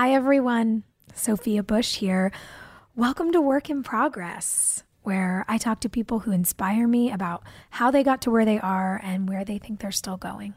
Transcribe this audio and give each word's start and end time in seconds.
Hi, 0.00 0.12
everyone. 0.12 0.84
Sophia 1.12 1.64
Bush 1.64 1.96
here. 1.96 2.30
Welcome 2.94 3.32
to 3.32 3.40
Work 3.40 3.68
in 3.68 3.82
Progress, 3.82 4.84
where 5.02 5.44
I 5.48 5.58
talk 5.58 5.80
to 5.80 5.88
people 5.88 6.20
who 6.20 6.30
inspire 6.30 6.86
me 6.86 7.10
about 7.10 7.42
how 7.70 7.90
they 7.90 8.04
got 8.04 8.22
to 8.22 8.30
where 8.30 8.44
they 8.44 8.60
are 8.60 9.00
and 9.02 9.28
where 9.28 9.44
they 9.44 9.58
think 9.58 9.80
they're 9.80 9.90
still 9.90 10.16
going. 10.16 10.54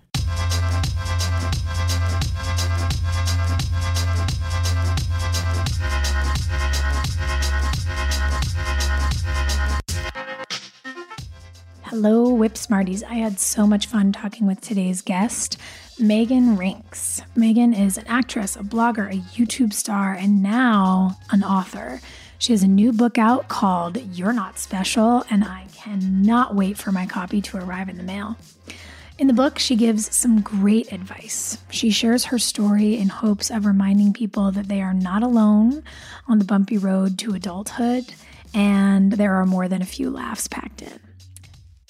Hello, 11.86 12.30
Whip 12.30 12.58
Smarties. 12.58 13.02
I 13.02 13.16
had 13.16 13.40
so 13.40 13.66
much 13.66 13.88
fun 13.88 14.12
talking 14.12 14.46
with 14.46 14.62
today's 14.62 15.02
guest. 15.02 15.58
Meghan 16.00 16.58
Rienks. 16.58 17.22
Meghan 17.36 17.78
is 17.78 17.98
an 17.98 18.08
actress, 18.08 18.56
a 18.56 18.60
blogger, 18.60 19.12
a 19.12 19.20
YouTube 19.36 19.74
star, 19.74 20.14
and 20.14 20.42
now 20.42 21.18
an 21.30 21.44
author. 21.44 22.02
She 22.40 22.54
has 22.54 22.64
a 22.64 22.68
new 22.68 22.92
book 22.92 23.18
out 23.18 23.50
called 23.50 23.98
You're 24.16 24.34
Not 24.34 24.58
Special, 24.58 25.24
and 25.30 25.44
I 25.44 25.66
cannot 25.76 26.56
wait 26.56 26.78
for 26.78 26.92
my 26.92 27.06
copy 27.06 27.42
to 27.42 27.58
arrive 27.58 27.90
in 27.90 27.98
the 27.98 28.04
mail. 28.04 28.38
In 29.20 29.28
the 29.28 29.34
book, 29.34 29.60
she 29.60 29.76
gives 29.76 30.16
some 30.16 30.42
great 30.42 30.92
advice. 30.92 31.60
She 31.70 31.92
shares 31.92 32.26
her 32.26 32.40
story 32.40 32.98
in 32.98 33.10
hopes 33.10 33.52
of 33.52 33.66
reminding 33.66 34.14
people 34.14 34.52
that 34.52 34.68
they 34.68 34.82
are 34.82 34.96
not 34.96 35.22
alone 35.22 35.84
on 36.28 36.40
the 36.40 36.46
bumpy 36.46 36.78
road 36.78 37.20
to 37.20 37.36
adulthood, 37.36 38.06
and 38.56 39.12
there 39.14 39.36
are 39.36 39.46
more 39.46 39.68
than 39.68 39.84
a 39.84 39.86
few 39.86 40.10
laughs 40.10 40.48
packed 40.48 40.82
in. 40.82 41.11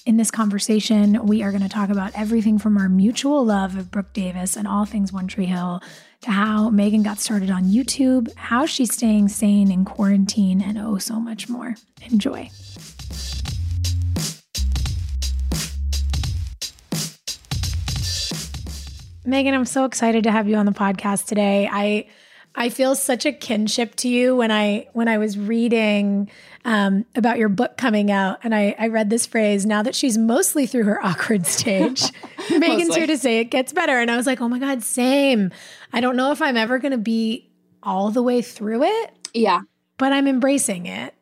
In 0.04 0.18
this 0.18 0.32
conversation, 0.32 1.28
we 1.28 1.44
are 1.44 1.52
going 1.52 1.62
to 1.62 1.70
talk 1.70 1.92
about 1.92 2.12
everything 2.16 2.58
from 2.58 2.76
our 2.76 2.90
mutual 2.90 3.46
love 3.46 3.78
of 3.78 3.92
Brooke 3.92 4.14
Davis 4.14 4.58
and 4.58 4.68
all 4.68 4.84
things 4.84 5.14
One 5.14 5.28
Tree 5.28 5.46
Hill 5.46 5.80
to 6.22 6.32
how 6.32 6.72
Meghan 6.72 7.04
got 7.04 7.20
started 7.20 7.52
on 7.52 7.66
YouTube, 7.66 8.34
how 8.36 8.66
she's 8.66 8.96
staying 8.96 9.28
sane 9.28 9.72
in 9.72 9.86
quarantine, 9.86 10.60
and 10.60 10.80
oh, 10.80 10.98
so 10.98 11.20
much 11.20 11.50
more. 11.50 11.76
Enjoy. 12.02 12.50
Meghan, 19.24 19.54
I'm 19.54 19.66
so 19.66 19.86
excited 19.86 20.24
to 20.24 20.32
have 20.32 20.50
you 20.50 20.56
on 20.56 20.66
the 20.66 20.72
podcast 20.72 21.28
today. 21.28 21.70
I 21.72 22.08
I 22.54 22.70
feel 22.70 22.96
such 22.96 23.26
a 23.26 23.32
kinship 23.32 23.96
to 23.98 24.10
you 24.10 24.36
when 24.36 24.52
I 24.52 24.88
when 24.94 25.08
I 25.08 25.18
was 25.18 25.38
reading 25.38 26.30
um, 26.66 27.06
about 27.16 27.38
your 27.38 27.50
book 27.50 27.78
coming 27.78 28.12
out, 28.12 28.40
and 28.44 28.54
I, 28.54 28.76
I 28.78 28.88
read 28.90 29.10
this 29.10 29.26
phrase. 29.26 29.66
Now 29.66 29.82
that 29.84 29.96
she's 29.96 30.18
mostly 30.18 30.68
through 30.68 30.84
her 30.84 31.04
awkward 31.06 31.48
stage, 31.48 32.04
Megan's 32.52 32.96
here 32.96 33.08
to 33.08 33.18
say 33.18 33.40
it 33.40 33.46
gets 33.46 33.72
better, 33.74 34.00
and 34.00 34.12
I 34.12 34.18
was 34.18 34.28
like, 34.28 34.42
oh 34.42 34.50
my 34.50 34.60
god, 34.60 34.84
same. 34.84 35.52
I 35.94 36.02
don't 36.02 36.16
know 36.16 36.32
if 36.32 36.42
I'm 36.42 36.58
ever 36.58 36.78
going 36.80 36.92
to 36.92 36.98
be 36.98 37.50
all 37.84 38.12
the 38.12 38.22
way 38.22 38.42
through 38.42 38.84
it. 38.84 39.12
Yeah, 39.34 39.62
but 39.98 40.12
I'm 40.12 40.28
embracing 40.28 40.88
it 40.88 41.16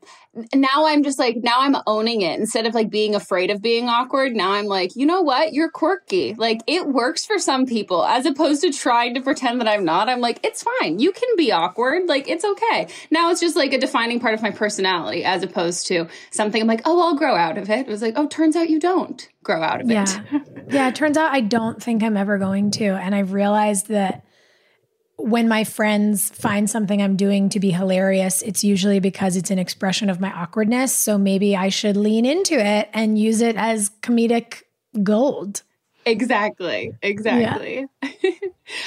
now 0.54 0.86
I'm 0.86 1.04
just 1.04 1.18
like, 1.18 1.38
now 1.38 1.62
I'm 1.62 1.76
owning 1.88 2.22
it 2.22 2.40
instead 2.40 2.68
of 2.68 2.76
like 2.76 2.90
being 2.90 3.16
afraid 3.16 3.50
of 3.50 3.62
being 3.62 3.90
awkward. 3.90 4.34
Now 4.34 4.52
I'm 4.52 4.66
like, 4.66 4.96
you 4.96 5.06
know 5.06 5.22
what? 5.22 5.54
You're 5.54 5.72
quirky. 5.72 6.36
Like 6.36 6.62
it 6.68 6.88
works 6.88 7.26
for 7.26 7.40
some 7.40 7.66
people 7.66 8.06
as 8.06 8.26
opposed 8.26 8.62
to 8.62 8.72
trying 8.72 9.16
to 9.16 9.22
pretend 9.22 9.60
that 9.60 9.68
I'm 9.68 9.84
not. 9.84 10.08
I'm 10.08 10.22
like, 10.22 10.40
it's 10.44 10.64
fine. 10.80 11.00
You 11.00 11.12
can 11.12 11.30
be 11.36 11.52
awkward. 11.52 12.08
Like 12.08 12.30
it's 12.30 12.46
okay. 12.46 12.88
Now 13.10 13.32
it's 13.32 13.42
just 13.42 13.56
like 13.56 13.74
a 13.74 13.80
defining 13.80 14.20
part 14.20 14.36
of 14.36 14.42
my 14.42 14.52
personality 14.52 15.24
as 15.24 15.42
opposed 15.42 15.88
to 15.88 16.08
something 16.30 16.62
I'm 16.62 16.68
like, 16.68 16.82
oh, 16.86 17.02
I'll 17.02 17.16
grow 17.16 17.36
out 17.36 17.58
of 17.58 17.70
it. 17.70 17.80
It 17.80 17.88
was 17.88 18.02
like, 18.02 18.14
oh, 18.16 18.28
turns 18.28 18.56
out 18.56 18.70
you 18.70 18.80
don't 18.80 19.28
grow 19.44 19.64
out 19.64 19.82
of 19.82 19.90
yeah. 19.90 20.06
it. 20.32 20.44
yeah. 20.70 20.90
It 20.90 20.96
turns 20.96 21.18
out 21.18 21.34
I 21.34 21.42
don't 21.42 21.82
think 21.82 22.04
I'm 22.04 22.18
ever 22.18 22.38
going 22.38 22.72
to. 22.72 22.86
And 22.86 23.16
I've 23.16 23.34
realized 23.34 23.88
that 23.88 24.24
when 25.20 25.48
my 25.48 25.64
friends 25.64 26.30
find 26.30 26.70
something 26.70 27.02
I'm 27.02 27.16
doing 27.16 27.50
to 27.50 27.60
be 27.60 27.72
hilarious, 27.72 28.42
it's 28.42 28.64
usually 28.64 29.00
because 29.00 29.36
it's 29.36 29.52
an 29.52 29.60
expression 29.60 30.10
of 30.10 30.20
my 30.20 30.32
awkwardness. 30.32 30.96
So 30.96 31.18
maybe 31.18 31.56
I 31.56 31.70
should 31.70 31.98
lean 31.98 32.26
into 32.26 32.54
it 32.54 32.90
and 32.94 33.20
use 33.20 33.42
it 33.42 33.56
as 33.56 33.92
comedic 34.02 34.64
gold. 35.04 35.64
Exactly. 36.06 36.94
Exactly. 37.02 37.86
Yeah. 38.02 38.10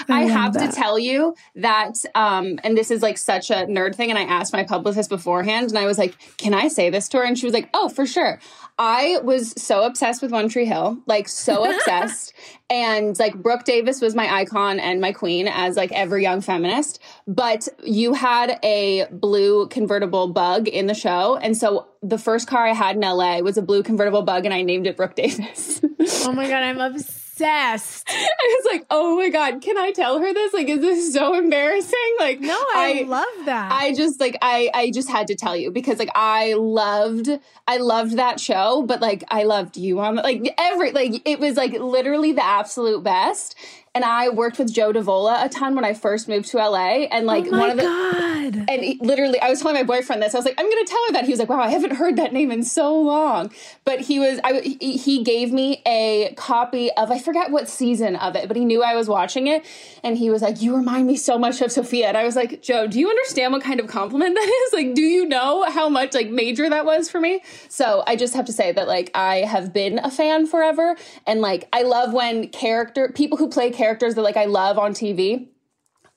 I, 0.08 0.22
I 0.22 0.24
have 0.24 0.54
that. 0.54 0.70
to 0.70 0.76
tell 0.76 0.98
you 0.98 1.34
that, 1.56 1.94
um, 2.14 2.58
and 2.64 2.76
this 2.76 2.90
is 2.90 3.02
like 3.02 3.18
such 3.18 3.50
a 3.50 3.66
nerd 3.66 3.94
thing. 3.94 4.10
And 4.10 4.18
I 4.18 4.22
asked 4.22 4.52
my 4.52 4.64
publicist 4.64 5.10
beforehand, 5.10 5.68
and 5.68 5.78
I 5.78 5.86
was 5.86 5.98
like, 5.98 6.16
"Can 6.38 6.54
I 6.54 6.68
say 6.68 6.90
this 6.90 7.08
to 7.10 7.18
her?" 7.18 7.24
And 7.24 7.38
she 7.38 7.46
was 7.46 7.52
like, 7.52 7.68
"Oh, 7.74 7.88
for 7.88 8.06
sure." 8.06 8.40
I 8.84 9.20
was 9.22 9.54
so 9.62 9.84
obsessed 9.84 10.22
with 10.22 10.32
One 10.32 10.48
Tree 10.48 10.64
Hill, 10.64 10.98
like 11.06 11.28
so 11.28 11.70
obsessed. 11.72 12.34
and 12.68 13.16
like 13.16 13.40
Brooke 13.40 13.62
Davis 13.62 14.00
was 14.00 14.16
my 14.16 14.28
icon 14.28 14.80
and 14.80 15.00
my 15.00 15.12
queen 15.12 15.46
as 15.46 15.76
like 15.76 15.92
every 15.92 16.24
young 16.24 16.40
feminist. 16.40 17.00
But 17.28 17.68
you 17.84 18.14
had 18.14 18.58
a 18.64 19.06
blue 19.12 19.68
convertible 19.68 20.26
bug 20.26 20.66
in 20.66 20.88
the 20.88 20.94
show. 20.94 21.36
And 21.36 21.56
so 21.56 21.86
the 22.02 22.18
first 22.18 22.48
car 22.48 22.66
I 22.66 22.72
had 22.72 22.96
in 22.96 23.02
LA 23.02 23.38
was 23.38 23.56
a 23.56 23.62
blue 23.62 23.84
convertible 23.84 24.22
bug 24.22 24.46
and 24.46 24.52
I 24.52 24.62
named 24.62 24.88
it 24.88 24.96
Brooke 24.96 25.14
Davis. 25.14 25.80
oh 26.24 26.32
my 26.32 26.48
God, 26.48 26.64
I'm 26.64 26.80
obsessed 26.80 27.21
obsessed. 27.42 28.08
I 28.10 28.56
was 28.58 28.72
like, 28.72 28.86
oh 28.90 29.16
my 29.16 29.28
God, 29.28 29.60
can 29.60 29.76
I 29.76 29.92
tell 29.92 30.18
her 30.20 30.32
this? 30.32 30.52
Like, 30.52 30.68
is 30.68 30.80
this 30.80 31.12
so 31.12 31.34
embarrassing? 31.34 32.16
Like, 32.18 32.40
no, 32.40 32.54
I, 32.54 33.04
I 33.04 33.08
love 33.08 33.46
that. 33.46 33.72
I 33.72 33.94
just 33.94 34.20
like, 34.20 34.36
I, 34.42 34.70
I 34.74 34.90
just 34.90 35.10
had 35.10 35.26
to 35.28 35.34
tell 35.34 35.56
you 35.56 35.70
because 35.70 35.98
like, 35.98 36.10
I 36.14 36.54
loved, 36.54 37.28
I 37.66 37.78
loved 37.78 38.16
that 38.16 38.40
show, 38.40 38.82
but 38.86 39.00
like, 39.00 39.24
I 39.28 39.44
loved 39.44 39.76
you 39.76 40.00
on 40.00 40.16
like 40.16 40.54
every, 40.58 40.92
like, 40.92 41.22
it 41.24 41.40
was 41.40 41.56
like 41.56 41.72
literally 41.72 42.32
the 42.32 42.44
absolute 42.44 43.02
best 43.02 43.56
and 43.94 44.04
I 44.04 44.30
worked 44.30 44.58
with 44.58 44.72
Joe 44.72 44.90
Davola 44.90 45.44
a 45.44 45.50
ton 45.50 45.74
when 45.74 45.84
I 45.84 45.92
first 45.92 46.26
moved 46.26 46.48
to 46.48 46.56
LA. 46.56 47.04
And 47.10 47.26
like 47.26 47.46
oh 47.52 47.58
one 47.58 47.70
of 47.70 47.76
the 47.76 47.82
God. 47.82 48.64
and 48.68 48.82
he, 48.82 48.98
literally, 49.02 49.38
I 49.38 49.50
was 49.50 49.60
telling 49.60 49.76
my 49.76 49.82
boyfriend 49.82 50.22
this. 50.22 50.34
I 50.34 50.38
was 50.38 50.46
like, 50.46 50.58
I'm 50.58 50.64
going 50.64 50.84
to 50.84 50.90
tell 50.90 51.06
her 51.08 51.12
that. 51.12 51.24
He 51.26 51.30
was 51.30 51.38
like, 51.38 51.50
Wow, 51.50 51.60
I 51.60 51.68
haven't 51.68 51.96
heard 51.96 52.16
that 52.16 52.32
name 52.32 52.50
in 52.50 52.64
so 52.64 52.98
long. 52.98 53.52
But 53.84 54.00
he 54.00 54.18
was, 54.18 54.40
I 54.44 54.60
he 54.60 55.22
gave 55.22 55.52
me 55.52 55.82
a 55.86 56.32
copy 56.36 56.90
of 56.92 57.10
I 57.10 57.18
forget 57.18 57.50
what 57.50 57.68
season 57.68 58.16
of 58.16 58.34
it, 58.34 58.48
but 58.48 58.56
he 58.56 58.64
knew 58.64 58.82
I 58.82 58.94
was 58.94 59.08
watching 59.08 59.46
it, 59.46 59.64
and 60.02 60.16
he 60.16 60.30
was 60.30 60.40
like, 60.40 60.62
You 60.62 60.74
remind 60.74 61.06
me 61.06 61.16
so 61.16 61.38
much 61.38 61.60
of 61.60 61.70
Sophia. 61.70 62.08
And 62.08 62.16
I 62.16 62.24
was 62.24 62.34
like, 62.34 62.62
Joe, 62.62 62.86
do 62.86 62.98
you 62.98 63.10
understand 63.10 63.52
what 63.52 63.62
kind 63.62 63.78
of 63.78 63.88
compliment 63.88 64.34
that 64.34 64.62
is? 64.66 64.72
Like, 64.72 64.94
do 64.94 65.02
you 65.02 65.26
know 65.26 65.64
how 65.68 65.90
much 65.90 66.14
like 66.14 66.30
major 66.30 66.68
that 66.70 66.86
was 66.86 67.10
for 67.10 67.20
me? 67.20 67.42
So 67.68 68.04
I 68.06 68.16
just 68.16 68.34
have 68.34 68.46
to 68.46 68.52
say 68.52 68.72
that 68.72 68.88
like 68.88 69.10
I 69.14 69.38
have 69.38 69.74
been 69.74 69.98
a 69.98 70.10
fan 70.10 70.46
forever, 70.46 70.96
and 71.26 71.42
like 71.42 71.68
I 71.74 71.82
love 71.82 72.14
when 72.14 72.48
character 72.48 73.12
people 73.14 73.36
who 73.36 73.50
play 73.50 73.70
characters 73.70 73.81
that 74.14 74.22
like 74.22 74.36
I 74.36 74.46
love 74.46 74.78
on 74.78 74.92
TV 74.92 75.48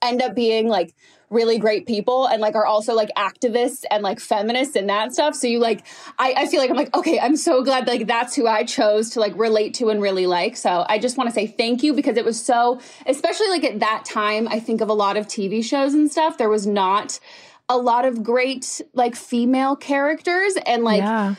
end 0.01 0.21
up 0.21 0.35
being 0.35 0.67
like 0.67 0.93
really 1.31 1.57
great 1.57 1.87
people 1.87 2.27
and 2.27 2.39
like 2.39 2.53
are 2.53 2.65
also 2.65 2.93
like 2.93 3.09
activists 3.17 3.83
and 3.89 4.03
like 4.03 4.19
feminists 4.19 4.75
and 4.75 4.87
that 4.87 5.13
stuff. 5.13 5.33
So 5.33 5.47
you 5.47 5.59
like, 5.59 5.85
I, 6.19 6.33
I 6.37 6.45
feel 6.45 6.59
like 6.59 6.69
I'm 6.69 6.75
like, 6.75 6.95
okay, 6.95 7.19
I'm 7.19 7.35
so 7.35 7.63
glad 7.63 7.87
like 7.87 8.05
that's 8.05 8.35
who 8.35 8.45
I 8.47 8.63
chose 8.63 9.09
to 9.11 9.19
like 9.19 9.35
relate 9.35 9.73
to 9.75 9.89
and 9.89 10.01
really 10.01 10.27
like. 10.27 10.55
So 10.55 10.85
I 10.87 10.99
just 10.99 11.17
want 11.17 11.29
to 11.29 11.33
say 11.33 11.47
thank 11.47 11.81
you 11.81 11.93
because 11.93 12.17
it 12.17 12.25
was 12.25 12.41
so, 12.41 12.79
especially 13.07 13.47
like 13.47 13.63
at 13.63 13.79
that 13.79 14.05
time, 14.05 14.47
I 14.47 14.59
think 14.59 14.81
of 14.81 14.89
a 14.89 14.93
lot 14.93 15.17
of 15.17 15.27
TV 15.27 15.63
shows 15.63 15.93
and 15.93 16.11
stuff. 16.11 16.37
There 16.37 16.49
was 16.49 16.67
not 16.67 17.19
a 17.67 17.77
lot 17.77 18.05
of 18.05 18.23
great 18.23 18.81
like 18.93 19.15
female 19.15 19.75
characters 19.75 20.55
and 20.67 20.83
like, 20.83 21.01
yeah 21.01 21.35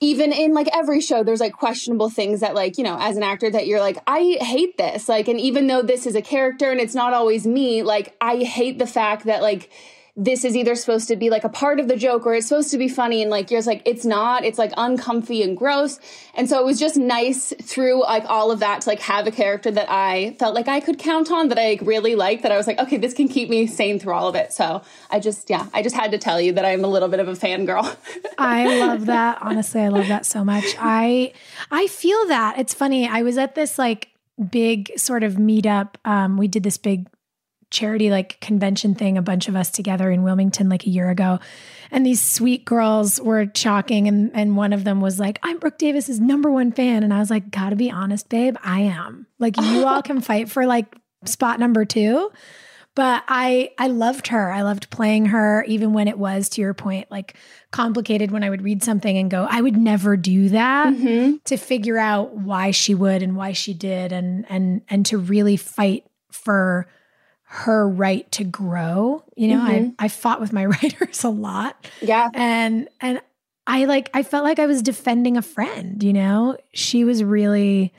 even 0.00 0.32
in 0.32 0.54
like 0.54 0.68
every 0.72 1.00
show 1.00 1.24
there's 1.24 1.40
like 1.40 1.52
questionable 1.52 2.08
things 2.08 2.40
that 2.40 2.54
like 2.54 2.78
you 2.78 2.84
know 2.84 2.96
as 3.00 3.16
an 3.16 3.22
actor 3.22 3.50
that 3.50 3.66
you're 3.66 3.80
like 3.80 3.98
i 4.06 4.36
hate 4.40 4.76
this 4.78 5.08
like 5.08 5.28
and 5.28 5.40
even 5.40 5.66
though 5.66 5.82
this 5.82 6.06
is 6.06 6.14
a 6.14 6.22
character 6.22 6.70
and 6.70 6.80
it's 6.80 6.94
not 6.94 7.12
always 7.12 7.46
me 7.46 7.82
like 7.82 8.14
i 8.20 8.36
hate 8.36 8.78
the 8.78 8.86
fact 8.86 9.24
that 9.24 9.42
like 9.42 9.70
this 10.18 10.44
is 10.44 10.56
either 10.56 10.74
supposed 10.74 11.06
to 11.08 11.16
be 11.16 11.30
like 11.30 11.44
a 11.44 11.48
part 11.48 11.78
of 11.78 11.86
the 11.86 11.94
joke 11.94 12.26
or 12.26 12.34
it's 12.34 12.48
supposed 12.48 12.72
to 12.72 12.78
be 12.78 12.88
funny. 12.88 13.22
And 13.22 13.30
like 13.30 13.52
you're 13.52 13.62
like 13.62 13.82
it's 13.84 14.04
not. 14.04 14.44
It's 14.44 14.58
like 14.58 14.72
uncomfy 14.76 15.44
and 15.44 15.56
gross. 15.56 16.00
And 16.34 16.48
so 16.48 16.58
it 16.58 16.64
was 16.64 16.80
just 16.80 16.96
nice 16.96 17.54
through 17.62 18.02
like 18.02 18.24
all 18.26 18.50
of 18.50 18.58
that 18.58 18.80
to 18.80 18.88
like 18.88 18.98
have 19.00 19.28
a 19.28 19.30
character 19.30 19.70
that 19.70 19.88
i 19.88 20.34
felt 20.38 20.54
like 20.54 20.66
i 20.66 20.80
could 20.80 20.98
count 20.98 21.30
on 21.30 21.48
that 21.48 21.58
i 21.58 21.70
like, 21.70 21.80
really 21.82 22.14
liked 22.16 22.42
that 22.42 22.50
i 22.50 22.56
was 22.56 22.66
like 22.66 22.78
okay 22.78 22.96
this 22.96 23.14
can 23.14 23.28
keep 23.28 23.48
me 23.48 23.66
sane 23.66 23.98
through 24.00 24.12
all 24.12 24.26
of 24.26 24.34
it. 24.34 24.52
So 24.52 24.82
i 25.10 25.20
just 25.20 25.48
yeah 25.48 25.68
i 25.72 25.82
just 25.82 25.94
had 25.94 26.10
to 26.10 26.18
tell 26.18 26.40
you 26.40 26.52
that 26.54 26.64
i'm 26.64 26.84
a 26.84 26.88
little 26.88 27.08
bit 27.08 27.20
of 27.20 27.28
a 27.28 27.34
fangirl. 27.34 27.96
I 28.38 28.80
love 28.80 29.06
that. 29.06 29.38
Honestly 29.40 29.82
i 29.82 29.88
love 29.88 30.08
that 30.08 30.26
so 30.26 30.44
much. 30.44 30.64
I 30.80 31.32
i 31.70 31.86
feel 31.86 32.26
that. 32.26 32.58
It's 32.58 32.74
funny. 32.74 33.06
I 33.06 33.22
was 33.22 33.38
at 33.38 33.54
this 33.54 33.78
like 33.78 34.08
big 34.50 34.98
sort 34.98 35.22
of 35.22 35.34
meetup. 35.34 35.94
Um 36.04 36.36
we 36.36 36.48
did 36.48 36.64
this 36.64 36.76
big 36.76 37.06
charity 37.70 38.10
like 38.10 38.40
convention 38.40 38.94
thing, 38.94 39.18
a 39.18 39.22
bunch 39.22 39.48
of 39.48 39.56
us 39.56 39.70
together 39.70 40.10
in 40.10 40.22
Wilmington 40.22 40.68
like 40.68 40.86
a 40.86 40.90
year 40.90 41.10
ago. 41.10 41.38
And 41.90 42.04
these 42.04 42.20
sweet 42.20 42.64
girls 42.64 43.20
were 43.20 43.46
chalking, 43.46 44.08
and, 44.08 44.30
and 44.34 44.56
one 44.56 44.72
of 44.72 44.84
them 44.84 45.00
was 45.00 45.18
like, 45.18 45.38
I'm 45.42 45.58
Brooke 45.58 45.78
Davis's 45.78 46.20
number 46.20 46.50
one 46.50 46.72
fan. 46.72 47.02
And 47.02 47.12
I 47.12 47.18
was 47.18 47.30
like, 47.30 47.50
gotta 47.50 47.76
be 47.76 47.90
honest, 47.90 48.28
babe, 48.28 48.56
I 48.62 48.80
am. 48.80 49.26
Like, 49.38 49.56
you 49.58 49.86
all 49.86 50.02
can 50.02 50.20
fight 50.20 50.50
for 50.50 50.66
like 50.66 50.94
spot 51.24 51.60
number 51.60 51.84
two. 51.84 52.30
But 52.94 53.22
I 53.28 53.70
I 53.78 53.86
loved 53.86 54.26
her. 54.28 54.50
I 54.50 54.62
loved 54.62 54.90
playing 54.90 55.26
her, 55.26 55.62
even 55.68 55.92
when 55.92 56.08
it 56.08 56.18
was, 56.18 56.48
to 56.50 56.60
your 56.60 56.74
point, 56.74 57.08
like 57.12 57.36
complicated 57.70 58.32
when 58.32 58.42
I 58.42 58.50
would 58.50 58.62
read 58.62 58.82
something 58.82 59.16
and 59.16 59.30
go, 59.30 59.46
I 59.48 59.60
would 59.60 59.76
never 59.76 60.16
do 60.16 60.48
that 60.48 60.92
mm-hmm. 60.92 61.36
to 61.44 61.56
figure 61.56 61.96
out 61.96 62.34
why 62.34 62.72
she 62.72 62.96
would 62.96 63.22
and 63.22 63.36
why 63.36 63.52
she 63.52 63.72
did 63.72 64.12
and 64.12 64.46
and 64.48 64.82
and 64.88 65.06
to 65.06 65.18
really 65.18 65.56
fight 65.56 66.06
for 66.32 66.88
her 67.50 67.88
right 67.88 68.30
to 68.32 68.44
grow. 68.44 69.22
You 69.34 69.48
know, 69.48 69.60
mm-hmm. 69.60 69.90
I 69.98 70.04
I 70.04 70.08
fought 70.08 70.40
with 70.40 70.52
my 70.52 70.66
writers 70.82 71.24
a 71.24 71.30
lot. 71.30 71.88
Yeah. 72.00 72.28
And 72.34 72.88
and 73.00 73.20
I 73.66 73.86
like 73.86 74.10
I 74.14 74.22
felt 74.22 74.44
like 74.44 74.58
I 74.58 74.66
was 74.66 74.82
defending 74.82 75.36
a 75.36 75.42
friend, 75.42 76.02
you 76.02 76.12
know? 76.12 76.56
She 76.72 77.04
was 77.04 77.24
really 77.24 77.92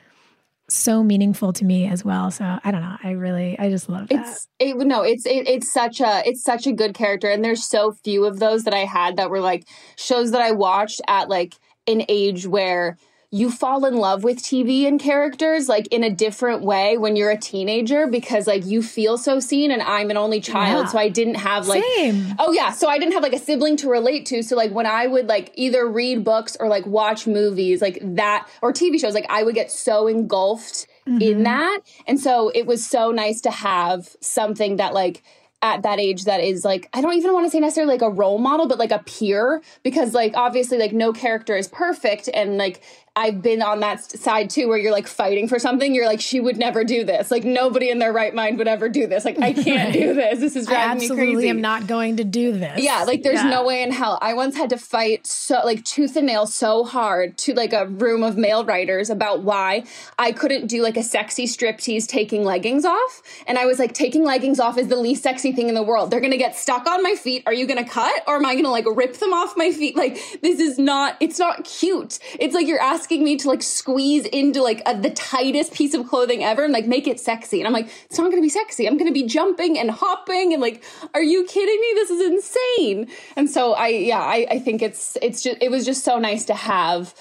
so 0.68 1.04
meaningful 1.04 1.52
to 1.54 1.66
me 1.66 1.88
as 1.88 2.06
well. 2.06 2.30
So 2.30 2.60
I 2.64 2.72
don't 2.72 2.82
know. 2.82 2.98
I 3.04 3.12
really, 3.12 3.58
I 3.58 3.70
just 3.70 3.90
love 3.90 4.08
that. 4.10 4.28
It's 4.28 4.48
it, 4.60 4.78
no, 4.78 5.02
it's 5.02 5.26
it, 5.26 5.48
it's 5.48 5.72
such 5.72 6.00
a 6.00 6.22
it's 6.26 6.44
such 6.44 6.68
a 6.68 6.72
good 6.72 6.94
character, 6.94 7.30
and 7.30 7.44
there's 7.44 7.68
so 7.68 7.92
few 7.92 8.26
of 8.26 8.40
those 8.40 8.64
that 8.64 8.74
I 8.74 8.86
had 8.86 9.18
that 9.18 9.30
were 9.30 9.40
like 9.40 9.68
shows 9.96 10.32
that 10.32 10.42
I 10.42 10.52
watched 10.52 11.02
at 11.08 11.30
like 11.30 11.56
an 11.88 12.04
age 12.08 12.46
where 12.46 12.98
you 13.32 13.52
fall 13.52 13.86
in 13.86 13.96
love 13.96 14.24
with 14.24 14.42
TV 14.42 14.88
and 14.88 15.00
characters 15.00 15.70
like 15.70 15.88
in 15.88 16.04
a 16.04 16.10
different 16.10 16.64
way 16.64 16.98
when 16.98 17.16
you're 17.16 17.30
a 17.30 17.38
teenager 17.38 18.08
because 18.08 18.48
like 18.48 18.66
you 18.66 18.82
feel 18.82 19.20
so 19.20 19.40
seen 19.40 19.70
and 19.70 19.84
I'm 19.84 20.10
an 20.10 20.18
only 20.18 20.42
child 20.42 20.86
yeah. 20.86 20.92
so 20.92 20.98
I 20.98 21.10
didn't 21.10 21.36
have 21.36 21.68
like 21.68 21.84
Same. 21.96 22.34
oh 22.40 22.52
yeah 22.52 22.72
so 22.72 22.88
I 22.88 22.98
didn't 22.98 23.14
have 23.14 23.22
like 23.22 23.34
a 23.34 23.40
sibling 23.40 23.78
to 23.78 23.90
relate 23.90 24.26
to 24.28 24.42
so 24.42 24.56
like 24.56 24.72
when 24.72 24.88
I 24.88 25.06
would 25.06 25.28
like 25.28 25.52
either 25.54 25.88
read 25.88 26.24
books 26.24 26.58
or 26.60 26.68
like 26.68 26.88
watch 26.88 27.28
movies 27.28 27.84
like 27.84 28.00
that 28.02 28.48
or 28.64 28.74
TV 28.74 29.00
shows 29.00 29.14
like 29.14 29.28
I 29.30 29.44
would 29.44 29.56
get 29.56 29.70
so 29.70 30.08
engulfed 30.08 30.88
mm-hmm. 31.08 31.22
in 31.22 31.44
that 31.44 31.82
and 32.08 32.20
so 32.20 32.50
it 32.56 32.66
was 32.66 32.86
so 32.86 33.12
nice 33.12 33.42
to 33.42 33.52
have 33.52 34.16
something 34.22 34.78
that 34.78 34.96
like 34.96 35.22
at 35.62 35.84
that 35.84 36.00
age 36.00 36.24
that 36.24 36.40
is 36.40 36.64
like 36.64 36.90
I 36.94 37.02
don't 37.02 37.14
even 37.16 37.34
want 37.34 37.46
to 37.46 37.50
say 37.50 37.60
necessarily 37.60 37.94
like 37.94 38.02
a 38.02 38.10
role 38.10 38.38
model 38.38 38.68
but 38.68 38.80
like 38.80 38.92
a 38.92 39.00
peer 39.00 39.62
because 39.84 40.14
like 40.14 40.34
obviously 40.36 40.78
like 40.78 40.94
no 40.94 41.12
character 41.12 41.56
is 41.56 41.68
perfect 41.68 42.30
and 42.34 42.58
like 42.58 42.82
I've 43.20 43.42
been 43.42 43.62
on 43.62 43.82
that 43.82 44.10
side 44.10 44.50
too, 44.50 44.70
where 44.70 44.78
you're 44.78 44.94
like 44.94 45.06
fighting 45.06 45.50
for 45.50 45.60
something. 45.60 45.94
You're 45.94 46.06
like, 46.06 46.22
she 46.22 46.40
would 46.40 46.56
never 46.56 46.86
do 46.86 47.04
this. 47.04 47.30
Like 47.30 47.44
nobody 47.44 47.90
in 47.90 48.00
their 48.00 48.14
right 48.14 48.34
mind 48.34 48.58
would 48.60 48.68
ever 48.70 48.88
do 48.88 49.08
this. 49.08 49.26
Like 49.26 49.38
I 49.40 49.52
can't 49.52 49.68
right. 49.68 49.94
do 49.94 50.14
this. 50.14 50.40
This 50.40 50.56
is 50.56 50.68
driving 50.68 51.00
me 51.00 51.08
crazy. 51.10 51.22
Absolutely, 51.22 51.50
am 51.50 51.60
not 51.60 51.86
going 51.86 52.16
to 52.16 52.24
do 52.24 52.54
this. 52.54 52.82
Yeah, 52.82 53.04
like 53.04 53.24
there's 53.24 53.44
yeah. 53.44 53.50
no 53.50 53.66
way 53.66 53.84
in 53.84 53.92
hell. 53.92 54.20
I 54.22 54.36
once 54.36 54.56
had 54.56 54.70
to 54.70 54.78
fight 54.78 55.28
so 55.28 55.60
like 55.66 55.84
tooth 55.84 56.16
and 56.16 56.28
nail 56.28 56.48
so 56.48 56.86
hard 56.86 57.38
to 57.40 57.54
like 57.54 57.74
a 57.74 57.88
room 57.88 58.24
of 58.24 58.38
male 58.38 58.64
writers 58.64 59.10
about 59.10 59.44
why 59.44 59.84
I 60.18 60.32
couldn't 60.32 60.68
do 60.68 60.82
like 60.82 60.96
a 60.96 61.04
sexy 61.04 61.46
striptease 61.46 62.08
taking 62.08 62.46
leggings 62.46 62.86
off. 62.86 63.22
And 63.48 63.58
I 63.58 63.66
was 63.66 63.80
like, 63.80 63.94
taking 63.94 64.24
leggings 64.24 64.62
off 64.62 64.78
is 64.78 64.88
the 64.88 64.96
least 64.96 65.24
sexy 65.24 65.52
thing 65.52 65.68
in 65.68 65.76
the 65.76 65.84
world. 65.84 66.10
They're 66.10 66.22
gonna 66.22 66.38
get 66.38 66.56
stuck 66.56 66.88
on 66.88 67.04
my 67.04 67.16
feet. 67.16 67.44
Are 67.46 67.54
you 67.54 67.68
gonna 67.68 67.88
cut 67.88 68.24
or 68.28 68.38
am 68.38 68.46
I 68.46 68.56
gonna 68.56 68.72
like 68.72 68.86
rip 68.88 69.18
them 69.18 69.34
off 69.34 69.58
my 69.58 69.72
feet? 69.72 69.98
Like 69.98 70.16
this 70.42 70.62
is 70.62 70.80
not. 70.80 71.18
It's 71.20 71.38
not 71.38 71.66
cute. 71.66 72.20
It's 72.40 72.56
like 72.56 72.66
you're 72.66 72.80
asking 72.80 73.09
asking 73.10 73.24
me 73.24 73.36
to 73.36 73.48
like 73.48 73.64
squeeze 73.64 74.24
into 74.28 74.62
like 74.62 74.84
a, 74.86 74.96
the 74.96 75.10
tightest 75.10 75.74
piece 75.74 75.96
of 75.96 76.08
clothing 76.08 76.44
ever 76.44 76.64
and 76.64 76.72
like 76.72 76.86
make 76.86 77.08
it 77.08 77.20
sexy. 77.20 77.60
And 77.60 77.66
I'm 77.66 77.74
like, 77.74 77.90
it's 78.06 78.20
not 78.20 78.30
to 78.32 78.40
be 78.40 78.50
sexy. 78.50 78.88
I'm 78.88 79.00
to 79.00 79.12
be 79.12 79.26
jumping 79.26 79.80
and 79.80 79.90
hopping 79.90 80.54
and 80.54 80.62
like, 80.62 80.84
are 81.16 81.24
you 81.24 81.44
kidding 81.46 81.82
me? 81.82 81.92
This 81.96 82.12
is 82.12 82.22
insane. 82.22 83.08
And 83.36 83.50
so 83.50 83.74
I, 83.74 83.88
yeah, 83.88 84.20
I, 84.20 84.46
I 84.52 84.60
think 84.60 84.84
it's, 84.84 85.18
it's 85.24 85.42
just, 85.42 85.58
it 85.60 85.72
was 85.72 85.86
just 85.86 86.06
so 86.06 86.20
nice 86.20 86.46
to 86.46 86.54
have, 86.54 87.16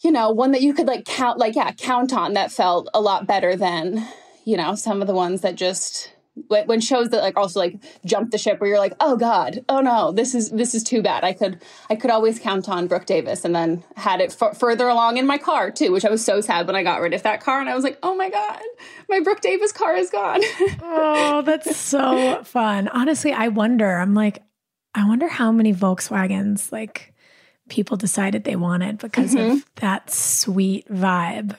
you 0.00 0.12
know, 0.12 0.30
one 0.30 0.52
that 0.52 0.60
you 0.60 0.74
could 0.74 0.86
like 0.86 1.06
count, 1.06 1.38
like, 1.38 1.56
yeah, 1.56 1.72
count 1.72 2.12
on 2.12 2.34
that 2.34 2.52
felt 2.52 2.90
a 2.92 3.00
lot 3.00 3.26
better 3.26 3.56
than, 3.56 4.06
you 4.44 4.58
know, 4.58 4.74
some 4.74 5.00
of 5.00 5.06
the 5.06 5.14
ones 5.14 5.40
that 5.40 5.54
just, 5.54 6.12
when 6.34 6.80
shows 6.80 7.10
that 7.10 7.22
like 7.22 7.36
also 7.36 7.60
like 7.60 7.76
jump 8.04 8.30
the 8.30 8.38
ship 8.38 8.60
where 8.60 8.68
you're 8.68 8.78
like 8.78 8.94
oh 9.00 9.16
god 9.16 9.64
oh 9.68 9.80
no 9.80 10.10
this 10.12 10.34
is 10.34 10.50
this 10.50 10.74
is 10.74 10.82
too 10.82 11.02
bad. 11.02 11.24
I 11.24 11.32
could 11.32 11.62
i 11.88 11.96
could 11.96 12.10
always 12.10 12.38
count 12.38 12.68
on 12.68 12.86
brooke 12.86 13.06
davis 13.06 13.44
and 13.44 13.54
then 13.54 13.84
had 13.96 14.20
it 14.20 14.36
f- 14.40 14.58
further 14.58 14.88
along 14.88 15.16
in 15.16 15.26
my 15.26 15.38
car 15.38 15.70
too 15.70 15.92
which 15.92 16.04
i 16.04 16.10
was 16.10 16.24
so 16.24 16.40
sad 16.40 16.66
when 16.66 16.76
i 16.76 16.82
got 16.82 17.00
rid 17.00 17.14
of 17.14 17.22
that 17.22 17.40
car 17.40 17.60
and 17.60 17.68
i 17.68 17.74
was 17.74 17.84
like 17.84 17.98
oh 18.02 18.14
my 18.14 18.30
god 18.30 18.60
my 19.08 19.20
brooke 19.20 19.40
davis 19.40 19.72
car 19.72 19.96
is 19.96 20.10
gone. 20.10 20.40
Oh 20.82 21.42
that's 21.42 21.76
so 21.76 22.42
fun. 22.44 22.88
Honestly 22.88 23.32
i 23.32 23.48
wonder 23.48 23.98
i'm 23.98 24.14
like 24.14 24.42
i 24.94 25.06
wonder 25.06 25.28
how 25.28 25.52
many 25.52 25.72
volkswagens 25.72 26.72
like 26.72 27.14
people 27.68 27.96
decided 27.96 28.44
they 28.44 28.56
wanted 28.56 28.98
because 28.98 29.34
mm-hmm. 29.34 29.52
of 29.52 29.66
that 29.76 30.10
sweet 30.10 30.86
vibe 30.88 31.56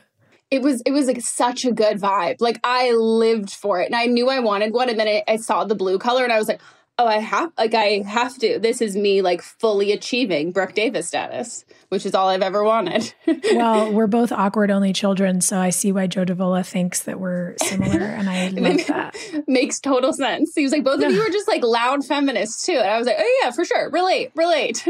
it 0.55 0.61
was 0.61 0.81
it 0.81 0.91
was 0.91 1.07
like 1.07 1.21
such 1.21 1.65
a 1.65 1.71
good 1.71 1.99
vibe. 1.99 2.37
Like 2.39 2.59
I 2.63 2.91
lived 2.91 3.51
for 3.51 3.81
it, 3.81 3.87
and 3.87 3.95
I 3.95 4.05
knew 4.05 4.29
I 4.29 4.39
wanted 4.39 4.73
one. 4.73 4.89
And 4.89 4.99
then 4.99 5.07
I, 5.07 5.23
I 5.27 5.35
saw 5.35 5.65
the 5.65 5.75
blue 5.75 5.99
color, 5.99 6.23
and 6.23 6.31
I 6.31 6.39
was 6.39 6.47
like, 6.47 6.61
oh, 6.97 7.05
I 7.05 7.17
have 7.17 7.51
like 7.57 7.73
I 7.73 8.03
have 8.07 8.37
to. 8.39 8.57
This 8.59 8.81
is 8.81 8.95
me 8.95 9.21
like 9.21 9.41
fully 9.41 9.91
achieving 9.91 10.51
Brooke 10.53 10.73
Davis 10.73 11.07
status, 11.07 11.65
which 11.89 12.05
is 12.05 12.15
all 12.15 12.29
I've 12.29 12.41
ever 12.41 12.63
wanted. 12.63 13.13
well, 13.27 13.91
we're 13.91 14.07
both 14.07 14.31
awkward 14.31 14.71
only 14.71 14.93
children, 14.93 15.41
so 15.41 15.59
I 15.59 15.71
see 15.71 15.91
why 15.91 16.07
Joe 16.07 16.23
Davola 16.23 16.65
thinks 16.65 17.03
that 17.03 17.19
we're 17.19 17.55
similar, 17.61 18.05
and 18.05 18.29
I 18.29 18.47
love 18.53 18.87
that. 18.87 19.15
Makes 19.47 19.81
total 19.81 20.13
sense. 20.13 20.53
He 20.55 20.63
was 20.63 20.71
like, 20.71 20.85
both 20.85 21.03
of 21.03 21.11
you 21.11 21.21
are 21.21 21.29
just 21.29 21.47
like 21.47 21.63
loud 21.63 22.05
feminists 22.05 22.65
too, 22.65 22.77
and 22.77 22.89
I 22.89 22.97
was 22.97 23.07
like, 23.07 23.17
oh 23.19 23.39
yeah, 23.43 23.51
for 23.51 23.65
sure, 23.65 23.89
relate, 23.91 24.31
relate. 24.35 24.87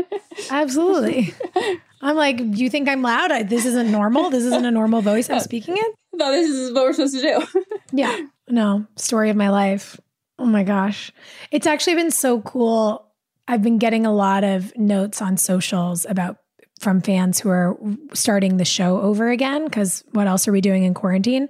Absolutely. 0.51 1.34
I'm 2.05 2.15
like, 2.15 2.39
you 2.39 2.69
think 2.69 2.88
I'm 2.88 3.01
loud? 3.01 3.31
I, 3.31 3.41
this 3.41 3.65
isn't 3.65 3.91
normal. 3.91 4.29
This 4.29 4.43
isn't 4.43 4.63
a 4.63 4.69
normal 4.69 5.01
voice 5.01 5.27
I'm 5.29 5.39
speaking 5.39 5.75
in. 5.77 5.83
No, 6.17 6.31
this 6.31 6.50
is 6.50 6.71
what 6.71 6.85
we're 6.85 6.93
supposed 6.93 7.15
to 7.15 7.21
do. 7.21 7.62
yeah. 7.91 8.17
No, 8.47 8.85
story 8.95 9.29
of 9.29 9.35
my 9.35 9.50
life. 9.50 10.00
Oh 10.39 10.45
my 10.45 10.63
gosh. 10.63 11.12
It's 11.51 11.67
actually 11.67 11.95
been 11.95 12.09
so 12.09 12.39
cool. 12.39 13.12
I've 13.45 13.62
been 13.62 13.79
getting 13.79 14.05
a 14.05 14.13
lot 14.13 14.45
of 14.45 14.74
notes 14.77 15.21
on 15.21 15.35
socials 15.35 16.05
about 16.07 16.38
from 16.79 17.01
fans 17.01 17.41
who 17.41 17.50
are 17.50 17.77
starting 18.13 18.55
the 18.55 18.63
show 18.63 19.01
over 19.01 19.29
again 19.29 19.65
because 19.65 20.05
what 20.13 20.25
else 20.25 20.47
are 20.47 20.53
we 20.53 20.62
doing 20.62 20.83
in 20.83 20.93
quarantine? 20.93 21.50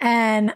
And 0.00 0.54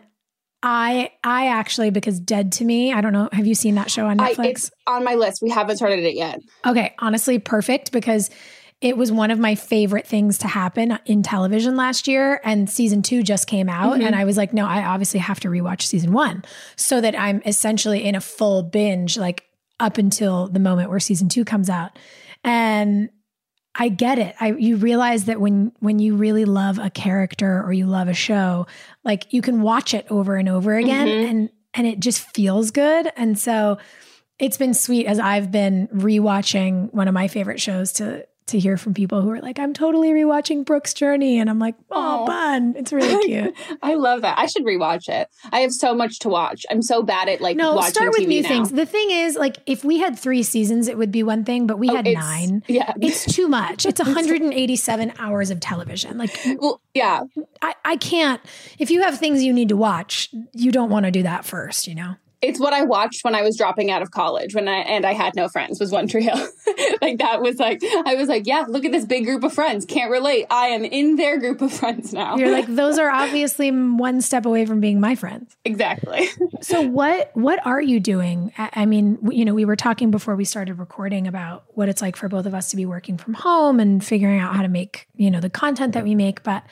I 0.63 1.11
I 1.23 1.49
actually 1.49 1.91
because 1.91 2.19
Dead 2.19 2.51
to 2.53 2.65
Me, 2.65 2.95
I 2.95 3.03
don't 3.03 3.13
know, 3.13 3.29
have 3.31 3.47
you 3.47 3.55
seen 3.55 3.75
that 3.75 3.91
show 3.91 4.07
on 4.07 4.17
Netflix? 4.17 4.39
I, 4.39 4.49
it's 4.49 4.71
on 4.87 5.05
my 5.05 5.17
list. 5.17 5.43
We 5.43 5.51
haven't 5.51 5.77
started 5.77 6.03
it 6.03 6.15
yet. 6.15 6.41
Okay, 6.65 6.95
honestly 6.99 7.39
perfect 7.39 7.93
because 7.93 8.31
it 8.85 8.99
was 8.99 9.11
one 9.11 9.31
of 9.31 9.39
my 9.39 9.55
favorite 9.55 10.07
things 10.07 10.37
to 10.37 10.47
happen 10.47 10.99
in 11.07 11.23
television 11.23 11.75
last 11.75 12.07
year. 12.07 12.39
And 12.45 12.69
season 12.69 13.01
two 13.01 13.23
just 13.23 13.47
came 13.47 13.71
out. 13.71 13.95
Mm-hmm. 13.95 14.07
And 14.09 14.15
I 14.15 14.27
was 14.27 14.37
like, 14.37 14.53
no, 14.53 14.67
I 14.67 14.85
obviously 14.85 15.21
have 15.21 15.41
to 15.41 15.49
rewatch 15.49 15.81
season 15.83 16.13
one 16.13 16.45
so 16.77 17.01
that 17.01 17.19
I'm 17.19 17.41
essentially 17.47 18.05
in 18.05 18.15
a 18.15 18.21
full 18.21 18.63
binge, 18.63 19.17
like 19.17 19.45
up 19.81 19.97
until 19.97 20.49
the 20.49 20.61
moment 20.61 20.91
where 20.91 21.01
season 21.01 21.31
two 21.31 21.47
comes 21.47 21.71
out. 21.71 21.99
And 22.45 23.09
I 23.75 23.89
get 23.89 24.19
it. 24.19 24.37
I 24.39 24.53
you 24.53 24.77
realize 24.77 25.25
that 25.25 25.41
when 25.41 25.73
when 25.81 25.99
you 25.99 26.17
really 26.17 26.45
love 26.45 26.79
a 26.79 26.91
character 26.91 27.63
or 27.65 27.73
you 27.73 27.87
love 27.87 28.09
a 28.09 28.15
show, 28.15 28.67
like 29.03 29.33
you 29.33 29.41
can 29.41 29.63
watch 29.63 29.95
it 29.95 30.07
over 30.11 30.37
and 30.37 30.47
over 30.49 30.77
again 30.77 31.09
mm-hmm. 31.09 31.31
and 31.31 31.51
and 31.73 31.87
it 31.87 32.01
just 32.01 32.21
feels 32.35 32.71
good. 32.71 33.11
And 33.17 33.39
so 33.39 33.79
it's 34.39 34.59
been 34.59 34.75
sweet 34.75 35.07
as 35.07 35.19
I've 35.19 35.51
been 35.51 35.89
rewatching 35.89 36.93
one 36.93 37.09
of 37.09 37.15
my 37.15 37.29
favorite 37.29 37.63
shows 37.63 37.95
to 37.95 38.27
to 38.47 38.59
hear 38.59 38.77
from 38.77 38.93
people 38.93 39.23
who 39.23 39.31
are 39.31 39.41
like, 39.41 39.59
I'm 39.59 39.73
totally 39.73 40.11
rewatching 40.11 40.67
Brooke's 40.67 40.93
Journey. 40.93 41.39
And 41.39 41.49
I'm 41.49 41.59
like, 41.59 41.77
oh, 41.91 42.27
fun. 42.27 42.75
It's 42.77 42.93
really 42.93 43.25
cute. 43.27 43.55
I 43.83 43.95
love 43.95 44.21
that. 44.21 44.39
I 44.39 44.47
should 44.47 44.65
rewatch 44.65 45.09
it. 45.09 45.29
I 45.51 45.61
have 45.61 45.73
so 45.73 45.95
much 45.95 46.19
to 46.21 46.29
watch. 46.29 46.67
I'm 46.71 46.83
so 46.83 47.03
bad 47.03 47.29
at 47.29 47.41
like 47.41 47.57
no, 47.57 47.81
start 47.81 48.11
with 48.11 48.23
TV 48.23 48.29
new 48.29 48.43
now. 48.43 48.49
things. 48.49 48.71
The 48.71 48.85
thing 48.85 49.11
is, 49.11 49.37
like, 49.37 49.57
if 49.67 49.83
we 49.83 49.99
had 49.99 50.19
three 50.19 50.43
seasons, 50.43 50.89
it 50.89 50.99
would 50.99 51.11
be 51.11 51.23
one 51.23 51.45
thing, 51.45 51.67
but 51.67 51.79
we 51.79 51.89
oh, 51.89 51.97
had 51.97 52.07
nine. 52.07 52.63
Yeah. 52.75 52.93
It's 53.01 53.25
too 53.25 53.47
much. 53.47 53.87
It's 53.87 54.01
187 54.01 55.13
hours 55.19 55.51
of 55.51 55.61
television. 55.61 56.19
Like, 56.19 56.39
well, 56.59 56.81
yeah. 56.93 57.23
I, 57.63 57.75
I 57.85 57.97
can't, 57.97 58.41
if 58.79 58.91
you 58.91 59.03
have 59.03 59.19
things 59.19 59.45
you 59.45 59.53
need 59.53 59.69
to 59.69 59.77
watch, 59.77 60.29
you 60.53 60.73
don't 60.73 60.91
want 60.91 61.05
to 61.07 61.13
do 61.13 61.23
that 61.23 61.45
first, 61.45 61.87
you 61.87 61.95
know? 61.95 62.17
It's 62.45 62.61
what 62.61 62.73
I 62.73 62.83
watched 62.83 63.25
when 63.25 63.35
I 63.35 63.43
was 63.43 63.57
dropping 63.57 63.91
out 63.91 64.03
of 64.03 64.11
college 64.11 64.55
when 64.55 64.69
I 64.69 64.79
and 64.79 65.07
I 65.07 65.13
had 65.13 65.35
no 65.35 65.49
friends 65.49 65.81
was 65.81 65.91
One 65.91 66.07
Tree 66.07 66.25
Hill. 66.25 66.37
like 67.03 67.19
that 67.19 67.41
was 67.41 67.59
like 67.59 67.83
I 67.83 68.15
was 68.17 68.29
like, 68.29 68.47
yeah, 68.47 68.67
look 68.69 68.85
at 68.85 68.93
this 68.93 69.05
big 69.05 69.25
group 69.25 69.45
of 69.45 69.53
friends. 69.53 69.85
Can't 69.85 70.11
relate. 70.11 70.47
I 70.51 70.67
am 70.69 70.85
in 70.85 71.17
their 71.17 71.39
group 71.39 71.63
of 71.63 71.73
friends 71.73 72.13
now. 72.13 72.37
You're 72.37 72.51
like 72.51 72.67
those 72.69 72.99
are 72.99 73.11
obviously 73.11 73.71
one 73.71 74.21
step 74.21 74.45
away 74.45 74.67
from 74.67 74.81
being 74.81 75.01
my 75.01 75.15
friends. 75.15 75.57
Exactly. 75.65 76.29
so 76.61 76.83
what 76.83 77.31
what 77.35 77.65
are 77.67 77.81
you 77.81 77.99
doing? 77.99 78.53
I 78.59 78.85
mean, 78.87 79.19
you 79.31 79.45
know, 79.45 79.55
we 79.55 79.65
were 79.65 79.77
talking 79.77 80.11
before 80.11 80.37
we 80.37 80.45
started 80.45 80.79
recording 80.79 81.27
about 81.27 81.65
what 81.69 81.89
it's 81.89 82.03
like 82.03 82.17
for 82.17 82.29
both 82.29 82.47
of 82.47 82.55
us 82.55 82.71
to 82.71 82.77
be 82.77 82.85
working 82.85 83.17
from 83.17 83.35
home 83.35 83.81
and 83.81 84.05
figuring 84.05 84.39
out 84.39 84.55
how 84.55 84.63
to 84.63 84.69
make, 84.69 85.09
you 85.17 85.31
know, 85.31 85.41
the 85.41 85.51
content 85.51 85.95
that 85.95 86.05
we 86.05 86.15
make, 86.15 86.43
but 86.43 86.63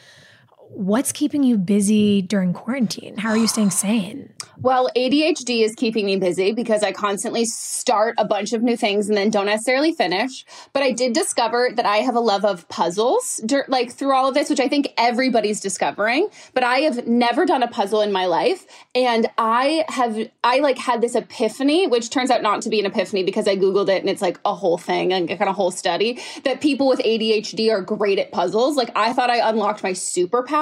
what's 0.75 1.12
keeping 1.12 1.43
you 1.43 1.59
busy 1.59 2.21
hmm. 2.21 2.26
during 2.26 2.52
quarantine? 2.52 3.17
How 3.19 3.31
are 3.31 3.37
you 3.37 3.47
staying 3.47 3.71
sane? 3.71 4.33
Well, 4.61 4.88
ADHD 4.97 5.64
is 5.64 5.75
keeping 5.75 6.07
me 6.07 6.17
busy 6.17 6.52
because 6.52 6.83
I 6.83 6.93
constantly 6.93 7.45
start 7.45 8.14
a 8.17 8.25
bunch 8.25 8.52
of 8.52 8.62
new 8.62 8.76
things 8.76 9.09
and 9.09 9.17
then 9.17 9.31
don't 9.31 9.47
necessarily 9.47 9.93
finish. 9.93 10.45
But 10.73 10.83
I 10.83 10.93
did 10.93 11.14
discover 11.14 11.71
that 11.75 11.85
I 11.85 11.99
have 11.99 12.14
a 12.14 12.21
love 12.21 12.45
of 12.45 12.69
puzzles, 12.69 13.41
like 13.69 13.93
through 13.93 14.14
all 14.14 14.29
of 14.29 14.35
this, 14.35 14.49
which 14.49 14.61
I 14.61 14.69
think 14.69 14.93
everybody's 14.97 15.61
discovering. 15.61 16.29
But 16.55 16.62
I 16.62 16.79
have 16.81 17.07
never 17.09 17.45
done 17.45 17.62
a 17.62 17.69
puzzle 17.69 18.02
in 18.02 18.12
my 18.12 18.26
life, 18.26 18.67
and 18.95 19.29
I 19.37 19.85
have 19.88 20.17
I 20.45 20.61
like 20.61 20.79
had 20.79 21.00
this 21.00 21.14
epiphany, 21.14 21.87
which 21.87 22.11
turns 22.11 22.31
out 22.31 22.43
not 22.43 22.62
to 22.62 22.69
be 22.69 22.79
an 22.79 22.87
epiphany 22.87 23.25
because 23.25 23.49
I 23.49 23.57
googled 23.57 23.88
it 23.88 24.00
and 24.00 24.09
it's 24.09 24.23
like 24.23 24.38
a 24.45 24.55
whole 24.55 24.79
thing, 24.79 25.12
and 25.12 25.29
kind 25.29 25.49
of 25.49 25.57
whole 25.57 25.73
study 25.73 26.21
that 26.45 26.61
people 26.61 26.87
with 26.87 27.00
ADHD 27.00 27.73
are 27.73 27.81
great 27.81 28.19
at 28.19 28.31
puzzles. 28.31 28.76
Like 28.76 28.91
I 28.95 29.12
thought 29.12 29.31
I 29.31 29.49
unlocked 29.49 29.83
my 29.83 29.93
superpower, 29.93 30.62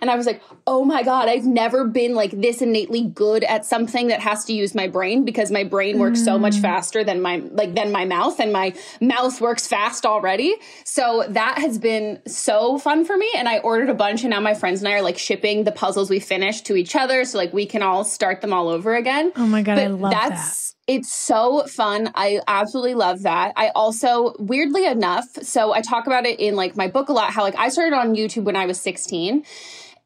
and 0.00 0.10
I 0.10 0.16
was 0.16 0.26
like, 0.26 0.42
oh 0.66 0.84
my 0.84 1.02
god, 1.02 1.28
I've 1.28 1.46
never 1.46 1.84
been 1.84 2.14
like 2.14 2.30
this 2.32 2.62
innately 2.62 3.02
good 3.02 3.26
good 3.26 3.44
at 3.44 3.64
something 3.66 4.06
that 4.06 4.20
has 4.20 4.44
to 4.44 4.52
use 4.52 4.74
my 4.74 4.86
brain 4.86 5.24
because 5.24 5.50
my 5.50 5.64
brain 5.64 5.98
works 5.98 6.20
mm. 6.20 6.24
so 6.24 6.38
much 6.38 6.54
mm. 6.56 6.62
faster 6.62 7.04
than 7.04 7.20
my 7.20 7.36
like 7.50 7.74
than 7.74 7.92
my 7.92 8.04
mouth 8.04 8.38
and 8.40 8.52
my 8.52 8.72
mouth 9.00 9.40
works 9.40 9.66
fast 9.66 10.06
already. 10.06 10.54
So 10.84 11.24
that 11.28 11.58
has 11.58 11.78
been 11.78 12.20
so 12.26 12.78
fun 12.78 13.04
for 13.04 13.16
me 13.16 13.30
and 13.36 13.48
I 13.48 13.58
ordered 13.58 13.90
a 13.90 13.94
bunch 13.94 14.22
and 14.22 14.30
now 14.30 14.40
my 14.40 14.54
friends 14.54 14.80
and 14.80 14.88
I 14.88 14.92
are 14.92 15.02
like 15.02 15.18
shipping 15.18 15.64
the 15.64 15.72
puzzles 15.72 16.08
we 16.08 16.20
finished 16.20 16.66
to 16.66 16.76
each 16.76 16.96
other 16.96 17.24
so 17.24 17.36
like 17.36 17.52
we 17.52 17.66
can 17.66 17.82
all 17.82 18.04
start 18.04 18.40
them 18.40 18.52
all 18.52 18.68
over 18.68 18.94
again. 18.94 19.32
Oh 19.36 19.46
my 19.46 19.62
god, 19.62 19.76
but 19.76 19.84
I 19.84 19.88
love 19.88 20.12
that's, 20.12 20.70
that. 20.70 20.75
It's 20.86 21.12
so 21.12 21.66
fun. 21.66 22.12
I 22.14 22.40
absolutely 22.46 22.94
love 22.94 23.22
that. 23.22 23.52
I 23.56 23.70
also, 23.74 24.36
weirdly 24.38 24.86
enough, 24.86 25.26
so 25.42 25.72
I 25.72 25.80
talk 25.80 26.06
about 26.06 26.26
it 26.26 26.38
in 26.38 26.54
like 26.54 26.76
my 26.76 26.86
book 26.86 27.08
a 27.08 27.12
lot 27.12 27.30
how 27.30 27.42
like 27.42 27.56
I 27.56 27.70
started 27.70 27.96
on 27.96 28.14
YouTube 28.14 28.44
when 28.44 28.54
I 28.54 28.66
was 28.66 28.80
16 28.80 29.44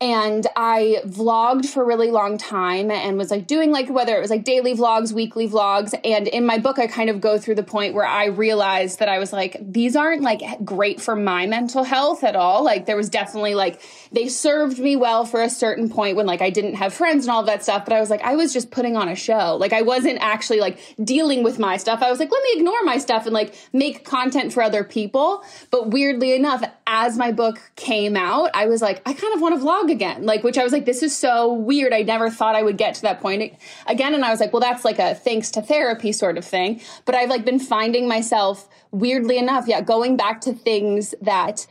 and 0.02 0.46
I 0.56 1.02
vlogged 1.04 1.66
for 1.66 1.82
a 1.82 1.86
really 1.86 2.10
long 2.10 2.38
time 2.38 2.90
and 2.90 3.18
was 3.18 3.30
like 3.30 3.46
doing 3.46 3.70
like 3.70 3.90
whether 3.90 4.16
it 4.16 4.20
was 4.20 4.30
like 4.30 4.44
daily 4.44 4.74
vlogs, 4.74 5.12
weekly 5.12 5.46
vlogs. 5.46 5.92
And 6.02 6.26
in 6.26 6.46
my 6.46 6.56
book, 6.56 6.78
I 6.78 6.86
kind 6.86 7.10
of 7.10 7.20
go 7.20 7.38
through 7.38 7.56
the 7.56 7.62
point 7.62 7.92
where 7.92 8.06
I 8.06 8.26
realized 8.26 9.00
that 9.00 9.10
I 9.10 9.18
was 9.18 9.30
like, 9.30 9.58
these 9.60 9.96
aren't 9.96 10.22
like 10.22 10.64
great 10.64 11.02
for 11.02 11.14
my 11.14 11.46
mental 11.46 11.84
health 11.84 12.24
at 12.24 12.34
all. 12.34 12.64
Like 12.64 12.86
there 12.86 12.96
was 12.96 13.10
definitely 13.10 13.54
like, 13.54 13.82
they 14.12 14.28
served 14.28 14.78
me 14.78 14.96
well 14.96 15.24
for 15.24 15.40
a 15.40 15.50
certain 15.50 15.88
point 15.88 16.16
when 16.16 16.26
like 16.26 16.42
I 16.42 16.50
didn't 16.50 16.74
have 16.74 16.92
friends 16.92 17.26
and 17.26 17.30
all 17.30 17.44
that 17.44 17.62
stuff. 17.62 17.84
But 17.84 17.94
I 17.94 18.00
was 18.00 18.10
like, 18.10 18.22
I 18.22 18.36
was 18.36 18.52
just 18.52 18.70
putting 18.70 18.96
on 18.96 19.08
a 19.08 19.14
show. 19.14 19.56
Like 19.56 19.72
I 19.72 19.82
wasn't 19.82 20.18
actually 20.20 20.60
like 20.60 20.78
dealing 21.02 21.42
with 21.42 21.58
my 21.58 21.76
stuff. 21.76 22.02
I 22.02 22.10
was 22.10 22.18
like, 22.18 22.30
let 22.30 22.42
me 22.42 22.50
ignore 22.54 22.82
my 22.84 22.98
stuff 22.98 23.26
and 23.26 23.32
like 23.32 23.54
make 23.72 24.04
content 24.04 24.52
for 24.52 24.62
other 24.62 24.82
people. 24.82 25.44
But 25.70 25.90
weirdly 25.90 26.34
enough, 26.34 26.62
as 26.86 27.16
my 27.16 27.30
book 27.30 27.60
came 27.76 28.16
out, 28.16 28.50
I 28.52 28.66
was 28.66 28.82
like, 28.82 29.00
I 29.06 29.12
kind 29.12 29.34
of 29.34 29.40
want 29.40 29.58
to 29.58 29.64
vlog 29.64 29.92
again. 29.92 30.26
Like, 30.26 30.42
which 30.42 30.58
I 30.58 30.64
was 30.64 30.72
like, 30.72 30.86
this 30.86 31.02
is 31.02 31.16
so 31.16 31.52
weird. 31.52 31.92
I 31.92 32.02
never 32.02 32.30
thought 32.30 32.56
I 32.56 32.62
would 32.62 32.76
get 32.76 32.94
to 32.96 33.02
that 33.02 33.20
point 33.20 33.54
again. 33.86 34.14
And 34.14 34.24
I 34.24 34.30
was 34.30 34.40
like, 34.40 34.52
well, 34.52 34.60
that's 34.60 34.84
like 34.84 34.98
a 34.98 35.14
thanks 35.14 35.50
to 35.52 35.62
therapy 35.62 36.12
sort 36.12 36.36
of 36.36 36.44
thing. 36.44 36.80
But 37.04 37.14
I've 37.14 37.30
like 37.30 37.44
been 37.44 37.60
finding 37.60 38.08
myself 38.08 38.68
weirdly 38.90 39.38
enough, 39.38 39.68
yeah, 39.68 39.80
going 39.80 40.16
back 40.16 40.40
to 40.42 40.52
things 40.52 41.14
that 41.22 41.66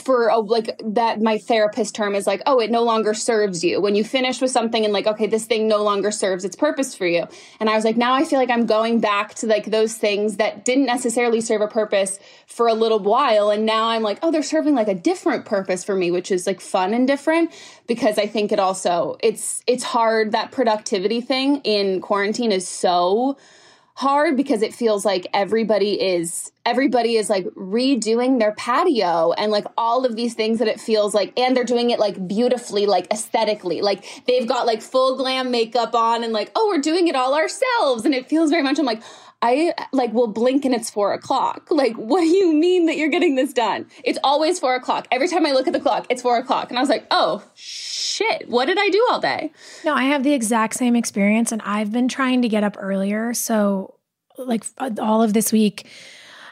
for 0.00 0.28
a, 0.28 0.38
like 0.38 0.80
that 0.84 1.20
my 1.20 1.38
therapist 1.38 1.94
term 1.94 2.14
is 2.14 2.26
like 2.26 2.42
oh 2.46 2.60
it 2.60 2.70
no 2.70 2.82
longer 2.82 3.14
serves 3.14 3.64
you. 3.64 3.80
When 3.80 3.94
you 3.94 4.04
finish 4.04 4.40
with 4.40 4.50
something 4.50 4.84
and 4.84 4.92
like 4.92 5.06
okay 5.06 5.26
this 5.26 5.46
thing 5.46 5.68
no 5.68 5.82
longer 5.82 6.10
serves 6.10 6.44
its 6.44 6.56
purpose 6.56 6.94
for 6.94 7.06
you. 7.06 7.26
And 7.60 7.68
i 7.68 7.74
was 7.74 7.84
like 7.84 7.96
now 7.96 8.14
i 8.14 8.24
feel 8.24 8.38
like 8.38 8.50
i'm 8.50 8.66
going 8.66 9.00
back 9.00 9.34
to 9.34 9.46
like 9.46 9.66
those 9.66 9.94
things 9.94 10.36
that 10.36 10.64
didn't 10.64 10.86
necessarily 10.86 11.40
serve 11.40 11.60
a 11.60 11.68
purpose 11.68 12.18
for 12.46 12.68
a 12.68 12.74
little 12.74 12.98
while. 13.00 13.50
And 13.50 13.66
now 13.66 13.88
i'm 13.88 14.02
like 14.02 14.18
oh 14.22 14.30
they're 14.30 14.42
serving 14.42 14.74
like 14.74 14.88
a 14.88 14.94
different 14.94 15.44
purpose 15.44 15.84
for 15.84 15.94
me 15.94 16.10
which 16.10 16.30
is 16.30 16.46
like 16.46 16.60
fun 16.60 16.94
and 16.94 17.06
different 17.06 17.52
because 17.86 18.18
i 18.18 18.26
think 18.26 18.52
it 18.52 18.58
also 18.58 19.16
it's 19.22 19.62
it's 19.66 19.84
hard. 19.84 20.32
That 20.32 20.52
productivity 20.52 21.20
thing 21.20 21.60
in 21.64 22.00
quarantine 22.00 22.52
is 22.52 22.66
so 22.66 23.36
hard 23.94 24.36
because 24.36 24.62
it 24.62 24.74
feels 24.74 25.04
like 25.04 25.26
everybody 25.32 26.00
is 26.00 26.52
everybody 26.66 27.16
is 27.16 27.30
like 27.30 27.44
redoing 27.54 28.40
their 28.40 28.52
patio 28.52 29.32
and 29.32 29.52
like 29.52 29.64
all 29.78 30.04
of 30.04 30.16
these 30.16 30.34
things 30.34 30.58
that 30.58 30.68
it 30.68 30.80
feels 30.80 31.14
like 31.14 31.32
and 31.38 31.56
they're 31.56 31.64
doing 31.64 31.90
it 31.90 32.00
like 32.00 32.26
beautifully 32.26 32.84
like 32.84 33.06
aesthetically 33.12 33.80
like 33.80 34.04
they've 34.26 34.48
got 34.48 34.66
like 34.66 34.82
full 34.82 35.16
glam 35.16 35.50
makeup 35.50 35.94
on 35.94 36.24
and 36.24 36.32
like 36.32 36.50
oh 36.56 36.66
we're 36.66 36.82
doing 36.82 37.06
it 37.06 37.14
all 37.14 37.34
ourselves 37.34 38.04
and 38.04 38.12
it 38.12 38.28
feels 38.28 38.50
very 38.50 38.62
much 38.62 38.78
i'm 38.78 38.84
like 38.84 39.02
I 39.42 39.74
like 39.92 40.14
will 40.14 40.28
blink 40.28 40.64
and 40.64 40.74
it's 40.74 40.90
four 40.90 41.12
o'clock. 41.12 41.68
Like, 41.76 41.94
what 41.96 42.20
do 42.22 42.26
you 42.26 42.54
mean 42.54 42.86
that 42.86 42.96
you're 42.96 43.10
getting 43.10 43.34
this 43.34 43.52
done? 43.52 43.86
It's 44.02 44.18
always 44.24 44.58
four 44.58 44.74
o'clock. 44.74 45.06
Every 45.10 45.28
time 45.28 45.44
I 45.44 45.52
look 45.52 45.66
at 45.66 45.74
the 45.74 45.80
clock, 45.80 46.06
it's 46.08 46.22
four 46.22 46.38
o'clock. 46.38 46.70
And 46.70 46.78
I 46.78 46.80
was 46.80 46.88
like, 46.88 47.06
oh, 47.10 47.44
shit, 47.54 48.48
what 48.48 48.64
did 48.64 48.78
I 48.78 48.88
do 48.88 49.06
all 49.10 49.20
day? 49.20 49.52
No, 49.84 49.92
I 49.92 50.04
have 50.04 50.22
the 50.22 50.32
exact 50.32 50.74
same 50.74 50.96
experience. 50.96 51.52
And 51.52 51.60
I've 51.62 51.92
been 51.92 52.08
trying 52.08 52.40
to 52.42 52.48
get 52.48 52.64
up 52.64 52.76
earlier. 52.78 53.34
So, 53.34 53.98
like, 54.38 54.64
all 54.98 55.22
of 55.22 55.34
this 55.34 55.52
week, 55.52 55.86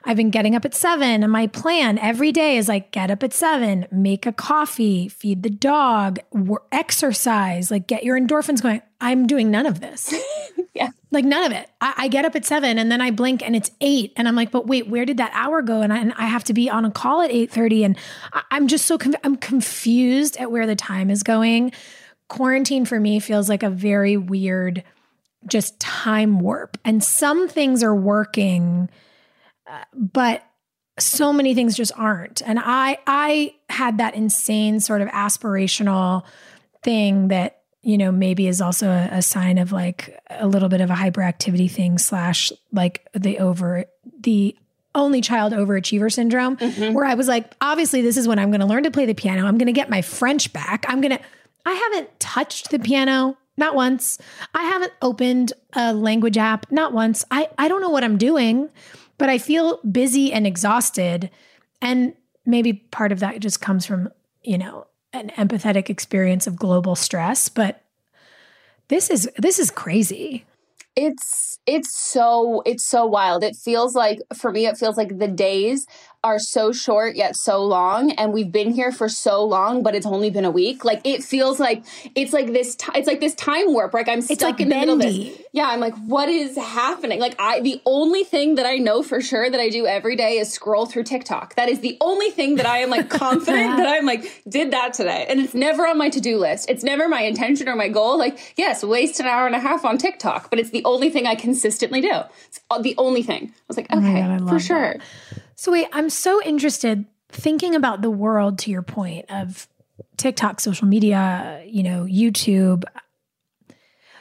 I've 0.06 0.16
been 0.16 0.30
getting 0.30 0.54
up 0.54 0.64
at 0.64 0.74
seven, 0.74 1.22
and 1.22 1.32
my 1.32 1.46
plan 1.46 1.98
every 1.98 2.30
day 2.30 2.58
is 2.58 2.68
like 2.68 2.90
get 2.90 3.10
up 3.10 3.22
at 3.22 3.32
seven, 3.32 3.86
make 3.90 4.26
a 4.26 4.32
coffee, 4.32 5.08
feed 5.08 5.42
the 5.42 5.50
dog, 5.50 6.18
exercise, 6.70 7.70
like 7.70 7.86
get 7.86 8.04
your 8.04 8.18
endorphins 8.18 8.62
going. 8.62 8.82
I'm 9.00 9.26
doing 9.26 9.50
none 9.50 9.66
of 9.66 9.80
this. 9.80 10.14
yeah. 10.74 10.90
Like 11.10 11.24
none 11.24 11.44
of 11.44 11.52
it. 11.52 11.70
I, 11.80 11.94
I, 11.96 12.08
get 12.08 12.24
up 12.24 12.34
at 12.36 12.44
seven 12.44 12.78
and 12.78 12.90
then 12.90 13.00
I 13.00 13.10
blink 13.10 13.42
and 13.42 13.54
it's 13.54 13.70
eight. 13.80 14.12
And 14.16 14.26
I'm 14.26 14.34
like, 14.34 14.50
but 14.50 14.66
wait, 14.66 14.88
where 14.88 15.04
did 15.04 15.18
that 15.18 15.30
hour 15.34 15.60
go? 15.60 15.82
And 15.82 15.92
I, 15.92 15.98
and 15.98 16.14
I 16.16 16.26
have 16.26 16.44
to 16.44 16.54
be 16.54 16.70
on 16.70 16.86
a 16.86 16.90
call 16.90 17.20
at 17.20 17.30
8.30. 17.30 17.84
And 17.84 17.98
I, 18.32 18.42
am 18.52 18.66
just 18.66 18.86
so, 18.86 18.96
conf- 18.96 19.20
I'm 19.22 19.36
confused 19.36 20.38
at 20.38 20.50
where 20.50 20.66
the 20.66 20.74
time 20.74 21.10
is 21.10 21.22
going. 21.22 21.72
Quarantine 22.28 22.86
for 22.86 22.98
me 22.98 23.20
feels 23.20 23.48
like 23.48 23.62
a 23.62 23.68
very 23.68 24.16
weird, 24.16 24.82
just 25.46 25.78
time 25.78 26.40
warp. 26.40 26.78
And 26.84 27.04
some 27.04 27.48
things 27.48 27.82
are 27.82 27.94
working– 27.94 28.88
but 29.92 30.42
so 30.98 31.32
many 31.32 31.54
things 31.54 31.76
just 31.76 31.92
aren't. 31.96 32.42
And 32.42 32.58
I 32.60 32.98
I 33.06 33.54
had 33.68 33.98
that 33.98 34.14
insane 34.14 34.80
sort 34.80 35.00
of 35.00 35.08
aspirational 35.08 36.24
thing 36.82 37.28
that 37.28 37.62
you 37.82 37.98
know 37.98 38.12
maybe 38.12 38.46
is 38.46 38.60
also 38.60 38.88
a, 38.88 39.08
a 39.12 39.22
sign 39.22 39.58
of 39.58 39.72
like 39.72 40.18
a 40.30 40.46
little 40.46 40.68
bit 40.68 40.80
of 40.80 40.90
a 40.90 40.94
hyperactivity 40.94 41.70
thing 41.70 41.98
slash 41.98 42.52
like 42.72 43.06
the 43.14 43.38
over 43.38 43.86
the 44.20 44.56
only 44.94 45.20
child 45.20 45.52
overachiever 45.52 46.12
syndrome 46.12 46.56
mm-hmm. 46.56 46.94
where 46.94 47.04
I 47.04 47.14
was 47.14 47.26
like, 47.26 47.52
obviously, 47.60 48.02
this 48.02 48.16
is 48.16 48.28
when 48.28 48.38
I'm 48.38 48.50
going 48.50 48.60
to 48.60 48.66
learn 48.66 48.84
to 48.84 48.90
play 48.90 49.06
the 49.06 49.14
piano. 49.14 49.44
I'm 49.46 49.58
going 49.58 49.66
to 49.66 49.72
get 49.72 49.90
my 49.90 50.02
French 50.02 50.52
back. 50.52 50.84
I'm 50.88 51.00
going 51.00 51.16
to, 51.16 51.20
I 51.66 51.72
haven't 51.72 52.20
touched 52.20 52.70
the 52.70 52.78
piano, 52.78 53.36
not 53.56 53.74
once. 53.74 54.18
I 54.54 54.62
haven't 54.62 54.92
opened 55.02 55.52
a 55.72 55.92
language 55.92 56.38
app, 56.38 56.70
not 56.70 56.92
once. 56.92 57.24
I, 57.30 57.48
I 57.58 57.66
don't 57.66 57.80
know 57.80 57.90
what 57.90 58.04
I'm 58.04 58.18
doing 58.18 58.70
but 59.18 59.28
I 59.28 59.38
feel 59.38 59.78
busy 59.78 60.32
and 60.32 60.46
exhausted. 60.46 61.30
And 61.80 62.14
maybe 62.44 62.72
part 62.72 63.12
of 63.12 63.20
that 63.20 63.40
just 63.40 63.60
comes 63.60 63.86
from, 63.86 64.10
you 64.42 64.58
know, 64.58 64.86
an 65.12 65.30
empathetic 65.30 65.88
experience 65.88 66.46
of 66.46 66.56
global 66.56 66.96
stress, 66.96 67.48
but 67.48 67.82
this 68.88 69.10
is 69.10 69.30
this 69.38 69.58
is 69.58 69.70
crazy. 69.70 70.44
It's 70.96 71.58
it's 71.66 71.96
so 71.96 72.62
it's 72.66 72.86
so 72.86 73.06
wild. 73.06 73.42
It 73.42 73.56
feels 73.56 73.94
like 73.94 74.20
for 74.34 74.50
me 74.50 74.66
it 74.66 74.76
feels 74.76 74.96
like 74.96 75.18
the 75.18 75.28
days 75.28 75.86
are 76.24 76.38
so 76.38 76.72
short 76.72 77.16
yet 77.16 77.36
so 77.36 77.62
long 77.62 78.10
and 78.12 78.32
we've 78.32 78.50
been 78.50 78.72
here 78.72 78.90
for 78.90 79.10
so 79.10 79.44
long 79.44 79.82
but 79.82 79.94
it's 79.94 80.06
only 80.06 80.30
been 80.30 80.46
a 80.46 80.50
week. 80.50 80.84
Like 80.84 81.02
it 81.04 81.22
feels 81.22 81.60
like 81.60 81.84
it's 82.14 82.32
like 82.32 82.46
this 82.46 82.74
t- 82.74 82.90
it's 82.94 83.06
like 83.06 83.20
this 83.20 83.34
time 83.34 83.72
warp. 83.72 83.92
Like 83.92 84.08
i'm 84.08 84.22
stuck 84.22 84.40
like 84.40 84.60
in 84.60 84.70
the 84.70 84.74
middle 84.74 84.94
of 84.94 85.02
this 85.02 85.38
yeah 85.52 85.68
i'm 85.68 85.80
like 85.80 85.94
what 86.06 86.28
is 86.30 86.56
happening? 86.56 87.20
Like 87.20 87.36
i 87.38 87.60
the 87.60 87.80
only 87.84 88.24
thing 88.24 88.54
that 88.54 88.64
i 88.64 88.76
know 88.76 89.02
for 89.02 89.20
sure 89.20 89.48
that 89.48 89.60
i 89.60 89.68
do 89.68 89.86
every 89.86 90.16
day 90.16 90.38
is 90.38 90.50
scroll 90.50 90.86
through 90.86 91.04
tiktok. 91.04 91.54
That 91.56 91.68
is 91.68 91.80
the 91.80 91.98
only 92.00 92.30
thing 92.30 92.56
that 92.56 92.66
i 92.66 92.78
am 92.78 92.88
like 92.88 93.10
confident 93.24 93.76
that 93.76 93.86
i'm 93.86 94.06
like 94.06 94.42
did 94.48 94.70
that 94.72 94.94
today. 94.94 95.26
And 95.28 95.40
it's 95.40 95.54
never 95.54 95.86
on 95.86 95.98
my 95.98 96.08
to-do 96.08 96.38
list. 96.38 96.70
It's 96.70 96.82
never 96.82 97.06
my 97.06 97.20
intention 97.20 97.68
or 97.68 97.76
my 97.76 97.88
goal. 97.88 98.18
Like 98.18 98.54
yes 98.56 98.82
waste 98.82 99.20
an 99.20 99.26
hour 99.26 99.46
and 99.46 99.54
a 99.54 99.60
half 99.60 99.84
on 99.84 99.98
tiktok 99.98 100.48
but 100.48 100.58
it's 100.58 100.70
the 100.70 100.84
only 100.86 101.10
thing 101.10 101.26
i 101.26 101.34
consistently 101.34 102.00
do. 102.00 102.12
It's 102.46 102.60
the 102.80 102.94
only 102.96 103.22
thing. 103.22 103.52
I 103.54 103.62
was 103.68 103.76
like 103.76 103.88
oh 103.90 103.98
okay 103.98 104.22
oh 104.22 104.38
God, 104.38 104.48
for 104.48 104.58
sure. 104.58 104.94
that. 104.94 105.43
So, 105.56 105.72
wait, 105.72 105.88
I'm 105.92 106.10
so 106.10 106.42
interested 106.42 107.06
thinking 107.30 107.74
about 107.74 108.02
the 108.02 108.10
world 108.10 108.58
to 108.60 108.70
your 108.70 108.82
point 108.82 109.26
of 109.30 109.68
TikTok, 110.16 110.60
social 110.60 110.86
media, 110.86 111.62
you 111.66 111.82
know, 111.82 112.04
YouTube. 112.04 112.84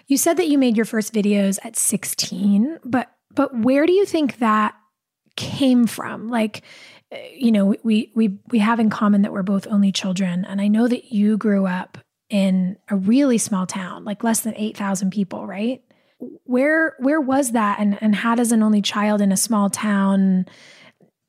You 0.07 0.17
said 0.17 0.37
that 0.37 0.47
you 0.47 0.57
made 0.57 0.75
your 0.75 0.85
first 0.85 1.13
videos 1.13 1.59
at 1.63 1.75
16, 1.75 2.79
but 2.83 3.09
but 3.35 3.57
where 3.57 3.85
do 3.85 3.93
you 3.93 4.05
think 4.05 4.37
that 4.37 4.75
came 5.35 5.87
from? 5.87 6.29
Like, 6.29 6.61
you 7.33 7.51
know, 7.51 7.75
we 7.83 8.11
we 8.15 8.39
we 8.49 8.59
have 8.59 8.79
in 8.79 8.89
common 8.89 9.23
that 9.23 9.31
we're 9.31 9.43
both 9.43 9.67
only 9.67 9.91
children, 9.91 10.45
and 10.45 10.61
I 10.61 10.67
know 10.67 10.87
that 10.87 11.11
you 11.11 11.37
grew 11.37 11.65
up 11.65 11.97
in 12.29 12.77
a 12.89 12.95
really 12.95 13.37
small 13.37 13.65
town, 13.65 14.05
like 14.05 14.23
less 14.23 14.41
than 14.41 14.55
8,000 14.55 15.11
people, 15.11 15.45
right? 15.45 15.83
Where 16.45 16.95
where 16.99 17.21
was 17.21 17.51
that 17.51 17.79
and 17.79 17.97
and 18.01 18.15
how 18.15 18.35
does 18.35 18.51
an 18.51 18.63
only 18.63 18.81
child 18.81 19.21
in 19.21 19.31
a 19.31 19.37
small 19.37 19.69
town 19.69 20.45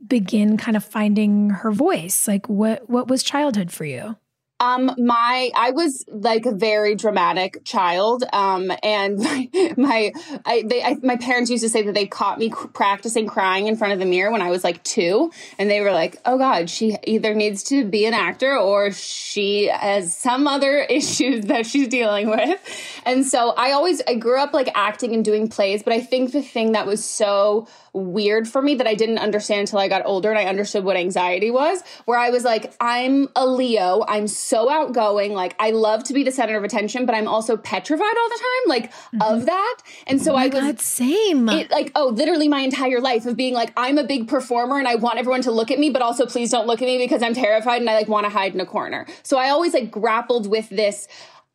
begin 0.07 0.57
kind 0.57 0.77
of 0.77 0.85
finding 0.85 1.51
her 1.51 1.71
voice? 1.71 2.29
Like 2.29 2.49
what 2.49 2.89
what 2.89 3.09
was 3.09 3.23
childhood 3.23 3.71
for 3.71 3.85
you? 3.85 4.17
Um, 4.61 4.95
my 4.97 5.51
I 5.55 5.73
was 5.73 6.05
like 6.09 6.47
a 6.47 6.53
very 6.53 6.95
dramatic 6.95 7.65
child. 7.65 8.25
Um, 8.33 8.73
and 8.83 9.19
my 9.19 9.49
my 9.77 10.13
I, 10.47 10.65
they, 10.67 10.83
I, 10.83 10.97
my 11.03 11.17
parents 11.17 11.51
used 11.51 11.65
to 11.65 11.69
say 11.69 11.83
that 11.83 11.95
they 11.95 12.07
caught 12.07 12.39
me 12.39 12.51
practicing 12.73 13.27
crying 13.27 13.67
in 13.67 13.77
front 13.77 13.93
of 13.93 13.99
the 13.99 14.07
mirror 14.07 14.31
when 14.31 14.43
I 14.43 14.51
was 14.51 14.65
like 14.65 14.83
two, 14.85 15.33
and 15.59 15.71
they 15.71 15.81
were 15.81 15.93
like, 15.93 16.17
"Oh 16.25 16.39
God, 16.39 16.71
she 16.71 16.97
either 17.05 17.35
needs 17.35 17.65
to 17.65 17.85
be 17.85 18.07
an 18.07 18.15
actor 18.15 18.57
or 18.57 18.93
she 18.93 19.67
has 19.67 20.17
some 20.17 20.47
other 20.47 20.79
issues 20.89 21.47
that 21.47 21.67
she's 21.67 21.89
dealing 21.89 22.31
with." 22.31 22.61
And 23.05 23.27
so 23.27 23.51
I 23.51 23.73
always 23.73 24.01
I 24.07 24.15
grew 24.15 24.41
up 24.41 24.55
like 24.55 24.71
acting 24.75 25.15
and 25.15 25.25
doing 25.25 25.49
plays, 25.49 25.83
but 25.83 25.93
I 25.93 26.01
think 26.01 26.33
the 26.33 26.43
thing 26.43 26.73
that 26.73 26.87
was 26.87 27.05
so 27.05 27.67
weird 27.95 28.49
for 28.49 28.61
me 28.61 28.75
that 28.75 28.87
I 28.87 28.95
didn't 28.95 29.19
understand 29.19 29.61
until 29.61 29.79
I 29.79 29.89
got 29.89 30.05
older 30.05 30.29
and 30.31 30.39
I 30.39 30.45
understood 30.45 30.85
what 30.85 30.97
anxiety 30.97 31.51
was, 31.51 31.83
where 32.05 32.19
I 32.19 32.31
was 32.31 32.45
like, 32.45 32.75
I'm 32.81 33.29
a 33.37 33.47
Leo. 33.47 34.05
I'm 34.07 34.27
so 34.27 34.69
outgoing. 34.69 35.33
Like, 35.33 35.55
I 35.59 35.71
love 35.71 36.05
to 36.05 36.13
be 36.13 36.25
the 36.25 36.33
center 36.33 36.57
of 36.57 36.65
attention, 36.65 37.07
but 37.07 37.15
I'm 37.15 37.29
also 37.29 37.57
petrified 37.57 38.03
all 38.05 38.29
the 38.29 38.41
time, 38.41 38.69
like, 38.69 38.93
mm-hmm. 38.93 39.23
of 39.23 39.47
that. 39.47 39.77
And 40.07 40.21
so 40.21 40.33
oh 40.33 40.37
I 40.37 40.47
was. 40.47 40.61
God, 40.61 40.81
same. 40.81 41.49
It, 41.49 41.71
like, 41.71 41.93
oh, 41.95 42.09
literally 42.09 42.49
my 42.49 42.61
entire 42.61 43.01
life 43.01 43.27
of 43.27 43.37
being 43.37 43.55
like, 43.55 43.73
I'm 43.77 43.97
a 43.99 44.05
big 44.05 44.29
performer 44.29 44.79
and 44.79 44.89
I 44.89 44.97
want 44.97 45.19
everyone 45.19 45.43
to 45.43 45.53
look 45.53 45.71
at 45.71 45.79
me, 45.79 45.91
but 45.91 46.03
also 46.03 46.27
please 46.27 46.51
don't 46.51 46.67
look 46.67 46.83
at 46.83 46.87
me 46.87 46.99
because 46.99 47.23
I'm 47.23 47.35
terrified 47.35 47.81
and 47.81 47.89
I 47.89 47.95
like 47.95 48.09
want 48.09 48.25
to 48.25 48.31
hide 48.31 48.55
in 48.55 48.61
a 48.61 48.67
corner. 48.67 49.07
So 49.23 49.39
I 49.39 49.51
always 49.51 49.73
like 49.73 49.91
grappled 49.91 50.51
with 50.51 50.69
this 50.69 51.07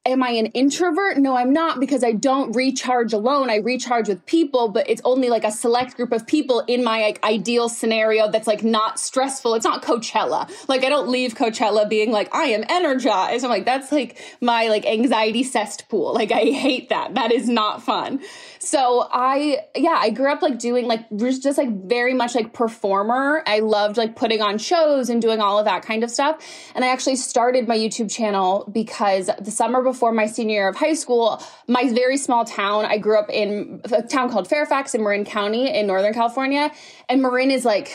am 0.09 0.23
I 0.23 0.31
an 0.31 0.47
introvert? 0.47 1.17
No, 1.17 1.35
I'm 1.35 1.53
not 1.53 1.79
because 1.79 2.03
I 2.03 2.11
don't 2.11 2.55
recharge 2.55 3.13
alone. 3.13 3.49
I 3.49 3.57
recharge 3.57 4.07
with 4.07 4.25
people, 4.25 4.69
but 4.69 4.89
it's 4.89 5.01
only 5.05 5.29
like 5.29 5.43
a 5.43 5.51
select 5.51 5.95
group 5.95 6.11
of 6.11 6.27
people 6.27 6.63
in 6.67 6.83
my 6.83 7.01
like 7.01 7.23
ideal 7.23 7.69
scenario 7.69 8.29
that's 8.29 8.47
like 8.47 8.63
not 8.63 8.99
stressful. 8.99 9.55
It's 9.55 9.65
not 9.65 9.83
Coachella. 9.83 10.49
Like 10.67 10.83
I 10.83 10.89
don't 10.89 11.09
leave 11.09 11.35
Coachella 11.35 11.87
being 11.87 12.11
like 12.11 12.33
I 12.33 12.45
am 12.45 12.63
energized. 12.69 13.43
I'm 13.43 13.49
like 13.49 13.65
that's 13.65 13.91
like 13.91 14.17
my 14.41 14.67
like 14.67 14.85
anxiety 14.85 15.43
cesspool. 15.43 16.13
Like 16.13 16.31
I 16.31 16.45
hate 16.51 16.89
that. 16.89 17.15
That 17.15 17.31
is 17.31 17.47
not 17.47 17.83
fun. 17.83 18.21
So 18.59 19.07
I 19.11 19.59
yeah, 19.75 19.97
I 19.97 20.09
grew 20.09 20.31
up 20.31 20.41
like 20.41 20.59
doing 20.59 20.87
like 20.87 21.05
just 21.17 21.57
like 21.57 21.69
very 21.87 22.13
much 22.13 22.35
like 22.35 22.53
performer. 22.53 23.43
I 23.45 23.59
loved 23.59 23.97
like 23.97 24.15
putting 24.15 24.41
on 24.41 24.57
shows 24.57 25.09
and 25.09 25.21
doing 25.21 25.39
all 25.39 25.59
of 25.59 25.65
that 25.65 25.83
kind 25.83 26.03
of 26.03 26.11
stuff. 26.11 26.43
And 26.75 26.83
I 26.83 26.89
actually 26.89 27.15
started 27.15 27.67
my 27.67 27.77
YouTube 27.77 28.11
channel 28.11 28.67
because 28.71 29.29
the 29.39 29.51
summer 29.51 29.81
before 29.81 29.98
my 30.11 30.25
senior 30.25 30.55
year 30.55 30.67
of 30.69 30.75
high 30.75 30.93
school, 30.93 31.41
my 31.67 31.91
very 31.91 32.17
small 32.17 32.45
town, 32.45 32.85
I 32.85 32.97
grew 32.97 33.17
up 33.17 33.29
in 33.29 33.81
a 33.91 34.01
town 34.01 34.29
called 34.29 34.47
Fairfax 34.47 34.95
in 34.95 35.03
Marin 35.03 35.25
County 35.25 35.73
in 35.73 35.87
Northern 35.87 36.13
California. 36.13 36.71
And 37.07 37.21
Marin 37.21 37.51
is 37.51 37.65
like 37.65 37.91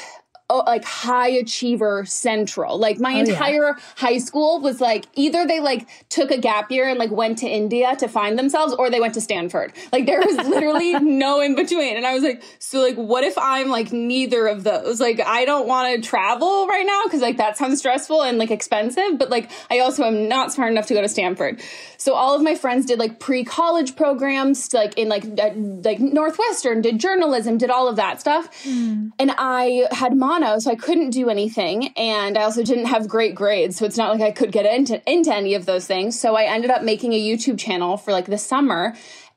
oh, 0.50 0.62
like 0.66 0.84
high 0.84 1.28
achiever 1.28 2.04
central. 2.04 2.78
Like 2.78 2.98
my 2.98 3.14
oh, 3.14 3.20
entire 3.20 3.68
yeah. 3.68 3.82
high 3.96 4.18
school 4.18 4.60
was 4.60 4.80
like 4.80 5.06
either 5.14 5.46
they 5.46 5.60
like 5.60 5.88
took 6.10 6.30
a 6.30 6.38
gap 6.38 6.70
year 6.70 6.88
and 6.88 6.98
like 6.98 7.10
went 7.10 7.38
to 7.38 7.46
India 7.46 7.96
to 7.96 8.08
find 8.08 8.38
themselves 8.38 8.74
or 8.74 8.90
they 8.90 9.00
went 9.00 9.14
to 9.14 9.20
Stanford. 9.20 9.72
Like 9.92 10.06
there 10.06 10.20
was 10.20 10.36
literally 10.36 10.92
no 11.00 11.40
in 11.40 11.54
between. 11.54 11.96
And 11.96 12.06
I 12.06 12.14
was 12.14 12.22
like, 12.22 12.42
so 12.58 12.80
like 12.80 12.96
what 12.96 13.24
if 13.24 13.36
I'm 13.38 13.68
like 13.68 13.92
neither 13.92 14.46
of 14.46 14.64
those? 14.64 15.00
Like 15.00 15.20
I 15.26 15.44
don't 15.44 15.66
want 15.66 15.94
to 15.94 16.06
travel 16.06 16.66
right 16.66 16.86
now 16.86 17.02
cuz 17.10 17.20
like 17.20 17.38
that 17.38 17.56
sounds 17.56 17.78
stressful 17.78 18.22
and 18.22 18.38
like 18.38 18.50
expensive, 18.50 19.18
but 19.18 19.30
like 19.30 19.50
I 19.70 19.78
also 19.80 20.04
am 20.04 20.28
not 20.28 20.52
smart 20.52 20.70
enough 20.70 20.86
to 20.86 20.94
go 20.94 21.00
to 21.00 21.08
Stanford. 21.08 21.60
So 21.96 22.14
all 22.14 22.34
of 22.34 22.42
my 22.42 22.54
friends 22.54 22.84
did 22.84 22.98
like 22.98 23.18
pre-college 23.18 23.96
programs 23.96 24.74
like 24.74 24.98
in 24.98 25.08
like 25.08 25.24
uh, 25.24 25.50
like 25.54 26.00
Northwestern, 26.00 26.82
did 26.82 26.98
journalism, 26.98 27.56
did 27.56 27.70
all 27.70 27.88
of 27.88 27.96
that 27.96 28.20
stuff. 28.20 28.50
Mm. 28.64 29.12
And 29.18 29.34
I 29.38 29.86
had 29.90 30.14
mono 30.14 30.43
so 30.58 30.70
I 30.70 30.74
couldn't 30.74 31.10
do 31.10 31.30
anything. 31.30 31.88
And 31.96 32.36
I 32.36 32.42
also 32.42 32.62
didn't 32.62 32.86
have 32.86 33.08
great 33.08 33.34
grades. 33.34 33.76
So 33.76 33.86
it's 33.86 33.96
not 33.96 34.10
like 34.10 34.20
I 34.20 34.30
could 34.30 34.52
get 34.52 34.66
into, 34.66 35.02
into 35.10 35.34
any 35.34 35.54
of 35.54 35.66
those 35.66 35.86
things. 35.86 36.18
So 36.18 36.36
I 36.36 36.44
ended 36.44 36.70
up 36.70 36.82
making 36.82 37.12
a 37.12 37.20
YouTube 37.20 37.58
channel 37.58 37.96
for 37.96 38.12
like 38.12 38.26
the 38.26 38.38
summer 38.38 38.94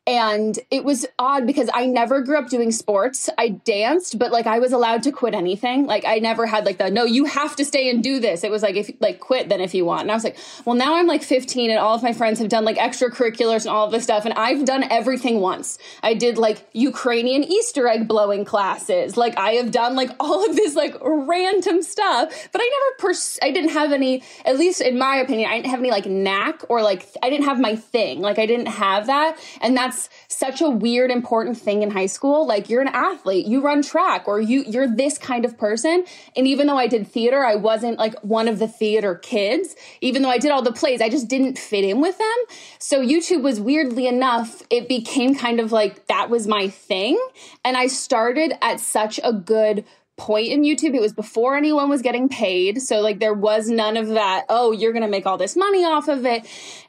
and 0.08 0.58
it 0.72 0.86
was 0.86 1.06
odd 1.20 1.46
because 1.46 1.70
I 1.74 1.86
never 1.86 2.22
grew 2.22 2.38
up 2.38 2.48
doing 2.48 2.72
sports. 2.72 3.30
I 3.38 3.50
danced, 3.50 4.17
but 4.17 4.32
like 4.32 4.48
I 4.48 4.60
was 4.60 4.72
allowed 4.72 5.04
to 5.04 5.12
quit 5.12 5.34
anything. 5.34 5.86
Like 5.86 6.06
I 6.06 6.20
never 6.20 6.46
had 6.46 6.65
like 6.65 6.78
the 6.78 6.89
no, 6.89 7.04
you 7.04 7.26
have 7.26 7.58
to 7.58 7.65
stay 7.65 7.89
and 7.89 8.02
do 8.02 8.22
this. 8.22 8.46
It 8.46 8.50
was 8.50 8.63
like 8.63 8.78
if 8.78 8.89
like 9.02 9.20
quit 9.20 9.50
then 9.50 9.60
if 9.60 9.76
you 9.76 9.84
want. 9.84 10.04
And 10.04 10.12
I 10.12 10.13
was 10.13 10.24
like, 10.24 10.38
well 10.63 10.78
now 10.78 10.96
I'm 10.96 11.08
like 11.08 11.24
15 11.24 11.70
and 11.70 11.78
all 11.78 11.93
of 11.93 12.04
my 12.04 12.13
friends 12.13 12.39
have 12.39 12.48
done 12.48 12.63
like 12.63 12.78
extracurriculars 12.78 13.65
and 13.65 13.76
all 13.76 13.86
of 13.86 13.91
this 13.91 14.06
stuff 14.06 14.24
and 14.24 14.34
I've 14.36 14.63
done 14.63 14.86
everything 14.89 15.41
once. 15.41 15.78
I 16.02 16.13
did 16.13 16.38
like 16.38 16.65
Ukrainian 16.72 17.43
Easter 17.43 17.89
egg 17.89 18.08
blowing 18.08 18.46
classes. 18.46 19.17
Like 19.17 19.38
I 19.38 19.52
have 19.54 19.72
done 19.72 19.98
like 19.98 20.12
all 20.22 20.50
of 20.50 20.56
this 20.56 20.74
like 20.74 20.96
random 21.02 21.82
stuff, 21.82 22.50
but 22.54 22.62
I 22.62 22.63
never 22.63 23.10
pers- 23.10 23.39
I 23.41 23.52
didn't 23.52 23.72
have 23.72 23.91
any 23.91 24.24
at 24.46 24.58
least 24.58 24.80
in 24.80 24.98
my 24.98 25.17
opinion, 25.17 25.50
I 25.50 25.58
didn't 25.58 25.72
have 25.72 25.82
any 25.82 25.91
like 25.91 26.06
knack 26.06 26.62
or 26.70 26.82
like 26.82 27.06
I 27.22 27.30
didn't 27.30 27.46
have 27.46 27.60
my 27.60 27.76
thing. 27.76 28.22
Like 28.22 28.39
I 28.39 28.46
didn't 28.46 28.67
have 28.67 29.08
that. 29.08 29.38
And 29.60 29.76
that's 29.76 29.97
that's 29.98 30.10
such 30.28 30.62
a 30.62 30.70
weird 30.70 31.12
important 31.12 31.58
thing 31.58 31.82
in 31.82 31.90
high 31.92 32.06
school 32.06 32.46
like 32.46 32.70
you're 32.70 32.82
an 32.82 32.88
athlete 32.90 33.46
you 33.46 33.62
run 33.62 33.82
track 33.82 34.28
or 34.28 34.40
you 34.40 34.64
you're 34.68 34.88
this 34.88 35.18
kind 35.18 35.46
of 35.46 35.58
person 35.58 36.04
and 36.36 36.48
even 36.48 36.68
though 36.68 36.78
i 36.78 36.88
did 36.88 37.08
theater 37.08 37.44
i 37.44 37.56
wasn't 37.56 37.98
like 37.98 38.14
one 38.22 38.48
of 38.48 38.60
the 38.60 38.68
theater 38.68 39.16
kids 39.16 39.76
even 40.02 40.22
though 40.22 40.30
i 40.30 40.38
did 40.38 40.52
all 40.52 40.62
the 40.62 40.72
plays 40.72 41.02
i 41.02 41.10
just 41.10 41.28
didn't 41.28 41.58
fit 41.58 41.84
in 41.84 42.02
with 42.02 42.18
them 42.18 42.38
so 42.80 43.04
youtube 43.04 43.42
was 43.42 43.60
weirdly 43.60 44.08
enough 44.08 44.62
it 44.70 44.88
became 44.88 45.36
kind 45.36 45.60
of 45.60 45.72
like 45.72 46.06
that 46.08 46.30
was 46.30 46.48
my 46.48 46.68
thing 46.68 47.20
and 47.66 47.76
i 47.76 47.88
started 47.88 48.54
at 48.62 48.80
such 48.80 49.20
a 49.24 49.34
good 49.34 49.84
point 50.18 50.48
in 50.48 50.64
YouTube. 50.64 50.96
It 50.96 51.00
was 51.00 51.14
before 51.14 51.56
anyone 51.56 51.90
was 51.90 52.02
getting 52.02 52.28
paid. 52.28 52.82
So, 52.82 53.02
like, 53.02 53.20
there 53.20 53.36
was 53.36 53.70
none 53.70 53.98
of 53.98 54.08
that, 54.08 54.46
oh, 54.50 54.72
you're 54.72 54.92
going 54.92 55.04
to 55.04 55.08
make 55.08 55.28
all 55.28 55.38
this 55.38 55.56
money 55.56 55.86
off 55.86 56.08
of 56.08 56.26
it. 56.26 56.44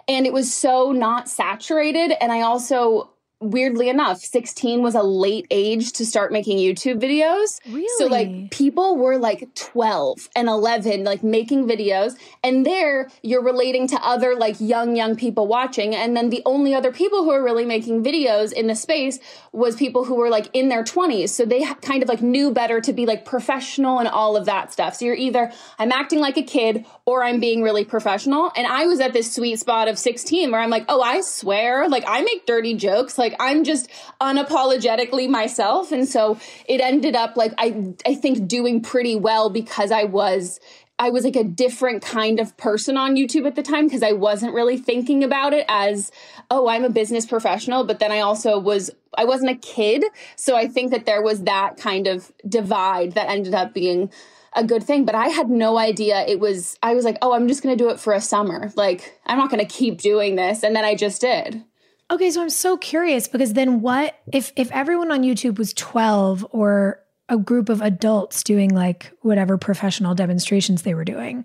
And 0.08 0.26
it 0.26 0.32
was 0.32 0.52
so 0.52 0.92
not 0.92 1.28
saturated. 1.28 2.12
And 2.22 2.32
I 2.32 2.40
also 2.40 3.10
weirdly 3.40 3.88
enough, 3.88 4.18
16 4.18 4.82
was 4.82 4.94
a 4.94 5.02
late 5.02 5.46
age 5.50 5.92
to 5.92 6.04
start 6.04 6.32
making 6.32 6.58
YouTube 6.58 7.00
videos. 7.00 7.60
Really? 7.72 7.86
So 7.98 8.06
like 8.06 8.50
people 8.50 8.96
were 8.96 9.16
like 9.16 9.54
12 9.54 10.28
and 10.34 10.48
11 10.48 11.04
like 11.04 11.22
making 11.22 11.66
videos 11.66 12.16
and 12.42 12.66
there 12.66 13.08
you're 13.22 13.42
relating 13.42 13.86
to 13.88 13.96
other 13.96 14.34
like 14.34 14.56
young 14.60 14.96
young 14.96 15.14
people 15.14 15.46
watching 15.46 15.94
and 15.94 16.16
then 16.16 16.30
the 16.30 16.42
only 16.46 16.74
other 16.74 16.92
people 16.92 17.22
who 17.22 17.30
are 17.30 17.42
really 17.42 17.64
making 17.64 18.02
videos 18.02 18.52
in 18.52 18.66
the 18.66 18.74
space 18.74 19.20
was 19.52 19.76
people 19.76 20.04
who 20.04 20.16
were 20.16 20.30
like 20.30 20.48
in 20.52 20.68
their 20.68 20.82
20s. 20.82 21.28
So 21.30 21.44
they 21.44 21.64
kind 21.80 22.02
of 22.02 22.08
like 22.08 22.22
knew 22.22 22.52
better 22.52 22.80
to 22.80 22.92
be 22.92 23.06
like 23.06 23.24
professional 23.24 23.98
and 23.98 24.08
all 24.08 24.36
of 24.36 24.46
that 24.46 24.72
stuff. 24.72 24.96
So 24.96 25.04
you're 25.04 25.14
either 25.14 25.52
I'm 25.78 25.92
acting 25.92 26.18
like 26.18 26.36
a 26.36 26.42
kid 26.42 26.86
or 27.04 27.22
I'm 27.22 27.38
being 27.38 27.62
really 27.62 27.84
professional 27.84 28.50
and 28.56 28.66
I 28.66 28.86
was 28.86 28.98
at 28.98 29.12
this 29.12 29.32
sweet 29.32 29.60
spot 29.60 29.86
of 29.86 29.98
16 29.98 30.50
where 30.50 30.60
I'm 30.60 30.70
like, 30.70 30.86
"Oh, 30.88 31.00
I 31.00 31.20
swear, 31.20 31.88
like 31.88 32.04
I 32.06 32.22
make 32.22 32.44
dirty 32.44 32.74
jokes 32.74 33.16
like 33.16 33.27
like 33.28 33.40
I'm 33.40 33.64
just 33.64 33.88
unapologetically 34.20 35.28
myself. 35.28 35.92
And 35.92 36.08
so 36.08 36.38
it 36.66 36.80
ended 36.80 37.14
up 37.14 37.36
like 37.36 37.52
I 37.58 37.94
I 38.06 38.14
think 38.14 38.48
doing 38.48 38.80
pretty 38.80 39.16
well 39.16 39.50
because 39.50 39.90
I 39.90 40.04
was 40.04 40.60
I 41.00 41.10
was 41.10 41.22
like 41.22 41.36
a 41.36 41.44
different 41.44 42.02
kind 42.02 42.40
of 42.40 42.56
person 42.56 42.96
on 42.96 43.14
YouTube 43.14 43.46
at 43.46 43.54
the 43.54 43.62
time 43.62 43.86
because 43.86 44.02
I 44.02 44.12
wasn't 44.12 44.52
really 44.52 44.76
thinking 44.76 45.22
about 45.22 45.52
it 45.52 45.64
as, 45.68 46.10
oh, 46.50 46.68
I'm 46.68 46.84
a 46.84 46.90
business 46.90 47.24
professional. 47.24 47.84
But 47.84 48.00
then 48.00 48.10
I 48.10 48.18
also 48.18 48.58
was, 48.58 48.90
I 49.16 49.24
wasn't 49.24 49.50
a 49.50 49.54
kid. 49.54 50.04
So 50.34 50.56
I 50.56 50.66
think 50.66 50.90
that 50.90 51.06
there 51.06 51.22
was 51.22 51.44
that 51.44 51.76
kind 51.76 52.08
of 52.08 52.32
divide 52.48 53.12
that 53.12 53.28
ended 53.28 53.54
up 53.54 53.74
being 53.74 54.10
a 54.54 54.64
good 54.64 54.82
thing. 54.82 55.04
But 55.04 55.14
I 55.14 55.28
had 55.28 55.48
no 55.48 55.78
idea 55.78 56.26
it 56.26 56.40
was, 56.40 56.76
I 56.82 56.94
was 56.94 57.04
like, 57.04 57.18
oh, 57.22 57.32
I'm 57.32 57.46
just 57.46 57.62
going 57.62 57.78
to 57.78 57.84
do 57.84 57.90
it 57.90 58.00
for 58.00 58.12
a 58.12 58.20
summer. 58.20 58.72
Like, 58.74 59.20
I'm 59.24 59.38
not 59.38 59.50
going 59.50 59.64
to 59.64 59.72
keep 59.72 60.00
doing 60.00 60.34
this. 60.34 60.64
And 60.64 60.74
then 60.74 60.84
I 60.84 60.96
just 60.96 61.20
did. 61.20 61.62
Okay, 62.10 62.30
so 62.30 62.42
I'm 62.42 62.50
so 62.50 62.76
curious 62.76 63.28
because 63.28 63.52
then 63.52 63.80
what 63.80 64.18
if 64.32 64.52
if 64.56 64.70
everyone 64.72 65.10
on 65.10 65.22
YouTube 65.22 65.58
was 65.58 65.74
12 65.74 66.46
or 66.50 67.00
a 67.28 67.36
group 67.36 67.68
of 67.68 67.82
adults 67.82 68.42
doing 68.42 68.70
like 68.74 69.12
whatever 69.20 69.58
professional 69.58 70.14
demonstrations 70.14 70.82
they 70.82 70.94
were 70.94 71.04
doing. 71.04 71.44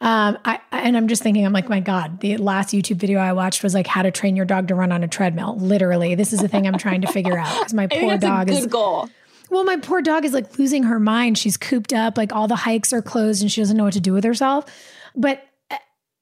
Um, 0.00 0.38
I 0.44 0.60
and 0.72 0.96
I'm 0.96 1.08
just 1.08 1.22
thinking, 1.22 1.44
I'm 1.44 1.52
like, 1.52 1.68
my 1.68 1.80
God, 1.80 2.20
the 2.20 2.38
last 2.38 2.70
YouTube 2.70 2.96
video 2.96 3.18
I 3.20 3.32
watched 3.32 3.62
was 3.62 3.74
like 3.74 3.86
how 3.86 4.02
to 4.02 4.10
train 4.10 4.34
your 4.34 4.46
dog 4.46 4.68
to 4.68 4.74
run 4.74 4.92
on 4.92 5.04
a 5.04 5.08
treadmill. 5.08 5.56
Literally, 5.58 6.14
this 6.14 6.32
is 6.32 6.40
the 6.40 6.48
thing 6.48 6.66
I'm 6.66 6.78
trying 6.78 7.02
to 7.02 7.12
figure 7.12 7.38
out 7.38 7.54
because 7.58 7.74
my 7.74 7.86
poor 7.90 8.16
dog 8.16 8.48
is 8.50 8.66
goal. 8.66 9.08
Well, 9.50 9.64
my 9.64 9.76
poor 9.76 10.00
dog 10.00 10.24
is 10.24 10.32
like 10.32 10.58
losing 10.58 10.84
her 10.84 10.98
mind. 10.98 11.36
She's 11.36 11.56
cooped 11.56 11.92
up, 11.92 12.16
like 12.16 12.32
all 12.32 12.48
the 12.48 12.56
hikes 12.56 12.92
are 12.92 13.02
closed, 13.02 13.42
and 13.42 13.52
she 13.52 13.60
doesn't 13.60 13.76
know 13.76 13.84
what 13.84 13.92
to 13.92 14.00
do 14.00 14.12
with 14.12 14.24
herself. 14.24 14.64
But 15.14 15.44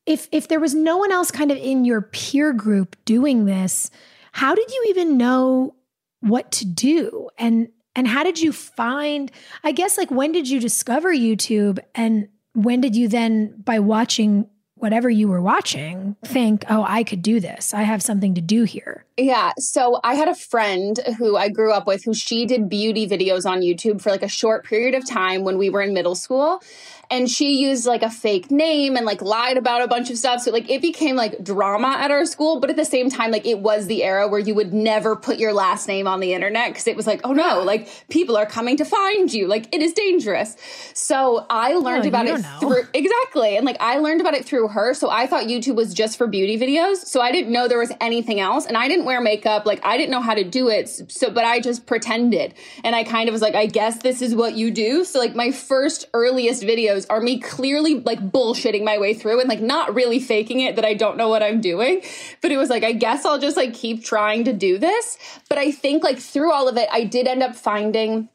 if 0.08 0.26
if 0.32 0.48
there 0.48 0.58
was 0.58 0.74
no 0.74 0.96
one 0.96 1.12
else 1.12 1.30
kind 1.30 1.52
of 1.52 1.58
in 1.58 1.84
your 1.84 2.00
peer 2.00 2.52
group 2.52 2.96
doing 3.04 3.44
this, 3.44 3.90
how 4.32 4.54
did 4.54 4.70
you 4.72 4.86
even 4.88 5.18
know 5.18 5.74
what 6.20 6.50
to 6.52 6.64
do? 6.64 7.28
And 7.38 7.68
and 7.94 8.08
how 8.08 8.22
did 8.22 8.40
you 8.40 8.52
find, 8.52 9.30
I 9.62 9.72
guess, 9.72 9.98
like 9.98 10.10
when 10.10 10.32
did 10.32 10.48
you 10.48 10.60
discover 10.60 11.12
YouTube? 11.12 11.78
And 11.94 12.28
when 12.54 12.80
did 12.80 12.96
you 12.96 13.08
then, 13.08 13.60
by 13.64 13.80
watching 13.80 14.48
whatever 14.76 15.10
you 15.10 15.26
were 15.26 15.42
watching, 15.42 16.16
think, 16.24 16.64
oh, 16.70 16.84
I 16.86 17.02
could 17.02 17.22
do 17.22 17.40
this? 17.40 17.74
I 17.74 17.82
have 17.82 18.00
something 18.00 18.34
to 18.34 18.40
do 18.40 18.62
here. 18.62 19.04
Yeah. 19.16 19.52
So 19.58 20.00
I 20.04 20.14
had 20.14 20.28
a 20.28 20.34
friend 20.34 21.00
who 21.18 21.36
I 21.36 21.48
grew 21.48 21.72
up 21.72 21.88
with 21.88 22.04
who 22.04 22.14
she 22.14 22.46
did 22.46 22.68
beauty 22.68 23.08
videos 23.08 23.44
on 23.44 23.60
YouTube 23.60 24.00
for 24.00 24.10
like 24.10 24.22
a 24.22 24.28
short 24.28 24.64
period 24.64 24.94
of 24.94 25.04
time 25.04 25.42
when 25.42 25.58
we 25.58 25.68
were 25.68 25.82
in 25.82 25.92
middle 25.92 26.14
school 26.14 26.62
and 27.10 27.30
she 27.30 27.58
used 27.58 27.86
like 27.86 28.02
a 28.02 28.10
fake 28.10 28.50
name 28.50 28.96
and 28.96 29.06
like 29.06 29.22
lied 29.22 29.56
about 29.56 29.82
a 29.82 29.88
bunch 29.88 30.10
of 30.10 30.18
stuff. 30.18 30.42
So 30.42 30.50
like 30.50 30.68
it 30.68 30.82
became 30.82 31.16
like 31.16 31.42
drama 31.42 31.96
at 31.98 32.10
our 32.10 32.26
school, 32.26 32.60
but 32.60 32.68
at 32.68 32.76
the 32.76 32.84
same 32.84 33.08
time, 33.08 33.30
like 33.30 33.46
it 33.46 33.60
was 33.60 33.86
the 33.86 34.04
era 34.04 34.28
where 34.28 34.40
you 34.40 34.54
would 34.54 34.74
never 34.74 35.16
put 35.16 35.38
your 35.38 35.52
last 35.52 35.88
name 35.88 36.06
on 36.06 36.20
the 36.20 36.34
internet 36.34 36.70
because 36.70 36.86
it 36.86 36.96
was 36.96 37.06
like, 37.06 37.20
oh 37.24 37.32
no, 37.32 37.62
like 37.62 37.88
people 38.10 38.36
are 38.36 38.44
coming 38.44 38.76
to 38.76 38.84
find 38.84 39.32
you. 39.32 39.46
Like 39.46 39.74
it 39.74 39.80
is 39.80 39.92
dangerous. 39.92 40.56
So 40.92 41.46
I 41.48 41.74
learned 41.74 42.06
about 42.06 42.26
it 42.26 42.42
know. 42.42 42.58
through 42.60 42.82
exactly. 42.94 43.56
And 43.56 43.64
like 43.64 43.78
I 43.80 43.98
learned 43.98 44.20
about 44.20 44.34
it 44.34 44.44
through 44.44 44.68
her. 44.68 44.92
So 44.92 45.08
I 45.08 45.26
thought 45.26 45.44
YouTube 45.44 45.76
was 45.76 45.94
just 45.94 46.18
for 46.18 46.26
beauty 46.26 46.58
videos. 46.58 46.96
So 46.96 47.22
I 47.22 47.32
didn't 47.32 47.52
know 47.52 47.68
there 47.68 47.78
was 47.78 47.92
anything 48.02 48.38
else. 48.38 48.66
And 48.66 48.76
I 48.76 48.86
didn't 48.86 49.06
wear 49.06 49.20
makeup. 49.20 49.64
Like 49.64 49.80
I 49.84 49.96
didn't 49.96 50.10
know 50.10 50.20
how 50.20 50.34
to 50.34 50.44
do 50.44 50.68
it. 50.68 50.88
So, 51.10 51.30
but 51.30 51.44
I 51.44 51.60
just 51.60 51.86
pretended. 51.86 52.52
And 52.84 52.94
I 52.94 53.04
kind 53.04 53.28
of 53.28 53.32
was 53.32 53.40
like, 53.40 53.54
I 53.54 53.66
guess 53.66 54.02
this 54.02 54.20
is 54.20 54.34
what 54.34 54.54
you 54.54 54.70
do. 54.70 55.04
So 55.04 55.18
like 55.18 55.34
my 55.34 55.52
first 55.52 56.06
earliest 56.12 56.62
videos 56.62 56.97
videos 56.98 57.06
are 57.10 57.20
me 57.20 57.38
clearly 57.38 58.00
like 58.00 58.20
bullshitting 58.20 58.84
my 58.84 58.98
way 58.98 59.14
through 59.14 59.40
and 59.40 59.48
like 59.48 59.60
not 59.60 59.94
really 59.94 60.20
faking 60.20 60.60
it 60.60 60.76
that 60.76 60.84
I 60.84 60.94
don't 60.94 61.16
know 61.16 61.28
what 61.28 61.42
I'm 61.42 61.60
doing. 61.60 62.02
But 62.40 62.52
it 62.52 62.56
was 62.56 62.70
like, 62.70 62.84
I 62.84 62.92
guess 62.92 63.24
I'll 63.24 63.38
just 63.38 63.56
like 63.56 63.74
keep 63.74 64.04
trying 64.04 64.44
to 64.44 64.52
do 64.52 64.78
this. 64.78 65.18
But 65.48 65.58
I 65.58 65.70
think 65.70 66.04
like 66.04 66.18
through 66.18 66.52
all 66.52 66.68
of 66.68 66.76
it, 66.76 66.88
I 66.92 67.04
did 67.04 67.26
end 67.26 67.42
up 67.42 67.54
finding 67.54 68.28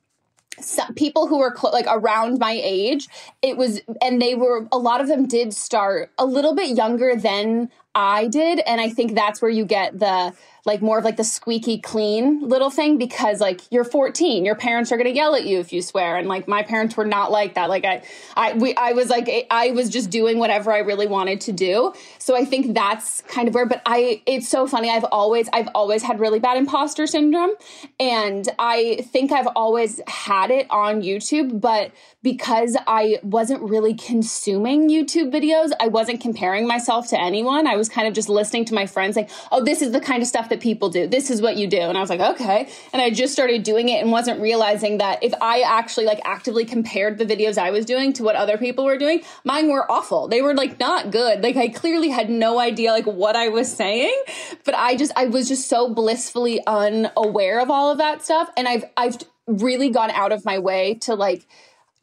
some 0.60 0.94
people 0.94 1.28
who 1.28 1.40
were 1.40 1.56
cl- 1.56 1.74
like 1.74 1.88
around 1.90 2.38
my 2.38 2.60
age 2.64 3.08
it 3.42 3.58
was 3.58 3.82
and 4.04 4.22
they 4.22 4.36
were 4.36 4.68
a 4.72 4.78
lot 4.78 5.02
of 5.02 5.08
them 5.08 5.28
did 5.28 5.52
start 5.52 6.12
a 6.20 6.26
little 6.28 6.54
bit 6.54 6.78
younger 6.78 7.16
than 7.16 7.72
i 7.96 8.28
did 8.28 8.60
and 8.68 8.80
i 8.80 8.88
think 8.88 9.16
that's 9.16 9.42
where 9.42 9.50
you 9.50 9.66
get 9.66 9.98
the 9.98 10.32
like 10.66 10.82
more 10.82 10.98
of 10.98 11.04
like 11.04 11.18
the 11.18 11.24
squeaky 11.24 11.78
clean 11.78 12.48
little 12.48 12.70
thing 12.70 12.98
because 12.98 13.42
like 13.42 13.60
you're 13.70 13.84
14 13.84 14.46
your 14.46 14.56
parents 14.56 14.92
are 14.92 14.98
going 14.98 15.10
to 15.10 15.16
yell 15.16 15.36
at 15.36 15.46
you 15.46 15.60
if 15.60 15.74
you 15.74 15.82
swear. 15.82 16.16
And 16.16 16.28
like 16.28 16.48
my 16.48 16.64
parents 16.64 16.96
were 16.96 17.06
not 17.06 17.32
like 17.32 17.56
that. 17.56 17.70
Like 17.70 17.84
i 17.84 18.02
i 18.38 18.54
we 18.54 18.74
i 18.76 18.94
was 18.94 19.10
like 19.10 19.30
i 19.52 19.72
was 19.72 19.90
just 19.90 20.10
doing 20.10 20.40
whatever 20.40 20.72
i 20.72 20.80
really 20.80 21.08
wanted 21.08 21.42
to 21.42 21.52
do. 21.52 21.94
So 22.18 22.36
i 22.36 22.46
think 22.46 22.74
that's 22.74 23.22
kind 23.24 23.48
of 23.48 23.56
where 23.56 23.66
but 23.66 23.82
i 23.86 24.22
it's 24.26 24.48
so 24.48 24.66
funny. 24.66 24.90
I've 24.90 25.06
always 25.06 25.50
i've 25.52 25.70
always 25.76 26.02
had 26.02 26.20
really 26.20 26.40
bad 26.40 26.58
imposter 26.58 27.08
syndrome. 27.08 27.52
And 28.00 28.48
i 28.58 29.06
think 29.12 29.32
i've 29.32 29.50
always 29.56 30.00
had 30.08 30.50
it 30.50 30.68
on 30.70 31.02
youtube 31.02 31.60
but 31.60 31.92
because 32.22 32.78
i 32.88 33.20
wasn't 33.24 33.62
really 33.62 33.94
consuming 33.94 34.90
youtube 34.90 35.32
videos 35.32 35.72
i 35.80 35.88
wasn't 35.88 36.22
comparing 36.22 36.68
myself 36.68 37.10
to 37.10 37.20
anyone. 37.20 37.68
I 37.68 37.76
was 37.76 37.90
kind 37.90 38.08
of 38.08 38.14
just 38.14 38.30
listening 38.30 38.66
to 38.66 38.74
my 38.74 38.86
friends 38.86 39.16
like 39.16 39.30
oh 39.52 39.64
this 39.64 39.82
is 39.82 39.92
the 39.92 40.00
kind 40.00 40.22
of 40.22 40.28
stuff 40.28 40.50
that 40.54 40.62
people 40.62 40.90
do. 40.90 41.08
This 41.08 41.30
is 41.32 41.42
what 41.42 41.58
you 41.58 41.68
do. 41.68 41.80
And 41.80 41.98
I 41.98 42.02
was 42.02 42.10
like, 42.10 42.20
okay. 42.20 42.70
And 42.94 43.02
I 43.02 43.10
just 43.10 43.34
started 43.34 43.64
doing 43.64 43.90
it 43.90 44.02
and 44.02 44.12
wasn't 44.12 44.40
realizing 44.40 45.00
that 45.00 45.24
if 45.24 45.34
I 45.42 45.62
actually 45.62 46.06
like 46.06 46.22
actively 46.24 46.64
compared 46.64 47.18
the 47.18 47.26
videos 47.26 47.58
I 47.58 47.72
was 47.72 47.86
doing 47.86 48.14
to 48.14 48.24
what 48.24 48.36
other 48.36 48.58
people 48.58 48.86
were 48.86 48.98
doing, 48.98 49.24
mine 49.44 49.70
were 49.70 49.92
awful. 49.92 50.28
They 50.28 50.42
were 50.42 50.54
like 50.54 50.80
not 50.80 51.12
good. 51.12 51.42
Like 51.42 51.58
I 51.58 51.68
clearly 51.70 52.10
had 52.10 52.30
no 52.30 52.60
idea 52.60 52.92
like 52.92 53.08
what 53.08 53.36
I 53.36 53.50
was 53.50 53.74
saying, 53.74 54.16
but 54.64 54.76
I 54.76 54.96
just 54.96 55.12
I 55.16 55.26
was 55.26 55.48
just 55.48 55.68
so 55.68 55.94
blissfully 55.94 56.62
unaware 56.68 57.60
of 57.60 57.72
all 57.72 57.92
of 57.92 57.98
that 57.98 58.24
stuff 58.24 58.50
and 58.56 58.68
I've 58.68 58.86
I've 58.96 59.18
really 59.48 59.90
gone 59.90 60.12
out 60.12 60.32
of 60.32 60.46
my 60.46 60.60
way 60.60 60.96
to 61.02 61.16
like 61.16 61.48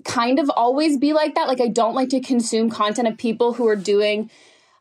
kind 0.04 0.38
of 0.38 0.50
always 0.50 0.98
be 0.98 1.12
like 1.12 1.34
that. 1.36 1.46
Like 1.48 1.60
I 1.60 1.68
don't 1.68 1.94
like 1.94 2.08
to 2.10 2.20
consume 2.20 2.70
content 2.70 3.08
of 3.08 3.16
people 3.16 3.54
who 3.54 3.68
are 3.68 3.76
doing 3.76 4.30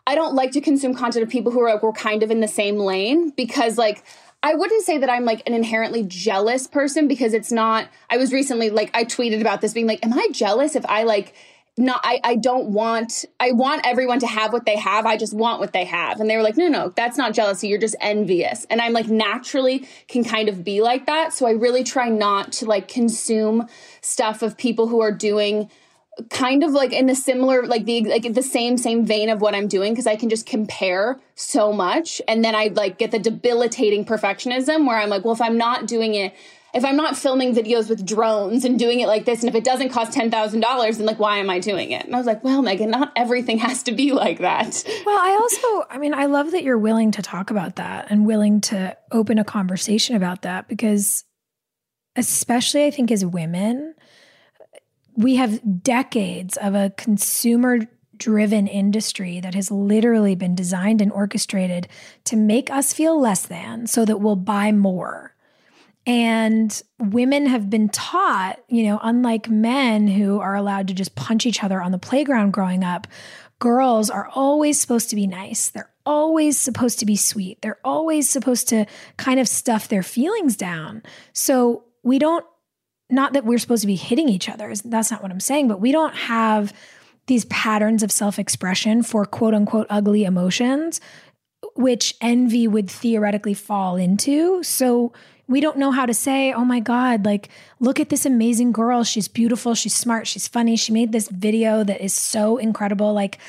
I 0.08 0.16
don't 0.16 0.34
like 0.34 0.52
to 0.52 0.62
consume 0.62 0.94
content 0.94 1.24
of 1.24 1.30
people 1.30 1.52
who 1.52 1.62
are 1.62 1.74
like 1.74 1.84
we're 1.84 1.92
kind 1.92 2.24
of 2.24 2.32
in 2.32 2.40
the 2.40 2.48
same 2.48 2.78
lane 2.78 3.30
because 3.32 3.78
like 3.78 4.04
I 4.42 4.56
wouldn't 4.56 4.86
say 4.86 4.98
that 4.98 5.10
I'm 5.10 5.26
like 5.26 5.44
an 5.46 5.54
inherently 5.54 6.04
jealous 6.04 6.66
person 6.66 7.08
because 7.08 7.34
it's 7.34 7.52
not 7.52 7.88
I 8.10 8.18
was 8.18 8.34
recently 8.34 8.70
like 8.70 8.90
I 8.94 9.06
tweeted 9.06 9.42
about 9.42 9.62
this 9.62 9.74
being 9.74 9.88
like 9.88 10.04
am 10.06 10.14
I 10.14 10.28
jealous 10.32 10.76
if 10.76 10.86
I 10.86 11.04
like 11.04 11.36
not 11.80 12.02
I, 12.04 12.20
I 12.24 12.36
don't 12.36 12.68
want 12.68 13.26
I 13.40 13.54
want 13.54 13.86
everyone 13.86 14.20
to 14.20 14.28
have 14.28 14.52
what 14.52 14.66
they 14.66 14.76
have. 14.76 15.06
I 15.06 15.18
just 15.18 15.34
want 15.34 15.60
what 15.60 15.72
they 15.72 15.86
have. 15.86 16.20
And 16.20 16.30
they 16.30 16.36
were 16.36 16.44
like, 16.44 16.58
no, 16.58 16.68
no, 16.68 16.90
that's 16.90 17.18
not 17.18 17.34
jealousy. 17.34 17.70
You're 17.70 17.80
just 17.80 17.96
envious. 18.02 18.66
And 18.70 18.82
I'm 18.82 18.92
like 18.92 19.08
naturally 19.08 19.88
can 20.08 20.24
kind 20.24 20.50
of 20.50 20.64
be 20.64 20.82
like 20.82 21.06
that. 21.06 21.34
So 21.34 21.48
I 21.48 21.52
really 21.52 21.84
try 21.84 22.10
not 22.10 22.52
to 22.54 22.66
like 22.66 22.90
consume 22.90 23.68
stuff 24.02 24.42
of 24.42 24.58
people 24.58 24.88
who 24.88 25.00
are 25.02 25.12
doing 25.12 25.70
kind 26.30 26.64
of 26.64 26.72
like 26.72 26.94
in 26.94 27.06
the 27.08 27.16
similar 27.16 27.66
like 27.66 27.86
the 27.86 28.04
like 28.06 28.34
the 28.34 28.44
same 28.44 28.78
same 28.78 29.06
vein 29.06 29.30
of 29.30 29.42
what 29.42 29.56
I'm 29.56 29.68
doing 29.68 29.94
because 29.94 30.08
I 30.08 30.16
can 30.16 30.30
just 30.30 30.46
compare 30.46 31.20
so 31.36 31.72
much. 31.74 32.22
And 32.28 32.44
then 32.44 32.56
I 32.56 32.68
like 32.68 32.98
get 32.98 33.12
the 33.12 33.20
debilitating 33.20 34.06
perfectionism 34.06 34.88
where 34.88 34.98
I'm 34.98 35.10
like 35.10 35.24
well 35.24 35.34
if 35.34 35.42
I'm 35.42 35.58
not 35.58 35.88
doing 35.88 36.16
it 36.16 36.34
if 36.72 36.86
I'm 36.86 36.96
not 36.96 37.18
filming 37.18 37.56
videos 37.56 37.90
with 37.90 38.06
drones 38.06 38.64
and 38.64 38.78
doing 38.78 39.00
it 39.00 39.08
like 39.08 39.26
this 39.26 39.40
and 39.40 39.50
if 39.50 39.56
it 39.56 39.64
doesn't 39.64 39.90
cost 39.90 40.16
$10,000 40.16 40.98
then 40.98 41.06
like 41.06 41.20
why 41.20 41.38
am 41.38 41.50
I 41.50 41.60
doing 41.60 41.92
it? 41.92 42.06
And 42.06 42.14
I 42.14 42.18
was 42.18 42.28
like 42.28 42.44
well 42.44 42.62
Meghan 42.62 42.90
not 42.90 43.12
everything 43.16 43.58
has 43.60 43.84
to 43.84 43.92
be 43.92 44.12
like 44.12 44.40
that. 44.40 44.84
Well 45.06 45.18
I 45.18 45.38
also 45.40 45.88
I 45.90 45.98
mean 45.98 46.14
I 46.14 46.26
love 46.26 46.52
that 46.52 46.64
you're 46.64 46.78
willing 46.78 47.12
to 47.12 47.22
talk 47.22 47.52
about 47.52 47.78
that 47.78 48.08
and 48.10 48.26
willing 48.26 48.62
to 48.62 48.98
open 49.12 49.38
a 49.38 49.44
conversation 49.44 50.16
about 50.16 50.44
that 50.44 50.68
because 50.68 51.24
especially 52.16 52.86
I 52.86 52.92
think 52.92 53.12
as 53.12 53.26
women 53.26 53.96
we 55.20 55.36
have 55.36 55.84
decades 55.84 56.56
of 56.56 56.74
a 56.74 56.94
consumer 56.96 57.80
driven 58.16 58.68
industry 58.68 59.42
that 59.42 59.54
has 59.54 59.70
literally 59.70 60.34
been 60.34 60.56
designed 60.56 61.02
and 61.02 61.12
orchestrated 61.12 61.90
to 62.24 62.38
make 62.38 62.72
us 62.72 62.94
feel 62.94 63.20
less 63.20 63.42
than 63.42 63.86
so 63.86 64.06
that 64.06 64.22
we'll 64.22 64.38
buy 64.38 64.72
more. 64.72 65.36
And 66.06 66.82
women 67.00 67.48
have 67.48 67.70
been 67.70 67.90
taught, 67.90 68.60
you 68.70 68.84
know, 68.84 68.98
unlike 69.04 69.50
men 69.50 70.08
who 70.08 70.40
are 70.40 70.56
allowed 70.56 70.88
to 70.88 70.94
just 70.94 71.16
punch 71.16 71.46
each 71.46 71.66
other 71.66 71.82
on 71.82 71.92
the 71.92 72.00
playground 72.00 72.52
growing 72.52 72.86
up, 72.86 73.06
girls 73.60 74.10
are 74.10 74.30
always 74.34 74.80
supposed 74.80 75.10
to 75.10 75.18
be 75.18 75.28
nice. 75.28 75.70
They're 75.70 75.92
always 76.06 76.58
supposed 76.58 76.98
to 77.00 77.06
be 77.06 77.18
sweet. 77.18 77.62
They're 77.62 77.82
always 77.84 78.30
supposed 78.30 78.70
to 78.70 78.86
kind 79.18 79.42
of 79.42 79.50
stuff 79.50 79.90
their 79.90 80.02
feelings 80.02 80.56
down. 80.56 81.04
So 81.34 81.84
we 82.04 82.20
don't 82.20 82.46
not 83.10 83.34
that 83.34 83.46
we're 83.46 83.58
supposed 83.58 83.82
to 83.82 83.88
be 83.88 83.96
hitting 83.96 84.30
each 84.30 84.50
other. 84.50 84.74
That's 84.86 85.12
not 85.12 85.22
what 85.22 85.32
I'm 85.32 85.40
saying, 85.40 85.68
but 85.68 85.82
we 85.82 85.92
don't 85.92 86.16
have 86.16 86.74
these 87.28 87.46
patterns 87.46 88.04
of 88.04 88.12
self 88.12 88.40
expression 88.40 89.04
for 89.04 89.26
quote 89.26 89.54
unquote 89.54 89.88
ugly 89.90 90.24
emotions, 90.24 91.00
which 91.76 92.16
envy 92.22 92.68
would 92.68 92.90
theoretically 92.90 93.54
fall 93.54 93.96
into. 93.96 94.62
So 94.64 95.14
we 95.50 95.62
don't 95.62 95.78
know 95.78 95.90
how 95.90 96.06
to 96.06 96.14
say, 96.14 96.54
oh 96.54 96.64
my 96.64 96.80
God, 96.80 97.26
like, 97.26 97.50
look 97.80 98.00
at 98.00 98.10
this 98.10 98.24
amazing 98.24 98.72
girl. 98.72 99.04
She's 99.04 99.28
beautiful. 99.28 99.74
She's 99.74 99.96
smart. 99.96 100.28
She's 100.28 100.48
funny. 100.48 100.76
She 100.76 100.92
made 100.92 101.12
this 101.12 101.28
video 101.28 101.84
that 101.84 102.02
is 102.02 102.14
so 102.14 102.58
incredible. 102.58 103.14
Like, 103.14 103.40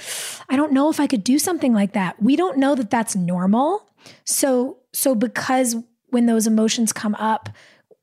I 0.48 0.56
don't 0.56 0.72
know 0.72 0.88
if 0.88 0.98
I 0.98 1.06
could 1.06 1.22
do 1.22 1.38
something 1.38 1.74
like 1.74 1.92
that. 1.92 2.20
We 2.22 2.36
don't 2.36 2.56
know 2.56 2.74
that 2.74 2.90
that's 2.90 3.14
normal. 3.14 3.86
So, 4.24 4.78
so 4.94 5.14
because 5.14 5.76
when 6.08 6.24
those 6.24 6.46
emotions 6.46 6.90
come 6.92 7.14
up, 7.16 7.50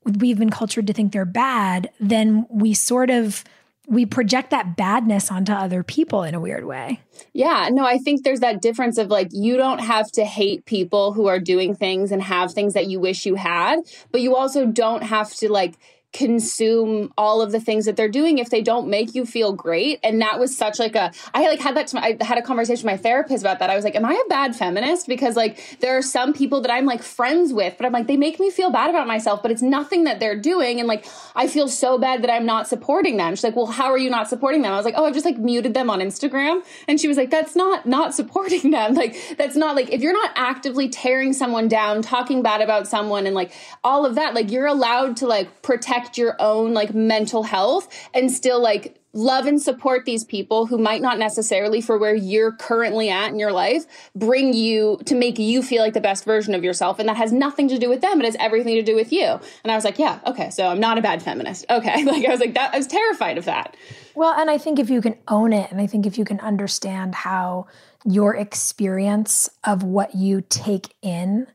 we've 0.08 0.38
been 0.38 0.50
cultured 0.50 0.86
to 0.86 0.92
think 0.92 1.12
they're 1.12 1.24
bad, 1.24 1.90
then 2.00 2.46
we 2.50 2.74
sort 2.74 3.10
of 3.10 3.44
we 3.88 4.04
project 4.04 4.50
that 4.50 4.76
badness 4.76 5.30
onto 5.30 5.50
other 5.50 5.82
people 5.82 6.22
in 6.22 6.34
a 6.34 6.40
weird 6.40 6.66
way. 6.66 7.00
Yeah, 7.32 7.70
no, 7.72 7.86
I 7.86 7.96
think 7.96 8.22
there's 8.22 8.40
that 8.40 8.60
difference 8.60 8.98
of 8.98 9.08
like 9.08 9.28
you 9.32 9.56
don't 9.56 9.78
have 9.78 10.12
to 10.12 10.26
hate 10.26 10.66
people 10.66 11.14
who 11.14 11.26
are 11.26 11.40
doing 11.40 11.74
things 11.74 12.12
and 12.12 12.22
have 12.22 12.52
things 12.52 12.74
that 12.74 12.86
you 12.86 13.00
wish 13.00 13.24
you 13.24 13.36
had, 13.36 13.80
but 14.12 14.20
you 14.20 14.36
also 14.36 14.66
don't 14.66 15.04
have 15.04 15.34
to 15.36 15.50
like 15.50 15.78
consume 16.12 17.12
all 17.18 17.42
of 17.42 17.52
the 17.52 17.60
things 17.60 17.84
that 17.84 17.96
they're 17.96 18.08
doing 18.08 18.38
if 18.38 18.48
they 18.48 18.62
don't 18.62 18.88
make 18.88 19.14
you 19.14 19.26
feel 19.26 19.52
great. 19.52 20.00
And 20.02 20.22
that 20.22 20.40
was 20.40 20.56
such 20.56 20.78
like 20.78 20.96
a 20.96 21.12
i 21.34 21.46
like 21.46 21.60
had 21.60 21.76
that 21.76 21.88
to, 21.88 21.98
i 21.98 22.16
had 22.22 22.38
a 22.38 22.42
conversation 22.42 22.86
with 22.86 22.92
my 22.92 22.96
therapist 22.96 23.42
about 23.42 23.58
that. 23.58 23.68
I 23.68 23.76
was 23.76 23.84
like 23.84 23.94
am 23.94 24.06
i 24.06 24.14
a 24.14 24.28
bad 24.28 24.56
feminist? 24.56 25.06
Because 25.06 25.36
like 25.36 25.78
there 25.80 25.98
are 25.98 26.02
some 26.02 26.32
people 26.32 26.62
that 26.62 26.70
i'm 26.70 26.86
like 26.86 27.02
friends 27.02 27.52
with 27.52 27.74
but 27.76 27.84
i'm 27.84 27.92
like 27.92 28.06
they 28.06 28.16
make 28.16 28.40
me 28.40 28.50
feel 28.50 28.70
bad 28.70 28.88
about 28.88 29.06
myself 29.06 29.42
but 29.42 29.50
it's 29.50 29.60
nothing 29.60 30.04
that 30.04 30.18
they're 30.18 30.38
doing. 30.38 30.78
And 30.78 30.88
like 30.88 31.06
i 31.36 31.46
feel 31.46 31.68
so 31.68 31.98
bad 31.98 32.22
that 32.22 32.32
i'm 32.32 32.46
not 32.46 32.66
supporting 32.66 33.18
them. 33.18 33.34
She's 33.34 33.44
like 33.44 33.56
well 33.56 33.66
how 33.66 33.86
are 33.86 33.98
you 33.98 34.08
not 34.08 34.30
supporting 34.30 34.62
them? 34.62 34.72
I 34.72 34.76
was 34.76 34.86
like 34.86 34.94
oh 34.96 35.04
i've 35.04 35.14
just 35.14 35.26
like 35.26 35.38
muted 35.38 35.74
them 35.74 35.90
on 35.90 36.00
instagram. 36.00 36.64
And 36.88 36.98
she 36.98 37.06
was 37.06 37.18
like 37.18 37.28
that's 37.28 37.54
not 37.54 37.84
not 37.84 38.14
supporting 38.14 38.70
them. 38.70 38.94
Like 38.94 39.14
that's 39.36 39.56
not 39.56 39.76
like 39.76 39.90
if 39.90 40.00
you're 40.00 40.14
not 40.14 40.30
actively 40.36 40.88
tearing 40.88 41.34
someone 41.34 41.68
down 41.68 42.00
talking 42.00 42.42
bad 42.42 42.62
about 42.62 42.88
someone 42.88 43.26
and 43.26 43.34
like 43.34 43.52
all 43.84 44.06
of 44.06 44.14
that 44.14 44.32
like 44.32 44.50
you're 44.50 44.66
allowed 44.66 45.18
to 45.18 45.26
like 45.26 45.60
protect 45.60 45.97
your 46.16 46.36
own 46.38 46.74
like 46.74 46.94
mental 46.94 47.42
health 47.42 47.88
and 48.14 48.30
still 48.30 48.60
like 48.60 48.98
love 49.14 49.46
and 49.46 49.60
support 49.60 50.04
these 50.04 50.22
people 50.22 50.66
who 50.66 50.78
might 50.78 51.00
not 51.00 51.18
necessarily 51.18 51.80
for 51.80 51.98
where 51.98 52.14
you're 52.14 52.52
currently 52.52 53.08
at 53.08 53.30
in 53.30 53.38
your 53.38 53.52
life 53.52 53.84
bring 54.14 54.52
you 54.52 54.98
to 55.06 55.14
make 55.14 55.38
you 55.38 55.62
feel 55.62 55.82
like 55.82 55.94
the 55.94 56.00
best 56.00 56.24
version 56.24 56.54
of 56.54 56.62
yourself. 56.62 56.98
And 56.98 57.08
that 57.08 57.16
has 57.16 57.32
nothing 57.32 57.68
to 57.68 57.78
do 57.78 57.88
with 57.88 58.00
them. 58.00 58.20
It 58.20 58.26
has 58.26 58.36
everything 58.38 58.74
to 58.76 58.82
do 58.82 58.94
with 58.94 59.12
you. 59.12 59.26
And 59.64 59.72
i 59.72 59.74
was 59.74 59.84
like 59.84 59.98
yeah 59.98 60.20
okay 60.26 60.50
so 60.50 60.68
i'm 60.68 60.80
not 60.80 60.98
a 60.98 61.02
bad 61.02 61.22
feminist. 61.22 61.64
Okay. 61.68 62.04
Like 62.08 62.24
i 62.24 62.30
was 62.30 62.40
like 62.40 62.54
that 62.54 62.72
i 62.72 62.78
was 62.78 62.86
terrified 62.86 63.38
of 63.38 63.44
that. 63.46 63.76
Well 64.14 64.38
and 64.38 64.50
i 64.50 64.58
think 64.58 64.78
if 64.78 64.88
you 64.90 65.00
can 65.00 65.16
own 65.26 65.52
it 65.52 65.70
and 65.70 65.80
i 65.80 65.86
think 65.86 66.06
if 66.06 66.16
you 66.16 66.24
can 66.24 66.40
understand 66.40 67.14
how 67.14 67.66
your 68.04 68.36
experience 68.36 69.50
of 69.64 69.82
what 69.82 70.14
you 70.14 70.42
take 70.48 70.94
in 71.02 71.46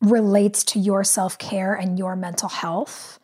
relates 0.00 0.64
to 0.64 0.80
your 0.80 1.04
self-care 1.04 1.74
and 1.74 1.98
your 1.98 2.16
mental 2.16 2.48
health 2.48 3.20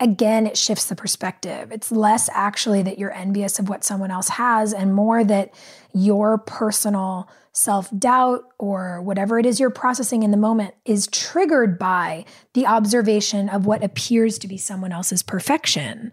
again, 0.00 0.46
it 0.46 0.56
shifts 0.56 0.86
the 0.86 0.94
perspective. 0.94 1.72
It's 1.72 1.90
less 1.90 2.28
actually 2.32 2.82
that 2.82 2.98
you're 2.98 3.12
envious 3.12 3.58
of 3.58 3.68
what 3.68 3.84
someone 3.84 4.10
else 4.10 4.28
has 4.28 4.72
and 4.72 4.94
more 4.94 5.24
that 5.24 5.52
your 5.92 6.38
personal 6.38 7.28
self 7.52 7.90
doubt 7.98 8.44
or 8.58 9.02
whatever 9.02 9.38
it 9.38 9.46
is 9.46 9.58
you're 9.58 9.70
processing 9.70 10.22
in 10.22 10.30
the 10.30 10.36
moment 10.36 10.74
is 10.84 11.08
triggered 11.08 11.78
by 11.78 12.24
the 12.54 12.66
observation 12.66 13.48
of 13.48 13.66
what 13.66 13.82
appears 13.82 14.38
to 14.38 14.48
be 14.48 14.56
someone 14.56 14.92
else's 14.92 15.22
perfection. 15.22 16.12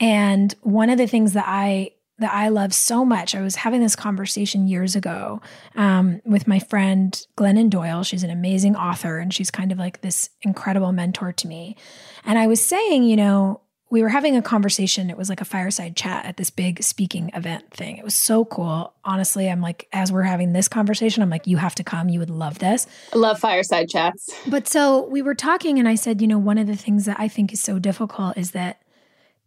And 0.00 0.54
one 0.62 0.90
of 0.90 0.98
the 0.98 1.06
things 1.06 1.34
that 1.34 1.44
I 1.46 1.92
that 2.20 2.32
I 2.32 2.48
love 2.48 2.72
so 2.72 3.04
much. 3.04 3.34
I 3.34 3.40
was 3.40 3.56
having 3.56 3.80
this 3.80 3.96
conversation 3.96 4.68
years 4.68 4.94
ago 4.94 5.40
um, 5.74 6.20
with 6.24 6.46
my 6.46 6.58
friend 6.58 7.26
Glennon 7.36 7.70
Doyle. 7.70 8.02
She's 8.02 8.22
an 8.22 8.30
amazing 8.30 8.76
author 8.76 9.18
and 9.18 9.32
she's 9.34 9.50
kind 9.50 9.72
of 9.72 9.78
like 9.78 10.02
this 10.02 10.30
incredible 10.42 10.92
mentor 10.92 11.32
to 11.32 11.48
me. 11.48 11.76
And 12.24 12.38
I 12.38 12.46
was 12.46 12.64
saying, 12.64 13.04
you 13.04 13.16
know, 13.16 13.62
we 13.90 14.02
were 14.02 14.08
having 14.08 14.36
a 14.36 14.42
conversation. 14.42 15.10
It 15.10 15.16
was 15.16 15.28
like 15.28 15.40
a 15.40 15.44
fireside 15.44 15.96
chat 15.96 16.24
at 16.24 16.36
this 16.36 16.48
big 16.48 16.82
speaking 16.82 17.30
event 17.34 17.70
thing. 17.72 17.96
It 17.96 18.04
was 18.04 18.14
so 18.14 18.44
cool. 18.44 18.94
Honestly, 19.04 19.50
I'm 19.50 19.60
like, 19.60 19.88
as 19.92 20.12
we're 20.12 20.22
having 20.22 20.52
this 20.52 20.68
conversation, 20.68 21.22
I'm 21.24 21.30
like, 21.30 21.48
you 21.48 21.56
have 21.56 21.74
to 21.74 21.84
come. 21.84 22.08
You 22.08 22.20
would 22.20 22.30
love 22.30 22.60
this. 22.60 22.86
I 23.12 23.16
love 23.16 23.40
fireside 23.40 23.88
chats. 23.88 24.30
But 24.46 24.68
so 24.68 25.08
we 25.08 25.22
were 25.22 25.34
talking, 25.34 25.80
and 25.80 25.88
I 25.88 25.96
said, 25.96 26.22
you 26.22 26.28
know, 26.28 26.38
one 26.38 26.56
of 26.56 26.68
the 26.68 26.76
things 26.76 27.04
that 27.06 27.18
I 27.18 27.26
think 27.26 27.52
is 27.52 27.60
so 27.60 27.80
difficult 27.80 28.38
is 28.38 28.52
that 28.52 28.80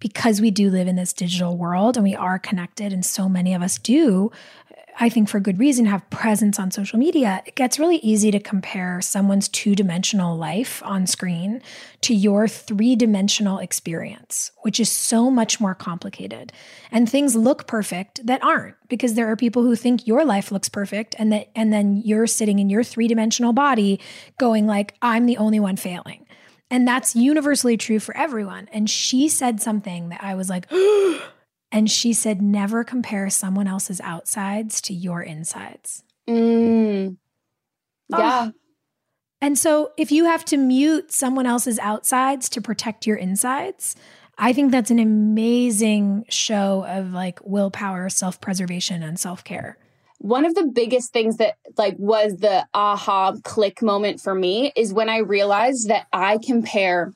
because 0.04 0.42
we 0.42 0.52
do 0.52 0.70
live 0.70 0.89
in 0.89 0.98
this 0.98 1.13
digital 1.13 1.56
world 1.56 1.96
and 1.96 2.04
we 2.04 2.13
are 2.13 2.38
connected, 2.38 2.92
and 2.92 3.06
so 3.06 3.30
many 3.30 3.54
of 3.54 3.62
us 3.62 3.78
do, 3.78 4.30
I 5.00 5.08
think 5.08 5.30
for 5.30 5.39
good 5.39 5.60
reason, 5.60 5.86
have 5.86 6.08
presence 6.10 6.60
on 6.60 6.72
social 6.72 7.00
media, 7.00 7.42
it 7.46 7.56
gets 7.56 7.80
really 7.80 7.98
easy 7.98 8.30
to 8.30 8.39
compare 8.39 9.00
someone's 9.00 9.48
two 9.48 9.76
dimensional 9.76 10.36
life 10.36 10.84
on 10.84 11.08
screen 11.08 11.62
to 12.02 12.13
your 12.13 12.50
three 12.50 12.98
dimensional 12.98 13.60
experience, 13.60 14.52
which 14.63 14.78
is 14.78 14.92
so 14.92 15.32
much 15.32 15.62
more 15.62 15.74
complicated. 15.74 16.52
And 16.92 17.10
things 17.10 17.34
look 17.34 17.66
perfect 17.66 18.26
that 18.28 18.44
aren't 18.44 18.76
because 18.89 19.13
there 19.13 19.32
are 19.32 19.38
people 19.38 19.63
who 19.63 19.78
think 19.78 20.06
your 20.06 20.26
life 20.26 20.52
looks 20.52 20.68
perfect 20.68 21.16
and 21.18 21.32
that 21.32 21.48
and 21.56 21.72
then 21.72 22.02
you're 22.04 22.28
sitting 22.28 22.60
in 22.60 22.70
your 22.70 22.84
three 22.84 23.08
dimensional 23.08 23.54
body 23.54 24.02
going 24.38 24.68
like 24.68 24.96
I'm 25.02 25.28
the 25.28 25.38
only 25.38 25.62
one 25.62 25.78
failing. 25.78 26.22
And 26.73 26.88
that's 26.88 27.15
universally 27.15 27.77
true 27.77 27.99
for 27.99 28.17
everyone. 28.17 28.67
And 28.73 28.89
she 28.89 29.27
said 29.27 29.62
something 29.62 30.09
that 30.09 30.23
I 30.23 30.33
was 30.33 30.49
like, 30.49 30.65
and 31.71 31.88
she 31.88 32.13
said, 32.13 32.41
never 32.41 32.83
compare 32.83 33.29
someone 33.29 33.67
else's 33.67 34.01
outsides 34.01 34.81
to 34.81 34.93
your 34.95 35.21
insides. 35.21 36.03
Mm. 36.27 37.17
Yeah. 38.09 38.49
Oh. 38.49 38.51
And 39.39 39.55
so 39.55 39.91
if 39.97 40.12
you 40.12 40.25
have 40.25 40.43
to 40.45 40.57
mute 40.57 41.12
someone 41.12 41.45
else's 41.45 41.77
outsides 41.77 42.49
to 42.49 42.59
protect 42.59 43.05
your 43.05 43.17
insides, 43.17 43.95
I 44.39 44.51
think 44.51 44.71
that's 44.71 44.89
an 44.89 44.97
amazing 44.97 46.25
show 46.29 46.88
of 46.88 47.13
like 47.13 47.39
willpower, 47.43 48.09
self 48.09 48.41
preservation, 48.41 49.03
and 49.03 49.19
self 49.19 49.43
care 49.43 49.77
one 50.19 50.45
of 50.45 50.56
the 50.56 50.65
biggest 50.65 51.12
things 51.12 51.38
that 51.38 51.56
like 51.78 51.95
was 51.97 52.38
the 52.38 52.65
aha 52.73 53.34
click 53.43 53.82
moment 53.82 54.21
for 54.21 54.34
me 54.34 54.71
is 54.76 54.93
when 54.93 55.10
I 55.10 55.17
realized 55.17 55.89
that 55.89 56.08
I 56.13 56.38
compare 56.43 57.13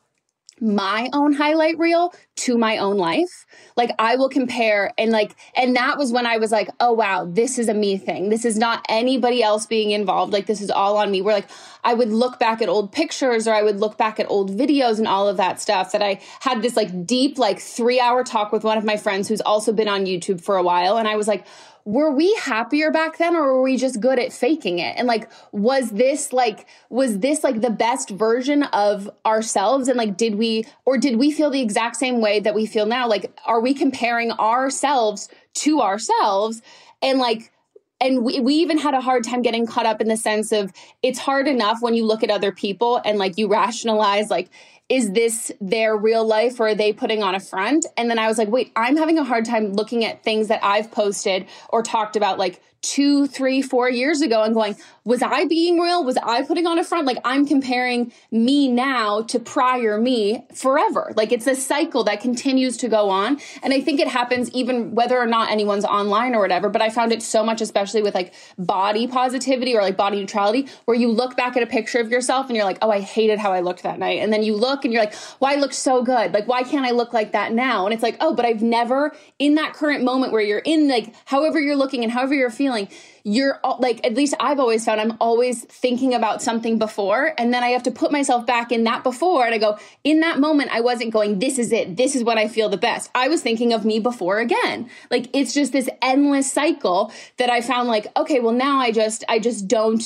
my 0.59 1.09
own 1.13 1.33
highlight 1.33 1.77
reel 1.77 2.11
to 2.35 2.57
my 2.57 2.77
own 2.77 2.97
life. 2.97 3.45
Like 3.75 3.91
I 3.99 4.15
will 4.15 4.29
compare 4.29 4.91
and 4.97 5.11
like 5.11 5.35
and 5.55 5.75
that 5.75 5.97
was 5.97 6.11
when 6.11 6.25
I 6.25 6.37
was 6.37 6.51
like, 6.51 6.69
"Oh 6.79 6.93
wow, 6.93 7.25
this 7.25 7.59
is 7.59 7.69
a 7.69 7.73
me 7.73 7.97
thing. 7.97 8.29
This 8.29 8.43
is 8.43 8.57
not 8.57 8.85
anybody 8.89 9.43
else 9.43 9.65
being 9.65 9.91
involved. 9.91 10.33
Like 10.33 10.47
this 10.47 10.61
is 10.61 10.71
all 10.71 10.97
on 10.97 11.11
me." 11.11 11.21
Where 11.21 11.35
like 11.35 11.49
I 11.83 11.93
would 11.93 12.09
look 12.09 12.39
back 12.39 12.61
at 12.61 12.69
old 12.69 12.91
pictures 12.91 13.47
or 13.47 13.53
I 13.53 13.61
would 13.61 13.79
look 13.79 13.97
back 13.97 14.19
at 14.19 14.29
old 14.29 14.51
videos 14.51 14.97
and 14.97 15.07
all 15.07 15.27
of 15.27 15.37
that 15.37 15.61
stuff 15.61 15.91
that 15.91 16.01
I 16.01 16.19
had 16.39 16.61
this 16.61 16.75
like 16.75 17.05
deep 17.05 17.37
like 17.37 17.59
3-hour 17.59 18.23
talk 18.23 18.51
with 18.51 18.63
one 18.63 18.77
of 18.77 18.83
my 18.83 18.97
friends 18.97 19.27
who's 19.27 19.41
also 19.41 19.71
been 19.71 19.87
on 19.87 20.05
YouTube 20.05 20.41
for 20.41 20.57
a 20.57 20.63
while 20.63 20.97
and 20.97 21.07
I 21.07 21.15
was 21.15 21.27
like, 21.27 21.45
were 21.87 22.11
we 22.11 22.33
happier 22.41 22.91
back 22.91 23.17
then 23.17 23.33
or 23.33 23.43
were 23.43 23.61
we 23.61 23.77
just 23.77 24.01
good 24.01 24.19
at 24.19 24.33
faking 24.33 24.79
it? 24.79 24.95
And 24.97 25.07
like 25.07 25.31
was 25.53 25.89
this 25.91 26.33
like 26.33 26.67
was 26.89 27.19
this 27.19 27.45
like 27.45 27.61
the 27.61 27.69
best 27.69 28.09
version 28.09 28.63
of 28.63 29.09
ourselves? 29.25 29.87
And 29.87 29.97
like 29.97 30.17
did 30.17 30.35
we 30.35 30.65
or 30.83 30.97
did 30.97 31.15
we 31.15 31.31
feel 31.31 31.49
the 31.49 31.61
exact 31.61 31.95
same 31.95 32.19
way 32.19 32.41
that 32.41 32.53
we 32.53 32.65
feel 32.65 32.85
now? 32.85 33.07
Like 33.07 33.31
are 33.45 33.61
we 33.61 33.73
comparing 33.73 34.33
ourselves 34.33 35.29
to 35.59 35.79
ourselves? 35.79 36.61
And 37.01 37.19
like 37.19 37.53
and 37.99 38.23
we, 38.23 38.39
we 38.39 38.53
even 38.55 38.77
had 38.77 38.93
a 38.93 39.01
hard 39.01 39.23
time 39.23 39.41
getting 39.41 39.65
caught 39.65 39.85
up 39.85 40.01
in 40.01 40.07
the 40.07 40.17
sense 40.17 40.51
of 40.51 40.71
it's 41.01 41.19
hard 41.19 41.47
enough 41.47 41.79
when 41.81 41.93
you 41.93 42.05
look 42.05 42.23
at 42.23 42.29
other 42.29 42.51
people 42.51 43.01
and 43.03 43.17
like 43.17 43.37
you 43.37 43.47
rationalize 43.47 44.29
like 44.29 44.49
is 44.89 45.11
this 45.11 45.51
their 45.59 45.97
real 45.97 46.25
life 46.25 46.59
or 46.59 46.67
are 46.67 46.75
they 46.75 46.93
putting 46.93 47.21
on 47.21 47.35
a 47.35 47.39
front? 47.39 47.85
And 47.97 48.09
then 48.09 48.17
I 48.17 48.27
was 48.27 48.37
like, 48.37 48.47
wait, 48.47 48.71
I'm 48.75 48.95
having 48.95 49.17
a 49.17 49.23
hard 49.23 49.43
time 49.43 49.73
looking 49.73 50.05
at 50.05 50.23
things 50.23 50.47
that 50.47 50.63
I've 50.63 50.91
posted 50.91 51.45
or 51.69 51.83
talked 51.83 52.15
about 52.15 52.39
like 52.39 52.61
two, 52.81 53.27
three, 53.27 53.61
four 53.61 53.89
years 53.89 54.21
ago 54.21 54.43
and 54.43 54.53
going, 54.53 54.75
was 55.03 55.21
I 55.21 55.45
being 55.45 55.79
real? 55.79 56.03
Was 56.05 56.17
I 56.17 56.43
putting 56.43 56.67
on 56.67 56.79
a 56.79 56.83
front? 56.83 57.05
Like 57.05 57.17
I'm 57.25 57.45
comparing 57.45 58.13
me 58.31 58.67
now 58.67 59.23
to 59.23 59.39
prior 59.39 59.99
me 59.99 60.45
forever. 60.53 61.11
Like 61.15 61.31
it's 61.31 61.47
a 61.47 61.55
cycle 61.55 62.03
that 62.05 62.21
continues 62.21 62.77
to 62.77 62.87
go 62.87 63.09
on. 63.09 63.39
And 63.63 63.73
I 63.73 63.81
think 63.81 63.99
it 63.99 64.07
happens 64.07 64.49
even 64.51 64.95
whether 64.95 65.17
or 65.17 65.25
not 65.25 65.49
anyone's 65.49 65.85
online 65.85 66.35
or 66.35 66.39
whatever. 66.39 66.69
But 66.69 66.81
I 66.81 66.89
found 66.89 67.11
it 67.11 67.21
so 67.21 67.43
much, 67.43 67.61
especially 67.61 67.86
with 67.93 68.15
like 68.15 68.33
body 68.57 69.07
positivity 69.07 69.75
or 69.75 69.81
like 69.81 69.97
body 69.97 70.19
neutrality, 70.19 70.67
where 70.85 70.97
you 70.97 71.11
look 71.11 71.35
back 71.35 71.57
at 71.57 71.63
a 71.63 71.67
picture 71.67 71.99
of 71.99 72.09
yourself 72.09 72.47
and 72.47 72.55
you're 72.55 72.65
like, 72.65 72.77
oh, 72.81 72.89
I 72.89 72.99
hated 72.99 73.39
how 73.39 73.51
I 73.51 73.61
looked 73.61 73.83
that 73.83 73.99
night. 73.99 74.19
And 74.19 74.31
then 74.31 74.43
you 74.43 74.55
look 74.55 74.85
and 74.85 74.93
you're 74.93 75.03
like, 75.03 75.15
why 75.39 75.51
well, 75.51 75.57
I 75.57 75.61
look 75.61 75.73
so 75.73 76.03
good? 76.03 76.33
Like, 76.33 76.47
why 76.47 76.63
can't 76.63 76.85
I 76.85 76.91
look 76.91 77.13
like 77.13 77.31
that 77.31 77.53
now? 77.53 77.85
And 77.85 77.93
it's 77.93 78.03
like, 78.03 78.17
oh, 78.19 78.33
but 78.33 78.45
I've 78.45 78.61
never 78.61 79.15
in 79.39 79.55
that 79.55 79.73
current 79.73 80.03
moment 80.03 80.31
where 80.31 80.41
you're 80.41 80.59
in 80.59 80.87
like 80.87 81.13
however 81.25 81.59
you're 81.59 81.75
looking 81.75 82.03
and 82.03 82.11
however 82.11 82.33
you're 82.33 82.49
feeling 82.49 82.89
you're 83.27 83.59
like 83.79 83.99
at 84.05 84.13
least 84.13 84.33
I've 84.39 84.57
always 84.57 84.85
found 84.85 85.01
I'm 85.01 85.17
always 85.19 85.65
thinking 85.65 86.13
about 86.13 86.41
something 86.41 86.79
before 86.79 87.33
and 87.37 87.53
then 87.53 87.61
I 87.61 87.69
have 87.69 87.83
to 87.83 87.91
put 87.91 88.09
myself 88.09 88.45
back 88.45 88.71
in 88.71 88.85
that 88.85 89.03
before 89.03 89.45
and 89.45 89.53
I 89.53 89.57
go 89.57 89.77
in 90.05 90.21
that 90.21 90.39
moment 90.39 90.71
I 90.71 90.79
wasn't 90.79 91.11
going 91.11 91.39
this 91.39 91.59
is 91.59 91.73
it 91.73 91.97
this 91.97 92.15
is 92.15 92.23
what 92.23 92.37
I 92.37 92.47
feel 92.47 92.69
the 92.69 92.77
best. 92.77 93.11
I 93.13 93.27
was 93.27 93.41
thinking 93.41 93.73
of 93.73 93.83
me 93.83 93.99
before 93.99 94.39
again. 94.39 94.89
Like 95.11 95.29
it's 95.33 95.53
just 95.53 95.73
this 95.73 95.89
endless 96.01 96.49
cycle 96.49 97.11
that 97.35 97.49
I 97.49 97.59
found 97.59 97.89
like 97.89 98.07
okay 98.15 98.39
well 98.39 98.53
now 98.53 98.79
I 98.79 98.91
just 98.91 99.25
I 99.27 99.39
just 99.39 99.67
don't 99.67 100.01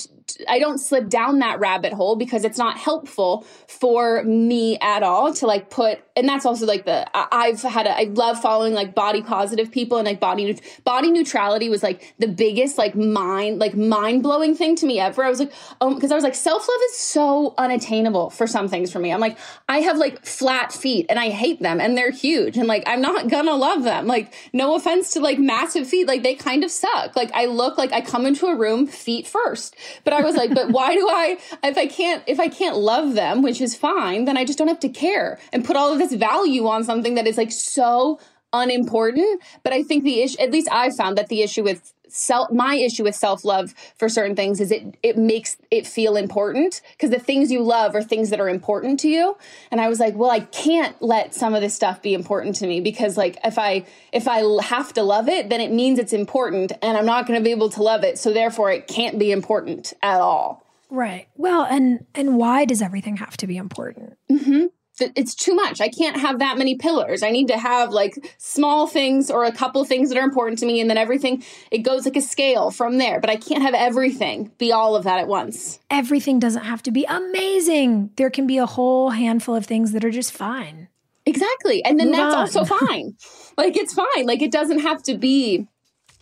I 0.48 0.60
don't 0.60 0.78
slip 0.78 1.10
down 1.10 1.40
that 1.40 1.60
rabbit 1.60 1.94
hole 1.94 2.16
because 2.16 2.44
it's 2.44 2.58
not 2.58 2.78
helpful 2.78 3.42
for 3.68 4.24
me 4.24 4.78
at 4.80 5.04
all 5.04 5.34
to 5.36 5.48
like 5.48 5.70
put 5.70 6.00
and 6.16 6.28
that's 6.28 6.46
also 6.46 6.66
like 6.66 6.86
the 6.86 7.10
I've 7.16 7.62
had 7.62 7.88
a, 7.88 7.98
I 7.98 8.04
love 8.04 8.42
following 8.42 8.74
like 8.74 8.94
body 8.94 9.22
positive 9.22 9.72
people 9.72 9.98
and 9.98 10.06
like 10.06 10.20
body 10.20 10.60
body 10.84 11.12
neutrality 11.12 11.70
was 11.70 11.84
like 11.84 12.14
the 12.20 12.28
biggest 12.28 12.78
like 12.78 12.96
mind 12.96 13.60
like 13.60 13.76
mind 13.76 14.24
blowing 14.24 14.56
thing 14.56 14.76
to 14.78 14.86
me 14.86 15.00
ever. 15.00 15.24
I 15.24 15.30
was 15.30 15.40
like 15.40 15.52
um, 15.80 15.94
oh 15.94 15.96
because 15.96 16.12
I 16.12 16.16
was 16.16 16.24
like 16.24 16.36
self 16.36 16.68
love 16.68 16.80
is 16.90 16.98
so 16.98 17.54
unattainable 17.58 18.30
for 18.30 18.48
some 18.48 18.68
things 18.68 18.92
for 18.92 19.00
me. 19.00 19.12
I'm 19.12 19.20
like 19.20 19.38
I 19.70 19.80
have 19.80 19.98
like 19.98 20.26
flat 20.26 20.74
feet 20.74 21.06
and 21.10 21.20
I 21.20 21.30
hate 21.30 21.62
them 21.62 21.80
and 21.80 21.98
they're 21.98 22.12
huge 22.12 22.58
and 22.58 22.68
like 22.68 22.84
I'm 22.86 23.02
not 23.02 23.30
gonna 23.30 23.56
love 23.56 23.84
them. 23.84 24.08
Like 24.08 24.34
no 24.54 24.76
offense 24.76 25.12
to 25.14 25.20
like 25.20 25.40
massive 25.40 25.88
feet 25.88 26.08
like 26.08 26.24
they 26.24 26.36
kind 26.36 26.64
of 26.64 26.72
suck. 26.72 27.16
Like 27.16 27.32
I 27.34 27.46
look 27.46 27.78
like 27.78 27.92
I 27.92 28.02
come 28.02 28.26
into 28.26 28.48
a 28.48 28.56
room 28.56 28.88
feet 28.88 29.28
first. 29.28 29.76
But 30.04 30.14
I 30.14 30.21
was 30.24 30.36
like 30.36 30.54
but 30.54 30.70
why 30.70 30.94
do 30.94 31.08
I 31.08 31.38
if 31.64 31.78
I 31.78 31.88
can't 31.88 32.24
if 32.28 32.40
I 32.40 32.48
can't 32.48 32.78
love 32.78 33.14
them, 33.16 33.42
which 33.42 33.62
is 33.62 33.76
fine, 33.76 34.26
then 34.26 34.38
I 34.38 34.46
just 34.46 34.58
don't 34.58 34.68
have 34.68 34.80
to 34.82 34.90
care 34.90 35.40
and 35.54 35.66
put 35.66 35.76
all 35.76 35.92
of 35.92 36.00
this 36.00 36.14
value 36.14 36.68
on 36.68 36.84
something 36.84 37.16
that 37.16 37.28
is 37.28 37.38
like 37.38 37.52
so 37.52 38.20
unimportant. 38.54 39.42
But 39.64 39.74
I 39.74 39.84
think 39.84 40.04
the 40.04 40.22
issue, 40.22 40.40
at 40.40 40.52
least 40.52 40.68
I've 40.72 40.96
found 40.96 41.18
that 41.18 41.30
the 41.30 41.42
issue 41.42 41.64
with 41.64 41.94
self, 42.12 42.52
my 42.52 42.76
issue 42.76 43.04
with 43.04 43.16
self 43.16 43.44
love 43.44 43.74
for 43.96 44.10
certain 44.10 44.36
things 44.36 44.60
is 44.60 44.72
it, 44.72 44.98
it 45.02 45.18
makes 45.18 45.58
it 45.70 45.88
feel 45.88 46.16
important 46.16 46.82
because 46.92 47.10
the 47.10 47.20
things 47.20 47.52
you 47.52 47.62
love 47.62 47.96
are 47.96 48.04
things 48.04 48.30
that 48.30 48.40
are 48.40 48.50
important 48.50 49.00
to 49.02 49.10
you. 49.10 49.38
And 49.72 49.82
I 49.82 49.90
was 49.90 50.00
like, 50.00 50.16
well, 50.16 50.32
I 50.32 50.42
can't 50.42 51.00
let 51.02 51.34
some 51.34 51.54
of 51.54 51.62
this 51.62 51.74
stuff 51.74 52.02
be 52.02 52.14
important 52.14 52.56
to 52.58 52.68
me 52.68 52.82
because 52.82 53.18
like 53.18 53.38
if 53.44 53.58
I, 53.58 53.86
if 54.12 54.28
I 54.28 54.40
have 54.64 54.94
to 54.94 55.04
love 55.04 55.28
it, 55.28 55.50
then 55.50 55.62
it 55.62 55.72
means 55.72 56.00
it's 56.00 56.14
important 56.14 56.72
and 56.82 56.98
I'm 56.98 57.06
not 57.06 57.28
going 57.28 57.40
to 57.40 57.44
be 57.44 57.52
able 57.52 57.70
to 57.70 57.84
love 57.84 58.04
it. 58.04 58.18
So 58.18 58.34
therefore 58.34 58.72
it 58.72 58.88
can't 58.88 59.18
be 59.18 59.32
important 59.32 59.94
at 60.02 60.20
all. 60.20 60.66
Right. 60.90 61.28
Well, 61.38 61.64
and 61.64 62.06
and 62.14 62.36
why 62.36 62.66
does 62.66 62.82
everything 62.82 63.16
have 63.18 63.38
to 63.38 63.48
be 63.48 63.56
important? 63.56 64.18
Mm-hmm 64.30 64.66
it's 65.00 65.34
too 65.34 65.56
much. 65.56 65.82
I 65.82 65.90
can't 65.90 66.18
have 66.18 66.40
that 66.40 66.58
many 66.58 66.76
pillars. 66.76 67.24
I 67.24 67.32
need 67.32 67.48
to 67.48 67.58
have 67.58 67.92
like 67.92 68.14
small 68.38 68.88
things 68.88 69.32
or 69.32 69.46
a 69.46 69.52
couple 69.52 69.84
things 69.86 70.10
that 70.10 70.18
are 70.18 70.24
important 70.24 70.60
to 70.60 70.66
me 70.66 70.82
and 70.82 70.90
then 70.90 70.98
everything 70.98 71.44
it 71.72 71.80
goes 71.80 72.06
like 72.06 72.16
a 72.16 72.22
scale 72.22 72.72
from 72.72 72.98
there. 72.98 73.20
But 73.20 73.30
I 73.30 73.38
can't 73.38 73.64
have 73.64 73.74
everything 73.74 74.52
be 74.58 74.72
all 74.72 74.96
of 74.96 75.04
that 75.06 75.20
at 75.20 75.28
once. 75.28 75.80
Everything 75.90 76.40
doesn't 76.40 76.64
have 76.64 76.84
to 76.84 76.92
be 76.92 77.06
amazing. 77.06 78.12
There 78.18 78.30
can 78.30 78.48
be 78.48 78.58
a 78.58 78.66
whole 78.66 79.12
handful 79.12 79.56
of 79.56 79.66
things 79.66 79.94
that 79.94 80.04
are 80.04 80.12
just 80.12 80.32
fine. 80.32 80.90
Exactly. 81.26 81.84
And 81.84 82.00
then 82.00 82.08
Move 82.08 82.18
that's 82.18 82.56
on. 82.56 82.62
also 82.62 82.66
fine. 82.66 83.16
like 83.58 83.78
it's 83.78 83.94
fine. 83.94 84.26
Like 84.26 84.42
it 84.42 84.52
doesn't 84.52 84.80
have 84.80 85.02
to 85.04 85.18
be 85.18 85.68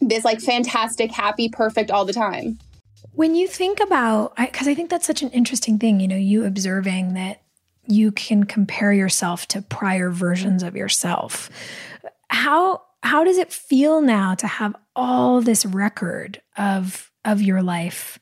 this 0.02 0.24
like 0.24 0.42
fantastic, 0.42 1.12
happy, 1.12 1.50
perfect 1.50 1.92
all 1.92 2.06
the 2.06 2.14
time. 2.14 2.60
When 3.14 3.36
you 3.36 3.48
think 3.48 3.80
about, 3.82 4.36
because 4.38 4.68
I, 4.68 4.72
I 4.72 4.76
think 4.76 4.90
that's 4.90 5.08
such 5.08 5.22
an 5.22 5.30
interesting 5.32 5.78
thing, 5.78 6.00
you 6.00 6.08
know, 6.08 6.16
you 6.16 6.46
observing 6.46 7.16
that 7.16 7.42
you 7.90 8.12
can 8.12 8.44
compare 8.44 8.94
yourself 8.94 9.48
to 9.48 9.62
prior 9.62 10.12
versions 10.12 10.64
of 10.64 10.76
yourself. 10.76 11.50
How 12.30 12.84
how 13.02 13.24
does 13.24 13.38
it 13.38 13.52
feel 13.52 14.02
now 14.02 14.36
to 14.36 14.48
have 14.48 14.76
all 14.96 15.42
this 15.42 15.66
record 15.66 16.42
of 16.58 17.12
of 17.26 17.42
your 17.42 17.62
life 17.62 18.20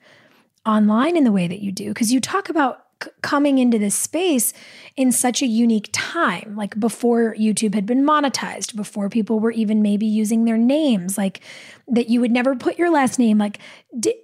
online 0.66 1.18
in 1.18 1.24
the 1.24 1.32
way 1.32 1.48
that 1.48 1.62
you 1.62 1.72
do? 1.72 1.90
Because 1.90 2.12
you 2.12 2.22
talk 2.22 2.50
about 2.50 2.84
c- 3.04 3.10
coming 3.22 3.58
into 3.58 3.78
this 3.80 3.96
space 3.96 4.54
in 4.96 5.12
such 5.12 5.42
a 5.42 5.48
unique 5.48 5.90
time, 5.92 6.56
like 6.56 6.80
before 6.80 7.36
YouTube 7.36 7.74
had 7.74 7.86
been 7.86 8.06
monetized, 8.06 8.76
before 8.76 9.10
people 9.10 9.40
were 9.40 9.52
even 9.52 9.82
maybe 9.82 10.06
using 10.06 10.46
their 10.46 10.58
names, 10.58 11.18
like 11.18 11.42
that 11.88 12.10
you 12.10 12.22
would 12.22 12.32
never 12.32 12.56
put 12.56 12.78
your 12.78 12.92
last 12.92 13.20
name. 13.20 13.38
Like, 13.38 13.60
did 14.00 14.16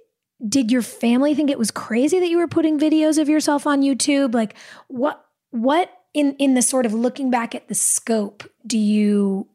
did 0.48 0.70
your 0.70 0.82
family 0.82 1.34
think 1.34 1.50
it 1.50 1.58
was 1.58 1.70
crazy 1.70 2.20
that 2.20 2.28
you 2.28 2.38
were 2.38 2.48
putting 2.48 2.78
videos 2.78 3.18
of 3.18 3.28
yourself 3.28 3.66
on 3.66 3.82
YouTube? 3.82 4.34
Like, 4.34 4.54
what 4.88 5.24
what 5.54 5.88
in 6.12 6.34
in 6.40 6.54
the 6.54 6.62
sort 6.62 6.84
of 6.84 6.92
looking 6.92 7.30
back 7.30 7.54
at 7.54 7.68
the 7.68 7.76
scope 7.76 8.42
do 8.66 8.76
you 8.76 9.48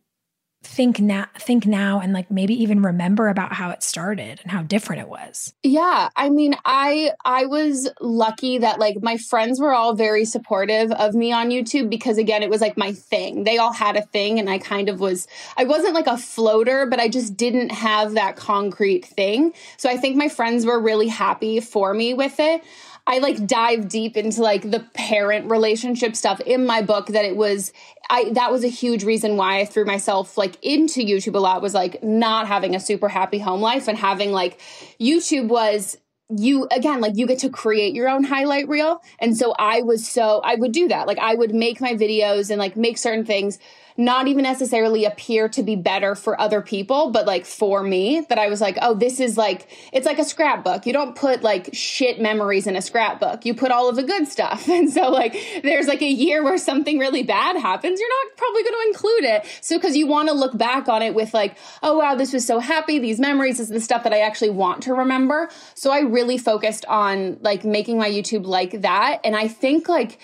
think 0.63 0.99
now 0.99 1.25
think 1.38 1.65
now 1.65 1.99
and 2.01 2.13
like 2.13 2.29
maybe 2.29 2.53
even 2.53 2.81
remember 2.81 3.29
about 3.29 3.53
how 3.53 3.69
it 3.69 3.81
started 3.81 4.39
and 4.41 4.51
how 4.51 4.62
different 4.62 5.01
it 5.01 5.09
was? 5.09 5.53
Yeah 5.62 6.07
i 6.15 6.29
mean 6.29 6.55
i 6.63 7.12
i 7.25 7.45
was 7.45 7.89
lucky 7.99 8.59
that 8.59 8.79
like 8.79 9.01
my 9.01 9.17
friends 9.17 9.59
were 9.59 9.73
all 9.73 9.93
very 9.93 10.23
supportive 10.23 10.91
of 10.93 11.15
me 11.15 11.33
on 11.33 11.49
youtube 11.49 11.89
because 11.89 12.17
again 12.17 12.43
it 12.43 12.49
was 12.49 12.62
like 12.62 12.77
my 12.77 12.93
thing. 12.93 13.43
They 13.43 13.57
all 13.57 13.73
had 13.73 13.97
a 13.97 14.01
thing 14.01 14.39
and 14.39 14.49
i 14.49 14.57
kind 14.57 14.88
of 14.88 15.01
was 15.01 15.27
i 15.57 15.65
wasn't 15.65 15.95
like 15.95 16.07
a 16.07 16.17
floater 16.17 16.85
but 16.85 16.99
i 16.99 17.09
just 17.09 17.35
didn't 17.35 17.71
have 17.71 18.13
that 18.13 18.38
concrete 18.38 19.05
thing. 19.05 19.53
So 19.75 19.89
i 19.89 19.97
think 19.97 20.15
my 20.15 20.29
friends 20.29 20.65
were 20.65 20.79
really 20.79 21.09
happy 21.09 21.59
for 21.59 21.93
me 21.93 22.13
with 22.13 22.39
it 22.39 22.63
I 23.10 23.17
like 23.17 23.48
dive 23.48 23.89
deep 23.89 24.15
into 24.15 24.43
like 24.43 24.69
the 24.69 24.82
parent 24.93 25.50
relationship 25.50 26.15
stuff 26.15 26.39
in 26.41 26.67
my 26.67 26.84
book 26.84 27.08
that 27.08 27.26
it 27.26 27.36
was 27.36 27.74
I 28.08 28.30
that 28.34 28.52
was 28.52 28.63
a 28.63 28.67
huge 28.67 29.04
reason 29.04 29.36
why 29.36 29.60
I 29.60 29.65
threw 29.65 29.84
myself 29.84 30.38
like 30.38 30.63
into 30.63 31.02
YouTube 31.02 31.34
a 31.34 31.39
lot 31.39 31.63
was 31.63 31.74
like 31.74 32.04
not 32.04 32.48
having 32.48 32.76
a 32.76 32.80
super 32.80 33.10
happy 33.10 33.39
home 33.39 33.62
life 33.62 33.88
and 33.88 33.98
having 33.98 34.32
like 34.32 34.62
YouTube 35.02 35.48
was 35.48 35.98
you 36.30 36.67
again 36.69 37.02
like 37.02 37.17
you 37.17 37.26
get 37.26 37.39
to 37.39 37.50
create 37.50 37.95
your 37.95 38.08
own 38.08 38.24
highlight 38.24 38.69
reel. 38.69 39.02
And 39.17 39.36
so 39.36 39.56
i 39.58 39.82
was 39.82 40.08
so 40.08 40.41
i 40.43 40.54
would 40.54 40.72
do 40.72 40.88
that. 40.89 41.08
Like 41.08 41.17
i 41.17 41.34
would 41.34 41.56
make 41.56 41.82
my 41.82 41.93
videos 41.93 42.52
and 42.52 42.60
like 42.60 42.78
make 42.78 43.00
certain 43.00 43.26
things 43.26 43.58
not 43.99 44.29
even 44.29 44.43
necessarily 44.43 45.03
appear 45.03 45.49
to 45.49 45.62
be 45.62 45.75
better 45.75 46.15
for 46.15 46.39
other 46.39 46.62
people, 46.62 47.12
but 47.12 47.27
like 47.27 47.45
for 47.45 47.83
me, 47.83 48.25
that 48.29 48.39
I 48.39 48.47
was 48.47 48.62
like, 48.62 48.77
oh, 48.81 48.93
this 48.95 49.19
is 49.19 49.38
like, 49.38 49.67
it's 49.91 50.05
like 50.05 50.17
a 50.19 50.23
scrapbook. 50.23 50.85
You 50.85 50.93
don't 50.93 51.17
put 51.17 51.43
like 51.43 51.71
shit 51.73 52.21
memories 52.21 52.65
in 52.65 52.77
a 52.77 52.81
scrapbook. 52.81 53.45
You 53.45 53.53
put 53.53 53.71
all 53.71 53.89
of 53.89 53.97
the 53.97 54.03
good 54.03 54.27
stuff. 54.27 54.67
And 54.79 54.89
so, 54.89 55.09
like, 55.09 55.35
there's 55.63 55.88
like 55.88 56.01
a 56.01 56.09
year 56.09 56.41
where 56.41 56.57
something 56.57 56.99
really 56.99 57.23
bad 57.23 57.57
happens, 57.57 57.99
you're 57.99 58.07
not 58.07 58.38
probably 58.38 58.63
going 58.63 58.75
to 58.75 58.88
include 58.88 59.23
it. 59.23 59.45
So, 59.62 59.77
because 59.77 59.97
you 59.97 60.07
want 60.07 60.29
to 60.29 60.33
look 60.33 60.57
back 60.57 60.88
on 60.88 61.01
it 61.01 61.13
with 61.13 61.33
like, 61.33 61.57
oh, 61.83 61.97
wow, 61.97 62.15
this 62.15 62.31
was 62.31 62.47
so 62.47 62.59
happy. 62.59 62.97
These 62.97 63.19
memories 63.19 63.59
is 63.59 63.67
the 63.67 63.81
stuff 63.81 64.03
that 64.03 64.13
I 64.13 64.21
actually 64.21 64.51
want 64.51 64.83
to 64.83 64.93
remember. 64.93 65.49
So, 65.73 65.91
I 65.91 66.01
really 66.01 66.38
focused 66.38 66.85
on 66.85 67.39
like 67.41 67.65
making 67.65 67.97
my 67.97 68.09
YouTube 68.09 68.45
like 68.45 68.81
that. 68.81 69.19
And 69.25 69.35
I 69.35 69.49
think 69.49 69.89
like, 69.89 70.19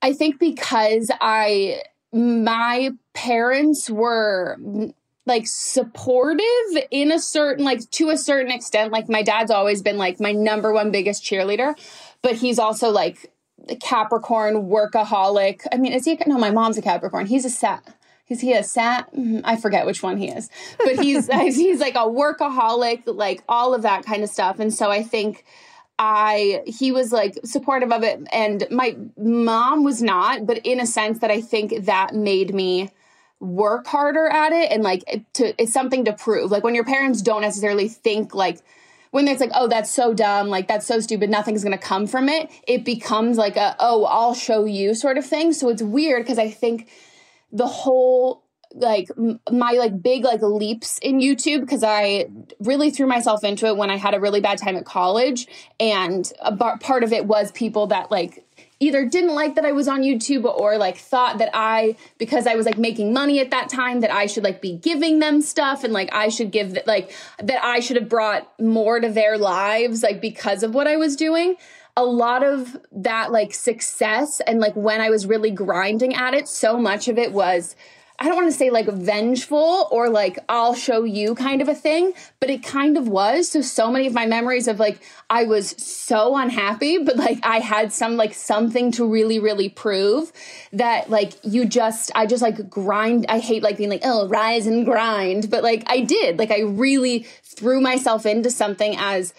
I 0.00 0.12
think 0.12 0.38
because 0.38 1.10
I, 1.20 1.80
my 2.12 2.90
parents 3.18 3.90
were 3.90 4.56
like 5.26 5.46
supportive 5.46 6.44
in 6.90 7.10
a 7.10 7.18
certain 7.18 7.64
like 7.64 7.80
to 7.90 8.10
a 8.10 8.16
certain 8.16 8.52
extent. 8.52 8.92
Like 8.92 9.08
my 9.08 9.22
dad's 9.22 9.50
always 9.50 9.82
been 9.82 9.98
like 9.98 10.20
my 10.20 10.32
number 10.32 10.72
one 10.72 10.90
biggest 10.92 11.24
cheerleader 11.24 11.74
but 12.22 12.36
he's 12.36 12.58
also 12.58 12.90
like 12.90 13.32
a 13.68 13.76
capricorn 13.76 14.68
workaholic. 14.68 15.66
I 15.72 15.76
mean 15.76 15.92
is 15.92 16.04
he 16.04 16.12
a, 16.12 16.28
no 16.28 16.38
my 16.38 16.50
mom's 16.50 16.78
a 16.78 16.82
capricorn. 16.82 17.26
He's 17.26 17.44
a 17.44 17.50
sat 17.50 17.94
is 18.28 18.40
he 18.40 18.52
a 18.52 18.62
sat? 18.62 19.10
Mm-hmm, 19.14 19.40
i 19.44 19.56
forget 19.56 19.86
which 19.86 20.02
one 20.02 20.18
he 20.18 20.28
is. 20.28 20.48
But 20.78 21.00
he's 21.00 21.26
he's 21.56 21.80
like 21.80 21.96
a 21.96 22.06
workaholic 22.06 23.02
like 23.06 23.42
all 23.48 23.74
of 23.74 23.82
that 23.82 24.04
kind 24.04 24.22
of 24.22 24.30
stuff. 24.30 24.60
And 24.60 24.72
so 24.72 24.90
i 24.90 25.02
think 25.02 25.44
I 26.00 26.62
he 26.64 26.92
was 26.92 27.10
like 27.10 27.36
supportive 27.44 27.90
of 27.90 28.04
it. 28.04 28.20
And 28.32 28.66
my 28.70 28.96
mom 29.16 29.82
was 29.82 30.00
not 30.00 30.46
but 30.46 30.58
in 30.58 30.78
a 30.78 30.86
sense 30.86 31.18
that 31.18 31.32
I 31.32 31.40
think 31.40 31.86
that 31.86 32.14
made 32.14 32.54
me 32.54 32.90
work 33.40 33.86
harder 33.86 34.26
at 34.26 34.52
it 34.52 34.72
and 34.72 34.82
like 34.82 35.04
to 35.34 35.60
it's 35.60 35.72
something 35.72 36.04
to 36.06 36.12
prove. 36.12 36.50
Like 36.50 36.64
when 36.64 36.74
your 36.74 36.84
parents 36.84 37.22
don't 37.22 37.42
necessarily 37.42 37.88
think 37.88 38.34
like 38.34 38.58
when 39.10 39.28
it's 39.28 39.40
like 39.40 39.52
oh 39.54 39.68
that's 39.68 39.90
so 39.90 40.12
dumb 40.12 40.48
like 40.48 40.68
that's 40.68 40.86
so 40.86 41.00
stupid 41.00 41.30
nothing's 41.30 41.62
to 41.62 41.78
come 41.78 42.06
from 42.06 42.28
it 42.28 42.50
it 42.66 42.84
becomes 42.84 43.38
like 43.38 43.56
a 43.56 43.74
oh 43.78 44.04
I'll 44.04 44.34
show 44.34 44.64
you 44.64 44.94
sort 44.94 45.18
of 45.18 45.26
thing. 45.26 45.52
So 45.52 45.68
it's 45.68 45.82
weird 45.82 46.22
because 46.22 46.38
I 46.38 46.50
think 46.50 46.90
the 47.52 47.66
whole 47.66 48.44
like 48.74 49.08
my 49.50 49.72
like 49.72 50.02
big 50.02 50.24
like 50.24 50.42
leaps 50.42 50.98
in 50.98 51.20
YouTube 51.20 51.60
because 51.60 51.82
I 51.82 52.26
really 52.60 52.90
threw 52.90 53.06
myself 53.06 53.42
into 53.44 53.66
it 53.66 53.76
when 53.76 53.90
I 53.90 53.96
had 53.96 54.14
a 54.14 54.20
really 54.20 54.40
bad 54.40 54.58
time 54.58 54.76
at 54.76 54.84
college 54.84 55.46
and 55.80 56.30
a 56.40 56.52
bar- 56.52 56.78
part 56.78 57.02
of 57.02 57.12
it 57.12 57.26
was 57.26 57.50
people 57.52 57.86
that 57.88 58.10
like 58.10 58.44
either 58.80 59.04
didn't 59.04 59.34
like 59.34 59.56
that 59.56 59.64
I 59.64 59.72
was 59.72 59.88
on 59.88 60.02
YouTube 60.02 60.44
or 60.44 60.78
like 60.78 60.98
thought 60.98 61.38
that 61.38 61.50
I 61.52 61.96
because 62.18 62.46
I 62.46 62.54
was 62.54 62.66
like 62.66 62.78
making 62.78 63.12
money 63.12 63.40
at 63.40 63.50
that 63.50 63.68
time 63.68 64.00
that 64.00 64.12
I 64.12 64.26
should 64.26 64.44
like 64.44 64.60
be 64.60 64.76
giving 64.76 65.18
them 65.18 65.40
stuff 65.40 65.84
and 65.84 65.92
like 65.92 66.12
I 66.12 66.28
should 66.28 66.50
give 66.50 66.78
like 66.86 67.12
that 67.42 67.64
I 67.64 67.80
should 67.80 67.96
have 67.96 68.08
brought 68.08 68.48
more 68.60 69.00
to 69.00 69.10
their 69.10 69.36
lives 69.36 70.02
like 70.02 70.20
because 70.20 70.62
of 70.62 70.74
what 70.74 70.86
I 70.86 70.96
was 70.96 71.16
doing. 71.16 71.56
A 71.96 72.04
lot 72.04 72.44
of 72.44 72.78
that 72.92 73.32
like 73.32 73.52
success 73.52 74.40
and 74.46 74.60
like 74.60 74.76
when 74.76 75.00
I 75.00 75.10
was 75.10 75.26
really 75.26 75.50
grinding 75.50 76.14
at 76.14 76.32
it 76.34 76.46
so 76.46 76.78
much 76.78 77.08
of 77.08 77.18
it 77.18 77.32
was 77.32 77.74
I 78.20 78.24
don't 78.24 78.34
want 78.34 78.50
to 78.50 78.56
say 78.56 78.70
like 78.70 78.86
vengeful 78.86 79.86
or 79.92 80.08
like 80.08 80.40
I'll 80.48 80.74
show 80.74 81.04
you 81.04 81.36
kind 81.36 81.62
of 81.62 81.68
a 81.68 81.74
thing, 81.74 82.14
but 82.40 82.50
it 82.50 82.64
kind 82.64 82.96
of 82.96 83.06
was. 83.06 83.48
So, 83.48 83.60
so 83.60 83.92
many 83.92 84.08
of 84.08 84.12
my 84.12 84.26
memories 84.26 84.66
of 84.66 84.80
like 84.80 85.00
I 85.30 85.44
was 85.44 85.70
so 85.70 86.36
unhappy, 86.36 86.98
but 86.98 87.16
like 87.16 87.38
I 87.44 87.60
had 87.60 87.92
some 87.92 88.16
like 88.16 88.34
something 88.34 88.90
to 88.92 89.06
really, 89.06 89.38
really 89.38 89.68
prove 89.68 90.32
that 90.72 91.08
like 91.10 91.34
you 91.44 91.64
just, 91.64 92.10
I 92.16 92.26
just 92.26 92.42
like 92.42 92.68
grind. 92.68 93.26
I 93.28 93.38
hate 93.38 93.62
like 93.62 93.76
being 93.76 93.90
like, 93.90 94.02
oh, 94.02 94.26
rise 94.26 94.66
and 94.66 94.84
grind, 94.84 95.48
but 95.48 95.62
like 95.62 95.84
I 95.86 96.00
did. 96.00 96.40
Like 96.40 96.50
I 96.50 96.62
really 96.62 97.20
threw 97.44 97.80
myself 97.80 98.26
into 98.26 98.50
something 98.50 98.96
as 98.98 99.32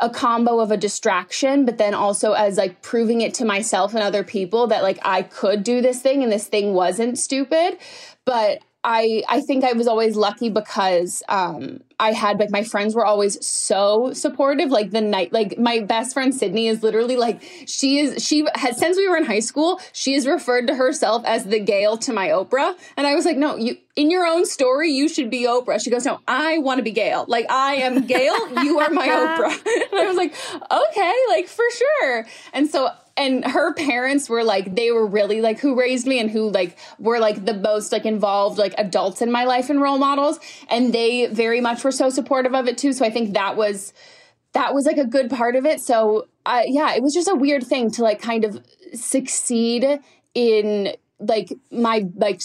a 0.00 0.10
combo 0.10 0.60
of 0.60 0.70
a 0.70 0.76
distraction, 0.76 1.64
but 1.64 1.78
then 1.78 1.94
also 1.94 2.32
as 2.32 2.58
like 2.58 2.82
proving 2.82 3.20
it 3.20 3.34
to 3.34 3.44
myself 3.44 3.94
and 3.94 4.02
other 4.02 4.24
people 4.24 4.66
that 4.66 4.82
like 4.82 4.98
I 5.04 5.22
could 5.22 5.62
do 5.62 5.80
this 5.80 6.02
thing 6.02 6.22
and 6.22 6.32
this 6.32 6.46
thing 6.46 6.74
wasn't 6.74 7.18
stupid. 7.18 7.78
But 8.24 8.62
I 8.84 9.22
I 9.28 9.40
think 9.40 9.64
I 9.64 9.72
was 9.72 9.88
always 9.88 10.14
lucky 10.14 10.50
because 10.50 11.22
um, 11.28 11.80
I 11.98 12.12
had 12.12 12.38
like 12.38 12.50
my 12.50 12.62
friends 12.62 12.94
were 12.94 13.06
always 13.06 13.44
so 13.44 14.12
supportive. 14.12 14.70
Like 14.70 14.90
the 14.90 15.00
night, 15.00 15.32
like 15.32 15.58
my 15.58 15.80
best 15.80 16.12
friend 16.12 16.34
Sydney 16.34 16.68
is 16.68 16.82
literally 16.82 17.16
like 17.16 17.42
she 17.66 17.98
is 17.98 18.22
she 18.22 18.46
has 18.54 18.78
since 18.78 18.98
we 18.98 19.08
were 19.08 19.16
in 19.16 19.24
high 19.24 19.40
school. 19.40 19.80
She 19.92 20.12
has 20.12 20.26
referred 20.26 20.66
to 20.66 20.74
herself 20.74 21.24
as 21.24 21.44
the 21.44 21.60
Gayle 21.60 21.96
to 21.98 22.12
my 22.12 22.28
Oprah, 22.28 22.76
and 22.96 23.06
I 23.06 23.14
was 23.14 23.24
like, 23.24 23.38
no, 23.38 23.56
you 23.56 23.78
in 23.96 24.10
your 24.10 24.26
own 24.26 24.44
story 24.44 24.90
you 24.90 25.08
should 25.08 25.30
be 25.30 25.46
Oprah. 25.46 25.82
She 25.82 25.88
goes, 25.88 26.04
no, 26.04 26.20
I 26.28 26.58
want 26.58 26.78
to 26.78 26.84
be 26.84 26.92
Gayle. 26.92 27.24
Like 27.26 27.50
I 27.50 27.76
am 27.76 28.04
Gayle, 28.06 28.64
you 28.64 28.80
are 28.80 28.90
my 28.90 29.08
Oprah. 29.08 29.60
And 29.94 30.00
I 30.00 30.08
was 30.08 30.16
like, 30.16 30.34
okay, 30.70 31.14
like 31.28 31.46
for 31.46 31.64
sure. 31.70 32.26
And 32.52 32.68
so 32.68 32.90
and 33.16 33.44
her 33.44 33.72
parents 33.74 34.28
were 34.28 34.44
like 34.44 34.74
they 34.74 34.90
were 34.90 35.06
really 35.06 35.40
like 35.40 35.60
who 35.60 35.78
raised 35.78 36.06
me 36.06 36.18
and 36.18 36.30
who 36.30 36.50
like 36.50 36.76
were 36.98 37.18
like 37.18 37.44
the 37.44 37.54
most 37.54 37.92
like 37.92 38.04
involved 38.04 38.58
like 38.58 38.74
adults 38.78 39.22
in 39.22 39.30
my 39.30 39.44
life 39.44 39.70
and 39.70 39.80
role 39.80 39.98
models 39.98 40.38
and 40.68 40.92
they 40.92 41.26
very 41.26 41.60
much 41.60 41.84
were 41.84 41.92
so 41.92 42.10
supportive 42.10 42.54
of 42.54 42.66
it 42.66 42.76
too 42.76 42.92
so 42.92 43.04
i 43.04 43.10
think 43.10 43.34
that 43.34 43.56
was 43.56 43.92
that 44.52 44.74
was 44.74 44.84
like 44.84 44.98
a 44.98 45.06
good 45.06 45.30
part 45.30 45.56
of 45.56 45.64
it 45.64 45.80
so 45.80 46.26
uh, 46.46 46.62
yeah 46.66 46.94
it 46.94 47.02
was 47.02 47.14
just 47.14 47.28
a 47.28 47.34
weird 47.34 47.64
thing 47.64 47.90
to 47.90 48.02
like 48.02 48.20
kind 48.20 48.44
of 48.44 48.62
succeed 48.92 50.00
in 50.34 50.94
like 51.20 51.52
my 51.70 52.04
like 52.16 52.40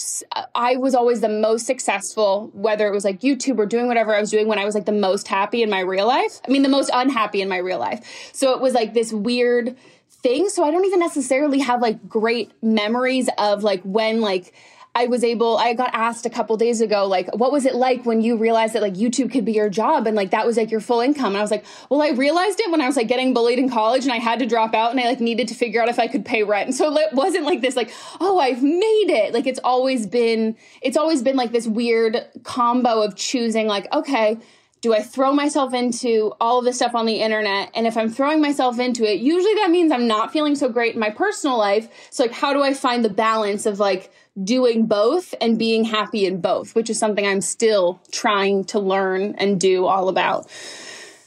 I 0.54 0.76
was 0.76 0.94
always 0.94 1.20
the 1.20 1.28
most 1.28 1.66
successful 1.66 2.50
whether 2.54 2.86
it 2.86 2.92
was 2.92 3.04
like 3.04 3.20
YouTube 3.20 3.58
or 3.58 3.66
doing 3.66 3.88
whatever 3.88 4.14
I 4.14 4.20
was 4.20 4.30
doing 4.30 4.46
when 4.46 4.58
I 4.58 4.64
was 4.64 4.74
like 4.74 4.86
the 4.86 4.92
most 4.92 5.28
happy 5.28 5.62
in 5.62 5.68
my 5.68 5.80
real 5.80 6.06
life. 6.06 6.40
I 6.46 6.50
mean 6.50 6.62
the 6.62 6.68
most 6.68 6.90
unhappy 6.92 7.42
in 7.42 7.48
my 7.48 7.58
real 7.58 7.78
life. 7.78 8.30
So 8.32 8.52
it 8.52 8.60
was 8.60 8.72
like 8.72 8.94
this 8.94 9.12
weird 9.12 9.76
thing. 10.22 10.48
So 10.48 10.64
I 10.64 10.70
don't 10.70 10.84
even 10.84 11.00
necessarily 11.00 11.60
have 11.60 11.80
like 11.80 12.08
great 12.08 12.52
memories 12.62 13.28
of 13.38 13.62
like 13.62 13.82
when 13.82 14.20
like 14.20 14.52
I 14.92 15.06
was 15.06 15.22
able, 15.22 15.56
I 15.56 15.72
got 15.74 15.94
asked 15.94 16.26
a 16.26 16.30
couple 16.30 16.56
days 16.56 16.80
ago, 16.80 17.06
like, 17.06 17.32
what 17.36 17.52
was 17.52 17.64
it 17.64 17.76
like 17.76 18.04
when 18.04 18.22
you 18.22 18.36
realized 18.36 18.74
that 18.74 18.82
like 18.82 18.94
YouTube 18.94 19.30
could 19.30 19.44
be 19.44 19.52
your 19.52 19.70
job 19.70 20.08
and 20.08 20.16
like 20.16 20.32
that 20.32 20.44
was 20.44 20.56
like 20.56 20.72
your 20.72 20.80
full 20.80 21.00
income? 21.00 21.28
And 21.28 21.36
I 21.36 21.42
was 21.42 21.50
like, 21.52 21.64
well, 21.88 22.02
I 22.02 22.08
realized 22.08 22.58
it 22.58 22.72
when 22.72 22.80
I 22.80 22.86
was 22.86 22.96
like 22.96 23.06
getting 23.06 23.32
bullied 23.32 23.60
in 23.60 23.70
college 23.70 24.02
and 24.02 24.12
I 24.12 24.16
had 24.16 24.40
to 24.40 24.46
drop 24.46 24.74
out 24.74 24.90
and 24.90 24.98
I 24.98 25.04
like 25.04 25.20
needed 25.20 25.46
to 25.48 25.54
figure 25.54 25.80
out 25.80 25.88
if 25.88 26.00
I 26.00 26.08
could 26.08 26.24
pay 26.24 26.42
rent. 26.42 26.66
And 26.66 26.74
so 26.74 26.92
it 26.96 27.12
wasn't 27.12 27.44
like 27.44 27.60
this, 27.60 27.76
like, 27.76 27.92
oh, 28.20 28.40
I've 28.40 28.64
made 28.64 29.10
it. 29.10 29.32
Like 29.32 29.46
it's 29.46 29.60
always 29.62 30.08
been, 30.08 30.56
it's 30.82 30.96
always 30.96 31.22
been 31.22 31.36
like 31.36 31.52
this 31.52 31.68
weird 31.68 32.26
combo 32.42 33.02
of 33.02 33.14
choosing, 33.14 33.68
like, 33.68 33.86
okay, 33.94 34.38
do 34.80 34.94
I 34.94 35.02
throw 35.02 35.32
myself 35.32 35.74
into 35.74 36.32
all 36.40 36.58
of 36.58 36.64
this 36.64 36.76
stuff 36.76 36.94
on 36.94 37.06
the 37.06 37.20
internet? 37.20 37.70
And 37.74 37.86
if 37.86 37.96
I'm 37.96 38.08
throwing 38.08 38.40
myself 38.40 38.78
into 38.78 39.04
it, 39.04 39.20
usually 39.20 39.54
that 39.56 39.70
means 39.70 39.92
I'm 39.92 40.06
not 40.06 40.32
feeling 40.32 40.54
so 40.54 40.68
great 40.68 40.94
in 40.94 41.00
my 41.00 41.10
personal 41.10 41.58
life. 41.58 41.88
So, 42.10 42.24
like, 42.24 42.32
how 42.32 42.52
do 42.52 42.62
I 42.62 42.72
find 42.72 43.04
the 43.04 43.10
balance 43.10 43.66
of 43.66 43.78
like 43.78 44.10
doing 44.42 44.86
both 44.86 45.34
and 45.40 45.58
being 45.58 45.84
happy 45.84 46.26
in 46.26 46.40
both, 46.40 46.74
which 46.74 46.90
is 46.90 46.98
something 46.98 47.26
I'm 47.26 47.40
still 47.40 48.00
trying 48.10 48.64
to 48.66 48.78
learn 48.78 49.34
and 49.38 49.60
do 49.60 49.86
all 49.86 50.08
about. 50.08 50.48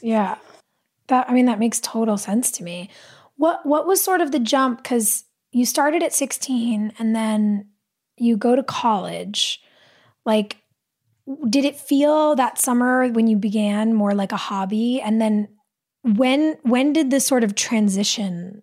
Yeah. 0.00 0.36
That, 1.08 1.28
I 1.28 1.34
mean, 1.34 1.46
that 1.46 1.58
makes 1.58 1.80
total 1.80 2.16
sense 2.16 2.50
to 2.52 2.64
me. 2.64 2.90
What, 3.36 3.64
what 3.66 3.86
was 3.86 4.02
sort 4.02 4.20
of 4.20 4.32
the 4.32 4.38
jump? 4.38 4.84
Cause 4.84 5.24
you 5.52 5.66
started 5.66 6.02
at 6.02 6.12
16 6.12 6.92
and 6.98 7.14
then 7.14 7.68
you 8.16 8.36
go 8.36 8.56
to 8.56 8.62
college. 8.62 9.60
Like, 10.24 10.58
did 11.48 11.64
it 11.64 11.76
feel 11.76 12.34
that 12.36 12.58
summer 12.58 13.08
when 13.08 13.26
you 13.26 13.36
began 13.36 13.94
more 13.94 14.14
like 14.14 14.32
a 14.32 14.36
hobby 14.36 15.00
and 15.00 15.20
then 15.20 15.48
when 16.02 16.56
when 16.62 16.92
did 16.92 17.10
this 17.10 17.26
sort 17.26 17.44
of 17.44 17.54
transition 17.54 18.62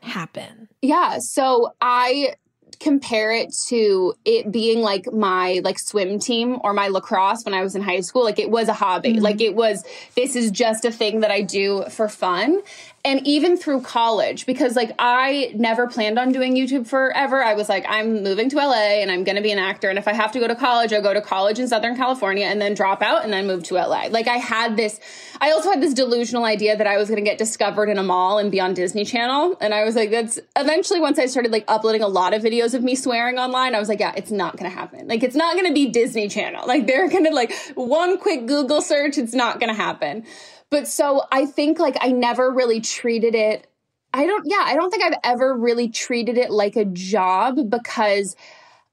happen 0.00 0.68
yeah 0.80 1.18
so 1.18 1.72
i 1.80 2.34
compare 2.82 3.30
it 3.30 3.54
to 3.68 4.14
it 4.24 4.50
being 4.50 4.80
like 4.80 5.10
my 5.12 5.60
like 5.62 5.78
swim 5.78 6.18
team 6.18 6.58
or 6.64 6.72
my 6.72 6.88
lacrosse 6.88 7.44
when 7.44 7.54
I 7.54 7.62
was 7.62 7.76
in 7.76 7.82
high 7.82 8.00
school. 8.00 8.24
Like 8.24 8.38
it 8.38 8.50
was 8.50 8.68
a 8.68 8.72
hobby. 8.72 9.12
Mm-hmm. 9.12 9.22
Like 9.22 9.40
it 9.40 9.54
was, 9.54 9.84
this 10.16 10.34
is 10.34 10.50
just 10.50 10.84
a 10.84 10.90
thing 10.90 11.20
that 11.20 11.30
I 11.30 11.42
do 11.42 11.84
for 11.90 12.08
fun 12.08 12.60
and 13.04 13.26
even 13.26 13.56
through 13.56 13.80
college 13.80 14.46
because 14.46 14.76
like 14.76 14.92
i 14.98 15.52
never 15.54 15.86
planned 15.86 16.18
on 16.18 16.30
doing 16.32 16.54
youtube 16.54 16.86
forever. 16.86 17.42
I 17.42 17.54
was 17.54 17.68
like 17.68 17.84
i'm 17.88 18.22
moving 18.22 18.48
to 18.50 18.56
la 18.56 18.72
and 18.72 19.10
i'm 19.10 19.24
going 19.24 19.36
to 19.36 19.42
be 19.42 19.50
an 19.50 19.58
actor 19.58 19.88
and 19.88 19.98
if 19.98 20.06
i 20.06 20.12
have 20.12 20.32
to 20.32 20.40
go 20.40 20.46
to 20.46 20.54
college 20.54 20.92
i'll 20.92 21.02
go 21.02 21.12
to 21.12 21.20
college 21.20 21.58
in 21.58 21.68
southern 21.68 21.96
california 21.96 22.46
and 22.46 22.60
then 22.60 22.74
drop 22.74 23.02
out 23.02 23.24
and 23.24 23.32
then 23.32 23.46
move 23.46 23.62
to 23.64 23.74
la 23.74 24.06
like 24.10 24.28
i 24.28 24.36
had 24.36 24.76
this 24.76 25.00
i 25.40 25.50
also 25.50 25.70
had 25.70 25.82
this 25.82 25.94
delusional 25.94 26.44
idea 26.44 26.76
that 26.76 26.86
i 26.86 26.96
was 26.96 27.08
going 27.08 27.22
to 27.22 27.28
get 27.28 27.38
discovered 27.38 27.88
in 27.88 27.98
a 27.98 28.02
mall 28.02 28.38
and 28.38 28.50
be 28.50 28.60
on 28.60 28.74
disney 28.74 29.04
channel 29.04 29.56
and 29.60 29.74
i 29.74 29.84
was 29.84 29.96
like 29.96 30.10
that's 30.10 30.38
eventually 30.56 31.00
once 31.00 31.18
i 31.18 31.26
started 31.26 31.50
like 31.50 31.64
uploading 31.68 32.02
a 32.02 32.08
lot 32.08 32.32
of 32.32 32.42
videos 32.42 32.74
of 32.74 32.82
me 32.82 32.94
swearing 32.94 33.38
online 33.38 33.74
i 33.74 33.78
was 33.78 33.88
like 33.88 34.00
yeah 34.00 34.12
it's 34.16 34.30
not 34.30 34.56
going 34.56 34.70
to 34.70 34.76
happen. 34.76 35.08
Like 35.08 35.22
it's 35.22 35.34
not 35.34 35.54
going 35.54 35.66
to 35.66 35.74
be 35.74 35.88
disney 35.88 36.28
channel. 36.28 36.66
Like 36.66 36.86
they're 36.86 37.08
going 37.08 37.24
to 37.24 37.34
like 37.34 37.52
one 37.74 38.18
quick 38.18 38.46
google 38.46 38.80
search 38.80 39.18
it's 39.18 39.34
not 39.34 39.60
going 39.60 39.68
to 39.68 39.74
happen 39.74 40.24
but 40.72 40.88
so 40.88 41.22
I 41.30 41.44
think 41.44 41.78
like 41.78 41.98
I 42.00 42.12
never 42.12 42.50
really 42.50 42.80
treated 42.80 43.34
it. 43.34 43.68
I 44.14 44.24
don't, 44.24 44.46
yeah, 44.46 44.62
I 44.64 44.74
don't 44.74 44.90
think 44.90 45.04
I've 45.04 45.20
ever 45.22 45.54
really 45.54 45.88
treated 45.88 46.38
it 46.38 46.50
like 46.50 46.76
a 46.76 46.86
job 46.86 47.68
because 47.68 48.34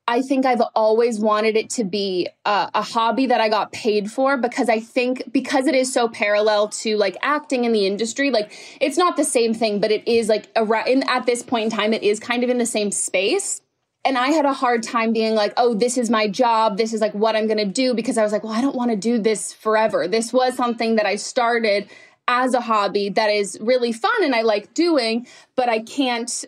I 0.05 0.21
think 0.21 0.45
I've 0.45 0.61
always 0.75 1.19
wanted 1.19 1.55
it 1.55 1.69
to 1.71 1.85
be 1.85 2.27
a, 2.43 2.69
a, 2.73 2.81
hobby 2.81 3.27
that 3.27 3.39
I 3.39 3.47
got 3.47 3.71
paid 3.71 4.11
for 4.11 4.37
because 4.37 4.67
I 4.67 4.79
think 4.79 5.31
because 5.31 5.67
it 5.67 5.75
is 5.75 5.93
so 5.93 6.09
parallel 6.09 6.69
to 6.69 6.97
like 6.97 7.15
acting 7.21 7.63
in 7.63 7.71
the 7.71 7.85
industry, 7.85 8.29
like 8.29 8.51
it's 8.81 8.97
not 8.97 9.15
the 9.15 9.23
same 9.23 9.53
thing, 9.53 9.79
but 9.79 9.91
it 9.91 10.05
is 10.07 10.27
like 10.27 10.47
in, 10.87 11.03
at 11.03 11.25
this 11.25 11.43
point 11.43 11.65
in 11.65 11.69
time, 11.69 11.93
it 11.93 12.03
is 12.03 12.19
kind 12.19 12.43
of 12.43 12.49
in 12.49 12.57
the 12.57 12.65
same 12.65 12.91
space 12.91 13.61
and 14.05 14.17
I 14.17 14.29
had 14.29 14.45
a 14.45 14.53
hard 14.53 14.83
time 14.83 15.13
being 15.13 15.35
like, 15.35 15.53
oh, 15.57 15.73
this 15.73 15.97
is 15.97 16.09
my 16.09 16.27
job. 16.27 16.77
This 16.77 16.93
is 16.93 17.01
like 17.01 17.13
what 17.13 17.35
I'm 17.35 17.47
going 17.47 17.57
to 17.57 17.65
do 17.65 17.93
because 17.93 18.17
I 18.17 18.23
was 18.23 18.31
like, 18.31 18.43
well, 18.43 18.53
I 18.53 18.61
don't 18.61 18.75
want 18.75 18.91
to 18.91 18.97
do 18.97 19.19
this 19.19 19.53
forever. 19.53 20.07
This 20.07 20.31
was 20.31 20.55
something 20.55 20.95
that 20.95 21.05
I 21.05 21.15
started 21.17 21.89
as 22.27 22.53
a 22.53 22.61
hobby 22.61 23.09
that 23.09 23.29
is 23.29 23.57
really 23.59 23.91
fun 23.91 24.23
and 24.23 24.35
I 24.35 24.43
like 24.43 24.73
doing, 24.73 25.27
but 25.55 25.67
I 25.67 25.79
can't 25.79 26.45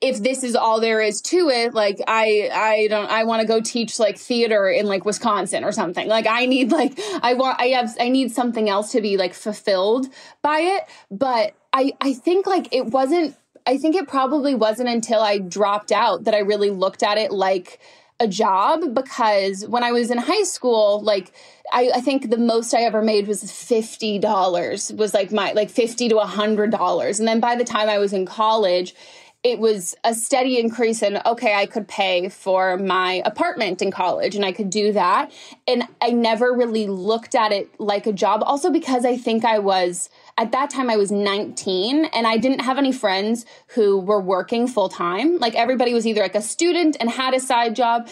if 0.00 0.22
this 0.22 0.44
is 0.44 0.54
all 0.54 0.80
there 0.80 1.00
is 1.00 1.20
to 1.20 1.48
it 1.48 1.74
like 1.74 1.98
i 2.06 2.48
i 2.52 2.86
don't 2.88 3.10
i 3.10 3.24
want 3.24 3.40
to 3.40 3.48
go 3.48 3.60
teach 3.60 3.98
like 3.98 4.16
theater 4.16 4.68
in 4.68 4.86
like 4.86 5.04
wisconsin 5.04 5.64
or 5.64 5.72
something 5.72 6.06
like 6.06 6.26
i 6.28 6.46
need 6.46 6.70
like 6.70 6.96
i 7.22 7.34
want 7.34 7.58
i 7.58 7.66
have 7.66 7.90
i 7.98 8.08
need 8.08 8.30
something 8.30 8.68
else 8.68 8.92
to 8.92 9.00
be 9.00 9.16
like 9.16 9.34
fulfilled 9.34 10.06
by 10.40 10.58
it 10.58 10.84
but 11.10 11.54
i 11.72 11.92
i 12.00 12.12
think 12.12 12.46
like 12.46 12.68
it 12.72 12.86
wasn't 12.86 13.34
I 13.66 13.78
think 13.78 13.94
it 13.94 14.08
probably 14.08 14.54
wasn't 14.54 14.88
until 14.88 15.20
I 15.20 15.38
dropped 15.38 15.92
out 15.92 16.24
that 16.24 16.34
I 16.34 16.38
really 16.38 16.70
looked 16.70 17.02
at 17.02 17.18
it 17.18 17.30
like 17.30 17.80
a 18.18 18.28
job 18.28 18.94
because 18.94 19.66
when 19.66 19.82
I 19.82 19.92
was 19.92 20.10
in 20.10 20.18
high 20.18 20.44
school, 20.44 21.00
like 21.02 21.32
I, 21.72 21.90
I 21.94 22.00
think 22.00 22.30
the 22.30 22.38
most 22.38 22.74
I 22.74 22.82
ever 22.82 23.02
made 23.02 23.26
was 23.26 23.50
fifty 23.50 24.18
dollars 24.18 24.92
was 24.92 25.14
like 25.14 25.32
my 25.32 25.52
like 25.52 25.70
fifty 25.70 26.08
to 26.08 26.18
hundred 26.20 26.70
dollars. 26.70 27.18
And 27.18 27.28
then 27.28 27.40
by 27.40 27.56
the 27.56 27.64
time 27.64 27.88
I 27.88 27.98
was 27.98 28.12
in 28.12 28.26
college, 28.26 28.94
it 29.42 29.58
was 29.58 29.96
a 30.04 30.14
steady 30.14 30.58
increase 30.58 31.02
in 31.02 31.20
okay 31.26 31.54
i 31.54 31.66
could 31.66 31.88
pay 31.88 32.28
for 32.28 32.76
my 32.76 33.22
apartment 33.24 33.82
in 33.82 33.90
college 33.90 34.36
and 34.36 34.44
i 34.44 34.52
could 34.52 34.70
do 34.70 34.92
that 34.92 35.32
and 35.66 35.82
i 36.00 36.10
never 36.10 36.52
really 36.52 36.86
looked 36.86 37.34
at 37.34 37.50
it 37.52 37.68
like 37.80 38.06
a 38.06 38.12
job 38.12 38.42
also 38.44 38.70
because 38.70 39.04
i 39.04 39.16
think 39.16 39.44
i 39.44 39.58
was 39.58 40.08
at 40.38 40.52
that 40.52 40.70
time 40.70 40.88
I 40.88 40.96
was 40.96 41.10
19 41.10 42.06
and 42.06 42.26
I 42.26 42.36
didn't 42.36 42.60
have 42.60 42.78
any 42.78 42.92
friends 42.92 43.44
who 43.68 43.98
were 43.98 44.20
working 44.20 44.66
full 44.66 44.88
time. 44.88 45.38
Like 45.38 45.54
everybody 45.54 45.92
was 45.92 46.06
either 46.06 46.22
like 46.22 46.34
a 46.34 46.42
student 46.42 46.96
and 47.00 47.10
had 47.10 47.34
a 47.34 47.40
side 47.40 47.76
job. 47.76 48.08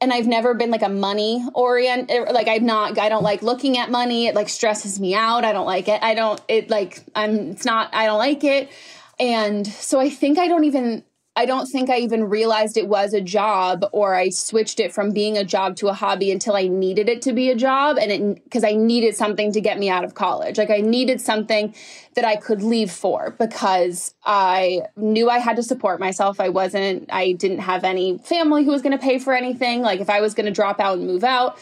And 0.00 0.12
I've 0.12 0.26
never 0.26 0.54
been 0.54 0.70
like 0.70 0.82
a 0.82 0.88
money 0.88 1.44
orient 1.54 2.10
er, 2.10 2.26
like 2.32 2.48
I've 2.48 2.62
not 2.62 2.98
I 2.98 3.08
don't 3.08 3.22
like 3.22 3.42
looking 3.42 3.78
at 3.78 3.90
money. 3.90 4.26
It 4.26 4.34
like 4.34 4.48
stresses 4.48 5.00
me 5.00 5.14
out. 5.14 5.44
I 5.44 5.52
don't 5.52 5.66
like 5.66 5.88
it. 5.88 6.02
I 6.02 6.14
don't 6.14 6.40
it 6.48 6.70
like 6.70 7.02
I'm 7.14 7.52
it's 7.52 7.64
not 7.64 7.94
I 7.94 8.06
don't 8.06 8.18
like 8.18 8.44
it. 8.44 8.70
And 9.18 9.66
so 9.66 10.00
I 10.00 10.10
think 10.10 10.38
I 10.38 10.48
don't 10.48 10.64
even 10.64 11.04
I 11.36 11.46
don't 11.46 11.66
think 11.66 11.90
I 11.90 11.98
even 11.98 12.24
realized 12.24 12.76
it 12.76 12.86
was 12.86 13.12
a 13.12 13.20
job 13.20 13.84
or 13.90 14.14
I 14.14 14.28
switched 14.28 14.78
it 14.78 14.94
from 14.94 15.10
being 15.10 15.36
a 15.36 15.42
job 15.42 15.74
to 15.76 15.88
a 15.88 15.92
hobby 15.92 16.30
until 16.30 16.54
I 16.54 16.68
needed 16.68 17.08
it 17.08 17.22
to 17.22 17.32
be 17.32 17.50
a 17.50 17.56
job 17.56 17.98
and 17.98 18.12
it 18.12 18.44
because 18.44 18.62
I 18.62 18.74
needed 18.74 19.16
something 19.16 19.50
to 19.50 19.60
get 19.60 19.80
me 19.80 19.90
out 19.90 20.04
of 20.04 20.14
college. 20.14 20.58
Like 20.58 20.70
I 20.70 20.78
needed 20.78 21.20
something 21.20 21.74
that 22.14 22.24
I 22.24 22.36
could 22.36 22.62
leave 22.62 22.92
for 22.92 23.34
because 23.36 24.14
I 24.24 24.82
knew 24.96 25.28
I 25.28 25.40
had 25.40 25.56
to 25.56 25.64
support 25.64 25.98
myself. 25.98 26.38
I 26.38 26.50
wasn't 26.50 27.12
I 27.12 27.32
didn't 27.32 27.58
have 27.58 27.82
any 27.82 28.18
family 28.18 28.64
who 28.64 28.70
was 28.70 28.82
going 28.82 28.96
to 28.96 29.02
pay 29.02 29.18
for 29.18 29.32
anything. 29.34 29.82
Like 29.82 29.98
if 29.98 30.08
I 30.08 30.20
was 30.20 30.34
going 30.34 30.46
to 30.46 30.52
drop 30.52 30.78
out 30.78 30.98
and 30.98 31.06
move 31.06 31.24
out, 31.24 31.58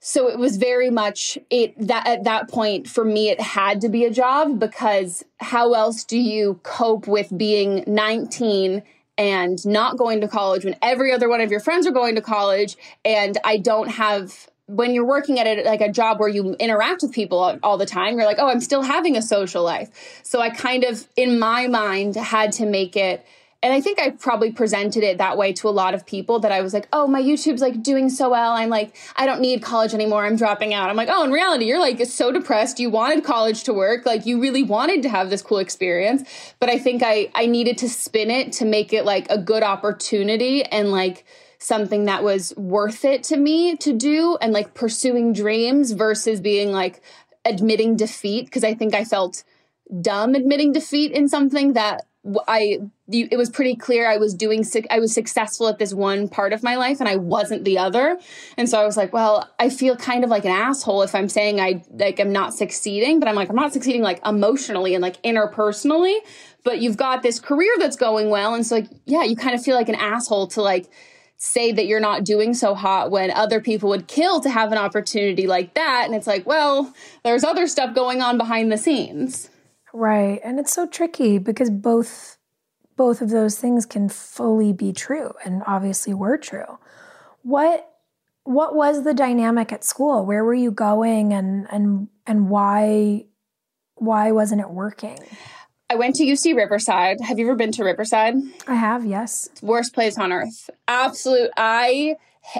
so 0.00 0.28
it 0.28 0.38
was 0.38 0.56
very 0.56 0.90
much 0.90 1.38
it 1.50 1.74
that 1.78 2.06
at 2.06 2.24
that 2.24 2.48
point 2.48 2.88
for 2.88 3.04
me 3.04 3.28
it 3.28 3.40
had 3.40 3.82
to 3.82 3.88
be 3.88 4.04
a 4.04 4.10
job 4.10 4.58
because 4.58 5.24
how 5.38 5.74
else 5.74 6.04
do 6.04 6.18
you 6.18 6.58
cope 6.62 7.06
with 7.06 7.36
being 7.36 7.84
19 7.86 8.82
and 9.18 9.66
not 9.66 9.98
going 9.98 10.22
to 10.22 10.28
college 10.28 10.64
when 10.64 10.74
every 10.80 11.12
other 11.12 11.28
one 11.28 11.42
of 11.42 11.50
your 11.50 11.60
friends 11.60 11.86
are 11.86 11.92
going 11.92 12.14
to 12.14 12.22
college 12.22 12.76
and 13.04 13.36
I 13.44 13.58
don't 13.58 13.88
have 13.88 14.48
when 14.66 14.94
you're 14.94 15.04
working 15.04 15.38
at 15.38 15.46
it 15.46 15.66
like 15.66 15.80
a 15.80 15.90
job 15.90 16.20
where 16.20 16.28
you 16.28 16.54
interact 16.54 17.02
with 17.02 17.12
people 17.12 17.38
all, 17.38 17.58
all 17.62 17.76
the 17.76 17.86
time, 17.86 18.16
you're 18.16 18.24
like, 18.24 18.38
oh, 18.38 18.48
I'm 18.48 18.60
still 18.60 18.82
having 18.82 19.16
a 19.16 19.22
social 19.22 19.64
life. 19.64 20.20
So 20.22 20.40
I 20.40 20.50
kind 20.50 20.84
of, 20.84 21.08
in 21.16 21.40
my 21.40 21.66
mind, 21.66 22.14
had 22.14 22.52
to 22.52 22.66
make 22.66 22.96
it 22.96 23.26
and 23.62 23.74
I 23.74 23.80
think 23.82 24.00
I 24.00 24.10
probably 24.10 24.52
presented 24.52 25.02
it 25.02 25.18
that 25.18 25.36
way 25.36 25.52
to 25.54 25.68
a 25.68 25.70
lot 25.70 25.92
of 25.92 26.06
people 26.06 26.38
that 26.40 26.50
I 26.50 26.62
was 26.62 26.72
like, 26.72 26.88
oh, 26.94 27.06
my 27.06 27.20
YouTube's 27.20 27.60
like 27.60 27.82
doing 27.82 28.08
so 28.08 28.30
well. 28.30 28.52
I'm 28.52 28.70
like, 28.70 28.96
I 29.16 29.26
don't 29.26 29.42
need 29.42 29.62
college 29.62 29.92
anymore. 29.92 30.24
I'm 30.24 30.36
dropping 30.36 30.72
out. 30.72 30.88
I'm 30.88 30.96
like, 30.96 31.10
oh, 31.10 31.24
in 31.24 31.30
reality, 31.30 31.66
you're 31.66 31.78
like 31.78 32.02
so 32.06 32.32
depressed. 32.32 32.80
You 32.80 32.88
wanted 32.88 33.22
college 33.22 33.64
to 33.64 33.74
work. 33.74 34.06
Like 34.06 34.24
you 34.24 34.40
really 34.40 34.62
wanted 34.62 35.02
to 35.02 35.10
have 35.10 35.28
this 35.28 35.42
cool 35.42 35.58
experience. 35.58 36.54
But 36.58 36.70
I 36.70 36.78
think 36.78 37.02
I, 37.02 37.30
I 37.34 37.44
needed 37.44 37.76
to 37.78 37.88
spin 37.90 38.30
it 38.30 38.52
to 38.54 38.64
make 38.64 38.94
it 38.94 39.04
like 39.04 39.26
a 39.28 39.36
good 39.36 39.62
opportunity 39.62 40.64
and 40.64 40.90
like, 40.90 41.26
something 41.62 42.06
that 42.06 42.24
was 42.24 42.56
worth 42.56 43.04
it 43.04 43.22
to 43.22 43.36
me 43.36 43.76
to 43.76 43.92
do 43.92 44.38
and 44.40 44.50
like 44.50 44.72
pursuing 44.72 45.34
dreams 45.34 45.92
versus 45.92 46.40
being 46.40 46.72
like 46.72 47.02
admitting 47.44 47.96
defeat 47.96 48.46
because 48.46 48.64
I 48.64 48.72
think 48.72 48.94
I 48.94 49.04
felt 49.04 49.44
dumb 50.00 50.34
admitting 50.34 50.72
defeat 50.72 51.12
in 51.12 51.28
something 51.28 51.74
that 51.74 52.06
I 52.46 52.80
it 53.08 53.38
was 53.38 53.48
pretty 53.48 53.74
clear 53.74 54.08
I 54.08 54.18
was 54.18 54.34
doing 54.34 54.64
I 54.90 55.00
was 55.00 55.14
successful 55.14 55.68
at 55.68 55.78
this 55.78 55.94
one 55.94 56.28
part 56.28 56.52
of 56.52 56.62
my 56.62 56.76
life 56.76 57.00
and 57.00 57.08
I 57.08 57.16
wasn't 57.16 57.64
the 57.64 57.78
other. 57.78 58.18
And 58.58 58.68
so 58.68 58.78
I 58.78 58.84
was 58.84 58.96
like, 58.96 59.12
well, 59.12 59.48
I 59.58 59.70
feel 59.70 59.96
kind 59.96 60.22
of 60.22 60.28
like 60.28 60.44
an 60.44 60.52
asshole 60.52 61.02
if 61.02 61.14
I'm 61.14 61.30
saying 61.30 61.60
I 61.60 61.82
like 61.90 62.20
I'm 62.20 62.32
not 62.32 62.52
succeeding, 62.52 63.20
but 63.20 63.28
I'm 63.28 63.34
like 63.36 63.48
I'm 63.48 63.56
not 63.56 63.72
succeeding 63.72 64.02
like 64.02 64.20
emotionally 64.26 64.94
and 64.94 65.00
like 65.00 65.20
interpersonally, 65.22 66.18
but 66.62 66.80
you've 66.80 66.98
got 66.98 67.22
this 67.22 67.40
career 67.40 67.72
that's 67.78 67.96
going 67.96 68.28
well 68.28 68.54
and 68.54 68.66
so 68.66 68.76
like 68.76 68.88
yeah, 69.06 69.22
you 69.22 69.34
kind 69.34 69.54
of 69.54 69.64
feel 69.64 69.74
like 69.74 69.88
an 69.88 69.94
asshole 69.94 70.48
to 70.48 70.62
like 70.62 70.90
say 71.38 71.72
that 71.72 71.86
you're 71.86 72.00
not 72.00 72.22
doing 72.22 72.52
so 72.52 72.74
hot 72.74 73.10
when 73.10 73.30
other 73.30 73.62
people 73.62 73.88
would 73.88 74.06
kill 74.06 74.42
to 74.42 74.50
have 74.50 74.72
an 74.72 74.78
opportunity 74.78 75.46
like 75.46 75.72
that 75.72 76.02
and 76.04 76.14
it's 76.14 76.26
like, 76.26 76.44
well, 76.44 76.92
there's 77.24 77.44
other 77.44 77.66
stuff 77.66 77.94
going 77.94 78.20
on 78.20 78.36
behind 78.36 78.70
the 78.70 78.76
scenes. 78.76 79.48
Right. 79.92 80.40
And 80.44 80.58
it's 80.58 80.72
so 80.72 80.86
tricky 80.86 81.38
because 81.38 81.70
both 81.70 82.38
both 82.96 83.22
of 83.22 83.30
those 83.30 83.58
things 83.58 83.86
can 83.86 84.08
fully 84.08 84.72
be 84.72 84.92
true 84.92 85.32
and 85.44 85.62
obviously 85.66 86.12
were 86.12 86.36
true. 86.36 86.78
What 87.42 87.86
what 88.44 88.74
was 88.74 89.04
the 89.04 89.14
dynamic 89.14 89.72
at 89.72 89.84
school? 89.84 90.26
Where 90.26 90.44
were 90.44 90.54
you 90.54 90.70
going 90.70 91.32
and 91.32 91.66
and 91.70 92.08
and 92.26 92.50
why 92.50 93.24
why 93.94 94.32
wasn't 94.32 94.60
it 94.60 94.70
working? 94.70 95.18
I 95.90 95.96
went 95.96 96.14
to 96.16 96.24
UC 96.24 96.54
Riverside. 96.54 97.20
Have 97.20 97.38
you 97.38 97.46
ever 97.46 97.56
been 97.56 97.72
to 97.72 97.84
Riverside? 97.84 98.34
I 98.68 98.76
have, 98.76 99.04
yes. 99.04 99.48
Worst 99.60 99.92
place 99.92 100.18
on 100.18 100.32
earth. 100.32 100.70
Absolute 100.86 101.50
I 101.56 102.14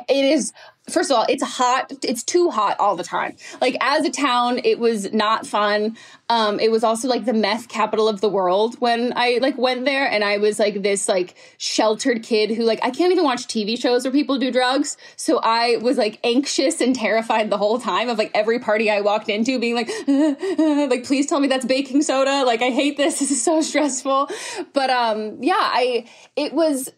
it 0.09 0.25
is 0.25 0.53
first 0.91 1.11
of 1.11 1.17
all, 1.17 1.27
it's 1.29 1.43
hot. 1.43 1.93
It's 2.03 2.23
too 2.23 2.51
hot 2.51 2.79
all 2.79 2.97
the 2.97 3.05
time. 3.05 3.37
Like 3.61 3.77
as 3.81 4.05
a 4.05 4.11
town, 4.11 4.61
it 4.65 4.79
was 4.79 5.13
not 5.13 5.47
fun. 5.47 5.97
Um, 6.29 6.61
it 6.61 6.71
was 6.71 6.85
also 6.85 7.09
like 7.09 7.25
the 7.25 7.33
meth 7.33 7.69
capital 7.69 8.09
of 8.09 8.21
the 8.21 8.29
world 8.29 8.77
when 8.81 9.13
I 9.17 9.39
like 9.41 9.57
went 9.57 9.85
there, 9.85 10.07
and 10.07 10.23
I 10.25 10.39
was 10.39 10.59
like 10.59 10.83
this 10.83 11.09
like 11.09 11.35
sheltered 11.59 12.23
kid 12.23 12.51
who 12.51 12.65
like 12.65 12.81
I 12.83 12.91
can't 12.91 13.13
even 13.13 13.25
watch 13.25 13.47
TV 13.47 13.81
shows 13.81 14.05
where 14.05 14.13
people 14.13 14.39
do 14.39 14.51
drugs. 14.51 14.97
So 15.17 15.41
I 15.43 15.77
was 15.77 15.97
like 15.97 16.19
anxious 16.25 16.81
and 16.81 16.95
terrified 16.95 17.51
the 17.51 17.59
whole 17.59 17.79
time 17.79 18.09
of 18.09 18.19
like 18.19 18.31
every 18.35 18.59
party 18.59 18.91
I 18.91 19.01
walked 19.01 19.29
into, 19.29 19.59
being 19.59 19.75
like, 19.75 19.91
like 20.09 21.05
please 21.05 21.27
tell 21.27 21.41
me 21.41 21.49
that's 21.49 21.67
baking 21.67 22.03
soda. 22.03 22.45
Like 22.45 22.63
I 22.63 22.71
hate 22.71 22.97
this. 22.97 23.21
This 23.21 23.33
is 23.33 23.45
so 23.45 23.61
stressful. 23.61 24.31
But 24.73 24.89
um, 24.89 25.43
yeah, 25.43 25.53
I 25.55 26.07
it 26.37 26.55
was 26.55 26.91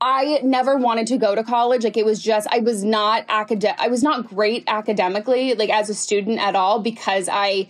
I 0.00 0.40
never 0.42 0.76
wanted 0.76 1.06
to 1.08 1.18
go 1.18 1.34
to 1.34 1.44
college. 1.44 1.84
Like 1.84 1.96
it 1.96 2.06
was 2.06 2.22
just 2.22 2.46
I 2.50 2.60
was 2.60 2.82
not 2.82 3.24
academic 3.28 3.78
I 3.78 3.88
was 3.88 4.02
not 4.02 4.26
great 4.28 4.64
academically 4.66 5.54
like 5.54 5.70
as 5.70 5.90
a 5.90 5.94
student 5.94 6.40
at 6.40 6.56
all 6.56 6.80
because 6.80 7.28
I 7.30 7.68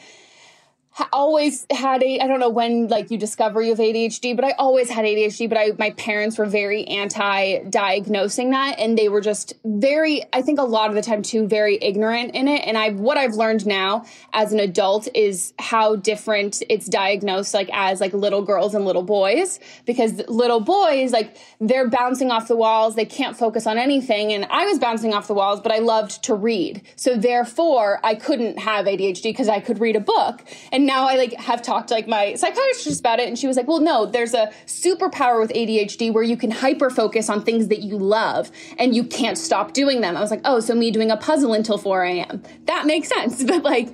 always 1.13 1.67
had 1.71 2.03
a 2.03 2.21
I 2.21 2.27
don't 2.27 2.41
know 2.41 2.49
when 2.49 2.89
like 2.89 3.11
you 3.11 3.19
discover 3.19 3.63
you 3.63 3.71
have 3.71 3.79
ADHD, 3.79 4.35
but 4.35 4.45
I 4.45 4.53
always 4.53 4.91
had 4.91 5.05
ADHD. 5.05 5.49
But 5.49 5.59
I 5.59 5.73
my 5.79 5.91
parents 5.91 6.39
were 6.39 6.47
very 6.47 6.85
anti 6.87 7.63
diagnosing 7.65 8.51
that, 8.51 8.79
and 8.79 8.99
they 8.99 9.09
were 9.09 9.21
just 9.21 9.55
very 9.65 10.23
I 10.33 10.43
think 10.43 10.59
a 10.59 10.65
lot 10.65 10.89
of 10.89 10.97
the 10.97 11.03
time 11.03 11.23
too 11.23 11.47
very 11.47 11.79
ignorant 11.81 12.35
in 12.35 12.49
it. 12.49 12.67
And 12.67 12.77
I 12.77 12.91
what 12.91 13.17
I've 13.19 13.35
learned 13.35 13.67
now 13.67 14.05
as 14.33 14.53
an 14.53 14.61
adult 14.61 15.09
is 15.15 15.55
how 15.59 15.97
different 15.97 16.63
it's 16.69 16.87
diagnosed 16.87 17.55
like 17.55 17.71
as 17.73 18.01
like 18.01 18.13
little 18.13 18.43
girls 18.43 18.75
and 18.75 18.85
little 18.85 19.03
boys 19.03 19.61
because 19.87 20.27
little 20.29 20.61
boys 20.61 21.13
like 21.13 21.37
they're 21.61 21.89
bouncing 21.89 22.31
off 22.31 22.49
the 22.49 22.57
walls, 22.57 22.97
they 22.97 23.05
can't 23.05 23.37
focus 23.37 23.67
on 23.67 23.79
anything, 23.79 24.33
and 24.33 24.47
I 24.51 24.67
was 24.67 24.79
bouncing 24.79 25.15
off 25.15 25.29
the 25.29 25.35
walls, 25.35 25.61
but 25.61 25.73
I 25.73 25.79
loved 25.79 26.25
to 26.25 26.35
read, 26.35 26.83
so 26.97 27.17
therefore 27.17 28.01
I 28.03 28.15
couldn't 28.15 28.59
have 28.59 28.87
ADHD 28.87 29.23
because 29.25 29.49
I 29.49 29.61
could 29.61 29.81
read 29.81 29.97
a 29.97 30.01
book 30.01 30.45
and 30.73 30.80
now 30.87 31.09
I 31.09 31.17
like 31.17 31.35
have 31.35 31.63
talked 31.63 31.89
to 31.89 31.95
like 31.95 32.09
my 32.09 32.35
psychiatrist 32.35 33.01
about 33.01 33.21
it, 33.21 33.29
and 33.29 33.39
she 33.39 33.47
was 33.47 33.57
like, 33.57 33.69
"Well, 33.69 33.81
no, 33.81 34.07
there's 34.07 34.35
a 34.35 34.53
superpower 34.67 35.41
with 35.41 35.53
ADHD 35.53 36.13
where 36.13 36.23
you 36.23 36.37
can 36.37 36.51
hyper 36.51 36.91
focus 36.91 37.29
on 37.29 37.43
things 37.43 37.69
that 37.69 37.81
you 37.81 37.99
love 37.99 38.51
and 38.79 38.95
you 38.95 39.05
can't 39.05 39.39
stop 39.39 39.73
doing 39.73 40.01
them." 40.01 40.17
I 40.17 40.21
was 40.21 40.31
like, 40.31 40.43
"Oh, 40.45 40.61
so 40.61 40.75
me 40.75 40.91
doing 40.91 41.11
a 41.11 41.17
puzzle 41.17 41.53
until 41.55 41.79
4 41.79 42.05
a.m. 42.05 42.43
That 42.67 42.87
makes 42.87 43.09
sense." 43.09 43.45
But 43.51 43.65
like, 43.65 43.89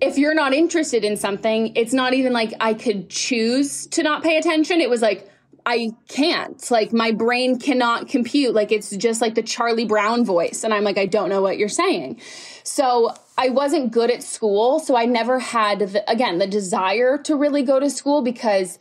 if 0.00 0.16
you're 0.16 0.34
not 0.34 0.54
interested 0.54 1.04
in 1.04 1.16
something, 1.18 1.76
it's 1.76 1.92
not 1.92 2.14
even 2.14 2.32
like 2.32 2.54
I 2.60 2.72
could 2.72 3.10
choose 3.10 3.86
to 3.88 4.02
not 4.02 4.22
pay 4.22 4.38
attention. 4.38 4.80
It 4.80 4.88
was 4.88 5.02
like 5.02 5.30
I 5.64 5.92
can't. 6.08 6.70
Like 6.70 6.92
my 6.92 7.12
brain 7.12 7.58
cannot 7.58 8.08
compute. 8.08 8.54
Like 8.54 8.72
it's 8.72 8.90
just 8.90 9.20
like 9.20 9.34
the 9.34 9.42
Charlie 9.42 9.84
Brown 9.84 10.24
voice. 10.24 10.64
And 10.64 10.74
I'm 10.74 10.82
like, 10.82 10.98
I 10.98 11.06
don't 11.06 11.28
know 11.28 11.42
what 11.42 11.58
you're 11.58 11.68
saying. 11.68 12.20
So 12.64 13.14
I 13.36 13.48
wasn't 13.48 13.92
good 13.92 14.10
at 14.10 14.22
school. 14.22 14.78
So 14.78 14.96
I 14.96 15.04
never 15.06 15.38
had, 15.38 15.78
the, 15.80 16.10
again, 16.10 16.38
the 16.38 16.46
desire 16.46 17.18
to 17.18 17.36
really 17.36 17.62
go 17.62 17.80
to 17.80 17.88
school 17.88 18.22
because 18.22 18.78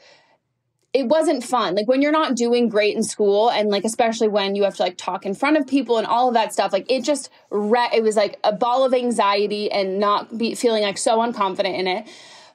it 0.94 1.08
wasn't 1.08 1.44
fun. 1.44 1.76
Like 1.76 1.88
when 1.88 2.02
you're 2.02 2.12
not 2.12 2.36
doing 2.36 2.68
great 2.68 2.96
in 2.96 3.04
school 3.04 3.50
and 3.50 3.70
like 3.70 3.86
especially 3.86 4.28
when 4.28 4.56
you 4.56 4.64
have 4.64 4.76
to 4.76 4.84
like 4.84 4.98
talk 4.98 5.26
in 5.26 5.34
front 5.34 5.56
of 5.56 5.66
people 5.66 5.98
and 5.98 6.06
all 6.06 6.28
of 6.28 6.34
that 6.34 6.52
stuff, 6.52 6.74
like 6.74 6.92
it 6.92 7.04
just 7.04 7.30
re- 7.50 7.90
it 7.94 8.04
was 8.04 8.18
like 8.18 8.40
a 8.44 8.52
ball 8.52 8.84
of 8.84 8.94
anxiety 8.94 9.72
and 9.72 10.00
not 10.00 10.38
be 10.38 10.54
feeling 10.54 10.84
like 10.84 10.98
so 10.98 11.20
unconfident 11.20 11.80
in 11.80 11.88
it. 11.88 12.08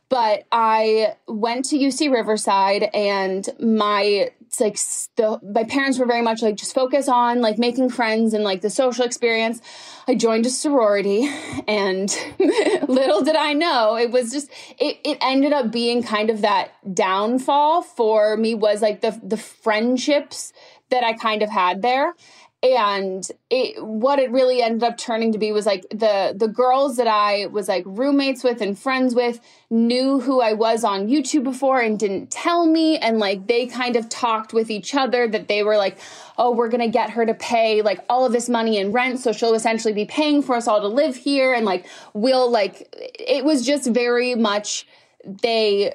But 0.08 0.44
I 0.52 1.14
went 1.26 1.64
to 1.66 1.78
UC 1.78 2.12
Riverside 2.12 2.88
and 2.94 3.48
my 3.58 4.30
like 4.60 4.78
the 5.16 5.38
my 5.42 5.64
parents 5.64 5.98
were 5.98 6.06
very 6.06 6.22
much 6.22 6.42
like 6.42 6.56
just 6.56 6.74
focus 6.74 7.08
on 7.08 7.40
like 7.40 7.58
making 7.58 7.90
friends 7.90 8.32
and 8.32 8.44
like 8.44 8.60
the 8.60 8.70
social 8.70 9.04
experience. 9.04 9.60
I 10.08 10.14
joined 10.14 10.46
a 10.46 10.50
sorority 10.50 11.28
and 11.68 12.08
little 12.88 13.22
did 13.22 13.36
I 13.36 13.52
know 13.52 13.96
it 13.96 14.10
was 14.10 14.32
just 14.32 14.50
it 14.78 14.98
it 15.04 15.18
ended 15.20 15.52
up 15.52 15.70
being 15.72 16.02
kind 16.02 16.30
of 16.30 16.42
that 16.42 16.72
downfall 16.94 17.82
for 17.82 18.36
me 18.36 18.54
was 18.54 18.82
like 18.82 19.00
the 19.00 19.18
the 19.22 19.36
friendships 19.36 20.52
that 20.90 21.02
I 21.02 21.14
kind 21.14 21.42
of 21.42 21.50
had 21.50 21.82
there 21.82 22.14
and 22.62 23.28
it 23.50 23.84
what 23.84 24.18
it 24.18 24.30
really 24.30 24.62
ended 24.62 24.82
up 24.82 24.96
turning 24.96 25.30
to 25.32 25.38
be 25.38 25.52
was 25.52 25.66
like 25.66 25.86
the 25.90 26.34
the 26.34 26.48
girls 26.48 26.96
that 26.96 27.06
I 27.06 27.46
was 27.46 27.68
like 27.68 27.84
roommates 27.86 28.42
with 28.42 28.60
and 28.62 28.78
friends 28.78 29.14
with 29.14 29.40
knew 29.68 30.20
who 30.20 30.40
I 30.40 30.54
was 30.54 30.82
on 30.82 31.06
YouTube 31.06 31.44
before 31.44 31.80
and 31.80 31.98
didn't 31.98 32.30
tell 32.30 32.66
me. 32.66 32.96
And 32.98 33.18
like 33.18 33.46
they 33.46 33.66
kind 33.66 33.94
of 33.94 34.08
talked 34.08 34.52
with 34.54 34.70
each 34.70 34.94
other 34.94 35.28
that 35.28 35.48
they 35.48 35.62
were 35.62 35.76
like 35.76 35.98
oh 36.38 36.50
we're 36.50 36.68
going 36.68 36.80
to 36.80 36.88
get 36.88 37.10
her 37.10 37.26
to 37.26 37.34
pay 37.34 37.82
like 37.82 38.00
all 38.08 38.24
of 38.24 38.32
this 38.32 38.48
money 38.48 38.78
in 38.78 38.92
rent 38.92 39.20
so 39.20 39.32
she'll 39.32 39.54
essentially 39.54 39.94
be 39.94 40.04
paying 40.04 40.42
for 40.42 40.56
us 40.56 40.66
all 40.66 40.80
to 40.80 40.88
live 40.88 41.14
here. 41.14 41.52
And 41.52 41.66
like 41.66 41.86
we'll 42.14 42.50
like 42.50 42.88
it 42.94 43.44
was 43.44 43.66
just 43.66 43.88
very 43.88 44.34
much 44.34 44.86
they 45.24 45.94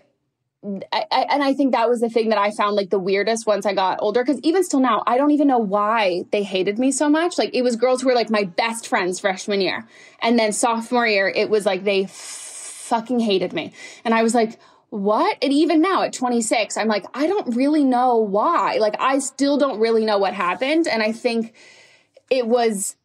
I, 0.64 1.06
I, 1.12 1.26
and 1.32 1.42
I 1.42 1.54
think 1.54 1.72
that 1.72 1.90
was 1.90 2.02
the 2.02 2.10
thing 2.10 2.30
that 2.30 2.38
I 2.38 2.52
found 2.52 2.76
like 2.76 2.92
the 2.92 3.00
weirdest 3.00 3.48
once 3.48 3.66
I 3.66 3.74
got 3.74 3.98
older. 4.02 4.24
Cause 4.24 4.40
even 4.44 4.64
still 4.64 4.80
now, 4.80 5.02
I 5.08 5.18
don't 5.18 5.32
even 5.32 5.48
know 5.48 5.58
why 5.58 6.24
they 6.32 6.44
hated 6.44 6.78
me 6.78 6.92
so 6.92 7.10
much. 7.10 7.38
Like 7.38 7.50
it 7.54 7.64
was 7.64 7.76
girls 7.76 8.02
who 8.02 8.08
were 8.08 8.14
like 8.14 8.30
my 8.30 8.44
best 8.44 8.88
friends 8.88 9.20
freshman 9.20 9.62
year. 9.62 9.88
And 10.22 10.38
then 10.38 10.52
sophomore 10.54 11.08
year, 11.08 11.28
it 11.28 11.50
was 11.50 11.66
like 11.66 11.84
they 11.84 12.06
fucking 12.06 13.20
hated 13.20 13.54
me. 13.54 13.74
And 14.06 14.14
I 14.14 14.22
was 14.22 14.36
like, 14.36 14.60
what? 14.90 15.38
And 15.42 15.52
even 15.52 15.82
now 15.82 16.04
at 16.04 16.14
26, 16.14 16.78
I'm 16.78 16.88
like, 16.88 17.06
I 17.14 17.26
don't 17.26 17.56
really 17.56 17.84
know 17.84 18.18
why. 18.18 18.78
Like 18.80 18.96
I 19.00 19.18
still 19.20 19.58
don't 19.58 19.80
really 19.80 20.06
know 20.06 20.20
what 20.20 20.36
happened. 20.36 20.88
And 20.88 21.02
I 21.02 21.12
think 21.12 21.56
it 22.30 22.46
was 22.46 22.96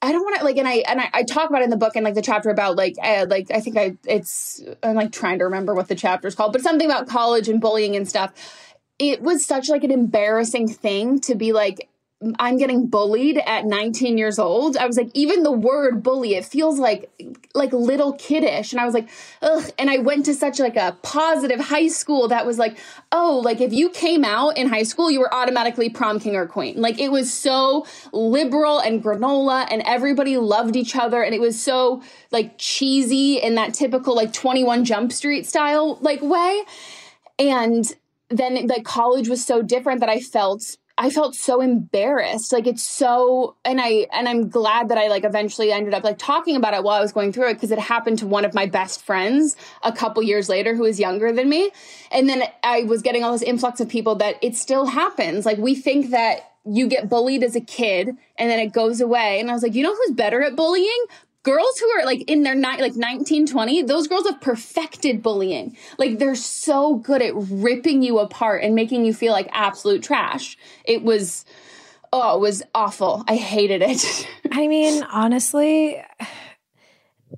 I 0.00 0.12
don't 0.12 0.22
want 0.22 0.38
to 0.38 0.44
like, 0.44 0.56
and 0.56 0.68
I 0.68 0.74
and 0.88 1.00
I, 1.00 1.10
I, 1.12 1.22
talk 1.24 1.50
about 1.50 1.62
it 1.62 1.64
in 1.64 1.70
the 1.70 1.76
book 1.76 1.96
and 1.96 2.04
like 2.04 2.14
the 2.14 2.22
chapter 2.22 2.50
about 2.50 2.76
like 2.76 2.94
uh, 3.02 3.26
like 3.28 3.50
I 3.50 3.60
think 3.60 3.76
I 3.76 3.96
it's 4.06 4.62
I'm 4.82 4.94
like 4.94 5.10
trying 5.10 5.38
to 5.38 5.44
remember 5.44 5.74
what 5.74 5.88
the 5.88 5.96
chapter 5.96 6.28
is 6.28 6.36
called, 6.36 6.52
but 6.52 6.62
something 6.62 6.86
about 6.86 7.08
college 7.08 7.48
and 7.48 7.60
bullying 7.60 7.96
and 7.96 8.08
stuff. 8.08 8.32
It 9.00 9.22
was 9.22 9.44
such 9.44 9.68
like 9.68 9.84
an 9.84 9.90
embarrassing 9.90 10.68
thing 10.68 11.20
to 11.20 11.34
be 11.34 11.52
like 11.52 11.88
I'm 12.40 12.56
getting 12.56 12.88
bullied 12.88 13.38
at 13.46 13.64
19 13.64 14.18
years 14.18 14.40
old. 14.40 14.76
I 14.76 14.86
was 14.86 14.96
like, 14.96 15.08
even 15.14 15.44
the 15.44 15.52
word 15.52 16.02
bully, 16.02 16.34
it 16.34 16.44
feels 16.44 16.80
like 16.80 17.08
like 17.54 17.72
little 17.72 18.12
kiddish. 18.14 18.72
And 18.72 18.80
I 18.80 18.84
was 18.84 18.92
like, 18.92 19.08
ugh. 19.40 19.70
And 19.78 19.88
I 19.88 19.98
went 19.98 20.24
to 20.26 20.34
such 20.34 20.58
like 20.58 20.74
a 20.74 20.98
positive 21.02 21.60
high 21.60 21.86
school 21.86 22.26
that 22.28 22.44
was 22.44 22.58
like, 22.58 22.76
oh, 23.12 23.40
like 23.44 23.60
if 23.60 23.72
you 23.72 23.88
came 23.90 24.24
out 24.24 24.56
in 24.56 24.68
high 24.68 24.82
school, 24.82 25.12
you 25.12 25.20
were 25.20 25.32
automatically 25.32 25.88
prom 25.90 26.18
king 26.18 26.34
or 26.34 26.48
queen. 26.48 26.80
Like 26.80 26.98
it 26.98 27.12
was 27.12 27.32
so 27.32 27.86
liberal 28.12 28.80
and 28.80 29.00
granola 29.00 29.68
and 29.70 29.82
everybody 29.86 30.38
loved 30.38 30.74
each 30.74 30.96
other. 30.96 31.22
And 31.22 31.32
it 31.36 31.40
was 31.40 31.60
so 31.62 32.02
like 32.32 32.58
cheesy 32.58 33.36
in 33.36 33.54
that 33.54 33.74
typical 33.74 34.16
like 34.16 34.32
21 34.32 34.84
Jump 34.84 35.12
Street 35.12 35.46
style 35.46 35.98
like 36.00 36.20
way. 36.20 36.64
And 37.38 37.94
then 38.28 38.66
like 38.66 38.84
college 38.84 39.28
was 39.28 39.44
so 39.44 39.62
different 39.62 40.00
that 40.00 40.08
I 40.08 40.18
felt 40.18 40.76
I 41.00 41.10
felt 41.10 41.36
so 41.36 41.60
embarrassed. 41.60 42.52
Like 42.52 42.66
it's 42.66 42.82
so 42.82 43.54
and 43.64 43.80
I 43.80 44.08
and 44.12 44.28
I'm 44.28 44.48
glad 44.48 44.88
that 44.88 44.98
I 44.98 45.06
like 45.06 45.22
eventually 45.22 45.70
ended 45.70 45.94
up 45.94 46.02
like 46.02 46.18
talking 46.18 46.56
about 46.56 46.74
it 46.74 46.82
while 46.82 46.98
I 46.98 47.00
was 47.00 47.12
going 47.12 47.32
through 47.32 47.50
it 47.50 47.54
because 47.54 47.70
it 47.70 47.78
happened 47.78 48.18
to 48.18 48.26
one 48.26 48.44
of 48.44 48.52
my 48.52 48.66
best 48.66 49.04
friends 49.04 49.56
a 49.84 49.92
couple 49.92 50.24
years 50.24 50.48
later 50.48 50.74
who 50.74 50.82
was 50.82 50.98
younger 50.98 51.32
than 51.32 51.48
me. 51.48 51.70
And 52.10 52.28
then 52.28 52.42
I 52.64 52.82
was 52.82 53.00
getting 53.00 53.22
all 53.22 53.30
this 53.30 53.42
influx 53.42 53.78
of 53.78 53.88
people 53.88 54.16
that 54.16 54.36
it 54.42 54.56
still 54.56 54.86
happens. 54.86 55.46
Like 55.46 55.58
we 55.58 55.76
think 55.76 56.10
that 56.10 56.50
you 56.64 56.88
get 56.88 57.08
bullied 57.08 57.44
as 57.44 57.54
a 57.54 57.60
kid 57.60 58.08
and 58.36 58.50
then 58.50 58.58
it 58.58 58.72
goes 58.72 59.00
away. 59.00 59.38
And 59.38 59.50
I 59.50 59.54
was 59.54 59.62
like, 59.62 59.74
you 59.74 59.84
know 59.84 59.94
who's 59.94 60.16
better 60.16 60.42
at 60.42 60.56
bullying? 60.56 61.04
Girls 61.48 61.78
who 61.78 61.88
are 61.90 62.04
like 62.04 62.22
in 62.30 62.42
their 62.42 62.54
ni- 62.54 62.80
like 62.80 62.94
19 62.94 63.46
20 63.46 63.82
those 63.82 64.06
girls 64.06 64.26
have 64.26 64.40
perfected 64.40 65.22
bullying. 65.22 65.76
Like 65.96 66.18
they're 66.18 66.34
so 66.34 66.96
good 66.96 67.22
at 67.22 67.32
ripping 67.34 68.02
you 68.02 68.18
apart 68.18 68.62
and 68.62 68.74
making 68.74 69.04
you 69.04 69.14
feel 69.14 69.32
like 69.32 69.48
absolute 69.52 70.02
trash. 70.02 70.58
It 70.84 71.02
was 71.02 71.44
oh 72.12 72.36
it 72.36 72.40
was 72.40 72.62
awful. 72.74 73.24
I 73.26 73.36
hated 73.36 73.82
it. 73.82 74.28
I 74.52 74.68
mean 74.68 75.02
honestly 75.04 76.02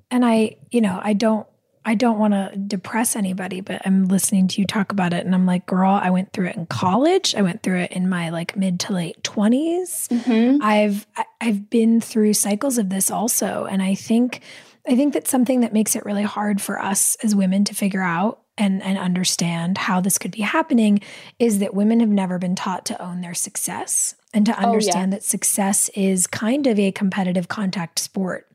and 0.09 0.25
i 0.25 0.55
you 0.71 0.81
know 0.81 0.99
i 1.03 1.13
don't 1.13 1.47
I 1.83 1.95
don't 1.95 2.19
want 2.19 2.33
to 2.33 2.55
depress 2.55 3.15
anybody, 3.15 3.61
but 3.61 3.81
I'm 3.85 4.07
listening 4.07 4.47
to 4.49 4.61
you 4.61 4.67
talk 4.67 4.91
about 4.91 5.13
it 5.13 5.25
and 5.25 5.33
I'm 5.33 5.47
like, 5.47 5.65
girl, 5.65 5.91
I 5.91 6.11
went 6.11 6.31
through 6.31 6.47
it 6.47 6.55
in 6.55 6.67
college. 6.67 7.33
I 7.33 7.41
went 7.41 7.63
through 7.63 7.79
it 7.79 7.91
in 7.91 8.07
my 8.07 8.29
like 8.29 8.55
mid 8.55 8.79
to 8.81 8.93
late 8.93 9.21
20s. 9.23 10.07
Mm-hmm. 10.09 10.61
I've 10.61 11.07
I've 11.39 11.69
been 11.69 11.99
through 11.99 12.33
cycles 12.35 12.77
of 12.77 12.89
this 12.89 13.09
also, 13.09 13.65
and 13.65 13.81
I 13.81 13.95
think 13.95 14.41
I 14.87 14.95
think 14.95 15.13
that's 15.13 15.29
something 15.29 15.61
that 15.61 15.73
makes 15.73 15.95
it 15.95 16.05
really 16.05 16.23
hard 16.23 16.61
for 16.61 16.79
us 16.79 17.15
as 17.23 17.35
women 17.35 17.65
to 17.65 17.73
figure 17.73 18.03
out 18.03 18.41
and 18.57 18.83
and 18.83 18.99
understand 18.99 19.77
how 19.77 20.01
this 20.01 20.19
could 20.19 20.31
be 20.31 20.41
happening 20.41 21.01
is 21.39 21.59
that 21.59 21.73
women 21.73 21.99
have 21.99 22.09
never 22.09 22.37
been 22.37 22.55
taught 22.55 22.85
to 22.85 23.01
own 23.01 23.21
their 23.21 23.33
success 23.33 24.15
and 24.33 24.45
to 24.45 24.57
understand 24.57 25.13
oh, 25.13 25.15
yeah. 25.15 25.19
that 25.19 25.23
success 25.23 25.89
is 25.95 26.27
kind 26.27 26.67
of 26.67 26.77
a 26.77 26.91
competitive 26.91 27.47
contact 27.47 27.99
sport. 27.99 28.47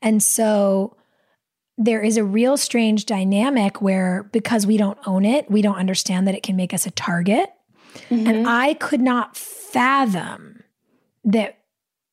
And 0.00 0.22
so 0.22 0.96
there 1.78 2.02
is 2.02 2.16
a 2.16 2.24
real 2.24 2.56
strange 2.56 3.06
dynamic 3.06 3.80
where 3.80 4.24
because 4.32 4.66
we 4.66 4.76
don't 4.76 4.98
own 5.06 5.24
it, 5.24 5.50
we 5.50 5.62
don't 5.62 5.78
understand 5.78 6.28
that 6.28 6.34
it 6.34 6.42
can 6.42 6.56
make 6.56 6.74
us 6.74 6.86
a 6.86 6.90
target. 6.90 7.50
Mm-hmm. 8.10 8.26
And 8.26 8.48
I 8.48 8.74
could 8.74 9.00
not 9.00 9.36
fathom 9.36 10.62
that 11.24 11.58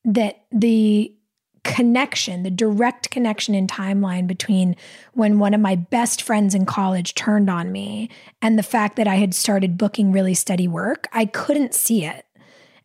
that 0.04 0.44
the 0.50 1.14
connection, 1.62 2.42
the 2.42 2.50
direct 2.50 3.10
connection 3.10 3.54
in 3.54 3.66
timeline 3.66 4.26
between 4.26 4.76
when 5.12 5.38
one 5.38 5.52
of 5.52 5.60
my 5.60 5.76
best 5.76 6.22
friends 6.22 6.54
in 6.54 6.64
college 6.64 7.14
turned 7.14 7.50
on 7.50 7.70
me 7.70 8.08
and 8.40 8.58
the 8.58 8.62
fact 8.62 8.96
that 8.96 9.06
I 9.06 9.16
had 9.16 9.34
started 9.34 9.76
booking 9.76 10.10
really 10.10 10.34
steady 10.34 10.66
work, 10.66 11.06
I 11.12 11.26
couldn't 11.26 11.74
see 11.74 12.04
it. 12.04 12.24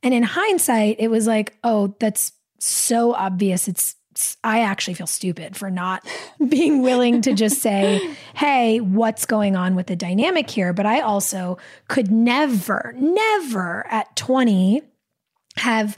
And 0.04 0.14
in 0.14 0.24
hindsight, 0.24 0.98
it 1.00 1.08
was 1.08 1.26
like, 1.26 1.58
oh, 1.64 1.96
that's 2.00 2.34
so 2.60 3.14
obvious. 3.14 3.68
It's 3.68 3.96
I 4.44 4.62
actually 4.62 4.94
feel 4.94 5.08
stupid 5.08 5.56
for 5.56 5.70
not 5.70 6.06
being 6.48 6.82
willing 6.82 7.22
to 7.22 7.34
just 7.34 7.62
say, 7.62 8.16
hey, 8.36 8.80
what's 8.80 9.26
going 9.26 9.56
on 9.56 9.76
with 9.76 9.88
the 9.88 9.96
dynamic 9.96 10.50
here? 10.50 10.74
But 10.74 10.86
I 10.86 11.02
also 11.02 11.58
could 11.88 12.12
never, 12.12 12.94
never 12.98 13.86
at 13.88 14.16
20 14.16 14.82
have 15.58 15.98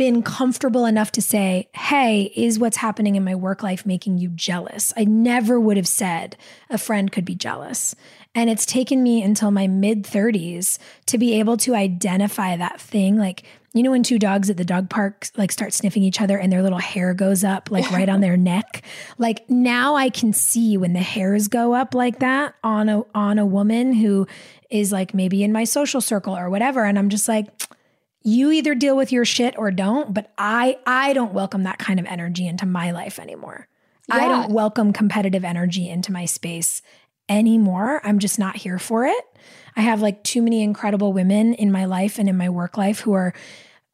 been 0.00 0.22
comfortable 0.22 0.86
enough 0.86 1.12
to 1.12 1.20
say, 1.20 1.68
hey, 1.74 2.32
is 2.34 2.58
what's 2.58 2.78
happening 2.78 3.16
in 3.16 3.24
my 3.24 3.34
work 3.34 3.62
life 3.62 3.84
making 3.84 4.16
you 4.16 4.30
jealous? 4.30 4.94
I 4.96 5.04
never 5.04 5.60
would 5.60 5.76
have 5.76 5.86
said 5.86 6.38
a 6.70 6.78
friend 6.78 7.12
could 7.12 7.26
be 7.26 7.34
jealous. 7.34 7.94
And 8.34 8.48
it's 8.48 8.64
taken 8.64 9.02
me 9.02 9.22
until 9.22 9.50
my 9.50 9.66
mid 9.66 10.04
30s 10.04 10.78
to 11.06 11.18
be 11.18 11.38
able 11.40 11.56
to 11.58 11.74
identify 11.74 12.56
that 12.56 12.80
thing. 12.80 13.16
Like, 13.16 13.42
you 13.74 13.82
know, 13.82 13.90
when 13.90 14.02
two 14.02 14.18
dogs 14.18 14.48
at 14.50 14.56
the 14.56 14.64
dog 14.64 14.88
park 14.88 15.28
like 15.36 15.50
start 15.50 15.72
sniffing 15.72 16.02
each 16.02 16.20
other 16.20 16.38
and 16.38 16.52
their 16.52 16.62
little 16.62 16.78
hair 16.78 17.12
goes 17.12 17.42
up 17.42 17.70
like 17.70 17.90
right 17.90 18.08
on 18.08 18.20
their 18.20 18.36
neck. 18.36 18.82
Like 19.18 19.48
now 19.50 19.96
I 19.96 20.10
can 20.10 20.32
see 20.32 20.76
when 20.76 20.92
the 20.92 21.00
hairs 21.00 21.48
go 21.48 21.74
up 21.74 21.94
like 21.94 22.20
that 22.20 22.54
on 22.62 22.88
a 22.88 23.02
on 23.14 23.38
a 23.38 23.46
woman 23.46 23.92
who 23.94 24.26
is 24.70 24.92
like 24.92 25.12
maybe 25.12 25.42
in 25.42 25.52
my 25.52 25.64
social 25.64 26.00
circle 26.00 26.36
or 26.36 26.50
whatever. 26.50 26.84
And 26.84 26.98
I'm 26.98 27.08
just 27.08 27.28
like, 27.28 27.46
you 28.22 28.52
either 28.52 28.74
deal 28.74 28.96
with 28.96 29.12
your 29.12 29.24
shit 29.24 29.58
or 29.58 29.70
don't, 29.70 30.14
but 30.14 30.32
I 30.38 30.78
I 30.86 31.14
don't 31.14 31.32
welcome 31.32 31.64
that 31.64 31.78
kind 31.78 31.98
of 31.98 32.06
energy 32.06 32.46
into 32.46 32.66
my 32.66 32.92
life 32.92 33.18
anymore. 33.18 33.66
Yeah. 34.08 34.16
I 34.16 34.28
don't 34.28 34.52
welcome 34.52 34.92
competitive 34.92 35.44
energy 35.44 35.88
into 35.88 36.12
my 36.12 36.24
space 36.24 36.82
anymore. 37.30 38.00
I'm 38.04 38.18
just 38.18 38.38
not 38.38 38.56
here 38.56 38.78
for 38.78 39.06
it. 39.06 39.24
I 39.76 39.82
have 39.82 40.02
like 40.02 40.22
too 40.24 40.42
many 40.42 40.62
incredible 40.62 41.12
women 41.12 41.54
in 41.54 41.72
my 41.72 41.86
life 41.86 42.18
and 42.18 42.28
in 42.28 42.36
my 42.36 42.50
work 42.50 42.76
life 42.76 43.00
who 43.00 43.12
are 43.12 43.32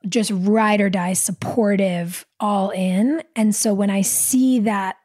just 0.09 0.31
ride 0.35 0.81
or 0.81 0.91
die 0.91 1.13
supportive 1.13 2.27
all 2.39 2.71
in 2.71 3.23
and 3.35 3.55
so 3.55 3.75
when 3.75 3.91
i 3.91 4.03
see 4.03 4.61
that 4.61 4.97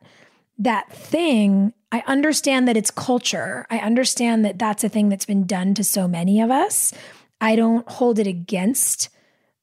that 0.57 0.91
thing 0.91 1.73
i 1.91 2.03
understand 2.07 2.67
that 2.67 2.77
it's 2.77 2.91
culture 2.91 3.65
i 3.69 3.79
understand 3.79 4.45
that 4.45 4.59
that's 4.59 4.84
a 4.84 4.89
thing 4.89 5.09
that's 5.09 5.25
been 5.25 5.45
done 5.45 5.73
to 5.73 5.84
so 5.84 6.07
many 6.07 6.41
of 6.41 6.51
us 6.51 6.93
i 7.39 7.55
don't 7.55 7.88
hold 7.89 8.19
it 8.19 8.27
against 8.27 9.09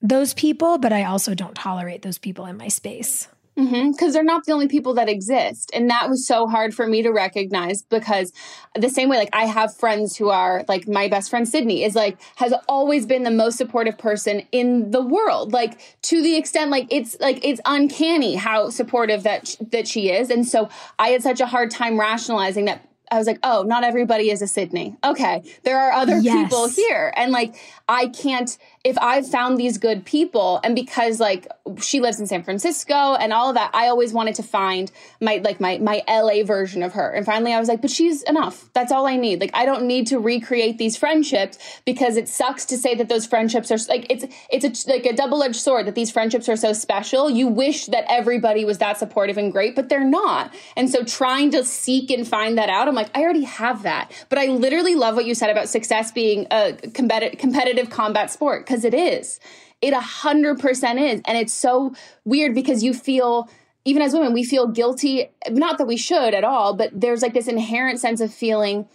those 0.02 0.34
people 0.34 0.78
but 0.78 0.92
i 0.92 1.04
also 1.04 1.34
don't 1.34 1.54
tolerate 1.54 2.02
those 2.02 2.18
people 2.18 2.46
in 2.46 2.56
my 2.56 2.68
space 2.68 3.28
because 3.58 3.72
mm-hmm, 3.72 4.10
they're 4.12 4.22
not 4.22 4.44
the 4.44 4.52
only 4.52 4.68
people 4.68 4.94
that 4.94 5.08
exist. 5.08 5.70
And 5.74 5.90
that 5.90 6.08
was 6.08 6.24
so 6.24 6.46
hard 6.46 6.74
for 6.74 6.86
me 6.86 7.02
to 7.02 7.10
recognize 7.10 7.82
because 7.82 8.32
the 8.76 8.88
same 8.88 9.08
way, 9.08 9.16
like 9.16 9.30
I 9.32 9.46
have 9.46 9.76
friends 9.76 10.16
who 10.16 10.28
are 10.28 10.64
like 10.68 10.86
my 10.86 11.08
best 11.08 11.28
friend 11.28 11.48
Sydney 11.48 11.82
is 11.82 11.96
like, 11.96 12.18
has 12.36 12.54
always 12.68 13.04
been 13.04 13.24
the 13.24 13.32
most 13.32 13.56
supportive 13.58 13.98
person 13.98 14.42
in 14.52 14.92
the 14.92 15.02
world. 15.02 15.52
Like 15.52 15.80
to 16.02 16.22
the 16.22 16.36
extent, 16.36 16.70
like 16.70 16.86
it's 16.90 17.18
like, 17.18 17.44
it's 17.44 17.60
uncanny 17.64 18.36
how 18.36 18.70
supportive 18.70 19.24
that, 19.24 19.56
that 19.72 19.88
she 19.88 20.10
is. 20.10 20.30
And 20.30 20.46
so 20.46 20.68
I 21.00 21.08
had 21.08 21.24
such 21.24 21.40
a 21.40 21.46
hard 21.46 21.72
time 21.72 21.98
rationalizing 21.98 22.66
that 22.66 22.84
I 23.10 23.16
was 23.16 23.26
like, 23.26 23.38
oh, 23.42 23.62
not 23.62 23.84
everybody 23.84 24.30
is 24.30 24.42
a 24.42 24.46
Sydney. 24.46 24.94
Okay. 25.02 25.42
There 25.64 25.78
are 25.78 25.92
other 25.92 26.18
yes. 26.18 26.44
people 26.44 26.68
here. 26.68 27.12
And 27.16 27.32
like, 27.32 27.54
I 27.88 28.08
can't, 28.08 28.56
if 28.84 28.96
I've 28.98 29.28
found 29.28 29.58
these 29.58 29.78
good 29.78 30.04
people 30.04 30.60
and 30.62 30.74
because 30.74 31.20
like 31.20 31.48
she 31.80 32.00
lives 32.00 32.20
in 32.20 32.26
San 32.26 32.42
Francisco 32.42 33.14
and 33.14 33.32
all 33.32 33.48
of 33.48 33.56
that, 33.56 33.70
I 33.74 33.88
always 33.88 34.12
wanted 34.12 34.36
to 34.36 34.42
find 34.42 34.90
my 35.20 35.40
like 35.44 35.60
my 35.60 35.78
my 35.78 36.02
LA 36.08 36.44
version 36.44 36.82
of 36.82 36.92
her. 36.92 37.10
And 37.10 37.26
finally 37.26 37.52
I 37.52 37.58
was 37.58 37.68
like, 37.68 37.82
but 37.82 37.90
she's 37.90 38.22
enough. 38.22 38.70
That's 38.74 38.92
all 38.92 39.06
I 39.06 39.16
need. 39.16 39.40
Like 39.40 39.50
I 39.54 39.64
don't 39.64 39.84
need 39.84 40.06
to 40.08 40.18
recreate 40.18 40.78
these 40.78 40.96
friendships 40.96 41.58
because 41.84 42.16
it 42.16 42.28
sucks 42.28 42.66
to 42.66 42.76
say 42.76 42.94
that 42.94 43.08
those 43.08 43.26
friendships 43.26 43.70
are 43.70 43.78
like 43.88 44.06
it's 44.10 44.24
it's 44.50 44.86
a, 44.86 44.90
like 44.90 45.06
a 45.06 45.12
double-edged 45.12 45.56
sword 45.56 45.86
that 45.86 45.94
these 45.94 46.10
friendships 46.10 46.48
are 46.48 46.56
so 46.56 46.72
special. 46.72 47.28
You 47.28 47.48
wish 47.48 47.86
that 47.86 48.04
everybody 48.08 48.64
was 48.64 48.78
that 48.78 48.98
supportive 48.98 49.38
and 49.38 49.52
great, 49.52 49.74
but 49.74 49.88
they're 49.88 50.04
not. 50.04 50.54
And 50.76 50.88
so 50.88 51.02
trying 51.02 51.50
to 51.50 51.64
seek 51.64 52.10
and 52.10 52.26
find 52.26 52.58
that 52.58 52.68
out, 52.68 52.86
I'm 52.88 52.94
like, 52.94 53.10
I 53.16 53.22
already 53.22 53.44
have 53.44 53.82
that. 53.82 54.12
But 54.28 54.38
I 54.38 54.46
literally 54.46 54.94
love 54.94 55.16
what 55.16 55.24
you 55.24 55.34
said 55.34 55.50
about 55.50 55.68
success 55.68 56.12
being 56.12 56.46
a 56.50 56.74
competitive 56.94 57.38
competitive 57.38 57.90
combat 57.90 58.30
sport 58.30 58.66
because 58.68 58.84
it 58.84 58.92
is. 58.94 59.40
It 59.80 59.92
a 59.94 60.00
hundred 60.00 60.60
percent 60.60 60.98
is. 60.98 61.22
And 61.26 61.38
it's 61.38 61.54
so 61.54 61.94
weird 62.24 62.54
because 62.54 62.82
you 62.82 62.92
feel, 62.92 63.48
even 63.84 64.02
as 64.02 64.12
women, 64.12 64.34
we 64.34 64.44
feel 64.44 64.66
guilty. 64.66 65.30
Not 65.48 65.78
that 65.78 65.86
we 65.86 65.96
should 65.96 66.34
at 66.34 66.44
all, 66.44 66.74
but 66.74 66.90
there's 66.92 67.22
like 67.22 67.32
this 67.32 67.48
inherent 67.48 67.98
sense 67.98 68.20
of 68.20 68.32
feeling 68.32 68.86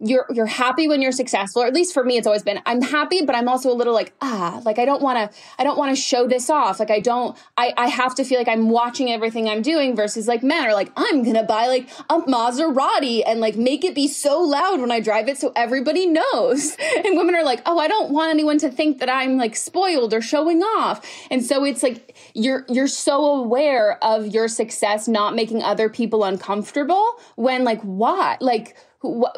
you're 0.00 0.26
you're 0.30 0.46
happy 0.46 0.88
when 0.88 1.02
you're 1.02 1.12
successful 1.12 1.62
or 1.62 1.66
at 1.66 1.74
least 1.74 1.92
for 1.92 2.02
me 2.02 2.16
it's 2.16 2.26
always 2.26 2.42
been 2.42 2.60
i'm 2.64 2.80
happy 2.80 3.22
but 3.22 3.34
i'm 3.34 3.48
also 3.48 3.70
a 3.70 3.74
little 3.74 3.92
like 3.92 4.12
ah 4.22 4.60
like 4.64 4.78
i 4.78 4.84
don't 4.84 5.02
want 5.02 5.18
to 5.18 5.38
i 5.58 5.64
don't 5.64 5.76
want 5.76 5.94
to 5.94 6.00
show 6.00 6.26
this 6.26 6.48
off. 6.48 6.80
Like 6.80 6.90
i 6.90 7.00
don't 7.00 7.36
i 7.56 7.72
i 7.76 7.88
have 7.88 8.14
to 8.14 8.24
feel 8.24 8.38
like 8.38 8.48
i'm 8.48 8.70
watching 8.70 9.10
everything 9.10 9.48
i'm 9.48 9.62
doing 9.62 9.94
versus 9.94 10.26
like 10.26 10.42
men 10.42 10.64
are 10.64 10.72
like 10.72 10.90
i'm 10.96 11.22
gonna 11.22 11.44
buy 11.44 11.66
like 11.66 11.88
a 12.08 12.20
maserati 12.22 13.22
and 13.26 13.40
like 13.40 13.56
make 13.56 13.84
it 13.84 13.94
be 13.94 14.08
so 14.08 14.40
loud 14.40 14.80
when 14.80 14.90
i 14.90 15.00
drive 15.00 15.28
it 15.28 15.38
so 15.38 15.52
everybody 15.54 16.06
knows. 16.06 16.76
And 17.04 17.16
women 17.16 17.34
are 17.34 17.44
like 17.44 17.62
oh 17.66 17.78
i 17.78 17.88
don't 17.88 18.10
want 18.10 18.30
anyone 18.30 18.58
to 18.58 18.70
think 18.70 18.98
that 18.98 19.08
i'm 19.08 19.36
like 19.36 19.56
spoiled 19.56 20.14
or 20.14 20.20
showing 20.20 20.62
off. 20.62 21.06
And 21.30 21.44
so 21.44 21.64
it's 21.64 21.82
like 21.82 22.16
you're 22.34 22.64
you're 22.68 22.88
so 22.88 23.24
aware 23.24 24.02
of 24.02 24.26
your 24.28 24.48
success 24.48 25.08
not 25.08 25.34
making 25.34 25.62
other 25.62 25.88
people 25.88 26.24
uncomfortable 26.24 27.20
when 27.36 27.64
like 27.64 27.80
why? 27.82 28.36
Like 28.40 28.76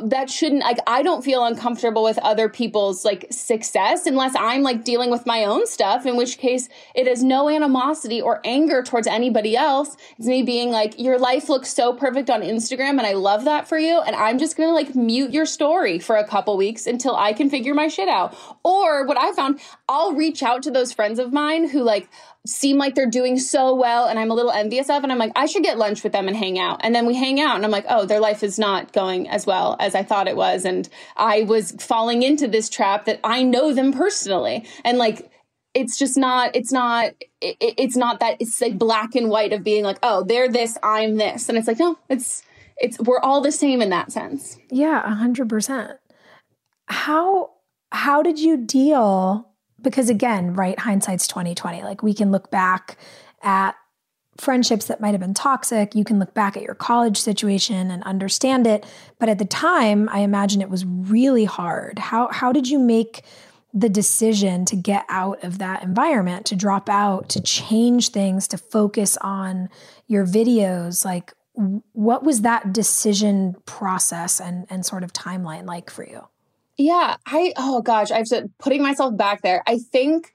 that 0.02 0.28
shouldn't 0.28 0.62
like 0.62 0.78
i 0.88 1.02
don't 1.04 1.24
feel 1.24 1.44
uncomfortable 1.44 2.02
with 2.02 2.18
other 2.18 2.48
people's 2.48 3.04
like 3.04 3.26
success 3.30 4.06
unless 4.06 4.34
i'm 4.36 4.62
like 4.62 4.82
dealing 4.82 5.08
with 5.08 5.24
my 5.24 5.44
own 5.44 5.68
stuff 5.68 6.04
in 6.04 6.16
which 6.16 6.36
case 6.36 6.68
it 6.96 7.06
is 7.06 7.22
no 7.22 7.48
animosity 7.48 8.20
or 8.20 8.40
anger 8.44 8.82
towards 8.82 9.06
anybody 9.06 9.56
else. 9.56 9.96
It's 10.18 10.26
me 10.26 10.42
being 10.42 10.70
like 10.70 10.98
your 10.98 11.18
life 11.18 11.48
looks 11.48 11.72
so 11.72 11.92
perfect 11.92 12.28
on 12.28 12.42
instagram 12.42 12.98
and 12.98 13.02
i 13.02 13.12
love 13.12 13.44
that 13.44 13.68
for 13.68 13.78
you 13.78 14.00
and 14.00 14.16
i'm 14.16 14.38
just 14.38 14.56
gonna 14.56 14.72
like 14.72 14.96
mute 14.96 15.32
your 15.32 15.46
story 15.46 16.00
for 16.00 16.16
a 16.16 16.26
couple 16.26 16.56
weeks 16.56 16.88
until 16.88 17.14
i 17.14 17.32
can 17.32 17.48
figure 17.48 17.74
my 17.74 17.86
shit 17.86 18.08
out. 18.08 18.36
Or 18.64 19.06
what 19.06 19.16
i 19.16 19.32
found 19.32 19.60
i'll 19.88 20.12
reach 20.12 20.42
out 20.42 20.64
to 20.64 20.72
those 20.72 20.92
friends 20.92 21.20
of 21.20 21.32
mine 21.32 21.68
who 21.68 21.82
like 21.82 22.08
seem 22.46 22.76
like 22.76 22.94
they're 22.94 23.06
doing 23.06 23.38
so 23.38 23.74
well 23.74 24.06
and 24.06 24.18
I'm 24.18 24.30
a 24.30 24.34
little 24.34 24.50
envious 24.50 24.90
of 24.90 25.04
and 25.04 25.12
I'm 25.12 25.18
like 25.18 25.32
I 25.36 25.46
should 25.46 25.62
get 25.62 25.78
lunch 25.78 26.02
with 26.02 26.12
them 26.12 26.26
and 26.26 26.36
hang 26.36 26.58
out. 26.58 26.80
And 26.82 26.94
then 26.94 27.06
we 27.06 27.14
hang 27.14 27.40
out 27.40 27.56
and 27.56 27.64
I'm 27.64 27.70
like, 27.70 27.86
"Oh, 27.88 28.04
their 28.04 28.20
life 28.20 28.42
is 28.42 28.58
not 28.58 28.92
going 28.92 29.28
as 29.28 29.46
well 29.46 29.76
as 29.78 29.94
I 29.94 30.02
thought 30.02 30.28
it 30.28 30.36
was." 30.36 30.64
And 30.64 30.88
I 31.16 31.42
was 31.42 31.72
falling 31.72 32.22
into 32.22 32.48
this 32.48 32.68
trap 32.68 33.04
that 33.04 33.20
I 33.22 33.42
know 33.42 33.72
them 33.72 33.92
personally. 33.92 34.66
And 34.84 34.98
like 34.98 35.30
it's 35.74 35.96
just 35.98 36.16
not 36.16 36.54
it's 36.56 36.72
not 36.72 37.12
it, 37.40 37.56
it's 37.60 37.96
not 37.96 38.20
that 38.20 38.36
it's 38.40 38.60
like 38.60 38.76
black 38.76 39.14
and 39.14 39.28
white 39.28 39.52
of 39.52 39.62
being 39.62 39.84
like, 39.84 39.98
"Oh, 40.02 40.24
they're 40.24 40.50
this, 40.50 40.76
I'm 40.82 41.16
this." 41.16 41.48
And 41.48 41.56
it's 41.56 41.68
like, 41.68 41.78
"No, 41.78 41.98
it's 42.08 42.42
it's 42.76 42.98
we're 42.98 43.20
all 43.20 43.40
the 43.40 43.52
same 43.52 43.80
in 43.80 43.90
that 43.90 44.10
sense." 44.10 44.58
Yeah, 44.70 45.02
100%. 45.02 45.98
How 46.86 47.50
how 47.92 48.22
did 48.22 48.38
you 48.38 48.56
deal 48.56 49.51
because 49.82 50.10
again, 50.10 50.54
right, 50.54 50.78
hindsight's 50.78 51.26
2020. 51.26 51.82
Like 51.82 52.02
we 52.02 52.14
can 52.14 52.30
look 52.30 52.50
back 52.50 52.96
at 53.42 53.74
friendships 54.38 54.86
that 54.86 55.00
might 55.00 55.10
have 55.10 55.20
been 55.20 55.34
toxic. 55.34 55.94
You 55.94 56.04
can 56.04 56.18
look 56.18 56.34
back 56.34 56.56
at 56.56 56.62
your 56.62 56.74
college 56.74 57.18
situation 57.18 57.90
and 57.90 58.02
understand 58.04 58.66
it, 58.66 58.86
but 59.18 59.28
at 59.28 59.38
the 59.38 59.44
time, 59.44 60.08
I 60.10 60.20
imagine 60.20 60.62
it 60.62 60.70
was 60.70 60.84
really 60.84 61.44
hard. 61.44 61.98
How 61.98 62.28
how 62.32 62.52
did 62.52 62.68
you 62.68 62.78
make 62.78 63.22
the 63.74 63.88
decision 63.88 64.64
to 64.66 64.76
get 64.76 65.04
out 65.08 65.42
of 65.44 65.58
that 65.58 65.82
environment, 65.82 66.44
to 66.46 66.56
drop 66.56 66.88
out, 66.88 67.28
to 67.30 67.40
change 67.40 68.10
things, 68.10 68.46
to 68.48 68.58
focus 68.58 69.16
on 69.20 69.68
your 70.06 70.26
videos? 70.26 71.04
Like 71.04 71.34
what 71.54 72.24
was 72.24 72.42
that 72.42 72.72
decision 72.72 73.56
process 73.66 74.40
and 74.40 74.66
and 74.70 74.86
sort 74.86 75.04
of 75.04 75.12
timeline 75.12 75.66
like 75.66 75.90
for 75.90 76.06
you? 76.06 76.26
Yeah, 76.78 77.16
I 77.26 77.52
oh 77.56 77.82
gosh, 77.82 78.10
I've 78.10 78.26
said 78.26 78.50
putting 78.58 78.82
myself 78.82 79.16
back 79.16 79.42
there. 79.42 79.62
I 79.66 79.78
think 79.78 80.32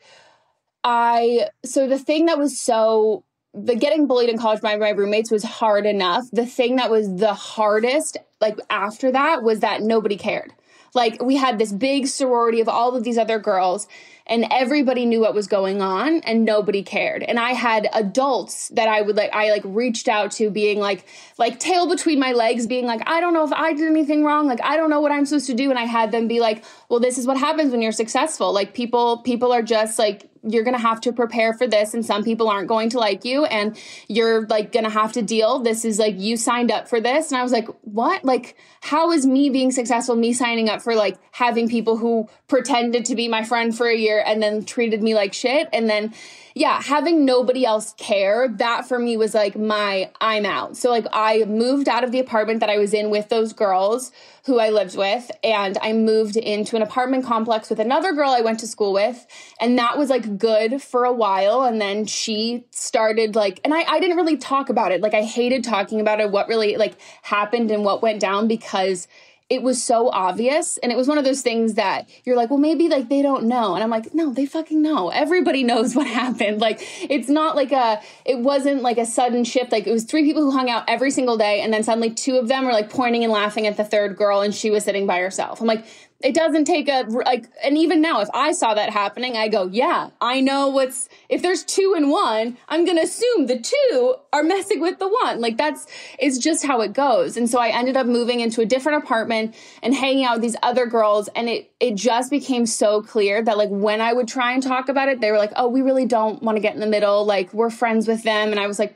I 0.83 1.49
so 1.65 1.87
the 1.87 1.99
thing 1.99 2.27
that 2.27 2.37
was 2.37 2.59
so 2.59 3.23
the 3.53 3.75
getting 3.75 4.07
bullied 4.07 4.29
in 4.29 4.37
college 4.37 4.61
by 4.61 4.75
my 4.77 4.89
roommates 4.89 5.31
was 5.31 5.43
hard 5.43 5.85
enough. 5.85 6.25
The 6.31 6.45
thing 6.45 6.75
that 6.75 6.91
was 6.91 7.15
the 7.15 7.33
hardest, 7.33 8.17
like 8.39 8.59
after 8.69 9.11
that, 9.11 9.41
was 9.41 9.61
that 9.61 9.81
nobody 9.81 10.15
cared. 10.15 10.53
Like 10.93 11.21
we 11.21 11.35
had 11.35 11.57
this 11.57 11.71
big 11.71 12.07
sorority 12.07 12.61
of 12.61 12.69
all 12.69 12.95
of 12.95 13.03
these 13.03 13.17
other 13.17 13.39
girls 13.39 13.87
and 14.27 14.45
everybody 14.51 15.05
knew 15.05 15.21
what 15.21 15.33
was 15.33 15.47
going 15.47 15.81
on 15.81 16.19
and 16.21 16.45
nobody 16.45 16.83
cared. 16.83 17.23
And 17.23 17.39
I 17.39 17.51
had 17.53 17.87
adults 17.93 18.69
that 18.69 18.87
I 18.87 19.01
would 19.01 19.15
like 19.15 19.31
I 19.33 19.51
like 19.51 19.63
reached 19.65 20.07
out 20.07 20.31
to 20.33 20.49
being 20.49 20.79
like 20.79 21.05
like 21.37 21.59
tail 21.59 21.87
between 21.89 22.19
my 22.19 22.33
legs 22.33 22.67
being 22.67 22.85
like 22.85 23.01
I 23.07 23.21
don't 23.21 23.33
know 23.33 23.43
if 23.43 23.53
I 23.53 23.73
did 23.73 23.87
anything 23.87 24.23
wrong, 24.23 24.47
like 24.47 24.61
I 24.63 24.77
don't 24.77 24.89
know 24.89 25.01
what 25.01 25.11
I'm 25.11 25.25
supposed 25.25 25.47
to 25.47 25.53
do 25.53 25.69
and 25.69 25.79
I 25.79 25.85
had 25.85 26.11
them 26.11 26.27
be 26.27 26.39
like, 26.39 26.63
"Well, 26.89 26.99
this 26.99 27.17
is 27.17 27.25
what 27.25 27.37
happens 27.37 27.71
when 27.71 27.81
you're 27.81 27.91
successful. 27.91 28.53
Like 28.53 28.73
people 28.73 29.19
people 29.19 29.51
are 29.51 29.63
just 29.63 29.97
like 29.97 30.29
you're 30.51 30.63
going 30.63 30.75
to 30.75 30.81
have 30.81 31.01
to 31.01 31.13
prepare 31.13 31.53
for 31.53 31.67
this 31.67 31.93
and 31.93 32.05
some 32.05 32.23
people 32.23 32.49
aren't 32.49 32.67
going 32.67 32.89
to 32.89 32.99
like 32.99 33.25
you 33.25 33.45
and 33.45 33.77
you're 34.07 34.45
like 34.47 34.71
going 34.71 34.83
to 34.83 34.89
have 34.89 35.11
to 35.13 35.21
deal. 35.21 35.59
This 35.59 35.85
is 35.85 35.99
like 35.99 36.19
you 36.19 36.37
signed 36.37 36.71
up 36.71 36.87
for 36.87 37.01
this. 37.01 37.31
And 37.31 37.39
i 37.39 37.43
was 37.43 37.51
like 37.51 37.67
what? 37.81 38.23
Like 38.23 38.55
how 38.81 39.11
is 39.11 39.25
me 39.25 39.49
being 39.49 39.71
successful 39.71 40.15
me 40.15 40.33
signing 40.33 40.69
up 40.69 40.81
for 40.81 40.95
like 40.95 41.17
having 41.31 41.67
people 41.67 41.97
who 41.97 42.27
pretended 42.47 43.05
to 43.05 43.15
be 43.15 43.27
my 43.27 43.43
friend 43.43 43.75
for 43.75 43.87
a 43.87 43.95
year 43.95 44.23
and 44.25 44.41
then 44.41 44.65
treated 44.65 45.01
me 45.01 45.15
like 45.15 45.33
shit? 45.33 45.67
And 45.73 45.89
then 45.89 46.13
yeah, 46.57 46.81
having 46.81 47.23
nobody 47.23 47.65
else 47.65 47.93
care, 47.97 48.47
that 48.47 48.87
for 48.87 48.97
me 48.97 49.15
was 49.15 49.35
like 49.35 49.55
my 49.55 50.09
I'm 50.19 50.45
out. 50.45 50.75
So 50.75 50.89
like 50.89 51.05
I 51.13 51.45
moved 51.45 51.87
out 51.87 52.03
of 52.03 52.11
the 52.11 52.19
apartment 52.19 52.61
that 52.61 52.69
I 52.69 52.77
was 52.79 52.93
in 52.93 53.11
with 53.11 53.29
those 53.29 53.53
girls 53.53 54.11
who 54.45 54.59
I 54.59 54.69
lived 54.69 54.97
with 54.97 55.29
and 55.43 55.77
I 55.81 55.93
moved 55.93 56.35
into 56.35 56.75
an 56.75 56.81
apartment 56.81 57.25
complex 57.25 57.69
with 57.69 57.79
another 57.79 58.13
girl 58.13 58.31
I 58.31 58.41
went 58.41 58.59
to 58.61 58.67
school 58.67 58.93
with 58.93 59.27
and 59.59 59.77
that 59.77 59.97
was 59.97 60.09
like 60.09 60.37
good 60.37 60.81
for 60.81 61.03
a 61.03 61.13
while 61.13 61.63
and 61.63 61.79
then 61.79 62.05
she 62.05 62.65
started 62.71 63.35
like 63.35 63.59
and 63.63 63.73
I 63.73 63.83
I 63.83 63.99
didn't 63.99 64.17
really 64.17 64.37
talk 64.37 64.69
about 64.69 64.91
it. 64.91 65.01
Like 65.01 65.13
I 65.13 65.21
hated 65.21 65.63
talking 65.63 66.01
about 66.01 66.19
it 66.19 66.31
what 66.31 66.47
really 66.47 66.77
like 66.77 66.95
happened 67.21 67.69
and 67.69 67.85
what 67.85 68.01
went 68.01 68.19
down 68.19 68.47
because 68.47 69.07
it 69.49 69.63
was 69.63 69.81
so 69.81 70.09
obvious 70.09 70.77
and 70.79 70.91
it 70.91 70.97
was 70.97 71.07
one 71.07 71.17
of 71.17 71.23
those 71.23 71.41
things 71.41 71.75
that 71.75 72.09
you're 72.25 72.35
like 72.35 72.49
well 72.49 72.59
maybe 72.59 72.89
like 72.89 73.07
they 73.07 73.21
don't 73.21 73.45
know. 73.45 73.75
And 73.75 73.83
i'm 73.83 73.89
like 73.89 74.13
no 74.13 74.31
they 74.31 74.45
fucking 74.45 74.81
know. 74.81 75.09
Everybody 75.09 75.63
knows 75.71 75.95
what 75.95 76.07
happened. 76.07 76.59
Like 76.59 76.79
it's 77.09 77.29
not 77.29 77.55
like 77.55 77.71
a 77.71 78.01
it 78.25 78.39
wasn't 78.39 78.81
like 78.81 78.97
a 78.97 79.05
sudden 79.05 79.43
shift. 79.43 79.71
Like 79.71 79.87
it 79.87 79.91
was 79.91 80.03
three 80.03 80.23
people 80.23 80.43
who 80.43 80.51
hung 80.51 80.69
out 80.69 80.83
every 80.87 81.11
single 81.11 81.37
day 81.37 81.61
and 81.61 81.73
then 81.73 81.83
suddenly 81.83 82.11
two 82.11 82.37
of 82.37 82.47
them 82.47 82.65
were 82.65 82.73
like 82.73 82.89
pointing 82.89 83.23
and 83.23 83.31
laughing 83.31 83.67
at 83.67 83.77
the 83.77 83.85
third 83.85 84.17
girl 84.17 84.41
and 84.41 84.53
she 84.53 84.69
was 84.69 84.83
sitting 84.83 85.07
by 85.07 85.19
herself. 85.19 85.61
I'm 85.61 85.67
like 85.67 85.85
it 86.21 86.33
doesn't 86.33 86.65
take 86.65 86.87
a 86.89 87.05
like 87.09 87.47
and 87.63 87.77
even 87.77 88.01
now 88.01 88.21
if 88.21 88.29
i 88.33 88.51
saw 88.51 88.73
that 88.73 88.89
happening 88.89 89.37
i 89.37 89.47
go 89.47 89.67
yeah 89.67 90.09
i 90.19 90.41
know 90.41 90.67
what's 90.67 91.09
if 91.29 91.41
there's 91.41 91.63
two 91.63 91.93
and 91.95 92.09
one 92.09 92.57
i'm 92.69 92.85
gonna 92.85 93.01
assume 93.01 93.45
the 93.45 93.59
two 93.59 94.15
are 94.37 94.43
messing 94.43 94.79
with 94.79 94.99
the 94.99 95.07
one. 95.07 95.41
Like 95.41 95.57
that's 95.57 95.87
it's 96.19 96.37
just 96.37 96.65
how 96.65 96.81
it 96.81 96.93
goes. 96.93 97.37
And 97.37 97.49
so 97.49 97.59
i 97.59 97.69
ended 97.69 97.97
up 97.97 98.05
moving 98.05 98.39
into 98.39 98.61
a 98.61 98.65
different 98.65 99.03
apartment 99.03 99.55
and 99.81 99.93
hanging 99.93 100.25
out 100.25 100.35
with 100.35 100.41
these 100.43 100.55
other 100.63 100.85
girls. 100.85 101.27
And 101.35 101.49
it 101.49 101.71
it 101.79 101.95
just 101.95 102.29
became 102.29 102.65
so 102.65 103.01
clear 103.01 103.41
that 103.41 103.57
like 103.57 103.69
when 103.69 104.01
i 104.01 104.13
would 104.13 104.27
try 104.27 104.53
and 104.53 104.63
talk 104.63 104.89
about 104.89 105.09
it 105.09 105.21
they 105.21 105.31
were 105.31 105.37
like 105.37 105.53
oh 105.55 105.67
we 105.67 105.81
really 105.81 106.05
don't 106.05 106.41
want 106.43 106.55
to 106.55 106.61
get 106.61 106.73
in 106.73 106.79
the 106.79 106.87
middle. 106.87 107.25
Like 107.25 107.53
we're 107.53 107.69
friends 107.69 108.07
with 108.07 108.23
them. 108.23 108.51
And 108.51 108.59
i 108.59 108.67
was 108.67 108.79
like 108.79 108.95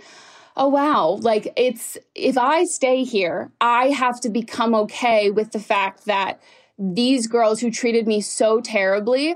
oh 0.58 0.68
wow. 0.68 1.18
Like 1.22 1.54
it's 1.56 1.98
if 2.16 2.38
i 2.38 2.66
stay 2.66 3.04
here 3.04 3.52
i 3.60 3.90
have 3.90 4.20
to 4.22 4.30
become 4.30 4.76
okay 4.76 5.32
with 5.32 5.52
the 5.52 5.60
fact 5.60 6.06
that 6.06 6.42
these 6.78 7.28
girls 7.28 7.60
who 7.60 7.72
treated 7.72 8.08
me 8.08 8.22
so 8.22 8.62
terribly 8.62 9.36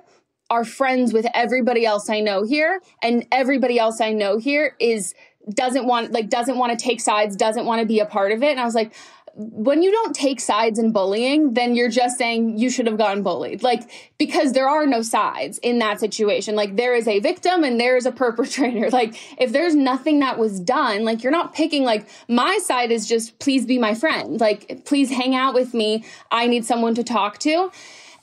are 0.50 0.64
friends 0.64 1.12
with 1.14 1.26
everybody 1.34 1.86
else 1.86 2.10
I 2.10 2.20
know 2.20 2.44
here 2.44 2.82
and 3.02 3.26
everybody 3.32 3.80
else 3.80 4.00
I 4.00 4.12
know 4.12 4.38
here 4.38 4.76
is 4.80 5.14
doesn't 5.54 5.86
want 5.86 6.12
like 6.12 6.30
doesn't 6.30 6.58
want 6.58 6.78
to 6.78 6.84
take 6.84 7.00
sides, 7.00 7.36
doesn't 7.36 7.66
want 7.66 7.82
to 7.82 7.86
be 7.86 8.00
a 8.00 8.06
part 8.06 8.32
of 8.32 8.42
it. 8.42 8.52
And 8.52 8.60
I 8.60 8.66
was 8.66 8.76
like, 8.76 8.94
when 9.38 9.84
you 9.84 9.92
don't 9.92 10.16
take 10.16 10.40
sides 10.40 10.80
in 10.80 10.94
bullying, 10.94 11.54
then 11.56 11.76
you're 11.76 11.90
just 11.90 12.18
saying 12.18 12.58
you 12.58 12.70
should 12.70 12.88
have 12.88 12.98
gotten 12.98 13.22
bullied. 13.22 13.64
Like, 13.64 13.90
because 14.18 14.54
there 14.54 14.70
are 14.70 14.86
no 14.86 15.02
sides 15.02 15.58
in 15.58 15.80
that 15.80 16.00
situation. 16.00 16.56
Like, 16.56 16.78
there 16.78 16.96
is 16.96 17.06
a 17.06 17.20
victim 17.20 17.66
and 17.66 17.78
there 17.78 17.98
is 17.98 18.06
a 18.06 18.12
perpetrator. 18.12 18.90
Like, 18.96 19.20
if 19.42 19.52
there's 19.52 19.76
nothing 19.76 20.20
that 20.20 20.38
was 20.38 20.58
done, 20.60 21.04
like, 21.04 21.22
you're 21.22 21.32
not 21.32 21.54
picking, 21.54 21.84
like, 21.84 22.08
my 22.30 22.60
side 22.60 22.92
is 22.92 23.06
just, 23.06 23.40
please 23.40 23.66
be 23.66 23.78
my 23.78 23.94
friend. 23.94 24.40
Like, 24.40 24.86
please 24.86 25.10
hang 25.10 25.36
out 25.36 25.54
with 25.54 25.74
me. 25.74 26.06
I 26.32 26.48
need 26.48 26.64
someone 26.64 26.96
to 26.96 27.04
talk 27.04 27.40
to. 27.40 27.72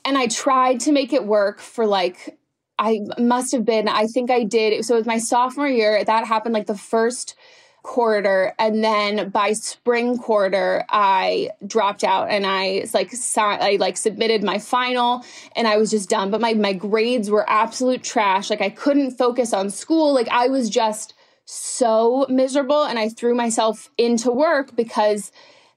And 0.03 0.17
I 0.17 0.27
tried 0.27 0.79
to 0.81 0.91
make 0.91 1.13
it 1.13 1.25
work 1.25 1.59
for 1.59 1.85
like, 1.85 2.39
I 2.79 3.01
must 3.19 3.51
have 3.51 3.65
been, 3.65 3.87
I 3.87 4.07
think 4.07 4.31
I 4.31 4.43
did. 4.43 4.83
So 4.83 4.95
it 4.95 4.99
was 4.99 5.05
my 5.05 5.19
sophomore 5.19 5.67
year. 5.67 6.03
That 6.03 6.25
happened 6.25 6.53
like 6.53 6.65
the 6.65 6.77
first 6.77 7.35
quarter 7.83 8.53
and 8.57 8.81
then 8.83 9.29
by 9.29 9.51
spring 9.51 10.17
quarter 10.17 10.85
i 10.89 11.49
dropped 11.67 12.03
out 12.03 12.29
and 12.29 12.45
i 12.47 12.85
like 12.93 13.13
i 13.37 13.77
like 13.77 13.97
submitted 13.97 14.41
my 14.41 14.57
final 14.57 15.23
and 15.55 15.67
i 15.67 15.77
was 15.77 15.91
just 15.91 16.09
done. 16.09 16.31
But 16.31 16.41
my 16.41 16.53
my 16.53 16.73
grades 16.73 17.29
were 17.29 17.47
absolute 17.49 18.03
trash. 18.03 18.49
Like 18.49 18.61
i 18.61 18.69
couldn't 18.69 19.11
focus 19.11 19.53
on 19.53 19.69
school. 19.69 20.13
Like 20.13 20.29
i 20.29 20.47
was 20.47 20.69
just 20.69 21.13
so 21.45 22.25
miserable 22.29 22.83
and 22.83 22.97
i 22.97 23.09
threw 23.09 23.35
myself 23.35 23.91
into 23.97 24.31
work 24.31 24.75
because 24.75 25.31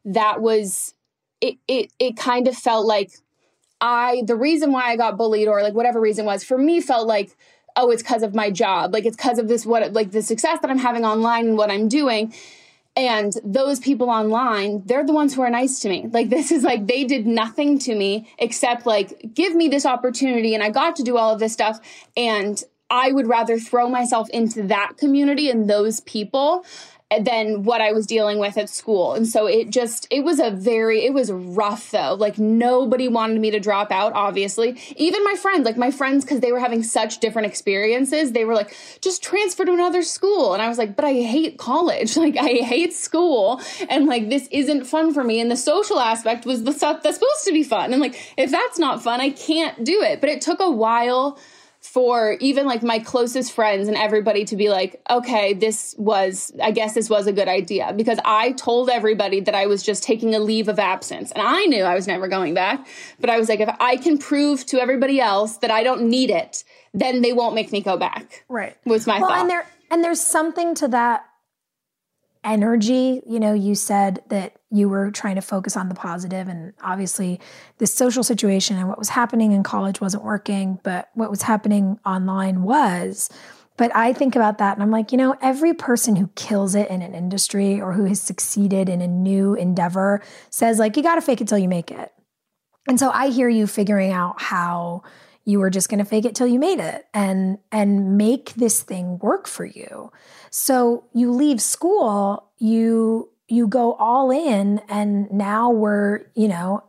that 0.05 0.41
was 0.41 0.95
it 1.41 1.57
it 1.67 1.91
it 1.99 2.17
kind 2.17 2.47
of 2.47 2.57
felt 2.57 2.87
like 2.87 3.11
i 3.81 4.23
the 4.27 4.37
reason 4.37 4.71
why 4.71 4.93
i 4.93 4.97
got 4.97 5.17
bullied 5.17 5.49
or 5.49 5.63
like 5.63 5.75
whatever 5.75 6.01
reason 6.01 6.25
was 6.25 6.45
for 6.45 6.57
me 6.57 6.81
felt 6.81 7.09
like 7.09 7.37
oh, 7.77 7.91
it's 7.91 8.03
because 8.03 8.23
of 8.23 8.35
my 8.35 8.51
job. 8.51 8.93
Like 8.93 9.05
it's 9.05 9.17
because 9.17 9.39
of 9.39 9.49
this, 9.49 9.67
what, 9.67 9.93
like 9.93 10.11
the 10.11 10.23
success 10.23 10.59
that 10.61 10.71
I'm 10.71 10.79
having 10.79 11.05
online 11.05 11.49
and 11.49 11.57
what 11.59 11.71
I'm 11.71 11.89
doing. 11.89 12.35
And 12.97 13.35
those 13.45 13.79
people 13.79 14.09
online, 14.09 14.83
they're 14.87 15.05
the 15.05 15.13
ones 15.13 15.35
who 15.35 15.43
are 15.43 15.51
nice 15.51 15.81
to 15.81 15.89
me. 15.91 16.09
Like 16.11 16.31
this 16.31 16.51
is 16.51 16.63
like, 16.63 16.87
they 16.87 17.05
did 17.05 17.27
nothing 17.27 17.79
to 17.81 17.95
me 17.95 18.29
except 18.39 18.87
like 18.87 19.35
give 19.35 19.55
me 19.55 19.69
this 19.69 19.85
opportunity. 19.85 20.55
And 20.55 20.63
I 20.63 20.71
got 20.71 20.97
to 20.97 21.03
do 21.03 21.19
all 21.19 21.35
of 21.35 21.39
this 21.39 21.53
stuff. 21.53 21.79
And 22.17 22.63
I 22.89 23.13
would 23.13 23.27
rather 23.27 23.59
throw 23.59 23.89
myself 23.89 24.31
into 24.31 24.63
that 24.65 24.93
community 24.97 25.51
and 25.51 25.69
those 25.69 26.01
people 26.01 26.65
than 27.21 27.63
what 27.63 27.81
I 27.81 27.93
was 27.93 28.05
dealing 28.05 28.41
with 28.41 28.59
at 28.59 28.69
school. 28.69 29.15
And 29.15 29.29
so 29.29 29.47
it 29.47 29.71
just, 29.71 30.09
it 30.11 30.25
was 30.25 30.41
a 30.41 30.51
very, 30.51 31.05
it 31.05 31.15
was 31.15 31.31
rough 31.31 31.93
though. 31.93 32.15
Like 32.15 32.37
nobody 32.37 33.07
wanted 33.07 33.41
me 33.41 33.53
to 33.53 33.61
drop 33.61 33.93
out, 33.93 34.13
obviously. 34.15 34.77
Even 34.97 35.23
my 35.23 35.37
friends, 35.37 35.65
like 35.65 35.77
my 35.77 35.93
friends, 35.93 36.25
because 36.25 36.41
they 36.41 36.51
were 36.51 36.59
having 36.59 36.83
such 36.83 37.21
different 37.21 37.47
experiences, 37.47 38.33
they 38.33 38.45
were 38.45 38.55
like, 38.55 38.77
just 39.01 39.23
transfer 39.23 39.65
to 39.65 39.73
another 39.73 40.03
school. 40.03 40.53
And 40.53 40.61
I 40.61 40.69
was 40.69 40.79
like, 40.79 40.97
but 40.97 41.05
I 41.05 41.13
hate 41.13 41.59
college. 41.59 42.17
Like 42.27 42.39
I 42.39 42.65
hate 42.65 42.93
school. 42.93 43.61
And 43.89 44.07
like, 44.07 44.31
this 44.31 44.49
isn't 44.51 44.87
fun 44.87 45.15
for 45.15 45.23
me. 45.23 45.39
And 45.39 45.49
the 45.49 45.57
social 45.57 46.01
aspect 46.01 46.45
was 46.45 46.65
the 46.65 46.73
stuff 46.73 47.03
that's 47.03 47.19
supposed 47.19 47.45
to 47.45 47.53
be 47.53 47.63
fun. 47.63 47.93
And 47.93 48.01
like, 48.01 48.19
if 48.37 48.51
that's 48.51 48.79
not 48.81 49.03
fun, 49.03 49.21
I 49.21 49.31
can't 49.31 49.85
do 49.85 50.03
it. 50.03 50.21
But 50.21 50.31
it 50.31 50.41
took 50.41 50.59
a 50.59 50.71
while 50.71 51.39
for 51.87 52.37
even 52.41 52.67
like 52.67 52.83
my 52.83 52.99
closest 52.99 53.53
friends 53.53 53.89
and 53.89 53.97
everybody 53.97 54.45
to 54.45 54.57
be 54.57 54.69
like, 54.69 55.01
okay, 55.09 55.55
this 55.55 55.95
was, 55.99 56.53
I 56.63 56.71
guess 56.71 56.95
this 56.95 57.09
was 57.09 57.27
a 57.27 57.33
good 57.33 57.49
idea 57.49 57.93
because 57.97 58.19
I 58.25 58.53
told 58.53 58.91
everybody 58.91 59.41
that 59.41 59.55
I 59.55 59.67
was 59.67 59.83
just 59.83 60.03
taking 60.03 60.35
a 60.35 60.39
leave 60.39 60.69
of 60.69 60.79
absence 60.79 61.33
and 61.33 61.43
I 61.47 61.65
knew 61.67 61.85
I 61.85 61.95
was 61.95 62.07
never 62.07 62.29
going 62.29 62.55
back. 62.55 62.87
But 63.21 63.31
I 63.31 63.39
was 63.39 63.49
like, 63.49 63.61
if 63.61 63.75
I 63.81 63.97
can 63.97 64.19
prove 64.19 64.67
to 64.67 64.81
everybody 64.81 65.21
else 65.21 65.59
that 65.59 65.71
I 65.71 65.83
don't 65.83 66.09
need 66.09 66.31
it, 66.31 66.65
then 66.93 67.23
they 67.23 67.33
won't 67.33 67.55
make 67.55 67.73
me 67.73 67.81
go 67.81 67.97
back. 67.97 68.45
Right. 68.49 68.77
Was 68.85 69.07
my 69.07 69.21
well, 69.21 69.29
thought. 69.29 69.41
And 69.41 69.51
there, 69.51 69.67
and 69.91 70.03
there's 70.03 70.21
something 70.21 70.75
to 70.77 70.89
that 70.89 71.26
energy. 72.47 73.21
You 73.27 73.41
know, 73.41 73.53
you 73.53 73.75
said 73.75 74.23
that 74.29 74.57
you 74.71 74.89
were 74.89 75.11
trying 75.11 75.35
to 75.35 75.43
focus 75.43 75.77
on 75.77 75.89
the 75.91 75.95
positive, 75.95 76.49
and 76.49 76.73
obviously, 76.83 77.41
the 77.79 77.87
social 77.87 78.23
situation 78.23 78.79
and 78.79 78.89
what 78.89 78.99
was 78.99 79.11
happening 79.11 79.53
in 79.53 79.63
college 79.63 80.01
wasn't 80.01 80.25
working, 80.25 80.79
but 80.83 81.11
what 81.15 81.29
was 81.29 81.43
happening 81.43 81.99
online 82.07 82.63
was. 82.63 83.29
But 83.77 83.95
I 83.95 84.15
think 84.15 84.37
about 84.37 84.57
that 84.59 84.75
and 84.75 84.83
I'm 84.83 84.91
like, 84.91 85.13
you 85.13 85.19
know, 85.19 85.37
every 85.43 85.75
person 85.75 86.17
who 86.17 86.29
kills 86.29 86.75
it 86.75 86.89
in 86.89 87.03
an 87.03 87.15
industry 87.15 87.79
or 87.79 87.93
who 87.93 88.05
has 88.05 88.23
succeeded 88.23 88.89
in 88.89 89.03
a 89.03 89.07
new 89.07 89.55
endeavor 89.55 90.23
says, 90.49 90.79
like, 90.79 90.97
you 90.97 91.03
got 91.03 91.17
to 91.17 91.21
fake 91.21 91.43
it 91.43 91.49
till 91.49 91.59
you 91.59 91.69
make 91.69 91.91
it. 91.91 92.11
And 92.89 92.99
so 92.99 93.11
I 93.11 93.29
hear 93.29 93.51
you 93.51 93.67
figuring 93.67 94.13
out 94.13 94.41
how 94.41 95.03
you 95.45 95.61
were 95.61 95.71
just 95.71 95.89
going 95.89 95.99
to 95.99 96.05
fake 96.05 96.25
it 96.25 96.35
till 96.35 96.47
you 96.47 96.59
made 96.59 96.81
it 96.81 97.07
and 97.15 97.59
and 97.71 98.19
make 98.19 98.53
this 98.55 98.83
thing 98.83 99.19
work 99.19 99.47
for 99.47 99.65
you 99.65 100.11
so 100.59 101.05
you 101.13 101.31
leave 101.33 101.61
school 101.61 102.51
you 102.57 103.29
you 103.47 103.67
go 103.67 103.93
all 103.95 104.31
in 104.31 104.81
and 104.89 105.31
now 105.31 105.71
we're 105.71 106.23
you 106.35 106.49
know 106.49 106.83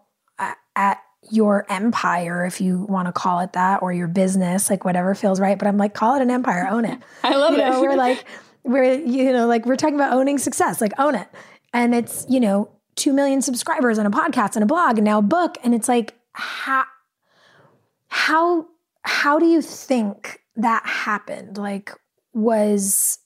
at 0.78 1.01
your 1.30 1.65
empire 1.70 2.45
if 2.45 2.61
you 2.61 2.86
want 2.88 3.07
to 3.07 3.11
call 3.11 3.41
it 3.41 3.51
that 3.51 3.82
or 3.82 3.91
your 3.91 4.07
business 4.07 4.70
like 4.70 4.86
whatever 4.86 5.13
feels 5.13 5.41
right. 5.41 5.59
But 5.59 5.68
i'm 5.68 5.78
like 5.78 5.93
call 5.93 6.15
it 6.15 6.22
an 6.22 6.32
empire 6.32 6.65
own 6.70 6.86
it. 6.86 6.97
I 7.24 7.36
love 7.36 7.51
you 7.51 7.59
it. 7.59 7.70
know, 7.70 7.82
we're 7.82 7.97
like 7.97 8.26
we're 8.63 8.93
you 8.93 9.34
know 9.34 9.47
like 9.47 9.65
we're 9.65 9.76
talking 9.76 9.95
about 9.95 10.13
owning 10.13 10.38
success 10.38 10.80
like 10.80 10.93
own 10.97 11.15
it. 11.15 11.28
And 11.74 11.93
it's 11.93 12.26
you 12.30 12.39
know 12.39 12.70
2 12.95 13.11
million 13.11 13.41
subscribers 13.41 13.99
on 13.99 14.05
a 14.05 14.11
podcast 14.11 14.55
and 14.55 14.63
a 14.63 14.65
blog 14.65 14.97
and 14.97 15.03
now 15.03 15.20
a 15.20 15.24
book. 15.24 15.57
And 15.61 15.76
it's 15.76 15.89
like 15.89 16.13
how 16.32 16.86
how 18.07 18.68
how 19.01 19.39
do 19.39 19.45
you 19.45 19.61
think 19.61 20.39
that 20.55 20.86
happened? 20.86 21.57
Like 21.57 21.91
was 22.34 23.20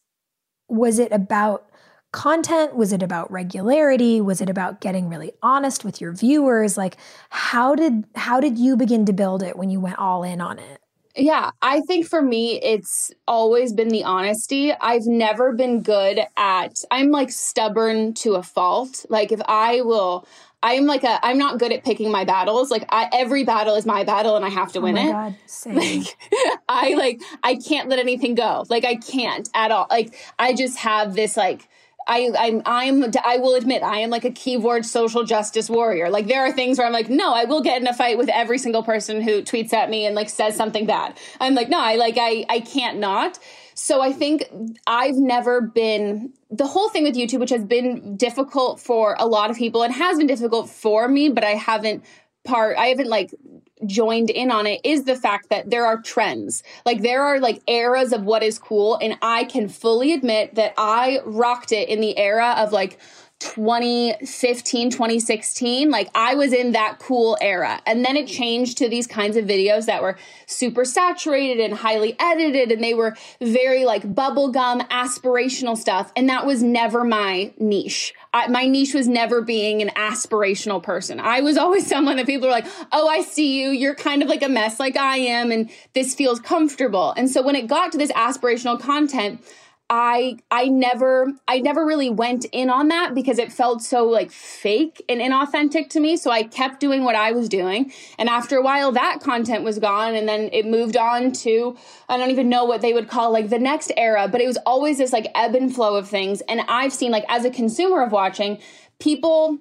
was 0.72 1.00
it 1.00 1.12
about 1.12 1.68
content? 2.12 2.76
Was 2.76 2.92
it 2.92 3.04
about 3.04 3.32
regularity? 3.32 4.20
Was 4.22 4.42
it 4.42 4.50
about 4.50 4.82
getting 4.82 5.10
really 5.10 5.32
honest 5.44 5.86
with 5.86 6.02
your 6.02 6.14
viewers? 6.14 6.78
Like 6.78 6.98
how 7.30 7.76
did 7.76 8.06
how 8.16 8.40
did 8.40 8.58
you 8.58 8.76
begin 8.76 9.06
to 9.06 9.14
build 9.14 9.44
it 9.44 9.58
when 9.58 9.70
you 9.70 9.80
went 9.80 10.00
all 10.00 10.24
in 10.24 10.42
on 10.42 10.60
it? 10.60 10.82
Yeah, 11.16 11.52
I 11.62 11.82
think 11.82 12.08
for 12.08 12.22
me, 12.22 12.62
it's 12.62 13.12
always 13.28 13.74
been 13.74 13.90
the 13.90 14.06
honesty. 14.06 14.72
I've 14.72 15.06
never 15.06 15.52
been 15.52 15.82
good 15.82 16.22
at, 16.38 16.80
I'm 16.90 17.12
like 17.12 17.32
stubborn 17.32 18.14
to 18.16 18.36
a 18.36 18.44
fault. 18.44 19.06
Like, 19.10 19.34
if 19.34 19.42
I 19.46 19.82
will, 19.82 20.26
I'm 20.64 20.86
like 20.86 21.04
a 21.04 21.20
I'm 21.26 21.38
not 21.38 21.60
good 21.60 21.72
at 21.72 21.84
picking 21.84 22.12
my 22.12 22.24
battles. 22.24 22.70
Like 22.70 22.86
I, 22.90 23.10
every 23.14 23.44
battle 23.44 23.76
is 23.76 23.86
my 23.86 24.04
battle 24.04 24.36
and 24.36 24.46
I 24.46 24.50
have 24.50 24.72
to 24.74 24.80
oh 24.80 24.84
win 24.84 24.98
it. 24.98 25.12
God. 25.12 25.36
Like 25.66 26.18
I 26.70 26.94
like 26.96 27.22
I 27.44 27.56
can't 27.56 27.90
let 27.90 28.00
anything 28.00 28.36
go. 28.36 28.66
Like 28.70 28.86
I 28.86 28.96
can't 28.96 29.50
at 29.54 29.72
all. 29.72 29.88
Like 29.90 30.16
I 30.38 30.54
just 30.54 30.78
have 30.80 31.16
this 31.16 31.36
like 31.36 31.68
I 32.08 32.32
I'm 32.38 32.62
I'm 32.66 33.12
I 33.24 33.38
will 33.38 33.56
admit 33.56 33.84
I 33.84 34.00
am 34.00 34.10
like 34.10 34.26
a 34.26 34.32
keyboard 34.32 34.86
social 34.86 35.24
justice 35.24 35.70
warrior. 35.70 36.10
Like 36.10 36.28
there 36.28 36.46
are 36.46 36.52
things 36.52 36.78
where 36.78 36.88
I'm 36.88 36.94
like, 36.94 37.10
no, 37.10 37.34
I 37.34 37.46
will 37.46 37.62
get 37.62 37.82
in 37.82 37.88
a 37.88 37.94
fight 37.94 38.18
with 38.18 38.30
every 38.30 38.58
single 38.58 38.84
person 38.84 39.22
who 39.22 39.42
tweets 39.42 39.74
at 39.74 39.90
me 39.90 40.06
and 40.06 40.16
like 40.16 40.30
says 40.30 40.56
something 40.56 40.86
bad. 40.86 41.18
I'm 41.40 41.56
like, 41.56 41.70
no, 41.70 41.80
I 41.80 41.96
like 41.96 42.18
I 42.20 42.46
I 42.50 42.60
can't 42.60 43.00
not. 43.00 43.40
So 43.74 44.02
I 44.02 44.12
think 44.12 44.46
I've 44.88 45.16
never 45.16 45.62
been 45.62 46.34
the 46.50 46.68
whole 46.68 46.90
thing 46.90 47.04
with 47.04 47.16
YouTube, 47.16 47.40
which 47.40 47.50
has 47.50 47.64
been 47.64 48.18
difficult 48.18 48.80
for 48.80 49.16
a 49.20 49.26
lot 49.26 49.50
of 49.50 49.58
people 49.58 49.84
and 49.84 49.94
has 49.94 50.18
been 50.18 50.28
difficult 50.28 50.70
for 50.70 51.08
me, 51.08 51.30
but 51.30 51.44
I 51.44 51.52
haven't 51.52 52.04
part 52.44 52.76
I 52.78 52.88
haven't 52.88 53.10
like 53.10 53.34
joined 53.86 54.30
in 54.30 54.52
on 54.52 54.68
it 54.68 54.82
is 54.84 55.06
the 55.06 55.16
fact 55.16 55.50
that 55.50 55.70
there 55.70 55.86
are 55.86 56.02
trends. 56.02 56.64
Like 56.86 57.02
there 57.02 57.24
are 57.24 57.40
like 57.40 57.62
eras 57.68 58.14
of 58.14 58.24
what 58.24 58.44
is 58.44 58.60
cool 58.60 58.98
and 59.02 59.18
I 59.22 59.46
can 59.46 59.70
fully 59.70 60.14
admit 60.14 60.56
that 60.56 60.74
I 60.78 61.20
rocked 61.26 61.72
it 61.72 61.90
in 61.90 62.02
the 62.02 62.18
era 62.18 62.56
of 62.58 62.72
like 62.72 63.00
2015, 63.42 64.92
2016, 64.92 65.90
like 65.90 66.10
I 66.14 66.36
was 66.36 66.54
in 66.54 66.74
that 66.74 67.00
cool 67.00 67.40
era. 67.42 67.82
And 67.88 68.06
then 68.06 68.16
it 68.16 68.28
changed 68.28 68.78
to 68.78 68.88
these 68.88 69.08
kinds 69.08 69.36
of 69.36 69.46
videos 69.46 69.88
that 69.88 70.04
were 70.04 70.18
super 70.46 70.86
saturated 70.86 71.60
and 71.60 71.74
highly 71.74 72.16
edited 72.20 72.72
and 72.72 72.84
they 72.84 72.94
were 72.94 73.16
very 73.42 73.84
like 73.84 74.04
bubblegum 74.04 74.88
aspirational 74.90 75.76
stuff. 75.76 76.12
And 76.16 76.30
that 76.30 76.46
was 76.46 76.62
never 76.62 77.04
my 77.04 77.52
niche. 77.58 78.14
I, 78.32 78.48
my 78.48 78.68
niche 78.68 78.94
was 78.94 79.08
never 79.08 79.42
being 79.42 79.82
an 79.82 79.90
aspirational 79.90 80.82
person. 80.82 81.20
I 81.20 81.42
was 81.42 81.58
always 81.58 81.88
someone 81.92 82.18
that 82.18 82.28
people 82.28 82.48
are 82.48 82.52
like, 82.52 82.68
oh, 82.92 83.08
I 83.08 83.22
see 83.22 83.60
you. 83.60 83.72
You're 83.72 83.96
kind 83.96 84.22
of 84.22 84.30
like 84.30 84.44
a 84.44 84.50
mess 84.50 84.80
like 84.80 84.96
I 84.96 85.18
am. 85.18 85.52
And 85.52 85.72
this 85.94 86.14
feels 86.14 86.40
comfortable. 86.40 87.16
And 87.18 87.28
so 87.28 87.42
when 87.42 87.56
it 87.56 87.66
got 87.66 87.92
to 87.94 87.98
this 87.98 88.12
aspirational 88.12 88.80
content, 88.80 89.44
I 89.94 90.38
I 90.50 90.70
never 90.70 91.34
I 91.50 91.60
never 91.60 91.86
really 91.86 92.10
went 92.10 92.46
in 92.54 92.70
on 92.70 92.88
that 92.88 93.14
because 93.14 93.38
it 93.38 93.52
felt 93.52 93.82
so 93.82 94.06
like 94.06 94.32
fake 94.32 95.04
and 95.10 95.20
inauthentic 95.20 95.90
to 95.90 96.00
me. 96.00 96.16
So 96.16 96.32
I 96.32 96.44
kept 96.44 96.80
doing 96.80 97.04
what 97.04 97.16
I 97.16 97.34
was 97.34 97.50
doing. 97.50 97.92
And 98.18 98.30
after 98.30 98.56
a 98.56 98.62
while 98.62 98.94
that 98.94 99.20
content 99.22 99.66
was 99.66 99.80
gone 99.80 100.16
and 100.16 100.30
then 100.30 100.50
it 100.54 100.66
moved 100.66 100.96
on 100.96 101.34
to 101.34 101.76
I 102.08 102.16
don't 102.16 102.32
even 102.32 102.48
know 102.48 102.64
what 102.64 102.80
they 102.80 102.94
would 102.94 103.10
call 103.10 103.34
like 103.34 103.50
the 103.50 103.60
next 103.60 103.92
era, 103.98 104.30
but 104.30 104.40
it 104.40 104.48
was 104.48 104.58
always 104.66 104.98
this 104.98 105.12
like 105.12 105.28
ebb 105.36 105.56
and 105.56 105.76
flow 105.76 105.98
of 105.98 106.08
things. 106.08 106.40
And 106.48 106.62
I've 106.70 106.94
seen 106.94 107.12
like 107.12 107.26
as 107.28 107.44
a 107.44 107.50
consumer 107.50 108.02
of 108.02 108.14
watching, 108.14 108.60
people 108.98 109.60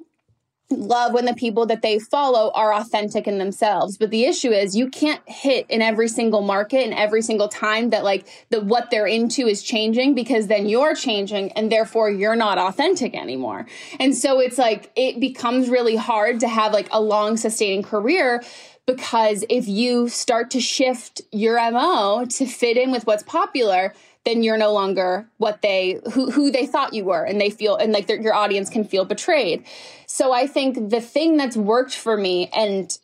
love 0.71 1.13
when 1.13 1.25
the 1.25 1.35
people 1.35 1.67
that 1.67 1.83
they 1.83 1.99
follow 1.99 2.51
are 2.55 2.73
authentic 2.73 3.27
in 3.27 3.39
themselves. 3.39 3.97
But 3.97 4.11
the 4.11 4.25
issue 4.25 4.51
is 4.51 4.77
you 4.77 4.89
can't 4.89 5.21
hit 5.27 5.67
in 5.69 5.83
every 5.83 6.09
single 6.09 6.43
market 6.43 6.85
and 6.85 6.95
every 6.95 7.23
single 7.23 7.49
time 7.49 7.91
that 7.91 8.05
like 8.05 8.27
the 8.51 8.61
what 8.61 8.91
they're 8.91 9.07
into 9.07 9.47
is 9.47 9.63
changing 9.63 10.15
because 10.15 10.47
then 10.47 10.69
you're 10.69 10.95
changing 10.95 11.53
and 11.53 11.71
therefore 11.71 12.11
you're 12.11 12.37
not 12.37 12.59
authentic 12.59 13.15
anymore. 13.15 13.67
And 13.99 14.15
so 14.15 14.41
it's 14.41 14.59
like 14.59 14.91
it 14.97 15.21
becomes 15.21 15.69
really 15.69 15.97
hard 15.97 16.41
to 16.41 16.49
have 16.49 16.73
like 16.73 16.89
a 16.93 17.01
long 17.01 17.37
sustaining 17.37 17.83
career 17.83 18.43
because 18.87 19.45
if 19.49 19.69
you 19.69 20.09
start 20.09 20.51
to 20.51 20.61
shift 20.61 21.23
your 21.31 21.57
mo 21.71 22.27
to 22.29 22.47
fit 22.47 22.77
in 22.77 22.91
with 22.91 23.07
what's 23.07 23.23
popular 23.23 23.95
then 24.31 24.43
you're 24.45 24.57
no 24.57 24.73
longer 24.73 25.29
what 25.39 25.61
they 25.61 26.01
who 26.13 26.31
who 26.31 26.51
they 26.51 26.67
thought 26.67 26.95
you 26.95 27.05
were 27.05 27.25
and 27.25 27.41
they 27.41 27.51
feel 27.51 27.77
and 27.77 27.93
like 27.93 28.09
your 28.09 28.35
audience 28.35 28.71
can 28.71 28.85
feel 28.85 29.05
betrayed 29.05 29.65
so 30.07 30.33
i 30.33 30.47
think 30.47 30.91
the 30.91 31.01
thing 31.01 31.37
that's 31.37 31.57
worked 31.57 31.95
for 31.95 32.17
me 32.17 32.49
and 32.55 32.99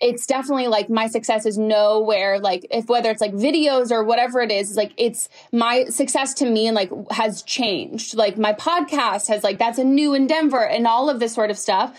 it's 0.00 0.26
definitely 0.26 0.66
like 0.66 0.90
my 0.90 1.06
success 1.06 1.46
is 1.46 1.56
nowhere 1.56 2.38
like 2.40 2.66
if 2.70 2.88
whether 2.88 3.10
it's 3.10 3.20
like 3.20 3.32
videos 3.32 3.90
or 3.90 4.02
whatever 4.04 4.40
it 4.40 4.50
is 4.50 4.76
like 4.76 4.92
it's 4.96 5.28
my 5.52 5.84
success 5.84 6.34
to 6.34 6.44
me 6.44 6.66
and 6.66 6.74
like 6.74 6.90
has 7.10 7.42
changed 7.42 8.14
like 8.14 8.36
my 8.36 8.52
podcast 8.52 9.28
has 9.28 9.42
like 9.44 9.58
that's 9.58 9.78
a 9.78 9.84
new 9.84 10.12
endeavor 10.12 10.66
and 10.66 10.86
all 10.86 11.08
of 11.08 11.20
this 11.20 11.32
sort 11.32 11.50
of 11.50 11.58
stuff 11.58 11.96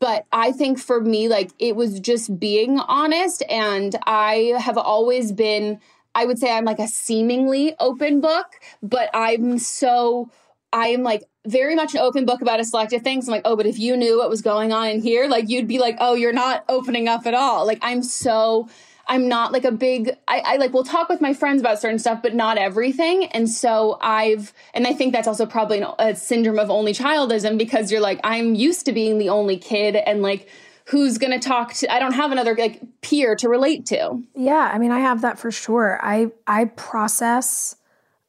but 0.00 0.26
I 0.30 0.52
think 0.52 0.78
for 0.78 1.00
me, 1.00 1.28
like 1.28 1.50
it 1.58 1.74
was 1.74 1.98
just 1.98 2.38
being 2.38 2.78
honest. 2.78 3.42
And 3.48 3.96
I 4.06 4.54
have 4.58 4.78
always 4.78 5.32
been 5.32 5.80
I 6.18 6.24
would 6.24 6.40
say 6.40 6.50
I'm 6.50 6.64
like 6.64 6.80
a 6.80 6.88
seemingly 6.88 7.76
open 7.78 8.20
book, 8.20 8.46
but 8.82 9.08
I'm 9.14 9.60
so 9.60 10.32
I 10.72 10.88
am 10.88 11.04
like 11.04 11.22
very 11.46 11.76
much 11.76 11.94
an 11.94 12.00
open 12.00 12.26
book 12.26 12.42
about 12.42 12.58
a 12.58 12.64
selective 12.64 13.02
things. 13.02 13.28
I'm 13.28 13.32
like, 13.32 13.42
oh, 13.44 13.54
but 13.54 13.66
if 13.66 13.78
you 13.78 13.96
knew 13.96 14.18
what 14.18 14.28
was 14.28 14.42
going 14.42 14.72
on 14.72 14.88
in 14.88 15.00
here, 15.00 15.28
like 15.28 15.48
you'd 15.48 15.68
be 15.68 15.78
like, 15.78 15.96
oh, 16.00 16.14
you're 16.14 16.32
not 16.32 16.64
opening 16.68 17.06
up 17.06 17.24
at 17.24 17.34
all. 17.34 17.64
Like 17.68 17.78
I'm 17.82 18.02
so 18.02 18.68
I'm 19.06 19.28
not 19.28 19.52
like 19.52 19.64
a 19.64 19.70
big 19.70 20.10
I, 20.26 20.42
I 20.44 20.56
like 20.56 20.72
will 20.72 20.82
talk 20.82 21.08
with 21.08 21.20
my 21.20 21.34
friends 21.34 21.60
about 21.60 21.78
certain 21.78 22.00
stuff, 22.00 22.20
but 22.20 22.34
not 22.34 22.58
everything. 22.58 23.26
And 23.26 23.48
so 23.48 23.96
I've 24.00 24.52
and 24.74 24.88
I 24.88 24.94
think 24.94 25.12
that's 25.12 25.28
also 25.28 25.46
probably 25.46 25.84
a 26.00 26.16
syndrome 26.16 26.58
of 26.58 26.68
only 26.68 26.94
childism 26.94 27.58
because 27.58 27.92
you're 27.92 28.00
like, 28.00 28.18
I'm 28.24 28.56
used 28.56 28.86
to 28.86 28.92
being 28.92 29.18
the 29.18 29.28
only 29.28 29.56
kid 29.56 29.94
and 29.94 30.20
like 30.20 30.48
who's 30.88 31.18
going 31.18 31.38
to 31.38 31.38
talk 31.38 31.74
to 31.74 31.92
I 31.92 31.98
don't 31.98 32.14
have 32.14 32.32
another 32.32 32.54
like 32.56 32.80
peer 33.02 33.36
to 33.36 33.48
relate 33.48 33.86
to. 33.86 34.22
Yeah, 34.34 34.70
I 34.72 34.78
mean 34.78 34.90
I 34.90 35.00
have 35.00 35.20
that 35.20 35.38
for 35.38 35.50
sure. 35.50 35.98
I 36.02 36.32
I 36.46 36.66
process 36.66 37.76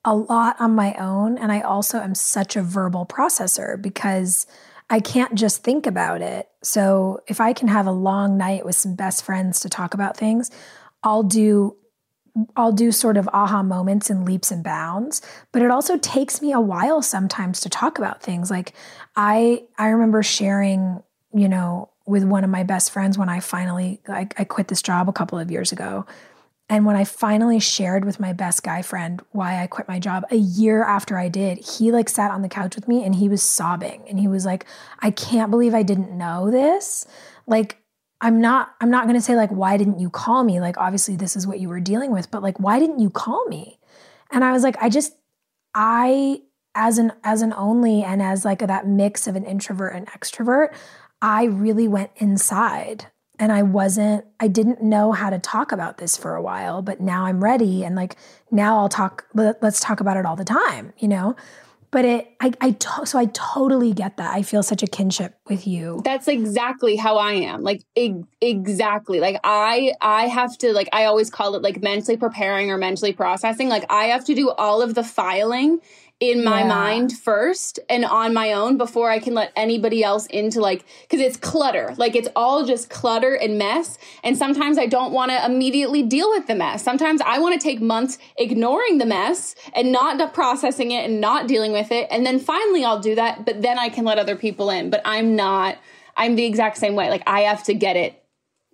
a 0.05 0.15
lot 0.15 0.59
on 0.59 0.75
my 0.75 0.93
own 0.95 1.37
and 1.37 1.51
I 1.51 1.61
also 1.61 1.99
am 1.99 2.15
such 2.15 2.55
a 2.55 2.61
verbal 2.61 3.05
processor 3.05 3.81
because 3.81 4.45
I 4.89 4.99
can't 4.99 5.35
just 5.35 5.63
think 5.63 5.85
about 5.85 6.21
it. 6.21 6.49
So 6.63 7.21
if 7.27 7.39
I 7.39 7.53
can 7.53 7.67
have 7.67 7.85
a 7.85 7.91
long 7.91 8.37
night 8.37 8.65
with 8.65 8.75
some 8.75 8.95
best 8.95 9.23
friends 9.23 9.59
to 9.61 9.69
talk 9.69 9.93
about 9.93 10.17
things, 10.17 10.51
I'll 11.03 11.23
do 11.23 11.75
I'll 12.55 12.71
do 12.71 12.91
sort 12.91 13.17
of 13.17 13.27
aha 13.33 13.63
moments 13.63 14.09
and 14.09 14.25
leaps 14.25 14.51
and 14.51 14.63
bounds, 14.63 15.21
but 15.51 15.61
it 15.61 15.71
also 15.71 15.97
takes 15.97 16.41
me 16.41 16.51
a 16.53 16.61
while 16.61 17.01
sometimes 17.01 17.59
to 17.61 17.69
talk 17.69 17.97
about 17.97 18.21
things. 18.21 18.51
Like 18.51 18.73
I 19.15 19.63
I 19.77 19.89
remember 19.89 20.23
sharing, 20.23 21.03
you 21.33 21.47
know, 21.47 21.89
with 22.09 22.23
one 22.23 22.43
of 22.43 22.49
my 22.49 22.63
best 22.63 22.91
friends 22.91 23.19
when 23.19 23.29
I 23.29 23.39
finally 23.39 24.01
I, 24.07 24.27
I 24.35 24.43
quit 24.43 24.67
this 24.67 24.81
job 24.81 25.07
a 25.07 25.13
couple 25.13 25.37
of 25.37 25.51
years 25.51 25.71
ago. 25.71 26.07
And 26.67 26.85
when 26.85 26.95
I 26.95 27.03
finally 27.03 27.59
shared 27.59 28.03
with 28.03 28.19
my 28.19 28.33
best 28.33 28.63
guy 28.63 28.81
friend 28.81 29.21
why 29.31 29.61
I 29.61 29.67
quit 29.67 29.87
my 29.87 29.99
job 29.99 30.23
a 30.31 30.35
year 30.35 30.83
after 30.83 31.17
I 31.17 31.29
did, 31.29 31.59
he 31.59 31.91
like 31.91 32.09
sat 32.09 32.31
on 32.31 32.41
the 32.41 32.49
couch 32.49 32.75
with 32.75 32.87
me 32.87 33.03
and 33.03 33.13
he 33.13 33.29
was 33.29 33.43
sobbing 33.43 34.03
and 34.09 34.19
he 34.19 34.27
was 34.27 34.43
like, 34.43 34.65
I 34.99 35.11
can't 35.11 35.51
believe 35.51 35.75
I 35.75 35.83
didn't 35.83 36.15
know 36.17 36.49
this. 36.49 37.05
Like 37.45 37.77
I'm 38.21 38.41
not 38.41 38.73
I'm 38.81 38.89
not 38.89 39.03
going 39.03 39.15
to 39.15 39.21
say 39.21 39.35
like 39.35 39.51
why 39.51 39.77
didn't 39.77 39.99
you 39.99 40.09
call 40.09 40.43
me? 40.43 40.59
Like 40.59 40.77
obviously 40.77 41.15
this 41.15 41.35
is 41.35 41.45
what 41.45 41.59
you 41.59 41.69
were 41.69 41.79
dealing 41.79 42.11
with, 42.11 42.31
but 42.31 42.41
like 42.41 42.59
why 42.59 42.79
didn't 42.79 42.99
you 42.99 43.11
call 43.11 43.45
me? 43.45 43.79
And 44.31 44.43
I 44.43 44.51
was 44.51 44.63
like 44.63 44.77
I 44.81 44.89
just 44.89 45.15
I 45.75 46.41
as 46.73 46.97
an 46.97 47.13
as 47.23 47.43
an 47.43 47.53
only 47.53 48.01
and 48.03 48.19
as 48.21 48.45
like 48.45 48.59
that 48.59 48.87
mix 48.87 49.27
of 49.27 49.35
an 49.35 49.45
introvert 49.45 49.95
and 49.95 50.07
extrovert, 50.07 50.73
I 51.21 51.45
really 51.45 51.87
went 51.87 52.11
inside 52.17 53.07
and 53.37 53.51
I 53.51 53.63
wasn't 53.63 54.25
I 54.39 54.47
didn't 54.47 54.81
know 54.81 55.11
how 55.11 55.29
to 55.29 55.39
talk 55.39 55.71
about 55.71 55.97
this 55.97 56.17
for 56.17 56.35
a 56.35 56.41
while, 56.41 56.81
but 56.81 56.99
now 56.99 57.25
I'm 57.25 57.43
ready 57.43 57.83
and 57.83 57.95
like 57.95 58.15
now 58.51 58.77
I'll 58.79 58.89
talk 58.89 59.25
let's 59.33 59.79
talk 59.79 59.99
about 59.99 60.17
it 60.17 60.25
all 60.25 60.35
the 60.35 60.45
time, 60.45 60.93
you 60.97 61.07
know? 61.07 61.35
but 61.91 62.05
it 62.05 62.31
i 62.39 62.51
i 62.61 62.71
to, 62.71 63.05
so 63.05 63.17
i 63.17 63.25
totally 63.25 63.93
get 63.93 64.17
that. 64.17 64.33
I 64.33 64.41
feel 64.41 64.63
such 64.63 64.83
a 64.83 64.87
kinship 64.87 65.35
with 65.47 65.65
you. 65.67 66.01
That's 66.03 66.27
exactly 66.27 66.95
how 66.95 67.17
i 67.17 67.33
am. 67.33 67.63
Like 67.63 67.83
e- 67.95 68.23
exactly. 68.41 69.19
Like 69.19 69.39
i 69.43 69.93
i 70.01 70.27
have 70.27 70.57
to 70.59 70.73
like 70.73 70.89
i 70.93 71.05
always 71.05 71.29
call 71.29 71.55
it 71.55 71.61
like 71.61 71.81
mentally 71.81 72.17
preparing 72.17 72.69
or 72.71 72.77
mentally 72.77 73.13
processing. 73.13 73.69
Like 73.69 73.85
i 73.89 74.05
have 74.05 74.25
to 74.25 74.35
do 74.35 74.49
all 74.51 74.81
of 74.81 74.95
the 74.95 75.03
filing 75.03 75.79
in 76.19 76.43
my 76.43 76.61
yeah. 76.61 76.67
mind 76.67 77.17
first 77.17 77.79
and 77.89 78.03
on 78.03 78.33
my 78.33 78.51
own 78.51 78.77
before 78.77 79.09
I 79.09 79.19
can 79.19 79.33
let 79.33 79.53
anybody 79.55 80.03
else 80.03 80.25
into 80.25 80.59
like 80.59 80.83
because 81.03 81.21
it's 81.21 81.37
clutter. 81.37 81.93
Like 81.97 82.15
it's 82.15 82.27
all 82.35 82.65
just 82.65 82.89
clutter 82.89 83.35
and 83.35 83.57
mess. 83.57 83.97
And 84.23 84.37
sometimes 84.37 84.77
I 84.77 84.85
don't 84.85 85.13
want 85.13 85.31
to 85.31 85.45
immediately 85.45 86.03
deal 86.03 86.29
with 86.29 86.47
the 86.47 86.55
mess. 86.55 86.83
Sometimes 86.83 87.21
I 87.21 87.39
want 87.39 87.59
to 87.59 87.63
take 87.63 87.79
months 87.81 88.17
ignoring 88.37 88.97
the 88.97 89.05
mess 89.05 89.55
and 89.73 89.93
not 89.93 90.33
processing 90.33 90.91
it 90.91 91.05
and 91.05 91.21
not 91.21 91.47
dealing 91.47 91.71
with 91.71 91.91
it. 91.91 92.07
And 92.11 92.25
then 92.25 92.39
finally 92.39 92.83
I'll 92.83 92.99
do 92.99 93.15
that, 93.15 93.45
but 93.45 93.61
then 93.61 93.79
I 93.79 93.87
can 93.87 94.03
let 94.03 94.19
other 94.19 94.35
people 94.35 94.69
in. 94.69 94.89
But 94.89 95.01
I'm 95.05 95.37
not 95.37 95.77
I'm 96.17 96.35
the 96.35 96.45
exact 96.45 96.77
same 96.77 96.95
way. 96.95 97.09
Like 97.09 97.23
I 97.27 97.41
have 97.41 97.63
to 97.63 97.73
get 97.73 97.95
it 97.95 98.21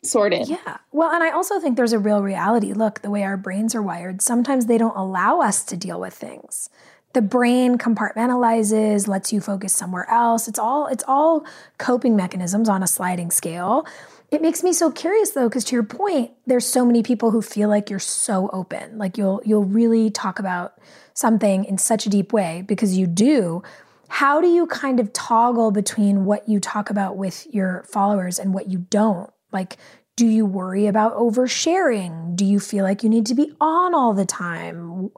sorted. 0.04 0.48
Yeah. 0.48 0.78
Well, 0.92 1.12
and 1.12 1.24
I 1.24 1.30
also 1.30 1.60
think 1.60 1.78
there's 1.78 1.94
a 1.94 2.00
real 2.00 2.22
reality. 2.22 2.74
Look, 2.74 3.02
the 3.02 3.12
way 3.12 3.24
our 3.24 3.38
brains 3.38 3.76
are 3.76 3.82
wired, 3.82 4.22
sometimes 4.22 4.66
they 4.66 4.78
don't 4.78 4.96
allow 4.96 5.42
us 5.42 5.64
to 5.66 5.78
deal 5.78 6.00
with 6.00 6.14
things 6.14 6.70
the 7.16 7.22
brain 7.22 7.78
compartmentalizes 7.78 9.08
lets 9.08 9.32
you 9.32 9.40
focus 9.40 9.74
somewhere 9.74 10.08
else. 10.12 10.50
It's 10.50 10.60
all 10.60 10.88
it's 10.88 11.04
all 11.08 11.46
coping 11.78 12.16
mechanisms 12.16 12.68
on 12.68 12.84
a 12.84 12.88
sliding 12.88 13.32
scale. 13.32 13.88
It 14.32 14.42
makes 14.42 14.64
me 14.64 14.74
so 14.74 14.92
curious 14.92 15.32
though 15.32 15.48
because 15.48 15.64
to 15.66 15.76
your 15.76 15.84
point 15.84 16.32
there's 16.46 16.66
so 16.66 16.86
many 16.86 17.04
people 17.04 17.32
who 17.32 17.42
feel 17.42 17.70
like 17.70 17.90
you're 17.90 18.00
so 18.00 18.50
open. 18.52 18.98
Like 18.98 19.18
you'll 19.18 19.42
you'll 19.46 19.64
really 19.64 20.12
talk 20.12 20.40
about 20.40 20.78
something 21.14 21.64
in 21.64 21.78
such 21.78 22.06
a 22.06 22.10
deep 22.10 22.34
way 22.34 22.64
because 22.68 22.98
you 22.98 23.08
do. 23.08 23.64
How 24.10 24.42
do 24.42 24.48
you 24.48 24.68
kind 24.68 25.00
of 25.00 25.14
toggle 25.14 25.72
between 25.72 26.26
what 26.26 26.50
you 26.50 26.60
talk 26.60 26.90
about 26.90 27.16
with 27.16 27.48
your 27.50 27.86
followers 27.88 28.40
and 28.40 28.54
what 28.54 28.70
you 28.70 28.80
don't? 28.90 29.32
Like 29.54 29.78
do 30.18 30.28
you 30.28 30.46
worry 30.46 30.88
about 30.88 31.16
oversharing? 31.16 32.36
Do 32.36 32.44
you 32.44 32.60
feel 32.60 32.84
like 32.84 33.04
you 33.04 33.10
need 33.10 33.26
to 33.28 33.36
be 33.36 33.54
on 33.62 33.94
all 33.94 34.14
the 34.14 34.26
time? 34.26 35.12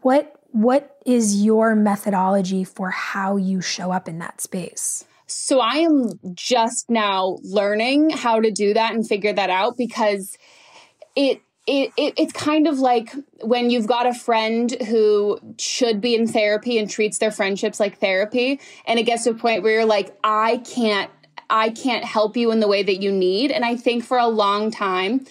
What 0.00 0.40
what 0.54 0.96
is 1.04 1.44
your 1.44 1.74
methodology 1.74 2.62
for 2.62 2.90
how 2.90 3.36
you 3.36 3.60
show 3.60 3.90
up 3.90 4.08
in 4.08 4.20
that 4.20 4.40
space? 4.40 5.04
So 5.26 5.58
I 5.58 5.78
am 5.78 6.10
just 6.32 6.88
now 6.88 7.38
learning 7.42 8.10
how 8.10 8.40
to 8.40 8.52
do 8.52 8.72
that 8.72 8.94
and 8.94 9.06
figure 9.06 9.32
that 9.32 9.50
out 9.50 9.76
because 9.76 10.38
it 11.16 11.42
it, 11.66 11.92
it, 11.96 12.14
it's 12.18 12.32
kind 12.32 12.68
of 12.68 12.78
like 12.78 13.12
when 13.40 13.68
you've 13.70 13.88
got 13.88 14.06
a 14.06 14.14
friend 14.14 14.70
who 14.86 15.40
should 15.58 16.00
be 16.00 16.14
in 16.14 16.28
therapy 16.28 16.78
and 16.78 16.88
treats 16.88 17.18
their 17.18 17.32
friendships 17.32 17.80
like 17.80 17.98
therapy 17.98 18.60
and 18.86 19.00
it 19.00 19.04
gets 19.04 19.24
to 19.24 19.30
a 19.30 19.34
point 19.34 19.62
where 19.62 19.72
you're 19.72 19.84
like 19.86 20.14
i 20.22 20.58
can't 20.58 21.10
i 21.48 21.70
can't 21.70 22.04
help 22.04 22.36
you 22.36 22.50
in 22.50 22.60
the 22.60 22.68
way 22.68 22.82
that 22.82 23.00
you 23.00 23.10
need 23.10 23.50
and 23.50 23.64
i 23.64 23.76
think 23.76 24.04
for 24.04 24.18
a 24.18 24.26
long 24.26 24.70
time 24.70 25.24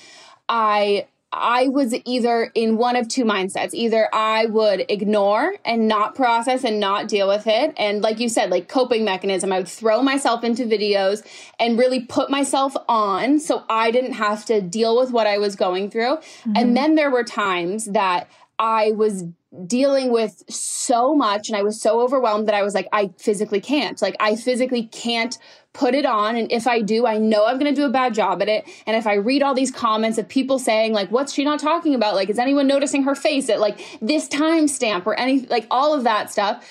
i 0.49 1.05
I 1.33 1.67
was 1.67 1.95
either 2.05 2.51
in 2.53 2.77
one 2.77 2.95
of 2.95 3.07
two 3.07 3.25
mindsets. 3.25 3.73
Either 3.73 4.07
I 4.13 4.45
would 4.45 4.85
ignore 4.87 5.55
and 5.65 5.87
not 5.87 6.13
process 6.13 6.63
and 6.63 6.79
not 6.79 7.07
deal 7.07 7.27
with 7.27 7.47
it. 7.47 7.73
And 7.77 8.01
like 8.01 8.19
you 8.19 8.29
said, 8.29 8.51
like 8.51 8.67
coping 8.67 9.03
mechanism, 9.03 9.51
I 9.51 9.57
would 9.57 9.67
throw 9.67 10.03
myself 10.03 10.43
into 10.43 10.65
videos 10.65 11.25
and 11.59 11.77
really 11.77 12.01
put 12.01 12.29
myself 12.29 12.75
on 12.87 13.39
so 13.39 13.63
I 13.67 13.89
didn't 13.89 14.13
have 14.13 14.45
to 14.45 14.61
deal 14.61 14.97
with 14.97 15.11
what 15.11 15.25
I 15.25 15.39
was 15.39 15.55
going 15.55 15.89
through. 15.89 16.17
Mm-hmm. 16.17 16.53
And 16.55 16.77
then 16.77 16.95
there 16.95 17.09
were 17.09 17.23
times 17.23 17.85
that 17.85 18.29
I 18.59 18.91
was 18.91 19.23
dealing 19.65 20.11
with 20.11 20.43
so 20.49 21.15
much 21.15 21.49
and 21.49 21.57
I 21.57 21.63
was 21.63 21.81
so 21.81 22.01
overwhelmed 22.01 22.47
that 22.47 22.55
I 22.55 22.63
was 22.63 22.73
like, 22.73 22.87
I 22.91 23.11
physically 23.17 23.61
can't. 23.61 24.01
Like, 24.01 24.15
I 24.19 24.35
physically 24.35 24.85
can't 24.87 25.37
put 25.73 25.95
it 25.95 26.05
on. 26.05 26.35
And 26.35 26.51
if 26.51 26.67
I 26.67 26.81
do, 26.81 27.05
I 27.05 27.17
know 27.17 27.45
I'm 27.45 27.57
going 27.57 27.73
to 27.73 27.75
do 27.75 27.85
a 27.85 27.89
bad 27.89 28.13
job 28.13 28.41
at 28.41 28.47
it. 28.47 28.65
And 28.85 28.95
if 28.95 29.07
I 29.07 29.15
read 29.15 29.41
all 29.41 29.55
these 29.55 29.71
comments 29.71 30.17
of 30.19 30.29
people 30.29 30.59
saying, 30.59 30.93
like, 30.93 31.11
what's 31.11 31.33
she 31.33 31.43
not 31.43 31.59
talking 31.59 31.95
about? 31.95 32.13
Like, 32.13 32.29
is 32.29 32.39
anyone 32.39 32.67
noticing 32.67 33.03
her 33.03 33.15
face 33.15 33.49
at 33.49 33.59
like 33.59 33.79
this 33.99 34.29
timestamp 34.29 35.05
or 35.05 35.15
any, 35.19 35.41
like 35.47 35.65
all 35.71 35.93
of 35.95 36.03
that 36.03 36.31
stuff 36.31 36.63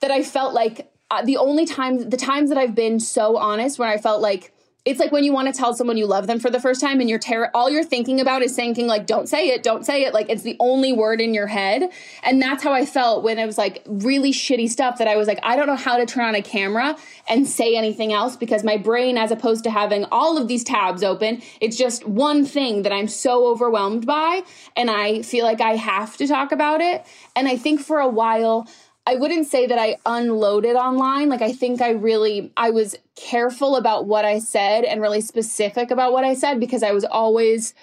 that 0.00 0.10
I 0.10 0.22
felt 0.22 0.52
like 0.52 0.90
uh, 1.10 1.24
the 1.24 1.38
only 1.38 1.64
times, 1.64 2.06
the 2.06 2.16
times 2.16 2.50
that 2.50 2.58
I've 2.58 2.74
been 2.74 3.00
so 3.00 3.36
honest 3.36 3.78
where 3.78 3.88
I 3.88 3.96
felt 3.96 4.20
like, 4.20 4.52
it's 4.84 4.98
like 4.98 5.12
when 5.12 5.24
you 5.24 5.32
want 5.32 5.46
to 5.46 5.58
tell 5.58 5.74
someone 5.74 5.96
you 5.96 6.06
love 6.06 6.26
them 6.26 6.40
for 6.40 6.48
the 6.48 6.60
first 6.60 6.80
time 6.80 7.00
and 7.00 7.10
you're 7.10 7.18
ter- 7.18 7.50
all 7.52 7.68
you're 7.68 7.84
thinking 7.84 8.20
about 8.20 8.42
is 8.42 8.54
thinking 8.56 8.86
like 8.86 9.06
don't 9.06 9.28
say 9.28 9.48
it 9.48 9.62
don't 9.62 9.84
say 9.84 10.04
it 10.04 10.14
like 10.14 10.30
it's 10.30 10.42
the 10.42 10.56
only 10.58 10.92
word 10.92 11.20
in 11.20 11.34
your 11.34 11.46
head. 11.46 11.90
And 12.22 12.40
that's 12.40 12.62
how 12.62 12.72
i 12.72 12.86
felt 12.86 13.22
when 13.22 13.38
it 13.38 13.46
was 13.46 13.58
like 13.58 13.82
really 13.86 14.32
shitty 14.32 14.68
stuff 14.68 14.98
that 14.98 15.08
i 15.08 15.16
was 15.16 15.28
like 15.28 15.38
i 15.42 15.56
don't 15.56 15.66
know 15.66 15.76
how 15.76 15.96
to 15.96 16.06
turn 16.06 16.24
on 16.24 16.34
a 16.34 16.42
camera 16.42 16.96
and 17.28 17.46
say 17.46 17.76
anything 17.76 18.12
else 18.12 18.36
because 18.36 18.64
my 18.64 18.76
brain 18.76 19.18
as 19.18 19.30
opposed 19.30 19.64
to 19.64 19.70
having 19.70 20.04
all 20.10 20.38
of 20.38 20.48
these 20.48 20.64
tabs 20.64 21.02
open 21.02 21.42
it's 21.60 21.76
just 21.76 22.06
one 22.06 22.44
thing 22.44 22.82
that 22.82 22.92
i'm 22.92 23.08
so 23.08 23.46
overwhelmed 23.48 24.06
by 24.06 24.42
and 24.76 24.90
i 24.90 25.22
feel 25.22 25.44
like 25.44 25.60
i 25.60 25.76
have 25.76 26.16
to 26.16 26.26
talk 26.26 26.52
about 26.52 26.80
it. 26.80 27.04
And 27.36 27.48
i 27.48 27.56
think 27.56 27.80
for 27.80 27.98
a 27.98 28.08
while 28.08 28.68
I 29.06 29.16
wouldn't 29.16 29.46
say 29.46 29.66
that 29.66 29.78
I 29.78 29.96
unloaded 30.06 30.76
online. 30.76 31.28
Like 31.28 31.42
I 31.42 31.52
think 31.52 31.80
I 31.80 31.90
really 31.90 32.52
I 32.56 32.70
was 32.70 32.96
careful 33.16 33.76
about 33.76 34.06
what 34.06 34.24
I 34.24 34.38
said 34.38 34.84
and 34.84 35.00
really 35.00 35.20
specific 35.20 35.90
about 35.90 36.12
what 36.12 36.24
I 36.24 36.34
said 36.34 36.60
because 36.60 36.82
I 36.82 36.92
was 36.92 37.04
always 37.04 37.74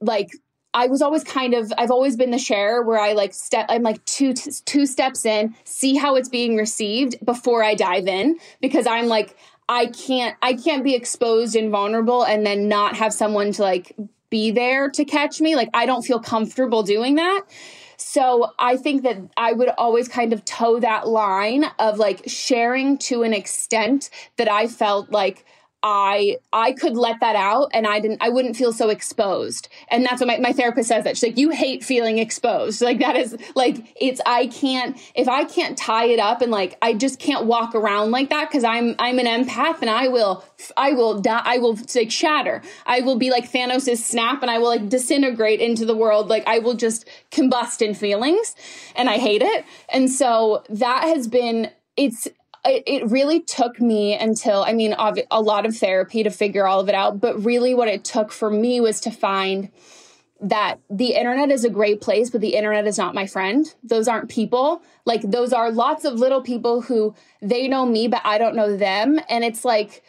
like 0.00 0.30
I 0.74 0.86
was 0.86 1.02
always 1.02 1.24
kind 1.24 1.54
of 1.54 1.72
I've 1.76 1.90
always 1.90 2.16
been 2.16 2.30
the 2.30 2.38
share 2.38 2.82
where 2.82 2.98
I 2.98 3.12
like 3.12 3.34
step 3.34 3.66
I'm 3.68 3.82
like 3.82 4.04
two 4.04 4.34
two 4.34 4.86
steps 4.86 5.24
in, 5.24 5.54
see 5.64 5.96
how 5.96 6.16
it's 6.16 6.28
being 6.28 6.56
received 6.56 7.24
before 7.24 7.62
I 7.62 7.74
dive 7.74 8.06
in 8.06 8.38
because 8.60 8.86
I'm 8.86 9.06
like 9.06 9.36
I 9.68 9.86
can't 9.86 10.36
I 10.42 10.54
can't 10.54 10.84
be 10.84 10.94
exposed 10.94 11.56
and 11.56 11.70
vulnerable 11.70 12.24
and 12.24 12.44
then 12.46 12.68
not 12.68 12.96
have 12.96 13.12
someone 13.12 13.52
to 13.52 13.62
like 13.62 13.96
be 14.30 14.50
there 14.50 14.90
to 14.90 15.04
catch 15.04 15.40
me. 15.40 15.56
Like 15.56 15.70
I 15.74 15.86
don't 15.86 16.02
feel 16.02 16.20
comfortable 16.20 16.82
doing 16.82 17.16
that. 17.16 17.42
So 18.02 18.52
I 18.58 18.76
think 18.76 19.04
that 19.04 19.18
I 19.36 19.52
would 19.52 19.68
always 19.78 20.08
kind 20.08 20.32
of 20.32 20.44
toe 20.44 20.80
that 20.80 21.08
line 21.08 21.64
of 21.78 21.98
like 21.98 22.22
sharing 22.26 22.98
to 22.98 23.22
an 23.22 23.32
extent 23.32 24.10
that 24.36 24.50
I 24.50 24.66
felt 24.66 25.10
like 25.10 25.46
I 25.82 26.36
I 26.52 26.72
could 26.72 26.96
let 26.96 27.20
that 27.20 27.34
out 27.34 27.70
and 27.74 27.86
I 27.86 27.98
didn't 27.98 28.22
I 28.22 28.28
wouldn't 28.28 28.56
feel 28.56 28.72
so 28.72 28.88
exposed. 28.88 29.68
And 29.88 30.04
that's 30.04 30.20
what 30.20 30.28
my, 30.28 30.38
my 30.38 30.52
therapist 30.52 30.88
says 30.88 31.04
that. 31.04 31.16
She's 31.16 31.30
like, 31.30 31.38
you 31.38 31.50
hate 31.50 31.82
feeling 31.82 32.18
exposed. 32.18 32.80
Like 32.80 33.00
that 33.00 33.16
is 33.16 33.36
like 33.56 33.94
it's 34.00 34.20
I 34.24 34.46
can't 34.46 34.96
if 35.14 35.28
I 35.28 35.44
can't 35.44 35.76
tie 35.76 36.06
it 36.06 36.20
up 36.20 36.40
and 36.40 36.52
like 36.52 36.78
I 36.82 36.94
just 36.94 37.18
can't 37.18 37.46
walk 37.46 37.74
around 37.74 38.12
like 38.12 38.30
that 38.30 38.48
because 38.48 38.62
I'm 38.62 38.94
I'm 38.98 39.18
an 39.18 39.26
empath 39.26 39.80
and 39.80 39.90
I 39.90 40.08
will 40.08 40.44
I 40.76 40.92
will 40.92 41.20
die 41.20 41.42
I 41.44 41.58
will 41.58 41.76
like 41.94 42.10
shatter. 42.10 42.62
I 42.86 43.00
will 43.00 43.16
be 43.16 43.30
like 43.30 43.50
Thanos' 43.50 43.98
snap 43.98 44.42
and 44.42 44.50
I 44.50 44.58
will 44.58 44.68
like 44.68 44.88
disintegrate 44.88 45.60
into 45.60 45.84
the 45.84 45.96
world. 45.96 46.28
Like 46.28 46.46
I 46.46 46.60
will 46.60 46.74
just 46.74 47.08
combust 47.32 47.82
in 47.82 47.94
feelings 47.94 48.54
and 48.94 49.10
I 49.10 49.18
hate 49.18 49.42
it. 49.42 49.64
And 49.92 50.08
so 50.10 50.62
that 50.68 51.04
has 51.04 51.26
been 51.26 51.70
it's 51.96 52.28
it, 52.64 52.82
it 52.86 53.10
really 53.10 53.40
took 53.40 53.80
me 53.80 54.14
until, 54.16 54.62
I 54.62 54.72
mean, 54.72 54.94
a 55.30 55.42
lot 55.42 55.66
of 55.66 55.76
therapy 55.76 56.22
to 56.22 56.30
figure 56.30 56.66
all 56.66 56.80
of 56.80 56.88
it 56.88 56.94
out. 56.94 57.20
But 57.20 57.44
really, 57.44 57.74
what 57.74 57.88
it 57.88 58.04
took 58.04 58.30
for 58.30 58.50
me 58.50 58.80
was 58.80 59.00
to 59.00 59.10
find 59.10 59.70
that 60.40 60.78
the 60.90 61.14
internet 61.14 61.50
is 61.50 61.64
a 61.64 61.70
great 61.70 62.00
place, 62.00 62.30
but 62.30 62.40
the 62.40 62.54
internet 62.54 62.86
is 62.86 62.98
not 62.98 63.14
my 63.14 63.26
friend. 63.26 63.72
Those 63.84 64.08
aren't 64.08 64.28
people. 64.28 64.82
Like, 65.04 65.22
those 65.22 65.52
are 65.52 65.70
lots 65.70 66.04
of 66.04 66.14
little 66.14 66.42
people 66.42 66.82
who 66.82 67.14
they 67.40 67.68
know 67.68 67.86
me, 67.86 68.08
but 68.08 68.22
I 68.24 68.38
don't 68.38 68.56
know 68.56 68.76
them. 68.76 69.20
And 69.28 69.44
it's 69.44 69.64
like, 69.64 70.02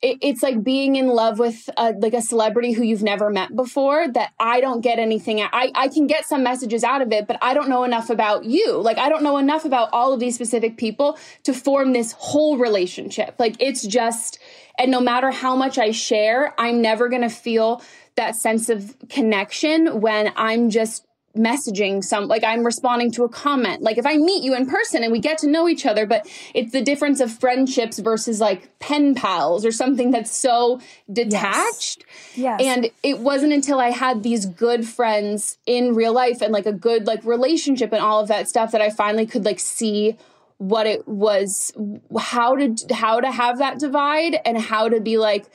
it, 0.00 0.18
it's 0.20 0.42
like 0.42 0.62
being 0.62 0.96
in 0.96 1.08
love 1.08 1.38
with 1.38 1.68
a, 1.76 1.92
like 1.92 2.14
a 2.14 2.22
celebrity 2.22 2.72
who 2.72 2.82
you've 2.82 3.02
never 3.02 3.30
met 3.30 3.54
before 3.54 4.06
that 4.08 4.32
I 4.38 4.60
don't 4.60 4.80
get 4.80 4.98
anything. 4.98 5.40
I, 5.40 5.72
I 5.74 5.88
can 5.88 6.06
get 6.06 6.24
some 6.24 6.44
messages 6.44 6.84
out 6.84 7.02
of 7.02 7.10
it, 7.12 7.26
but 7.26 7.36
I 7.42 7.54
don't 7.54 7.68
know 7.68 7.82
enough 7.82 8.08
about 8.08 8.44
you. 8.44 8.76
Like, 8.80 8.98
I 8.98 9.08
don't 9.08 9.24
know 9.24 9.38
enough 9.38 9.64
about 9.64 9.88
all 9.92 10.12
of 10.12 10.20
these 10.20 10.36
specific 10.36 10.76
people 10.76 11.18
to 11.44 11.52
form 11.52 11.92
this 11.92 12.12
whole 12.12 12.58
relationship. 12.58 13.34
Like, 13.38 13.56
it's 13.60 13.84
just, 13.84 14.38
and 14.78 14.90
no 14.90 15.00
matter 15.00 15.32
how 15.32 15.56
much 15.56 15.78
I 15.78 15.90
share, 15.90 16.54
I'm 16.58 16.80
never 16.80 17.08
going 17.08 17.22
to 17.22 17.28
feel 17.28 17.82
that 18.14 18.36
sense 18.36 18.68
of 18.68 18.94
connection 19.08 20.00
when 20.00 20.32
I'm 20.36 20.70
just 20.70 21.07
messaging 21.38 22.04
some 22.04 22.26
like 22.26 22.44
I'm 22.44 22.64
responding 22.64 23.10
to 23.12 23.24
a 23.24 23.28
comment. 23.28 23.82
Like 23.82 23.98
if 23.98 24.06
I 24.06 24.16
meet 24.16 24.42
you 24.42 24.54
in 24.54 24.66
person 24.66 25.02
and 25.02 25.12
we 25.12 25.18
get 25.18 25.38
to 25.38 25.48
know 25.48 25.68
each 25.68 25.86
other, 25.86 26.06
but 26.06 26.28
it's 26.54 26.72
the 26.72 26.82
difference 26.82 27.20
of 27.20 27.32
friendships 27.32 27.98
versus 27.98 28.40
like 28.40 28.78
pen 28.78 29.14
pals 29.14 29.64
or 29.64 29.72
something 29.72 30.10
that's 30.10 30.34
so 30.36 30.80
detached. 31.12 32.04
Yes. 32.34 32.60
yes. 32.60 32.60
And 32.62 32.90
it 33.02 33.20
wasn't 33.20 33.52
until 33.52 33.80
I 33.80 33.90
had 33.90 34.22
these 34.22 34.46
good 34.46 34.86
friends 34.86 35.58
in 35.66 35.94
real 35.94 36.12
life 36.12 36.42
and 36.42 36.52
like 36.52 36.66
a 36.66 36.72
good 36.72 37.06
like 37.06 37.24
relationship 37.24 37.92
and 37.92 38.02
all 38.02 38.20
of 38.20 38.28
that 38.28 38.48
stuff 38.48 38.72
that 38.72 38.80
I 38.80 38.90
finally 38.90 39.26
could 39.26 39.44
like 39.44 39.60
see 39.60 40.16
what 40.58 40.86
it 40.86 41.06
was 41.06 41.72
how 42.18 42.56
to 42.56 42.74
how 42.92 43.20
to 43.20 43.30
have 43.30 43.58
that 43.58 43.78
divide 43.78 44.38
and 44.44 44.58
how 44.58 44.88
to 44.88 45.00
be 45.00 45.16
like 45.16 45.46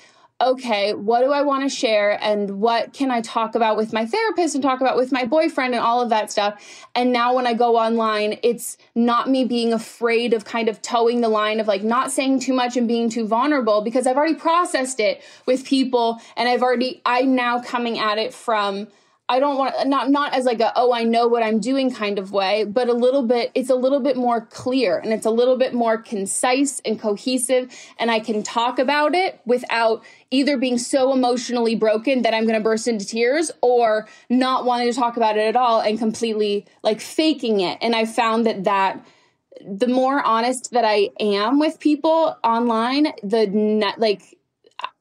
okay, 0.43 0.93
what 0.93 1.21
do 1.21 1.31
I 1.31 1.41
want 1.41 1.63
to 1.63 1.75
share 1.75 2.21
and 2.21 2.59
what 2.59 2.91
can 2.91 3.09
I 3.11 3.21
talk 3.21 3.55
about 3.55 3.77
with 3.77 3.93
my 3.93 4.05
therapist 4.05 4.55
and 4.55 4.63
talk 4.63 4.81
about 4.81 4.97
with 4.97 5.11
my 5.11 5.25
boyfriend 5.25 5.73
and 5.73 5.81
all 5.81 6.01
of 6.01 6.09
that 6.09 6.31
stuff. 6.31 6.61
And 6.93 7.13
now 7.13 7.33
when 7.33 7.47
I 7.47 7.53
go 7.53 7.77
online, 7.77 8.39
it's 8.43 8.77
not 8.93 9.29
me 9.29 9.45
being 9.45 9.71
afraid 9.71 10.33
of 10.33 10.43
kind 10.43 10.67
of 10.67 10.81
towing 10.81 11.21
the 11.21 11.29
line 11.29 11.59
of 11.59 11.67
like 11.67 11.83
not 11.83 12.11
saying 12.11 12.41
too 12.41 12.53
much 12.53 12.75
and 12.75 12.87
being 12.87 13.09
too 13.09 13.25
vulnerable 13.25 13.81
because 13.81 14.05
I've 14.05 14.17
already 14.17 14.35
processed 14.35 14.99
it 14.99 15.23
with 15.45 15.65
people 15.65 16.19
and 16.35 16.49
I've 16.49 16.61
already, 16.61 17.01
I'm 17.05 17.35
now 17.35 17.61
coming 17.61 17.97
at 17.97 18.17
it 18.17 18.33
from 18.33 18.87
I 19.29 19.39
don't 19.39 19.57
want 19.57 19.87
not 19.87 20.11
not 20.11 20.33
as 20.33 20.43
like 20.43 20.59
a 20.59 20.73
oh 20.75 20.91
I 20.93 21.03
know 21.03 21.27
what 21.27 21.43
I'm 21.43 21.59
doing 21.59 21.93
kind 21.93 22.19
of 22.19 22.31
way, 22.31 22.65
but 22.65 22.89
a 22.89 22.93
little 22.93 23.23
bit 23.23 23.51
it's 23.55 23.69
a 23.69 23.75
little 23.75 24.01
bit 24.01 24.17
more 24.17 24.41
clear 24.41 24.97
and 24.97 25.13
it's 25.13 25.25
a 25.25 25.31
little 25.31 25.57
bit 25.57 25.73
more 25.73 25.97
concise 25.97 26.81
and 26.83 26.99
cohesive 26.99 27.73
and 27.97 28.11
I 28.11 28.19
can 28.19 28.43
talk 28.43 28.79
about 28.79 29.15
it 29.15 29.39
without 29.45 30.03
either 30.29 30.57
being 30.57 30.77
so 30.77 31.13
emotionally 31.13 31.75
broken 31.75 32.23
that 32.23 32.33
I'm 32.33 32.43
going 32.43 32.59
to 32.59 32.63
burst 32.63 32.87
into 32.87 33.05
tears 33.05 33.49
or 33.61 34.09
not 34.29 34.65
wanting 34.65 34.91
to 34.91 34.99
talk 34.99 35.15
about 35.15 35.37
it 35.37 35.47
at 35.47 35.55
all 35.55 35.79
and 35.79 35.97
completely 35.97 36.65
like 36.83 36.99
faking 36.99 37.61
it. 37.61 37.77
And 37.81 37.95
I 37.95 38.05
found 38.05 38.45
that 38.45 38.65
that 38.65 39.05
the 39.65 39.87
more 39.87 40.21
honest 40.21 40.71
that 40.71 40.83
I 40.83 41.11
am 41.19 41.59
with 41.59 41.79
people 41.79 42.37
online, 42.43 43.07
the 43.23 43.47
net 43.47 43.99
like 43.99 44.37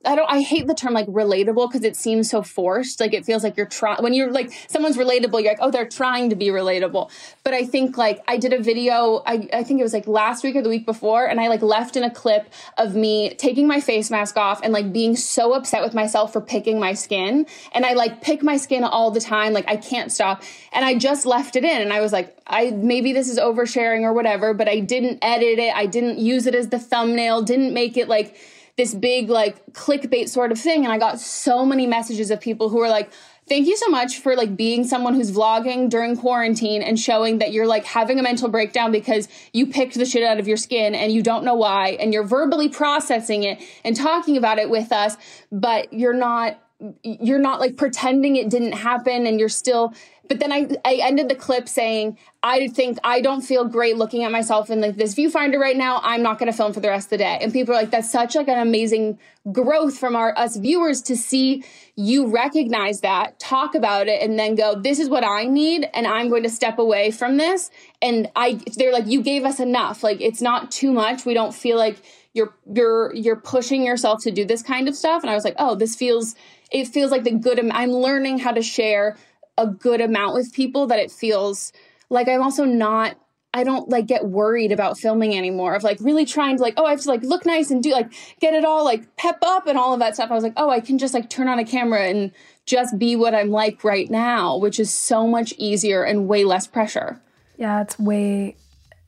I 0.05 0.16
don't 0.16 0.30
I 0.30 0.40
hate 0.40 0.66
the 0.66 0.74
term 0.74 0.94
like 0.94 1.07
relatable 1.07 1.68
because 1.68 1.84
it 1.84 1.96
seems 1.96 2.30
so 2.30 2.42
forced. 2.42 3.00
Like 3.00 3.14
it 3.14 3.24
feels 3.24 3.44
like 3.44 3.57
you're 3.57 3.66
trying 3.66 4.03
when 4.03 4.14
you're 4.14 4.30
like 4.30 4.53
someone's 4.68 4.96
relatable, 4.96 5.42
you're 5.42 5.53
like, 5.53 5.59
oh, 5.61 5.70
they're 5.70 5.88
trying 5.88 6.30
to 6.30 6.36
be 6.36 6.48
relatable. 6.48 7.11
But 7.44 7.55
I 7.55 7.64
think 7.64 7.96
like 7.96 8.22
I 8.26 8.36
did 8.36 8.53
a 8.53 8.61
video, 8.61 9.22
I, 9.26 9.48
I 9.53 9.62
think 9.62 9.80
it 9.80 9.82
was 9.82 9.92
like 9.92 10.07
last 10.07 10.42
week 10.44 10.57
or 10.57 10.62
the 10.62 10.68
week 10.68 10.86
before, 10.86 11.26
and 11.26 11.40
I 11.40 11.48
like 11.48 11.62
left 11.62 11.96
in 11.96 12.03
a 12.03 12.11
clip 12.11 12.53
of 12.78 12.94
me 12.94 13.34
taking 13.34 13.66
my 13.66 13.80
face 13.80 14.11
mask 14.11 14.36
off 14.36 14.61
and 14.62 14.72
like 14.72 14.92
being 14.92 15.16
so 15.16 15.55
upset 15.55 15.82
with 15.82 15.94
myself 15.94 16.32
for 16.32 16.40
picking 16.40 16.80
my 16.80 16.94
skin. 16.94 17.46
And 17.72 17.86
I 17.86 17.92
like 17.92 18.22
pick 18.22 18.42
my 18.42 18.57
skin 18.57 18.84
all 18.84 19.11
the 19.11 19.20
time, 19.20 19.53
like 19.53 19.68
I 19.68 19.76
can't 19.76 20.11
stop. 20.11 20.42
And 20.72 20.84
I 20.84 20.96
just 20.96 21.26
left 21.26 21.57
it 21.57 21.64
in 21.64 21.80
and 21.82 21.92
I 21.92 22.00
was 22.00 22.12
like, 22.12 22.36
I 22.46 22.70
maybe 22.70 23.12
this 23.12 23.28
is 23.28 23.38
oversharing 23.38 24.03
or 24.03 24.12
whatever, 24.12 24.53
but 24.55 24.68
I 24.68 24.80
didn't 24.80 25.18
edit 25.22 25.59
it. 25.59 25.74
I 25.74 25.86
didn't 25.86 26.18
use 26.18 26.46
it 26.46 26.55
as 26.55 26.68
the 26.68 26.78
thumbnail, 26.78 27.42
didn't 27.42 27.72
make 27.72 27.96
it 27.96 28.09
like 28.09 28.36
this 28.77 28.95
big 28.95 29.29
like 29.29 29.64
clickbait 29.73 30.29
sort 30.29 30.53
of 30.53 30.59
thing. 30.59 30.85
And 30.85 30.93
I 30.93 30.99
got 30.99 31.20
so 31.20 31.64
many 31.64 31.87
messages 31.87 32.31
of 32.31 32.41
people 32.41 32.68
who 32.68 32.79
were 32.79 32.89
like, 32.89 33.12
thank 33.49 33.66
you 33.66 33.77
so 33.77 33.89
much 33.89 34.18
for 34.18 34.35
like 34.35 34.57
being 34.57 34.85
someone 34.85 35.14
who's 35.14 35.31
vlogging 35.31 35.91
during 35.91 36.16
quarantine 36.16 36.83
and 36.83 36.99
showing 36.99 37.39
that 37.39 37.53
you're 37.53 37.66
like 37.66 37.85
having 37.85 38.18
a 38.18 38.23
mental 38.23 38.49
breakdown 38.49 38.93
because 38.93 39.29
you 39.53 39.66
picked 39.66 39.95
the 39.95 40.07
shit 40.07 40.23
out 40.23 40.39
of 40.39 40.49
your 40.49 40.57
skin 40.57 40.95
and 40.95 41.12
you 41.12 41.23
don't 41.23 41.45
know 41.45 41.55
why 41.55 41.91
and 42.01 42.12
you're 42.14 42.25
verbally 42.25 42.68
processing 42.68 43.43
it 43.43 43.61
and 43.85 43.97
talking 43.97 44.37
about 44.37 44.59
it 44.59 44.70
with 44.70 44.93
us 44.93 45.16
but 45.51 45.93
you're 45.93 46.14
not 46.14 46.59
you're 47.03 47.39
not 47.39 47.61
like 47.61 47.77
pretending 47.77 48.37
it 48.37 48.49
didn't 48.49 48.73
happen 48.73 49.27
and 49.27 49.39
you're 49.39 49.49
still 49.49 49.93
but 50.29 50.41
then 50.41 50.53
I, 50.53 50.68
I 50.85 50.95
ended 51.03 51.29
the 51.29 51.35
clip 51.35 51.68
saying, 51.68 52.16
I 52.43 52.68
think 52.68 52.99
I 53.05 53.20
don't 53.20 53.43
feel 53.43 53.64
great 53.64 53.97
looking 53.97 54.25
at 54.25 54.33
myself 54.33 54.70
in 54.70 54.81
like 54.81 54.97
this 54.97 55.14
viewfinder 55.14 55.59
right 55.59 55.77
now. 55.77 56.01
I'm 56.03 56.23
not 56.23 56.39
going 56.39 56.51
to 56.51 56.57
film 56.57 56.73
for 56.73 56.81
the 56.81 56.89
rest 56.89 57.07
of 57.07 57.11
the 57.11 57.18
day. 57.18 57.39
And 57.41 57.53
people 57.53 57.75
are 57.75 57.77
like, 57.77 57.91
that's 57.91 58.11
such 58.11 58.35
like 58.35 58.49
an 58.49 58.59
amazing 58.59 59.18
growth 59.51 59.99
from 59.99 60.16
our 60.16 60.37
us 60.39 60.57
viewers 60.57 61.03
to 61.03 61.16
see 61.16 61.64
you 61.97 62.29
recognize 62.29 63.01
that, 63.01 63.39
talk 63.39 63.75
about 63.75 64.09
it, 64.09 64.23
and 64.23 64.39
then 64.39 64.55
go, 64.55 64.81
this 64.81 64.99
is 64.99 65.09
what 65.09 65.25
I 65.25 65.45
need, 65.45 65.89
and 65.93 66.07
I'm 66.07 66.31
going 66.31 66.45
to 66.45 66.49
step 66.49 66.79
away 66.79 67.11
from 67.11 67.37
this. 67.37 67.70
And 68.01 68.31
I, 68.35 68.61
they're 68.77 68.93
like, 68.93 69.07
you 69.07 69.23
gave 69.23 69.45
us 69.45 69.61
enough. 69.61 70.03
Like 70.03 70.20
it's 70.20 70.41
not 70.41 70.70
too 70.70 70.93
much. 70.93 71.25
We 71.25 71.35
don't 71.35 71.55
feel 71.55 71.77
like 71.77 71.99
you're 72.35 72.55
you're 72.73 73.14
you're 73.14 73.37
pushing 73.37 73.85
yourself 73.85 74.23
to 74.23 74.31
do 74.31 74.45
this 74.45 74.62
kind 74.62 74.89
of 74.89 74.97
stuff. 74.97 75.23
And 75.23 75.31
I 75.31 75.35
was 75.35 75.45
like, 75.45 75.57
oh, 75.59 75.75
this 75.75 75.95
feels 75.95 76.35
it 76.70 76.87
feels 76.89 77.11
like 77.11 77.25
the 77.25 77.33
good. 77.33 77.59
I'm 77.70 77.91
learning 77.91 78.39
how 78.39 78.53
to 78.53 78.62
share 78.62 79.16
a 79.59 79.66
good 79.66 80.00
amount 80.00 80.34
with 80.34 80.53
people 80.53 80.86
that 80.88 80.98
it 80.98 81.11
feels 81.11 81.72
like 82.09 82.28
I'm 82.28 82.42
also 82.42 82.64
not 82.64 83.16
I 83.55 83.64
don't 83.64 83.88
like 83.90 84.07
get 84.07 84.24
worried 84.24 84.72
about 84.72 84.98
filming 84.98 85.36
anymore 85.36 85.74
of 85.74 85.82
like 85.82 85.98
really 86.00 86.24
trying 86.24 86.57
to 86.57 86.62
like, 86.62 86.74
oh, 86.78 86.86
I 86.86 86.92
have 86.92 87.03
to 87.03 87.09
like 87.09 87.22
look 87.22 87.44
nice 87.44 87.70
and 87.70 87.82
do 87.82 87.92
like 87.92 88.11
get 88.40 88.55
it 88.55 88.64
all 88.64 88.82
like 88.82 89.16
pep 89.16 89.38
up 89.42 89.66
and 89.66 89.76
all 89.76 89.92
of 89.92 90.00
that 90.00 90.14
stuff. 90.14 90.30
I 90.30 90.34
was 90.34 90.42
like, 90.42 90.55
oh, 90.57 90.70
I 90.70 90.80
can 90.80 90.96
just 90.96 91.12
like 91.12 91.28
turn 91.28 91.48
on 91.48 91.59
a 91.59 91.64
camera 91.64 92.09
and 92.09 92.32
just 92.64 92.98
be 92.98 93.14
what 93.14 93.34
I'm 93.34 93.50
like 93.50 93.84
right 93.84 94.11
now, 94.11 94.57
which 94.57 94.80
is 94.80 94.92
so 94.92 95.26
much 95.26 95.53
easier 95.59 96.03
and 96.03 96.28
way 96.28 96.44
less 96.44 96.66
pressure. 96.66 97.20
Yeah, 97.59 97.82
it's 97.82 97.98
way, 97.98 98.57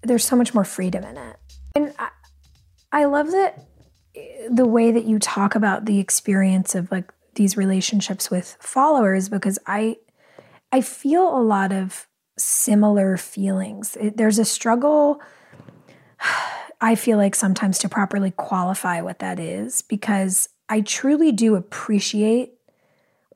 there's 0.02 0.24
so 0.24 0.36
much 0.36 0.52
more 0.52 0.64
freedom 0.64 1.04
in 1.04 1.16
it. 1.16 1.36
And 1.74 1.94
I, 1.98 2.08
I 2.92 3.04
love 3.06 3.30
that 3.30 3.64
eh, 4.14 4.48
the 4.50 4.66
way 4.66 4.92
that 4.92 5.04
you 5.04 5.18
talk 5.18 5.54
about 5.54 5.86
the 5.86 6.00
experience 6.00 6.74
of 6.74 6.92
like 6.92 7.10
these 7.34 7.56
relationships 7.56 8.30
with 8.30 8.58
followers 8.60 9.30
because 9.30 9.58
I, 9.66 9.96
I 10.74 10.80
feel 10.80 11.38
a 11.38 11.38
lot 11.38 11.70
of 11.70 12.08
similar 12.36 13.16
feelings. 13.16 13.96
It, 14.00 14.16
there's 14.16 14.40
a 14.40 14.44
struggle, 14.44 15.22
I 16.80 16.96
feel 16.96 17.16
like 17.16 17.36
sometimes 17.36 17.78
to 17.78 17.88
properly 17.88 18.32
qualify 18.32 19.00
what 19.00 19.20
that 19.20 19.38
is 19.38 19.82
because 19.82 20.48
I 20.68 20.80
truly 20.80 21.30
do 21.30 21.54
appreciate 21.54 22.54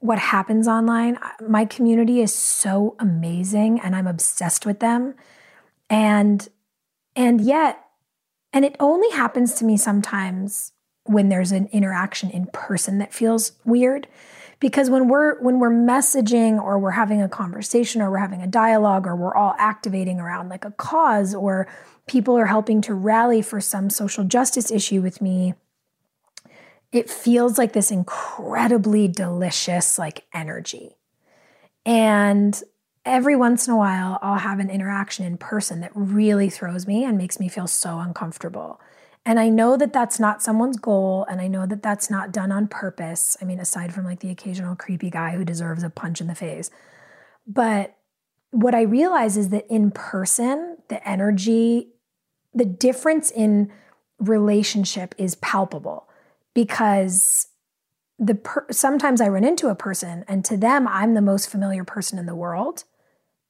what 0.01 0.18
happens 0.18 0.66
online. 0.66 1.16
My 1.41 1.64
community 1.64 2.22
is 2.22 2.34
so 2.34 2.97
amazing 2.99 3.78
and 3.82 3.95
I'm 3.95 4.09
obsessed 4.09 4.66
with 4.66 4.80
them. 4.80 5.14
And 5.89 6.49
and 7.14 7.41
yet 7.41 7.84
and 8.53 8.64
it 8.64 8.74
only 8.80 9.11
happens 9.11 9.55
to 9.55 9.64
me 9.64 9.76
sometimes 9.76 10.72
when 11.05 11.28
there's 11.28 11.53
an 11.53 11.68
interaction 11.70 12.30
in 12.30 12.49
person 12.53 12.99
that 12.99 13.14
feels 13.14 13.53
weird 13.64 14.09
because 14.61 14.90
when 14.90 15.09
we're 15.09 15.40
when 15.40 15.59
we're 15.59 15.70
messaging 15.70 16.61
or 16.61 16.78
we're 16.78 16.90
having 16.90 17.22
a 17.22 17.28
conversation 17.28 18.02
or 18.02 18.11
we're 18.11 18.18
having 18.18 18.42
a 18.42 18.46
dialogue 18.46 19.06
or 19.06 19.14
we're 19.14 19.34
all 19.34 19.54
activating 19.59 20.18
around 20.18 20.48
like 20.48 20.64
a 20.64 20.70
cause 20.72 21.34
or 21.34 21.68
people 22.06 22.36
are 22.36 22.46
helping 22.46 22.80
to 22.80 22.94
rally 22.94 23.42
for 23.42 23.61
some 23.61 23.90
social 23.90 24.24
justice 24.24 24.70
issue 24.70 25.00
with 25.00 25.20
me 25.20 25.54
it 26.92 27.11
feels 27.11 27.59
like 27.59 27.72
this 27.72 27.90
incredibly 27.90 29.09
delicious 29.09 29.98
like 29.98 30.24
energy. 30.32 30.96
And 31.84 32.61
every 33.04 33.36
once 33.36 33.66
in 33.66 33.74
a 33.74 33.76
while 33.76 34.18
I'll 34.22 34.38
have 34.38 34.59
an 34.59 34.70
interaction 34.70 35.24
in 35.24 35.36
person 35.36 35.80
that 35.80 35.92
really 35.94 36.50
throws 36.50 36.86
me 36.86 37.04
and 37.04 37.18
makes 37.18 37.38
me 37.38 37.48
feel 37.48 37.66
so 37.66 37.98
uncomfortable 37.98 38.80
and 39.29 39.39
I 39.39 39.51
know 39.51 39.76
that 39.76 39.93
that's 39.93 40.18
not 40.18 40.43
someone's 40.43 40.79
goal. 40.79 41.26
And 41.29 41.39
I 41.39 41.49
know 41.49 41.66
that 41.66 41.83
that's 41.83 42.09
not 42.09 42.33
done 42.33 42.51
on 42.51 42.66
purpose. 42.66 43.37
I 43.43 43.45
mean, 43.45 43.61
aside 43.61 43.93
from 43.93 44.07
like 44.07 44.20
the 44.20 44.31
occasional 44.31 44.74
creepy 44.74 45.11
guy 45.11 45.33
who 45.33 45.45
deserves 45.45 45.83
a 45.83 45.91
punch 45.91 46.22
in 46.22 46.29
the 46.29 46.35
face. 46.35 46.70
But 47.47 47.95
what 48.53 48.74
I 48.74 48.81
realize 48.81 49.37
is 49.37 49.51
that 49.51 49.66
in 49.68 49.91
person, 49.91 50.79
the 50.89 51.07
energy, 51.07 51.89
the 52.55 52.64
difference 52.64 53.31
in 53.31 53.70
relationship 54.18 55.14
is 55.18 55.35
palpable 55.35 56.09
because 56.55 57.49
the 58.18 58.37
per- 58.37 58.66
sometimes 58.70 59.20
I 59.20 59.29
run 59.29 59.45
into 59.45 59.68
a 59.68 59.74
person 59.74 60.24
and 60.26 60.43
to 60.47 60.57
them 60.57 60.89
I'm 60.89 61.12
the 61.12 61.20
most 61.20 61.51
familiar 61.51 61.85
person 61.85 62.18
in 62.18 62.24
the 62.24 62.35
world 62.35 62.85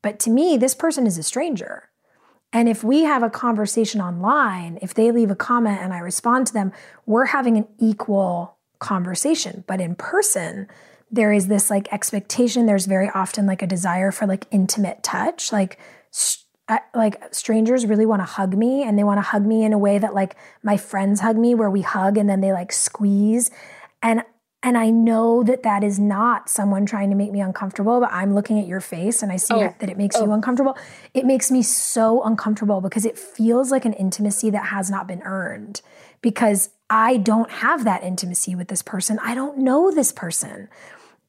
but 0.03 0.18
to 0.20 0.31
me 0.31 0.59
this 0.59 0.74
person 0.74 1.07
is 1.07 1.16
a 1.16 1.22
stranger 1.22 1.88
And 2.53 2.68
if 2.68 2.82
we 2.82 3.03
have 3.03 3.22
a 3.22 3.30
conversation 3.30 4.01
online, 4.01 4.78
if 4.80 4.94
they 4.94 5.11
leave 5.11 5.30
a 5.30 5.36
comment 5.36 5.80
and 5.80 5.92
I 5.92 5.99
respond 5.99 6.46
to 6.49 6.53
them, 6.53 6.72
we're 7.05 7.26
having 7.26 7.57
an 7.57 7.68
equal 7.78 8.57
conversation. 8.78 9.64
But 9.66 9.80
in 9.80 9.94
person, 9.94 10.66
there 11.11 11.32
is 11.32 11.49
this 11.49 11.70
like 11.70 11.92
expectation. 11.92 12.66
There's 12.66 12.86
very 12.86 13.11
often 13.11 13.46
like 13.46 13.62
a 13.62 13.66
desire 13.66 14.11
for 14.11 14.26
like 14.26 14.46
intimate 14.51 15.03
touch. 15.03 15.53
Like, 15.53 15.78
like 16.94 17.34
strangers 17.34 17.86
really 17.86 18.07
want 18.07 18.20
to 18.20 18.26
hug 18.26 18.57
me 18.57 18.82
and 18.82 18.99
they 18.99 19.05
want 19.05 19.18
to 19.18 19.22
hug 19.22 19.44
me 19.44 19.64
in 19.64 19.72
a 19.72 19.78
way 19.78 19.98
that 19.98 20.14
like 20.14 20.36
my 20.62 20.77
friends 20.77 21.20
hug 21.20 21.36
me 21.36 21.55
where 21.55 21.70
we 21.70 21.81
hug 21.81 22.18
and 22.18 22.28
then 22.28 22.40
they 22.40 22.52
like 22.52 22.73
squeeze 22.73 23.51
and 24.02 24.23
and 24.62 24.76
I 24.76 24.90
know 24.90 25.44
that 25.44 25.62
that 25.62 25.85
is 25.85 26.01
not 26.01 26.48
someone 26.48 26.85
trying 26.85 27.10
to 27.10 27.16
make 27.16 27.30
me 27.30 27.40
uncomfortable, 27.40 28.01
but 28.01 28.12
I'm 28.12 28.35
looking 28.35 28.59
at 28.59 28.66
your 28.66 28.80
face 28.80 29.22
and 29.22 29.30
I 29.30 29.36
see 29.36 29.55
oh. 29.55 29.74
that 29.78 29.89
it 29.89 29.97
makes 29.97 30.16
oh. 30.16 30.24
you 30.24 30.32
uncomfortable. 30.32 30.76
It 31.14 31.24
makes 31.24 31.51
me 31.51 31.62
so 31.62 32.22
uncomfortable 32.24 32.80
because 32.80 33.05
it 33.05 33.16
feels 33.16 33.70
like 33.70 33.85
an 33.85 33.93
intimacy 33.93 34.51
that 34.51 34.66
has 34.66 34.90
not 34.90 35.06
been 35.06 35.22
earned 35.22 35.80
because 36.22 36.70
I 36.90 37.18
don't 37.18 37.51
have 37.51 37.85
that 37.85 38.02
intimacy 38.02 38.56
with 38.56 38.66
this 38.66 38.82
person. 38.82 39.20
I 39.22 39.36
don't 39.36 39.59
know 39.59 39.93
this 39.93 40.10
person. 40.10 40.68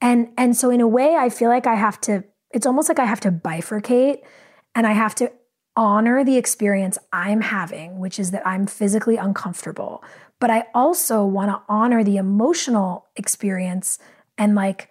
And 0.01 0.29
and 0.35 0.57
so 0.57 0.71
in 0.71 0.81
a 0.81 0.87
way 0.87 1.15
I 1.15 1.29
feel 1.29 1.49
like 1.49 1.67
I 1.67 1.75
have 1.75 2.01
to 2.01 2.23
it's 2.51 2.65
almost 2.65 2.89
like 2.89 2.99
I 2.99 3.05
have 3.05 3.19
to 3.21 3.31
bifurcate 3.31 4.23
and 4.73 4.87
I 4.87 4.93
have 4.93 5.13
to 5.15 5.31
honor 5.75 6.23
the 6.23 6.35
experience 6.35 6.97
I'm 7.13 7.41
having, 7.41 7.99
which 7.99 8.17
is 8.17 8.31
that 8.31 8.45
I'm 8.45 8.65
physically 8.65 9.17
uncomfortable. 9.17 10.03
But 10.39 10.49
I 10.49 10.65
also 10.73 11.25
want 11.25 11.51
to 11.51 11.61
honor 11.67 12.03
the 12.03 12.17
emotional 12.17 13.07
experience 13.15 13.99
and 14.37 14.55
like 14.55 14.89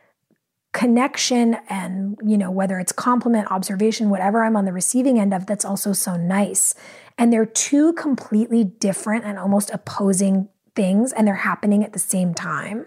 connection 0.75 1.57
and, 1.69 2.19
you 2.23 2.37
know, 2.37 2.51
whether 2.51 2.79
it's 2.79 2.93
compliment, 2.93 3.51
observation, 3.51 4.11
whatever 4.11 4.45
I'm 4.45 4.57
on 4.57 4.67
the 4.67 4.73
receiving 4.73 5.19
end 5.19 5.33
of, 5.33 5.47
that's 5.47 5.65
also 5.65 5.93
so 5.93 6.17
nice. 6.17 6.75
And 7.17 7.33
they're 7.33 7.47
two 7.47 7.95
completely 7.95 8.63
different 8.65 9.25
and 9.25 9.39
almost 9.39 9.71
opposing 9.71 10.51
things, 10.77 11.13
and 11.13 11.27
they're 11.27 11.35
happening 11.35 11.83
at 11.83 11.95
the 11.95 11.99
same 11.99 12.35
time. 12.35 12.87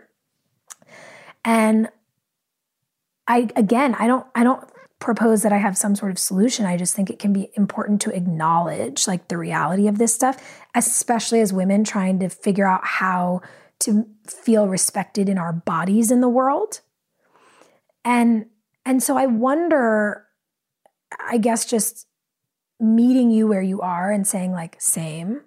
And 1.44 1.90
I, 3.28 3.50
again, 3.56 3.96
I 3.96 4.08
don't, 4.08 4.28
I 4.36 4.44
don't 4.44 4.71
propose 5.02 5.42
that 5.42 5.52
I 5.52 5.58
have 5.58 5.78
some 5.78 5.96
sort 5.96 6.12
of 6.12 6.20
solution. 6.20 6.66
I 6.66 6.78
just 6.78 6.96
think 6.96 7.10
it 7.10 7.20
can 7.20 7.34
be 7.34 7.50
important 7.56 8.00
to 8.02 8.16
acknowledge 8.16 9.08
like 9.08 9.28
the 9.28 9.38
reality 9.38 9.88
of 9.88 9.98
this 9.98 10.14
stuff, 10.14 10.42
especially 10.76 11.42
as 11.42 11.52
women 11.52 11.84
trying 11.84 12.20
to 12.20 12.30
figure 12.30 12.68
out 12.68 12.86
how 12.86 13.42
to 13.80 14.06
feel 14.28 14.68
respected 14.68 15.28
in 15.28 15.38
our 15.38 15.52
bodies 15.52 16.12
in 16.12 16.22
the 16.22 16.30
world. 16.30 16.82
And 18.06 18.46
and 18.86 19.04
so 19.04 19.18
I 19.18 19.26
wonder 19.26 20.26
I 21.20 21.38
guess 21.38 21.66
just 21.66 22.08
meeting 22.80 23.32
you 23.32 23.48
where 23.48 23.62
you 23.62 23.82
are 23.82 24.12
and 24.12 24.26
saying 24.26 24.54
like 24.54 24.80
same 24.80 25.42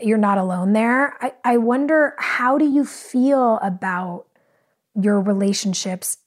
you're 0.00 0.18
not 0.18 0.38
alone 0.38 0.74
there. 0.74 1.16
I, 1.20 1.32
I 1.44 1.56
wonder 1.56 2.14
how 2.18 2.56
do 2.56 2.64
you 2.64 2.84
feel 2.84 3.58
about 3.62 4.26
your 4.94 5.20
relationships 5.20 6.18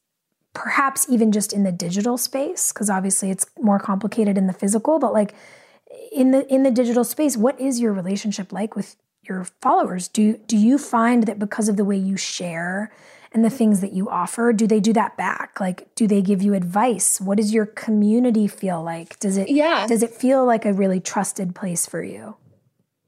perhaps 0.53 1.07
even 1.09 1.31
just 1.31 1.53
in 1.53 1.63
the 1.63 1.71
digital 1.71 2.17
space 2.17 2.73
because 2.73 2.89
obviously 2.89 3.31
it's 3.31 3.45
more 3.59 3.79
complicated 3.79 4.37
in 4.37 4.47
the 4.47 4.53
physical 4.53 4.99
but 4.99 5.13
like 5.13 5.33
in 6.11 6.31
the 6.31 6.45
in 6.53 6.63
the 6.63 6.71
digital 6.71 7.03
space 7.03 7.37
what 7.37 7.59
is 7.59 7.79
your 7.79 7.93
relationship 7.93 8.51
like 8.51 8.75
with 8.75 8.95
your 9.27 9.45
followers? 9.61 10.07
Do 10.07 10.37
do 10.47 10.57
you 10.57 10.77
find 10.77 11.23
that 11.23 11.39
because 11.39 11.69
of 11.69 11.77
the 11.77 11.85
way 11.85 11.97
you 11.97 12.17
share 12.17 12.91
and 13.33 13.45
the 13.45 13.49
things 13.49 13.79
that 13.81 13.93
you 13.93 14.09
offer 14.09 14.51
do 14.51 14.67
they 14.67 14.79
do 14.79 14.93
that 14.93 15.17
back? 15.17 15.59
Like 15.59 15.93
do 15.95 16.07
they 16.07 16.21
give 16.21 16.41
you 16.41 16.53
advice? 16.53 17.21
What 17.21 17.37
does 17.37 17.53
your 17.53 17.65
community 17.65 18.47
feel 18.47 18.83
like? 18.83 19.19
Does 19.19 19.37
it 19.37 19.49
yeah. 19.49 19.85
does 19.87 20.03
it 20.03 20.11
feel 20.11 20.45
like 20.45 20.65
a 20.65 20.73
really 20.73 20.99
trusted 20.99 21.55
place 21.55 21.85
for 21.85 22.03
you? 22.03 22.35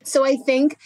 So 0.03 0.25
i 0.25 0.35
think 0.35 0.77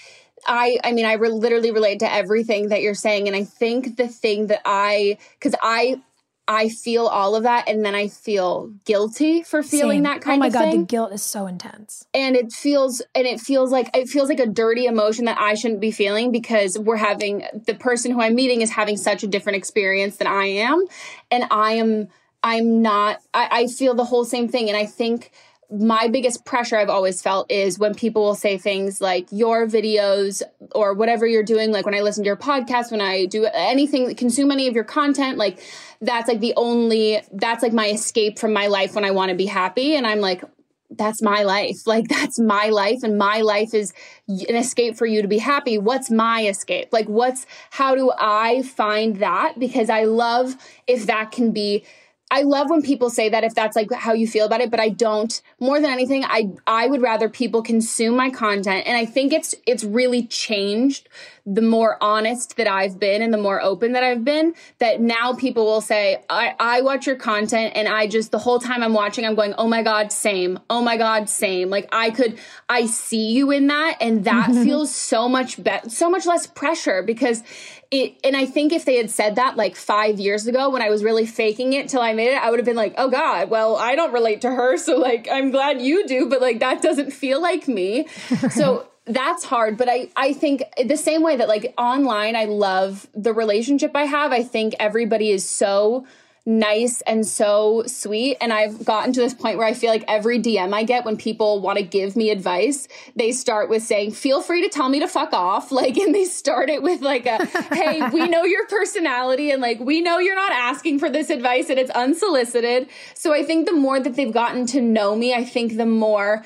I 0.45 0.77
I 0.84 0.91
mean 0.91 1.05
I 1.05 1.13
re- 1.13 1.29
literally 1.29 1.71
relate 1.71 1.99
to 1.99 2.11
everything 2.11 2.69
that 2.69 2.81
you're 2.81 2.93
saying 2.93 3.27
and 3.27 3.35
I 3.35 3.43
think 3.43 3.97
the 3.97 4.07
thing 4.07 4.47
that 4.47 4.61
I 4.65 5.17
cuz 5.41 5.55
I 5.61 6.01
I 6.48 6.69
feel 6.69 7.07
all 7.07 7.36
of 7.36 7.44
that 7.44 7.68
and 7.68 7.84
then 7.84 7.94
I 7.94 8.07
feel 8.07 8.72
guilty 8.86 9.44
for 9.44 9.61
feeling 9.61 9.98
Same. 9.98 10.03
that 10.03 10.18
oh 10.18 10.22
kind 10.22 10.45
of 10.45 10.53
thing. 10.53 10.61
Oh 10.61 10.65
my 10.65 10.72
god, 10.72 10.80
the 10.82 10.86
guilt 10.86 11.11
is 11.11 11.22
so 11.22 11.45
intense. 11.45 12.06
And 12.14 12.36
it 12.36 12.53
feels 12.53 13.02
and 13.14 13.28
it 13.28 13.41
feels 13.41 13.72
like 13.72 13.90
it 13.95 14.07
feels 14.07 14.30
like 14.30 14.40
a 14.40 14.48
dirty 14.48 14.86
emotion 14.86 15.26
that 15.26 15.38
I 15.40 15.56
shouldn't 15.56 15.82
be 15.82 15.91
feeling 15.91 16.32
because 16.32 16.80
we're 16.80 16.95
having 16.95 17.44
the 17.65 17.76
person 17.76 18.11
who 18.11 18.22
I'm 18.22 18.36
meeting 18.36 18.61
is 18.61 18.69
having 18.69 18.95
such 18.95 19.24
a 19.24 19.28
different 19.28 19.57
experience 19.57 20.18
than 20.18 20.28
I 20.28 20.45
am 20.45 20.86
and 21.30 21.44
I 21.52 21.74
am 21.74 22.07
I'm 22.44 22.82
not 22.82 23.22
I, 23.34 23.49
I 23.52 23.68
feel 23.68 23.94
the 23.94 24.06
whole 24.06 24.24
same 24.24 24.48
thing 24.48 24.69
and 24.69 24.78
I 24.78 24.86
think 24.86 25.32
my 25.69 26.07
biggest 26.07 26.45
pressure 26.45 26.77
I've 26.77 26.89
always 26.89 27.22
felt 27.22 27.52
is 27.52 27.77
when 27.77 27.94
people 27.94 28.23
will 28.23 28.35
say 28.35 28.57
things 28.57 29.02
like 29.02 29.27
your 29.31 29.68
videos 29.68 30.41
or 30.73 30.94
whatever 30.94 31.27
you're 31.27 31.44
doing, 31.44 31.72
like 31.72 31.85
when 31.85 31.95
I 31.95 31.99
listen 31.99 32.23
to 32.23 32.27
your 32.27 32.38
podcast, 32.38 32.89
when 32.89 33.02
I 33.02 33.26
do 33.26 33.45
anything, 33.53 34.14
consume 34.15 34.52
any 34.52 34.68
of 34.68 34.76
your 34.76 34.85
content, 34.85 35.38
like 35.38 35.60
that's 36.02 36.30
like 36.30 36.39
the 36.39 36.53
only, 36.56 37.22
that's 37.34 37.64
like 37.64 37.73
my 37.73 37.88
escape 37.88 38.39
from 38.39 38.53
my 38.53 38.68
life 38.68 38.95
when 38.95 39.03
I 39.03 39.11
want 39.11 39.30
to 39.30 39.35
be 39.35 39.45
happy. 39.45 39.95
And 39.95 40.07
I'm 40.07 40.22
like, 40.22 40.41
that's 40.89 41.22
my 41.22 41.44
life. 41.44 41.76
Like 41.85 42.07
that's 42.07 42.39
my 42.39 42.69
life 42.69 42.99
and 43.03 43.18
my 43.18 43.41
life 43.41 43.73
is 43.73 43.94
an 44.27 44.56
escape 44.56 44.95
for 44.95 45.06
you 45.06 45.22
to 45.22 45.27
be 45.27 45.38
happy. 45.38 45.77
What's 45.77 46.10
my 46.10 46.45
escape? 46.45 46.89
Like 46.91 47.07
what's, 47.07 47.45
how 47.72 47.95
do 47.95 48.11
I 48.18 48.61
find 48.61 49.18
that? 49.18 49.60
Because 49.60 49.89
I 49.89 50.03
love 50.03 50.56
if 50.85 51.07
that 51.07 51.31
can 51.31 51.52
be 51.52 51.84
I 52.29 52.41
love 52.41 52.69
when 52.69 52.81
people 52.81 53.09
say 53.09 53.29
that 53.29 53.43
if 53.43 53.55
that's 53.55 53.75
like 53.75 53.91
how 53.91 54.13
you 54.13 54.27
feel 54.27 54.45
about 54.45 54.59
it, 54.59 54.69
but 54.69 54.79
I 54.79 54.89
don't. 54.89 55.41
More 55.59 55.79
than 55.79 55.89
anything, 55.89 56.25
I 56.25 56.49
I 56.65 56.87
would 56.87 57.01
rather 57.01 57.29
people 57.29 57.61
consume 57.61 58.15
my 58.15 58.29
content 58.29 58.85
and 58.85 58.97
I 58.97 59.05
think 59.05 59.31
it's 59.31 59.55
it's 59.65 59.83
really 59.83 60.25
changed 60.27 61.07
the 61.49 61.61
more 61.61 61.98
honest 62.03 62.57
that 62.57 62.68
I've 62.68 62.99
been 62.99 63.22
and 63.22 63.34
the 63.34 63.38
more 63.38 63.61
open 63.61 63.94
that 63.94 64.03
I've 64.03 64.26
been 64.26 64.53
that 64.80 64.99
now 64.99 65.34
people 65.34 65.64
will 65.64 65.80
say 65.80 66.22
I 66.30 66.53
I 66.60 66.82
watch 66.82 67.07
your 67.07 67.15
content 67.15 67.72
and 67.74 67.88
I 67.88 68.07
just 68.07 68.32
the 68.32 68.38
whole 68.38 68.60
time 68.60 68.84
I'm 68.84 68.94
watching 68.94 69.26
I'm 69.26 69.34
going, 69.34 69.53
"Oh 69.57 69.68
my 69.68 69.82
god, 69.82 70.11
same. 70.11 70.60
Oh 70.69 70.82
my 70.82 70.98
god, 70.98 71.30
same." 71.30 71.69
Like 71.69 71.88
I 71.94 72.11
could 72.11 72.38
I 72.68 72.86
see 72.86 73.32
you 73.32 73.52
in 73.52 73.68
that 73.68 73.98
and 74.02 74.26
that 74.26 74.49
mm-hmm. 74.49 74.64
feels 74.64 74.94
so 74.94 75.30
much 75.30 75.64
better 75.64 75.90
so 75.90 76.10
much 76.10 76.26
less 76.26 76.48
pressure 76.48 77.02
because 77.02 77.44
it 77.91 78.18
and 78.26 78.36
I 78.36 78.45
think 78.45 78.74
if 78.74 78.84
they 78.84 78.98
had 78.98 79.10
said 79.10 79.38
that 79.38 79.56
like 79.56 79.78
five 79.78 80.19
years 80.19 80.48
ago 80.48 80.69
when 80.69 80.82
I 80.82 80.90
was 80.90 81.02
really 81.02 81.26
faking 81.26 81.72
it 81.72 81.88
till 81.88 82.02
I 82.02 82.11
made 82.11 82.34
it, 82.34 82.44
I 82.44 82.49
would 82.49 82.60
have 82.60 82.65
been 82.65 82.76
like, 82.76 82.95
oh 82.98 83.10
God, 83.10 83.49
well, 83.49 83.78
I 83.78 83.95
don't 83.95 84.11
relate 84.11 84.41
to 84.41 84.52
her. 84.52 84.76
So 84.78 84.98
like 84.98 85.30
I'm 85.32 85.52
glad 85.52 85.82
you 85.82 86.06
do, 86.06 86.28
but 86.28 86.41
like 86.41 86.60
that 86.60 86.82
doesn't 86.82 87.11
feel 87.11 87.41
like 87.41 87.69
me. 87.69 88.07
so 88.52 88.88
that's 89.07 89.43
hard. 89.43 89.77
But 89.77 89.89
I, 89.89 90.09
I 90.15 90.34
think 90.34 90.63
the 90.85 90.97
same 90.97 91.23
way 91.23 91.38
that 91.38 91.47
like 91.47 91.73
online, 91.77 92.35
I 92.35 92.45
love 92.45 93.07
the 93.13 93.34
relationship 93.34 93.91
I 93.95 94.03
have. 94.03 94.31
I 94.31 94.43
think 94.43 94.75
everybody 94.79 95.31
is 95.31 95.47
so 95.47 96.05
nice 96.47 97.01
and 97.01 97.27
so 97.27 97.84
sweet. 97.88 98.38
And 98.39 98.53
I've 98.53 98.85
gotten 98.85 99.11
to 99.11 99.19
this 99.19 99.34
point 99.34 99.57
where 99.57 99.67
I 99.67 99.73
feel 99.73 99.89
like 99.89 100.05
every 100.07 100.39
DM 100.39 100.73
I 100.73 100.84
get 100.84 101.03
when 101.03 101.17
people 101.17 101.59
want 101.59 101.77
to 101.77 101.84
give 101.84 102.15
me 102.15 102.29
advice, 102.29 102.88
they 103.17 103.34
start 103.34 103.69
with 103.69 103.84
saying, 103.84 104.11
feel 104.13 104.41
free 104.41 104.61
to 104.61 104.69
tell 104.69 104.88
me 104.88 105.01
to 105.01 105.07
fuck 105.07 105.34
off. 105.34 105.71
Like, 105.77 105.97
and 105.97 106.15
they 106.15 106.25
start 106.25 106.71
it 106.71 106.81
with 106.81 107.01
like 107.01 107.27
a, 107.27 107.45
hey, 107.45 108.09
we 108.09 108.27
know 108.27 108.43
your 108.45 108.65
personality 108.65 109.51
and 109.51 109.61
like, 109.61 109.79
we 109.79 110.01
know 110.01 110.17
you're 110.17 110.34
not 110.34 110.51
asking 110.51 110.97
for 110.97 111.07
this 111.07 111.29
advice 111.29 111.69
and 111.69 111.77
it's 111.77 111.91
unsolicited. 111.91 112.89
So 113.13 113.31
I 113.31 113.43
think 113.43 113.67
the 113.67 113.73
more 113.73 113.99
that 113.99 114.15
they've 114.15 114.34
gotten 114.34 114.65
to 114.67 114.81
know 114.81 115.15
me, 115.15 115.35
I 115.35 115.43
think 115.43 115.77
the 115.77 115.85
more 115.85 116.43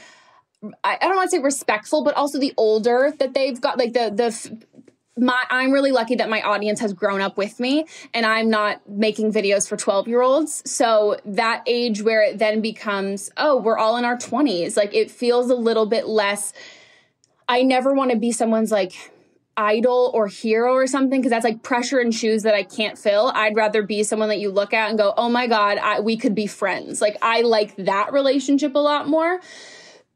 I, 0.84 0.98
don't 1.02 1.16
want 1.16 1.32
to 1.32 1.38
say 1.38 1.42
respectful, 1.42 2.04
but 2.04 2.16
also 2.16 2.40
the 2.40 2.54
older 2.56 3.14
that 3.18 3.34
they've 3.34 3.60
got, 3.60 3.78
like 3.80 3.94
the 3.94 4.12
the 4.12 4.66
my 5.18 5.42
I'm 5.50 5.72
really 5.72 5.92
lucky 5.92 6.16
that 6.16 6.30
my 6.30 6.42
audience 6.42 6.80
has 6.80 6.94
grown 6.94 7.22
up 7.22 7.38
with 7.38 7.60
me 7.60 7.86
and 8.14 8.26
I'm 8.26 8.50
not 8.50 8.88
making 8.88 9.34
videos 9.34 9.68
for 9.68 9.76
12 9.76 10.08
year 10.08 10.22
olds. 10.22 10.62
So 10.70 11.18
that 11.26 11.64
age 11.66 12.02
where 12.02 12.24
it 12.24 12.40
then 12.40 12.62
becomes, 12.62 13.30
oh, 13.38 13.58
we're 13.58 13.78
all 13.78 13.98
in 13.98 14.06
our 14.06 14.18
20s, 14.18 14.78
like 14.78 14.94
it 14.94 15.12
feels 15.12 15.50
a 15.50 15.56
little 15.56 15.86
bit 15.86 16.08
less. 16.08 16.54
I 17.50 17.64
never 17.64 17.94
want 17.94 18.12
to 18.12 18.18
be 18.18 18.32
someone's 18.32 18.72
like 18.72 18.94
idol 19.58 20.12
or 20.14 20.28
hero 20.28 20.74
or 20.74 20.88
something 20.88 21.20
because 21.20 21.30
that's 21.30 21.44
like 21.44 21.62
pressure 21.62 22.00
and 22.00 22.16
shoes 22.16 22.44
that 22.44 22.56
I 22.56 22.64
can't 22.64 22.98
fill. 22.98 23.32
I'd 23.36 23.56
rather 23.56 23.84
be 23.84 24.04
someone 24.04 24.30
that 24.30 24.40
you 24.40 24.50
look 24.50 24.74
at 24.74 24.90
and 24.90 24.98
go, 24.98 25.14
oh 25.18 25.30
my 25.30 25.48
God, 25.48 25.78
I, 25.78 26.00
we 26.00 26.16
could 26.18 26.34
be 26.34 26.48
friends. 26.48 27.02
Like 27.02 27.18
I 27.22 27.42
like 27.42 27.76
that 27.76 28.14
relationship 28.14 28.76
a 28.76 28.80
lot 28.80 29.08
more 29.08 29.42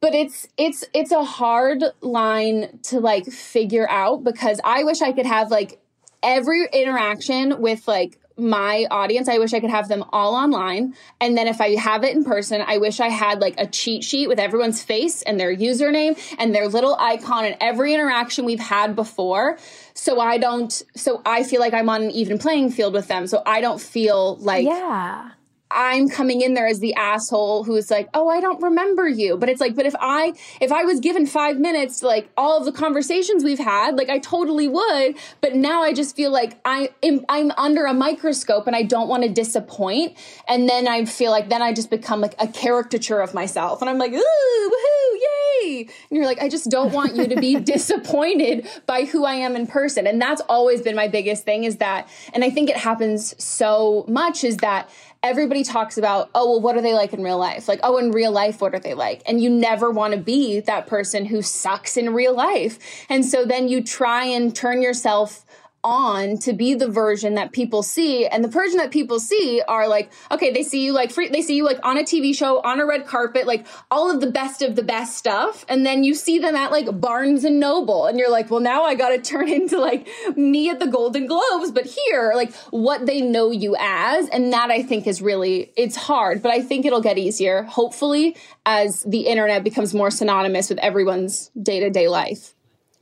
but 0.06 0.14
it's 0.14 0.48
it's 0.56 0.84
it's 0.94 1.12
a 1.12 1.24
hard 1.24 1.84
line 2.02 2.78
to 2.84 3.00
like 3.00 3.26
figure 3.26 3.90
out 3.90 4.24
because 4.24 4.62
I 4.64 4.84
wish 4.84 5.02
I 5.02 5.12
could 5.12 5.26
have 5.26 5.50
like 5.50 5.80
every 6.22 6.68
interaction 6.72 7.60
with 7.60 7.88
like 7.88 8.20
my 8.38 8.86
audience 8.92 9.30
i 9.30 9.38
wish 9.38 9.54
i 9.54 9.62
could 9.62 9.70
have 9.70 9.88
them 9.88 10.04
all 10.12 10.36
online. 10.36 10.94
And 11.22 11.38
then 11.38 11.48
if 11.48 11.62
i 11.62 11.76
have 11.76 12.04
it 12.04 12.14
in 12.14 12.26
person 12.26 12.62
i 12.68 12.78
wish 12.80 13.00
i 13.00 13.08
had 13.08 13.40
like 13.40 13.56
a 13.58 13.66
cheat 13.66 14.04
sheet 14.04 14.28
with 14.28 14.40
everyone's 14.40 14.84
face 14.84 15.22
and 15.22 15.40
their 15.40 15.56
username 15.56 16.20
and 16.38 16.54
their 16.54 16.68
little 16.68 16.98
icon 17.00 17.46
and 17.46 17.56
every 17.62 17.94
interaction 17.94 18.44
we've 18.44 18.60
had 18.60 18.94
before. 18.94 19.58
So 19.94 20.20
i 20.20 20.38
don't 20.38 20.84
so 20.96 21.22
i 21.26 21.44
feel 21.44 21.62
like 21.62 21.74
i'm 21.74 21.90
on 21.90 22.04
an 22.04 22.12
even 22.12 22.38
playing 22.38 22.72
field 22.72 22.94
with 22.94 23.08
them. 23.08 23.26
So 23.26 23.42
i 23.46 23.62
don't 23.62 23.80
feel 23.80 24.36
like 24.36 24.66
yeah 24.66 25.32
I'm 25.76 26.08
coming 26.08 26.40
in 26.40 26.54
there 26.54 26.68
as 26.68 26.80
the 26.80 26.94
asshole 26.96 27.66
who's 27.66 27.92
like, 27.92 28.08
"Oh, 28.14 28.30
I 28.30 28.40
don't 28.40 28.62
remember 28.62 29.08
you." 29.10 29.36
But 29.36 29.50
it's 29.50 29.60
like, 29.60 29.76
but 29.76 29.86
if 29.86 29.94
I 30.00 30.32
if 30.62 30.72
I 30.72 30.86
was 30.86 31.02
given 31.02 31.26
5 31.26 31.60
minutes 31.60 32.00
to 32.00 32.08
like 32.08 32.30
all 32.38 32.58
of 32.58 32.64
the 32.64 32.72
conversations 32.72 33.44
we've 33.44 33.60
had, 33.60 33.98
like 33.98 34.10
I 34.10 34.20
totally 34.20 34.70
would, 34.70 35.18
but 35.42 35.54
now 35.54 35.84
I 35.84 35.92
just 35.92 36.16
feel 36.16 36.32
like 36.32 36.58
I 36.64 36.92
am 37.04 37.26
I'm 37.28 37.52
under 37.58 37.86
a 37.86 37.94
microscope 37.94 38.68
and 38.68 38.76
I 38.76 38.84
don't 38.84 39.10
want 39.10 39.24
to 39.24 39.30
disappoint. 39.30 40.16
And 40.48 40.70
then 40.70 40.88
I 40.88 41.04
feel 41.04 41.32
like 41.32 41.50
then 41.50 41.62
I 41.62 41.74
just 41.74 41.90
become 41.90 42.22
like 42.22 42.36
a 42.40 42.48
caricature 42.48 43.20
of 43.20 43.34
myself 43.34 43.82
and 43.82 43.90
I'm 43.90 43.98
like, 43.98 44.14
"Ooh, 44.14 44.72
woohoo, 44.72 45.20
yay." 45.66 45.80
And 45.82 46.18
you're 46.18 46.26
like, 46.26 46.42
"I 46.42 46.48
just 46.48 46.70
don't 46.72 46.94
want 46.94 47.18
you 47.18 47.28
to 47.28 47.36
be 47.36 47.56
disappointed 47.76 48.66
by 48.86 49.04
who 49.04 49.26
I 49.26 49.34
am 49.34 49.58
in 49.58 49.68
person." 49.68 50.08
And 50.08 50.22
that's 50.22 50.42
always 50.48 50.82
been 50.82 50.96
my 50.96 51.10
biggest 51.10 51.44
thing 51.44 51.66
is 51.66 51.78
that 51.78 52.08
and 52.34 52.46
I 52.46 52.50
think 52.50 52.70
it 52.70 52.78
happens 52.78 53.36
so 53.44 54.06
much 54.08 54.46
is 54.46 54.58
that 54.58 54.90
everybody 55.26 55.64
talks 55.66 55.98
about, 55.98 56.30
oh, 56.36 56.52
well, 56.52 56.62
what 56.62 56.78
are 56.78 56.82
they 56.82 56.94
like 56.94 57.14
in 57.14 57.24
real 57.24 57.38
life? 57.38 57.68
Like, 57.68 57.80
oh, 57.84 57.98
in 57.98 58.12
real 58.12 58.32
life, 58.32 58.62
what 58.62 58.74
are 58.74 58.80
they 58.80 58.94
like? 58.94 59.22
And 59.26 59.42
you 59.42 59.50
never 59.50 59.92
want 59.92 60.14
to 60.14 60.20
be 60.20 60.60
that 60.62 60.88
person 60.88 61.26
who 61.26 61.42
sucks 61.42 61.98
in 61.98 62.14
real 62.14 62.36
life. 62.36 62.80
And 63.10 63.26
so 63.26 63.46
then 63.46 63.68
you 63.68 63.84
try 63.84 64.26
and 64.26 64.56
turn 64.56 64.82
yourself 64.82 65.46
on 65.86 66.38
to 66.40 66.52
be 66.52 66.74
the 66.74 66.90
version 66.90 67.36
that 67.36 67.52
people 67.52 67.84
see. 67.84 68.26
And 68.26 68.44
the 68.44 68.50
version 68.50 68.78
that 68.80 68.92
people 68.92 69.20
see 69.20 69.62
are 69.68 69.88
like 69.88 70.12
okay 70.32 70.52
they 70.52 70.64
see 70.64 70.84
you 70.84 70.92
like 70.92 71.12
free 71.12 71.30
they 71.30 71.42
see 71.42 71.56
you 71.56 71.64
like 71.64 71.80
on 71.84 71.98
a 71.98 72.02
tv 72.02 72.36
show 72.36 72.60
on 72.62 72.80
a 72.80 72.86
red 72.86 73.06
carpet 73.06 73.46
like 73.46 73.66
all 73.92 74.10
of 74.12 74.20
the 74.20 74.32
best 74.32 74.62
of 74.62 74.76
the 74.76 74.84
best 74.84 75.18
stuff. 75.18 75.64
And 75.70 75.86
then 75.86 76.04
you 76.04 76.16
see 76.16 76.40
them 76.40 76.56
at 76.56 76.72
like 76.72 77.00
barnes 77.00 77.44
and 77.44 77.60
noble 77.60 78.08
and 78.08 78.18
you're 78.18 78.32
like 78.32 78.50
well 78.50 78.60
now 78.60 78.84
i 78.84 78.96
gotta 78.96 79.20
turn 79.20 79.48
into 79.60 79.80
like 79.80 80.08
me 80.36 80.70
at 80.70 80.80
the 80.80 80.88
golden 80.88 81.28
globes. 81.28 81.72
But 81.72 81.86
here 81.86 82.34
like 82.36 82.54
what 82.72 83.06
they 83.06 83.22
know 83.22 83.52
you 83.52 83.76
as. 83.80 84.28
And 84.30 84.52
that 84.52 84.72
i 84.72 84.82
think 84.82 85.06
is 85.08 85.22
really 85.22 85.72
it's 85.78 85.96
hard 85.96 86.42
but 86.42 86.52
i 86.52 86.62
think 86.62 86.86
it'll 86.86 87.02
get 87.02 87.18
easier 87.18 87.64
hopefully 87.64 88.36
as 88.66 89.04
the 89.04 89.28
internet 89.28 89.64
becomes 89.64 89.94
more 89.94 90.10
synonymous 90.10 90.70
with 90.70 90.80
everyone's 90.80 91.52
day-to-day 91.62 92.08
life. 92.08 92.54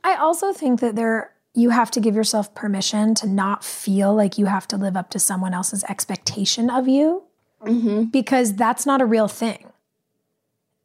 I 0.02 0.16
also 0.16 0.52
think 0.52 0.80
that 0.80 0.96
there 0.96 1.33
you 1.54 1.70
have 1.70 1.90
to 1.92 2.00
give 2.00 2.14
yourself 2.14 2.54
permission 2.54 3.14
to 3.14 3.28
not 3.28 3.64
feel 3.64 4.14
like 4.14 4.38
you 4.38 4.46
have 4.46 4.66
to 4.68 4.76
live 4.76 4.96
up 4.96 5.10
to 5.10 5.18
someone 5.18 5.54
else's 5.54 5.84
expectation 5.84 6.68
of 6.68 6.88
you 6.88 7.22
mm-hmm. 7.62 8.04
because 8.04 8.54
that's 8.54 8.84
not 8.84 9.00
a 9.00 9.06
real 9.06 9.28
thing. 9.28 9.70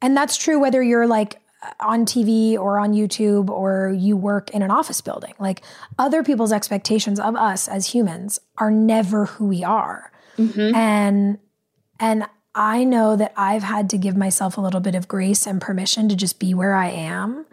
And 0.00 0.16
that's 0.16 0.36
true 0.36 0.58
whether 0.58 0.82
you're 0.82 1.06
like 1.06 1.40
on 1.80 2.06
TV 2.06 2.56
or 2.56 2.78
on 2.78 2.92
YouTube 2.92 3.50
or 3.50 3.94
you 3.96 4.16
work 4.16 4.50
in 4.50 4.62
an 4.62 4.70
office 4.70 5.00
building. 5.00 5.34
Like 5.38 5.62
other 5.98 6.22
people's 6.22 6.52
expectations 6.52 7.20
of 7.20 7.36
us 7.36 7.68
as 7.68 7.88
humans 7.88 8.40
are 8.56 8.70
never 8.70 9.26
who 9.26 9.46
we 9.46 9.64
are. 9.64 10.12
Mm-hmm. 10.38 10.74
And 10.74 11.38
and 11.98 12.26
I 12.54 12.84
know 12.84 13.14
that 13.16 13.34
I've 13.36 13.62
had 13.62 13.90
to 13.90 13.98
give 13.98 14.16
myself 14.16 14.56
a 14.56 14.60
little 14.60 14.80
bit 14.80 14.94
of 14.94 15.06
grace 15.06 15.46
and 15.46 15.60
permission 15.60 16.08
to 16.08 16.16
just 16.16 16.38
be 16.38 16.54
where 16.54 16.74
I 16.74 16.88
am 16.88 17.46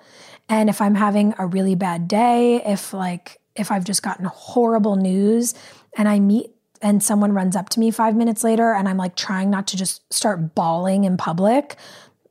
and 0.49 0.69
if 0.69 0.82
I'm 0.82 0.95
having 0.95 1.34
a 1.38 1.45
really 1.45 1.76
bad 1.76 2.07
day, 2.07 2.61
if 2.65 2.94
like 2.94 3.40
if 3.56 3.72
I've 3.72 3.84
just 3.84 4.03
gotten 4.03 4.26
horrible 4.26 4.95
news 4.95 5.53
and 5.98 6.07
I 6.07 6.19
meet 6.19 6.52
and 6.82 7.02
someone 7.02 7.34
runs 7.34 7.56
up 7.56 7.69
to 7.69 7.80
me 7.80 7.90
5 7.90 8.15
minutes 8.15 8.44
later 8.44 8.72
and 8.72 8.88
I'm 8.88 8.98
like 8.98 9.15
trying 9.15 9.49
not 9.49 9.68
to 9.68 9.78
just 9.78 10.11
start 10.14 10.53
bawling 10.56 11.03
in 11.03 11.18
public, 11.18 11.76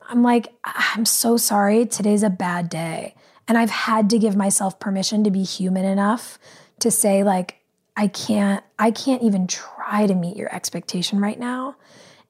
I'm 0.09 0.23
like 0.23 0.49
ah, 0.65 0.93
I'm 0.95 1.05
so 1.05 1.37
sorry, 1.37 1.85
today's 1.87 2.23
a 2.23 2.31
bad 2.31 2.69
day. 2.69 3.15
And 3.49 3.57
I've 3.57 3.71
had 3.71 4.11
to 4.11 4.19
give 4.19 4.35
myself 4.35 4.81
permission 4.81 5.23
to 5.25 5.31
be 5.31 5.45
human 5.45 5.85
enough 5.85 6.39
to 6.81 6.91
say 6.91 7.23
like 7.23 7.61
I 7.97 8.09
can't 8.09 8.65
I 8.79 8.91
can't 8.91 9.23
even 9.23 9.47
try 9.47 10.07
to 10.07 10.15
meet 10.15 10.37
your 10.37 10.55
expectation 10.55 11.21
right 11.21 11.39
now. 11.39 11.77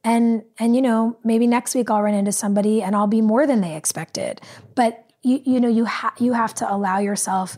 And 0.05 0.45
and 0.59 0.75
you 0.75 0.83
know, 0.83 1.17
maybe 1.25 1.47
next 1.47 1.75
week 1.75 1.91
I'll 1.91 2.03
run 2.03 2.15
into 2.15 2.33
somebody 2.33 2.83
and 2.83 2.95
I'll 2.95 3.07
be 3.07 3.21
more 3.21 3.47
than 3.47 3.61
they 3.61 3.77
expected. 3.77 4.41
But 4.75 5.06
you 5.27 5.43
you 5.45 5.61
know 5.61 5.69
you 5.69 5.85
have 5.85 6.13
you 6.19 6.33
have 6.33 6.55
to 6.55 6.73
allow 6.73 6.99
yourself 6.99 7.57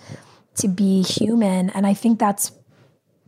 to 0.56 0.68
be 0.68 1.02
human. 1.02 1.70
And 1.70 1.86
i 1.86 1.94
think 1.94 2.18
that's 2.18 2.52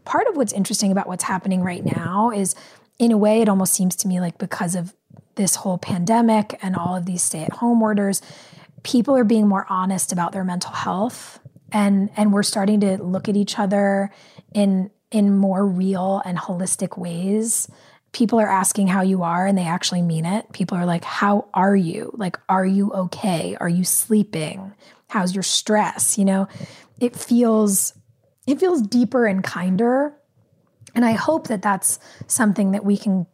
part 0.04 0.26
of 0.26 0.36
what's 0.36 0.52
interesting 0.52 0.90
about 0.90 1.06
what's 1.06 1.24
happening 1.24 1.62
right 1.62 1.84
now 1.84 2.30
is 2.34 2.54
in 2.98 3.12
a 3.12 3.18
way 3.18 3.42
it 3.42 3.48
almost 3.48 3.72
seems 3.72 3.94
to 3.96 4.08
me 4.08 4.20
like 4.20 4.38
because 4.38 4.74
of 4.74 4.94
this 5.36 5.56
whole 5.56 5.78
pandemic 5.78 6.58
and 6.62 6.74
all 6.74 6.96
of 6.96 7.06
these 7.06 7.22
stay 7.22 7.42
at 7.42 7.52
home 7.52 7.82
orders 7.82 8.20
people 8.82 9.14
are 9.14 9.24
being 9.24 9.46
more 9.46 9.66
honest 9.68 10.10
about 10.12 10.32
their 10.32 10.42
mental 10.42 10.72
health 10.72 11.38
and 11.70 12.10
and 12.16 12.32
we're 12.32 12.42
starting 12.42 12.80
to 12.80 12.96
look 13.02 13.28
at 13.28 13.36
each 13.36 13.58
other 13.58 14.10
in 14.52 14.90
in 15.10 15.36
more 15.36 15.66
real 15.66 16.22
and 16.24 16.38
holistic 16.38 16.98
ways 16.98 17.68
people 18.12 18.40
are 18.40 18.48
asking 18.48 18.88
how 18.88 19.02
you 19.02 19.22
are 19.22 19.46
and 19.46 19.56
they 19.56 19.66
actually 19.66 20.02
mean 20.02 20.24
it. 20.24 20.50
People 20.52 20.76
are 20.76 20.86
like, 20.86 21.04
How 21.04 21.48
are 21.54 21.76
you? 21.76 22.12
Like, 22.14 22.38
are 22.48 22.66
you 22.66 22.92
okay? 22.92 23.56
Are 23.60 23.68
you 23.68 23.84
sleeping? 23.84 24.72
How's 25.08 25.34
your 25.34 25.42
stress? 25.42 26.18
You 26.18 26.24
know, 26.24 26.48
it 26.98 27.16
feels 27.16 27.94
it 28.46 28.58
feels 28.58 28.82
deeper 28.82 29.26
and 29.26 29.44
kinder. 29.44 30.14
And 30.94 31.04
I 31.04 31.12
hope 31.12 31.48
that 31.48 31.62
that's 31.62 32.00
something 32.26 32.72
that 32.72 32.84
we 32.84 32.96
can 32.96 33.26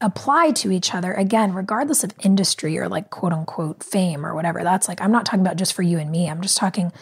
apply 0.00 0.50
to 0.50 0.70
each 0.70 0.94
other 0.94 1.12
again, 1.14 1.54
regardless 1.54 2.04
of 2.04 2.12
industry 2.22 2.76
or 2.76 2.88
like 2.88 3.08
quote 3.10 3.32
unquote 3.32 3.82
fame 3.82 4.26
or 4.26 4.34
whatever. 4.34 4.62
That's 4.62 4.88
like, 4.88 5.00
I'm 5.00 5.12
not 5.12 5.24
talking 5.24 5.40
about 5.40 5.56
just 5.56 5.72
for 5.72 5.82
you 5.82 5.98
and 5.98 6.10
me. 6.10 6.28
I'm 6.28 6.42
just 6.42 6.56
talking 6.56 6.92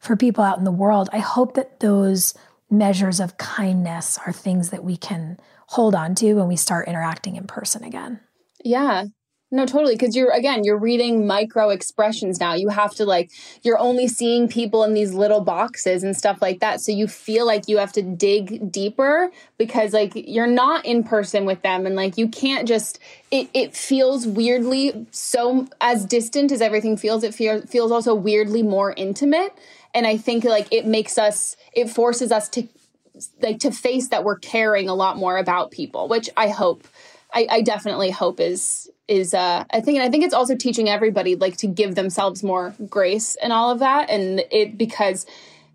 for 0.00 0.16
people 0.16 0.42
out 0.42 0.58
in 0.58 0.64
the 0.64 0.72
world. 0.72 1.08
I 1.12 1.18
hope 1.18 1.54
that 1.54 1.80
those 1.80 2.34
measures 2.70 3.20
of 3.20 3.38
kindness 3.38 4.18
are 4.26 4.32
things 4.32 4.70
that 4.70 4.82
we 4.82 4.96
can 4.96 5.38
hold 5.68 5.94
on 5.94 6.14
to 6.14 6.34
when 6.34 6.48
we 6.48 6.56
start 6.56 6.88
interacting 6.88 7.36
in 7.36 7.46
person 7.46 7.84
again. 7.84 8.20
Yeah. 8.64 9.04
No, 9.50 9.64
totally. 9.64 9.96
Cause 9.96 10.14
you're, 10.14 10.30
again, 10.30 10.62
you're 10.64 10.78
reading 10.78 11.26
micro 11.26 11.70
expressions 11.70 12.38
now. 12.38 12.54
You 12.54 12.68
have 12.68 12.94
to 12.96 13.06
like, 13.06 13.30
you're 13.62 13.78
only 13.78 14.06
seeing 14.06 14.48
people 14.48 14.84
in 14.84 14.92
these 14.92 15.14
little 15.14 15.40
boxes 15.40 16.02
and 16.02 16.16
stuff 16.16 16.42
like 16.42 16.60
that. 16.60 16.80
So 16.80 16.92
you 16.92 17.06
feel 17.06 17.46
like 17.46 17.66
you 17.66 17.78
have 17.78 17.92
to 17.92 18.02
dig 18.02 18.70
deeper 18.70 19.30
because 19.56 19.94
like 19.94 20.12
you're 20.14 20.46
not 20.46 20.84
in 20.84 21.02
person 21.02 21.46
with 21.46 21.62
them 21.62 21.86
and 21.86 21.96
like 21.96 22.18
you 22.18 22.28
can't 22.28 22.68
just, 22.68 22.98
it, 23.30 23.48
it 23.54 23.74
feels 23.74 24.26
weirdly 24.26 25.06
so 25.10 25.66
as 25.80 26.04
distant 26.04 26.52
as 26.52 26.60
everything 26.60 26.98
feels. 26.98 27.24
It 27.24 27.34
feel, 27.34 27.62
feels 27.62 27.90
also 27.90 28.14
weirdly 28.14 28.62
more 28.62 28.92
intimate. 28.96 29.56
And 29.94 30.06
I 30.06 30.18
think 30.18 30.44
like 30.44 30.68
it 30.70 30.86
makes 30.86 31.16
us, 31.16 31.56
it 31.72 31.88
forces 31.88 32.32
us 32.32 32.50
to 32.50 32.68
like 33.42 33.60
to 33.60 33.70
face 33.70 34.08
that 34.08 34.24
we're 34.24 34.38
caring 34.38 34.88
a 34.88 34.94
lot 34.94 35.16
more 35.16 35.36
about 35.38 35.70
people, 35.70 36.08
which 36.08 36.30
I 36.36 36.48
hope, 36.48 36.86
I, 37.32 37.46
I 37.50 37.62
definitely 37.62 38.10
hope 38.10 38.40
is 38.40 38.90
is 39.06 39.32
uh 39.32 39.64
I 39.70 39.80
think 39.80 39.96
and 39.96 40.06
I 40.06 40.10
think 40.10 40.24
it's 40.24 40.34
also 40.34 40.54
teaching 40.54 40.88
everybody 40.88 41.34
like 41.34 41.56
to 41.58 41.66
give 41.66 41.94
themselves 41.94 42.42
more 42.42 42.74
grace 42.90 43.36
and 43.36 43.54
all 43.54 43.70
of 43.70 43.78
that 43.78 44.10
and 44.10 44.42
it 44.50 44.76
because 44.76 45.24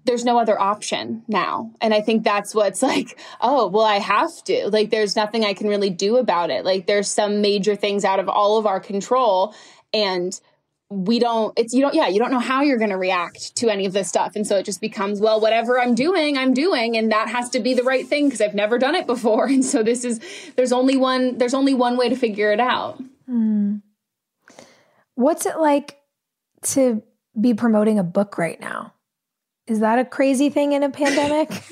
there's 0.05 0.25
no 0.25 0.37
other 0.37 0.59
option 0.59 1.23
now. 1.27 1.71
And 1.81 1.93
I 1.93 2.01
think 2.01 2.23
that's 2.23 2.53
what's 2.53 2.81
like, 2.81 3.17
oh, 3.41 3.67
well, 3.67 3.85
I 3.85 3.99
have 3.99 4.43
to. 4.45 4.69
Like, 4.69 4.89
there's 4.89 5.15
nothing 5.15 5.45
I 5.45 5.53
can 5.53 5.67
really 5.67 5.89
do 5.89 6.17
about 6.17 6.49
it. 6.49 6.65
Like, 6.65 6.87
there's 6.87 7.09
some 7.09 7.41
major 7.41 7.75
things 7.75 8.03
out 8.03 8.19
of 8.19 8.29
all 8.29 8.57
of 8.57 8.65
our 8.65 8.79
control. 8.79 9.55
And 9.93 10.37
we 10.93 11.17
don't 11.19 11.57
it's 11.57 11.73
you 11.73 11.81
don't 11.81 11.95
yeah 11.95 12.07
you 12.07 12.19
don't 12.19 12.31
know 12.31 12.39
how 12.39 12.61
you're 12.61 12.77
going 12.77 12.89
to 12.89 12.97
react 12.97 13.55
to 13.55 13.69
any 13.69 13.85
of 13.85 13.93
this 13.93 14.07
stuff 14.07 14.35
and 14.35 14.45
so 14.45 14.57
it 14.57 14.63
just 14.63 14.79
becomes 14.79 15.19
well 15.19 15.39
whatever 15.39 15.79
i'm 15.79 15.95
doing 15.95 16.37
i'm 16.37 16.53
doing 16.53 16.95
and 16.95 17.11
that 17.11 17.27
has 17.27 17.49
to 17.49 17.59
be 17.59 17.73
the 17.73 17.83
right 17.83 18.07
thing 18.07 18.27
because 18.27 18.41
i've 18.41 18.53
never 18.53 18.77
done 18.77 18.95
it 18.95 19.07
before 19.07 19.45
and 19.47 19.65
so 19.65 19.81
this 19.81 20.05
is 20.05 20.19
there's 20.55 20.71
only 20.71 20.95
one 20.95 21.37
there's 21.37 21.53
only 21.53 21.73
one 21.73 21.97
way 21.97 22.09
to 22.09 22.15
figure 22.15 22.51
it 22.51 22.59
out 22.59 23.01
mm. 23.29 23.81
what's 25.15 25.45
it 25.45 25.59
like 25.59 25.99
to 26.61 27.01
be 27.39 27.53
promoting 27.53 27.97
a 27.97 28.03
book 28.03 28.37
right 28.37 28.59
now 28.59 28.93
is 29.65 29.79
that 29.79 29.97
a 29.97 30.03
crazy 30.03 30.49
thing 30.49 30.73
in 30.73 30.83
a 30.83 30.89
pandemic? 30.89 31.49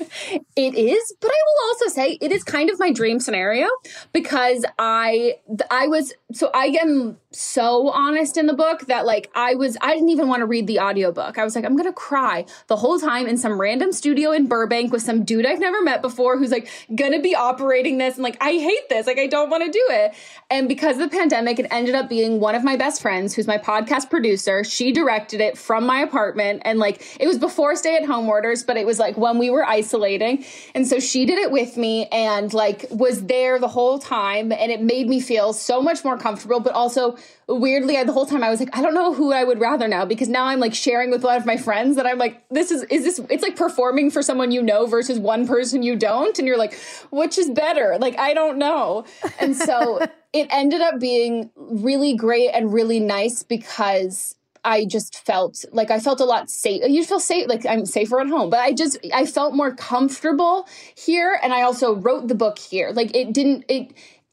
it 0.56 0.74
is, 0.74 1.14
but 1.20 1.30
I 1.30 1.40
will 1.46 1.68
also 1.68 1.88
say 1.88 2.16
it 2.22 2.32
is 2.32 2.42
kind 2.42 2.70
of 2.70 2.78
my 2.78 2.90
dream 2.90 3.20
scenario 3.20 3.68
because 4.14 4.64
I 4.78 5.34
I 5.70 5.88
was 5.88 6.14
so 6.32 6.50
I 6.54 6.78
am 6.80 7.18
so 7.34 7.90
honest 7.90 8.36
in 8.36 8.46
the 8.46 8.52
book 8.52 8.86
that 8.86 9.06
like 9.06 9.30
I 9.34 9.54
was 9.54 9.76
I 9.80 9.94
didn't 9.94 10.10
even 10.10 10.28
want 10.28 10.40
to 10.40 10.46
read 10.46 10.66
the 10.66 10.80
audiobook. 10.80 11.38
I 11.38 11.44
was 11.44 11.54
like 11.54 11.64
I'm 11.64 11.76
going 11.76 11.88
to 11.88 11.92
cry 11.92 12.44
the 12.66 12.76
whole 12.76 12.98
time 12.98 13.26
in 13.26 13.36
some 13.38 13.60
random 13.60 13.92
studio 13.92 14.32
in 14.32 14.46
Burbank 14.46 14.92
with 14.92 15.02
some 15.02 15.24
dude 15.24 15.46
I've 15.46 15.60
never 15.60 15.82
met 15.82 16.02
before 16.02 16.38
who's 16.38 16.50
like 16.50 16.68
going 16.94 17.12
to 17.12 17.20
be 17.20 17.34
operating 17.34 17.98
this 17.98 18.14
and 18.14 18.22
like 18.22 18.36
I 18.40 18.52
hate 18.52 18.88
this. 18.88 19.06
Like 19.06 19.18
I 19.18 19.26
don't 19.26 19.50
want 19.50 19.64
to 19.64 19.70
do 19.70 19.84
it. 19.90 20.14
And 20.50 20.68
because 20.68 20.98
of 20.98 21.10
the 21.10 21.16
pandemic 21.16 21.58
it 21.58 21.66
ended 21.70 21.94
up 21.94 22.08
being 22.08 22.40
one 22.40 22.54
of 22.54 22.64
my 22.64 22.76
best 22.76 23.00
friends 23.02 23.34
who's 23.34 23.46
my 23.46 23.58
podcast 23.58 24.10
producer. 24.10 24.64
She 24.64 24.92
directed 24.92 25.40
it 25.40 25.56
from 25.56 25.86
my 25.86 26.00
apartment 26.00 26.62
and 26.64 26.78
like 26.78 27.16
it 27.18 27.26
was 27.26 27.38
before 27.38 27.76
stay 27.76 27.96
at 27.96 28.04
home 28.04 28.28
orders, 28.28 28.62
but 28.62 28.76
it 28.76 28.86
was 28.86 28.98
like 28.98 29.16
when 29.16 29.38
we 29.38 29.50
were 29.50 29.64
isolating. 29.64 30.44
And 30.74 30.86
so 30.86 31.00
she 31.00 31.24
did 31.24 31.38
it 31.38 31.50
with 31.50 31.76
me 31.76 32.06
and 32.06 32.52
like 32.52 32.86
was 32.90 33.24
there 33.24 33.58
the 33.58 33.68
whole 33.68 33.98
time. 33.98 34.52
And 34.52 34.70
it 34.70 34.82
made 34.82 35.08
me 35.08 35.20
feel 35.20 35.52
so 35.52 35.80
much 35.80 36.04
more 36.04 36.18
comfortable, 36.18 36.60
but 36.60 36.72
also 36.72 37.16
weirdly 37.48 38.02
the 38.04 38.12
whole 38.12 38.26
time 38.26 38.42
I 38.42 38.50
was 38.50 38.60
like, 38.60 38.76
I 38.76 38.82
don't 38.82 38.94
know 38.94 39.12
who 39.12 39.32
I 39.32 39.44
would 39.44 39.60
rather 39.60 39.88
now 39.88 40.04
because 40.04 40.28
now 40.28 40.46
I'm 40.46 40.60
like 40.60 40.74
sharing 40.74 41.10
with 41.10 41.22
a 41.24 41.26
lot 41.26 41.38
of 41.38 41.46
my 41.46 41.56
friends 41.56 41.96
that 41.96 42.06
I'm 42.06 42.18
like, 42.18 42.42
this 42.50 42.70
is 42.70 42.82
is 42.84 43.04
this 43.04 43.20
it's 43.30 43.42
like 43.42 43.56
performing 43.56 44.10
for 44.10 44.22
someone 44.22 44.50
you 44.50 44.62
know 44.62 44.86
versus 44.86 45.18
one 45.18 45.46
person 45.46 45.82
you 45.82 45.96
don't. 45.96 46.38
And 46.38 46.46
you're 46.46 46.58
like, 46.58 46.78
which 47.10 47.38
is 47.38 47.50
better? 47.50 47.98
Like, 48.00 48.18
I 48.18 48.34
don't 48.34 48.58
know. 48.58 49.04
And 49.38 49.56
so 49.56 50.00
it 50.32 50.48
ended 50.50 50.80
up 50.80 51.00
being 51.00 51.50
really 51.56 52.14
great 52.14 52.50
and 52.50 52.72
really 52.72 53.00
nice 53.00 53.42
because 53.42 54.34
I 54.64 54.84
just 54.84 55.18
felt 55.26 55.64
like 55.72 55.90
I 55.90 55.98
felt 55.98 56.20
a 56.20 56.24
lot 56.24 56.48
safe. 56.48 56.82
You 56.86 57.04
feel 57.04 57.20
safe, 57.20 57.48
like 57.48 57.66
I'm 57.66 57.84
safer 57.84 58.20
at 58.20 58.28
home, 58.28 58.50
but 58.50 58.60
I 58.60 58.72
just 58.72 58.98
I 59.12 59.26
felt 59.26 59.54
more 59.54 59.74
comfortable 59.74 60.68
here, 60.94 61.38
and 61.42 61.52
I 61.52 61.62
also 61.62 61.96
wrote 61.96 62.28
the 62.28 62.34
book 62.34 62.58
here. 62.58 62.90
Like 62.92 63.14
it 63.16 63.32
didn't 63.32 63.64
it. 63.68 63.92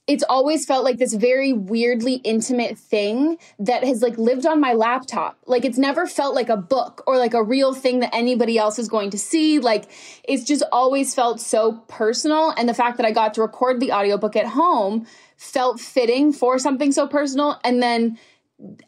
It's 0.09 0.23
always 0.27 0.65
felt 0.65 0.83
like 0.83 0.97
this 0.97 1.13
very 1.13 1.53
weirdly 1.53 2.15
intimate 2.15 2.79
thing 2.79 3.37
that 3.59 3.83
has 3.83 4.01
like 4.01 4.17
lived 4.17 4.47
on 4.47 4.59
my 4.59 4.73
laptop. 4.73 5.37
Like 5.45 5.65
it's 5.65 5.77
never 5.77 6.07
felt 6.07 6.33
like 6.33 6.49
a 6.49 6.57
book 6.57 7.03
or 7.05 7.19
like 7.19 7.35
a 7.35 7.43
real 7.43 7.75
thing 7.75 7.99
that 7.99 8.09
anybody 8.11 8.57
else 8.57 8.79
is 8.79 8.87
going 8.87 9.11
to 9.11 9.19
see. 9.19 9.59
Like 9.59 9.87
it's 10.23 10.45
just 10.45 10.63
always 10.71 11.13
felt 11.13 11.39
so 11.39 11.73
personal. 11.87 12.49
And 12.57 12.67
the 12.67 12.73
fact 12.73 12.97
that 12.97 13.05
I 13.05 13.11
got 13.11 13.35
to 13.35 13.41
record 13.41 13.79
the 13.79 13.91
audiobook 13.91 14.35
at 14.35 14.47
home 14.47 15.05
felt 15.37 15.79
fitting 15.79 16.33
for 16.33 16.57
something 16.57 16.91
so 16.91 17.05
personal. 17.05 17.59
And 17.63 17.79
then 17.79 18.17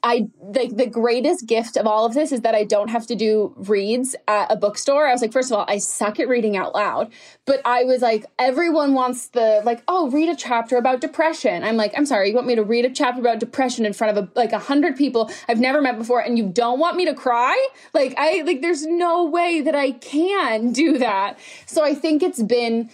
I 0.04 0.28
like 0.42 0.76
the 0.76 0.86
greatest 0.86 1.46
gift 1.46 1.78
of 1.78 1.88
all 1.88 2.06
of 2.06 2.14
this 2.14 2.34
is 2.34 2.42
that 2.42 2.54
I 2.54 2.66
don't 2.66 2.90
have 2.90 3.08
to 3.08 3.16
do 3.16 3.54
reads 3.56 4.18
at 4.28 4.52
a 4.52 4.58
bookstore. 4.58 5.08
I 5.08 5.14
was 5.14 5.22
like, 5.22 5.32
first 5.32 5.50
of 5.50 5.58
all, 5.58 5.66
I 5.68 5.78
suck 5.78 6.20
at 6.20 6.28
reading 6.28 6.58
out 6.58 6.76
loud, 6.76 7.14
but 7.46 7.62
I 7.64 7.86
was 7.86 8.02
like, 8.02 8.26
everyone 8.38 8.94
wants 8.94 9.30
the 9.30 9.62
like, 9.64 9.82
oh, 9.88 10.10
read 10.10 10.28
a 10.28 10.36
chapter 10.36 10.76
about 10.76 11.00
depression. 11.00 11.64
I'm 11.64 11.78
like, 11.78 11.94
I'm 11.96 12.06
sorry, 12.06 12.30
you 12.30 12.36
want 12.36 12.48
me 12.48 12.56
to 12.56 12.64
read 12.64 12.84
a 12.84 12.90
chapter 12.90 13.22
about 13.22 13.40
depression 13.40 13.86
in 13.86 13.94
front 13.94 14.18
of 14.18 14.26
a, 14.26 14.32
like 14.36 14.52
a 14.52 14.60
hundred 14.60 14.98
people 14.98 15.32
I've 15.48 15.60
never 15.60 15.82
met 15.82 15.98
before, 15.98 16.20
and 16.20 16.38
you 16.38 16.50
don't 16.50 16.80
want 16.80 16.98
me 16.98 17.06
to 17.06 17.14
cry? 17.14 17.56
Like, 17.94 18.14
I 18.18 18.42
like, 18.42 18.62
there's 18.62 18.86
no 18.86 19.26
way 19.26 19.62
that 19.62 19.76
I 19.76 19.92
can 19.92 20.74
do 20.74 20.98
that. 20.98 21.40
So 21.66 21.84
I 21.84 21.94
think 21.94 22.24
it's 22.24 22.44
been 22.44 22.90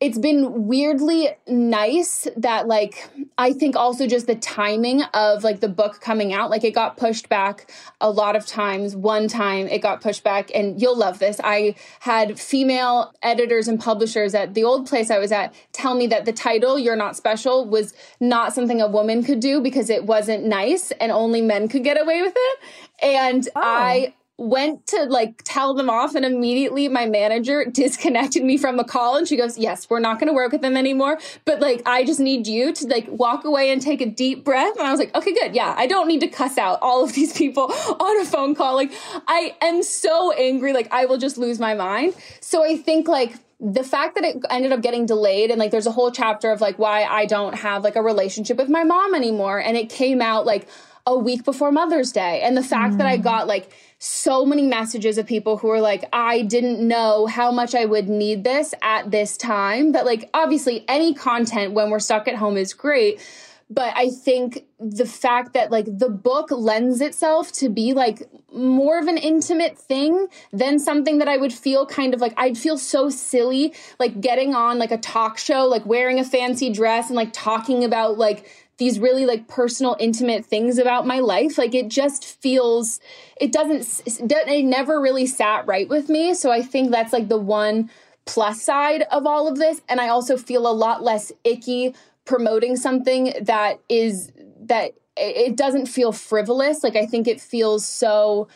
it's 0.00 0.18
been 0.18 0.66
weirdly 0.66 1.28
nice 1.46 2.26
that 2.36 2.66
like 2.66 3.10
i 3.36 3.52
think 3.52 3.76
also 3.76 4.06
just 4.06 4.26
the 4.26 4.34
timing 4.34 5.02
of 5.14 5.44
like 5.44 5.60
the 5.60 5.68
book 5.68 6.00
coming 6.00 6.32
out 6.32 6.50
like 6.50 6.64
it 6.64 6.74
got 6.74 6.96
pushed 6.96 7.28
back 7.28 7.70
a 8.00 8.10
lot 8.10 8.36
of 8.36 8.46
times. 8.46 8.96
One 8.96 9.28
time 9.28 9.66
it 9.66 9.80
got 9.80 10.00
pushed 10.00 10.24
back 10.24 10.50
and 10.54 10.80
you'll 10.80 10.96
love 10.96 11.18
this. 11.18 11.40
I 11.42 11.74
had 12.00 12.38
female 12.38 13.12
editors 13.22 13.68
and 13.68 13.78
publishers 13.78 14.34
at 14.34 14.54
the 14.54 14.64
old 14.64 14.88
place 14.88 15.10
i 15.10 15.18
was 15.18 15.32
at 15.32 15.54
tell 15.72 15.94
me 15.94 16.06
that 16.08 16.24
the 16.24 16.32
title 16.32 16.78
you're 16.78 16.96
not 16.96 17.16
special 17.16 17.68
was 17.68 17.94
not 18.18 18.52
something 18.54 18.80
a 18.80 18.88
woman 18.88 19.22
could 19.22 19.40
do 19.40 19.60
because 19.60 19.90
it 19.90 20.04
wasn't 20.04 20.44
nice 20.44 20.90
and 20.92 21.12
only 21.12 21.42
men 21.42 21.68
could 21.68 21.84
get 21.84 22.00
away 22.00 22.22
with 22.22 22.34
it. 22.36 22.58
And 23.02 23.48
oh. 23.54 23.60
i 23.62 24.14
went 24.40 24.86
to 24.86 25.04
like 25.04 25.42
tell 25.44 25.74
them 25.74 25.90
off 25.90 26.14
and 26.14 26.24
immediately 26.24 26.88
my 26.88 27.04
manager 27.04 27.62
disconnected 27.70 28.42
me 28.42 28.56
from 28.56 28.78
the 28.78 28.84
call 28.84 29.14
and 29.16 29.28
she 29.28 29.36
goes 29.36 29.58
yes 29.58 29.88
we're 29.90 30.00
not 30.00 30.18
going 30.18 30.28
to 30.28 30.32
work 30.32 30.50
with 30.50 30.62
them 30.62 30.78
anymore 30.78 31.18
but 31.44 31.60
like 31.60 31.82
i 31.84 32.02
just 32.02 32.18
need 32.18 32.46
you 32.46 32.72
to 32.72 32.86
like 32.86 33.06
walk 33.08 33.44
away 33.44 33.70
and 33.70 33.82
take 33.82 34.00
a 34.00 34.06
deep 34.06 34.42
breath 34.42 34.74
and 34.78 34.86
i 34.86 34.90
was 34.90 34.98
like 34.98 35.14
okay 35.14 35.34
good 35.34 35.54
yeah 35.54 35.74
i 35.76 35.86
don't 35.86 36.08
need 36.08 36.20
to 36.20 36.26
cuss 36.26 36.56
out 36.56 36.78
all 36.80 37.04
of 37.04 37.12
these 37.20 37.34
people 37.34 37.64
on 37.64 38.20
a 38.22 38.24
phone 38.24 38.54
call 38.54 38.76
like 38.76 38.90
i 39.28 39.54
am 39.60 39.82
so 39.82 40.32
angry 40.32 40.72
like 40.72 40.88
i 40.90 41.04
will 41.04 41.18
just 41.18 41.36
lose 41.36 41.58
my 41.58 41.74
mind 41.74 42.14
so 42.40 42.64
i 42.64 42.78
think 42.78 43.08
like 43.08 43.34
the 43.60 43.84
fact 43.84 44.14
that 44.14 44.24
it 44.24 44.38
ended 44.48 44.72
up 44.72 44.80
getting 44.80 45.04
delayed 45.04 45.50
and 45.50 45.58
like 45.58 45.70
there's 45.70 45.86
a 45.86 45.92
whole 45.92 46.10
chapter 46.10 46.50
of 46.50 46.62
like 46.62 46.78
why 46.78 47.04
I 47.04 47.26
don't 47.26 47.54
have 47.56 47.84
like 47.84 47.94
a 47.94 48.00
relationship 48.00 48.56
with 48.56 48.70
my 48.70 48.84
mom 48.84 49.14
anymore 49.14 49.58
and 49.58 49.76
it 49.76 49.90
came 49.90 50.22
out 50.22 50.46
like 50.46 50.66
a 51.06 51.14
week 51.14 51.44
before 51.44 51.70
Mother's 51.70 52.10
Day 52.10 52.40
and 52.40 52.56
the 52.56 52.62
fact 52.62 52.94
mm. 52.94 52.98
that 52.98 53.06
I 53.06 53.18
mm. 53.18 53.22
got 53.22 53.46
like 53.46 53.70
so 54.02 54.46
many 54.46 54.66
messages 54.66 55.18
of 55.18 55.26
people 55.26 55.58
who 55.58 55.68
are 55.68 55.80
like, 55.80 56.06
I 56.10 56.40
didn't 56.40 56.80
know 56.80 57.26
how 57.26 57.52
much 57.52 57.74
I 57.74 57.84
would 57.84 58.08
need 58.08 58.44
this 58.44 58.72
at 58.80 59.10
this 59.10 59.36
time. 59.36 59.92
But 59.92 60.06
like, 60.06 60.30
obviously, 60.32 60.86
any 60.88 61.12
content 61.12 61.74
when 61.74 61.90
we're 61.90 61.98
stuck 61.98 62.26
at 62.26 62.34
home 62.34 62.56
is 62.56 62.72
great. 62.72 63.20
But 63.68 63.92
I 63.94 64.08
think 64.08 64.64
the 64.80 65.04
fact 65.04 65.52
that 65.52 65.70
like 65.70 65.84
the 65.86 66.08
book 66.08 66.50
lends 66.50 67.02
itself 67.02 67.52
to 67.52 67.68
be 67.68 67.92
like 67.92 68.22
more 68.52 68.98
of 68.98 69.06
an 69.06 69.18
intimate 69.18 69.78
thing 69.78 70.26
than 70.50 70.78
something 70.78 71.18
that 71.18 71.28
I 71.28 71.36
would 71.36 71.52
feel 71.52 71.84
kind 71.86 72.14
of 72.14 72.20
like 72.20 72.32
I'd 72.36 72.58
feel 72.58 72.78
so 72.78 73.10
silly 73.10 73.74
like 74.00 74.20
getting 74.20 74.54
on 74.54 74.78
like 74.78 74.90
a 74.90 74.98
talk 74.98 75.38
show, 75.38 75.66
like 75.66 75.84
wearing 75.84 76.18
a 76.18 76.24
fancy 76.24 76.72
dress 76.72 77.08
and 77.08 77.16
like 77.16 77.32
talking 77.32 77.84
about 77.84 78.18
like 78.18 78.50
these 78.80 78.98
really 78.98 79.26
like 79.26 79.46
personal 79.46 79.94
intimate 80.00 80.42
things 80.42 80.78
about 80.78 81.06
my 81.06 81.18
life 81.18 81.58
like 81.58 81.74
it 81.74 81.88
just 81.88 82.24
feels 82.24 82.98
it 83.38 83.52
doesn't 83.52 84.02
it 84.06 84.64
never 84.64 84.98
really 84.98 85.26
sat 85.26 85.66
right 85.66 85.86
with 85.88 86.08
me. 86.08 86.32
So 86.32 86.50
i 86.50 86.62
think 86.62 86.90
that's 86.90 87.12
like 87.12 87.28
the 87.28 87.36
one 87.36 87.90
plus 88.24 88.62
side 88.62 89.02
of 89.12 89.26
all 89.26 89.46
of 89.46 89.58
this. 89.58 89.82
And 89.88 90.00
i 90.00 90.08
also 90.08 90.38
feel 90.38 90.66
a 90.66 90.72
lot 90.72 91.02
less 91.02 91.30
icky 91.44 91.94
promoting 92.24 92.74
something 92.74 93.34
that 93.42 93.80
is 93.90 94.32
that 94.62 94.94
it 95.16 95.56
doesn't 95.56 95.86
feel 95.86 96.10
frivolous. 96.10 96.82
Like 96.82 96.96
i 96.96 97.04
think 97.04 97.28
it 97.28 97.38
feels 97.38 97.86
so 97.86 98.48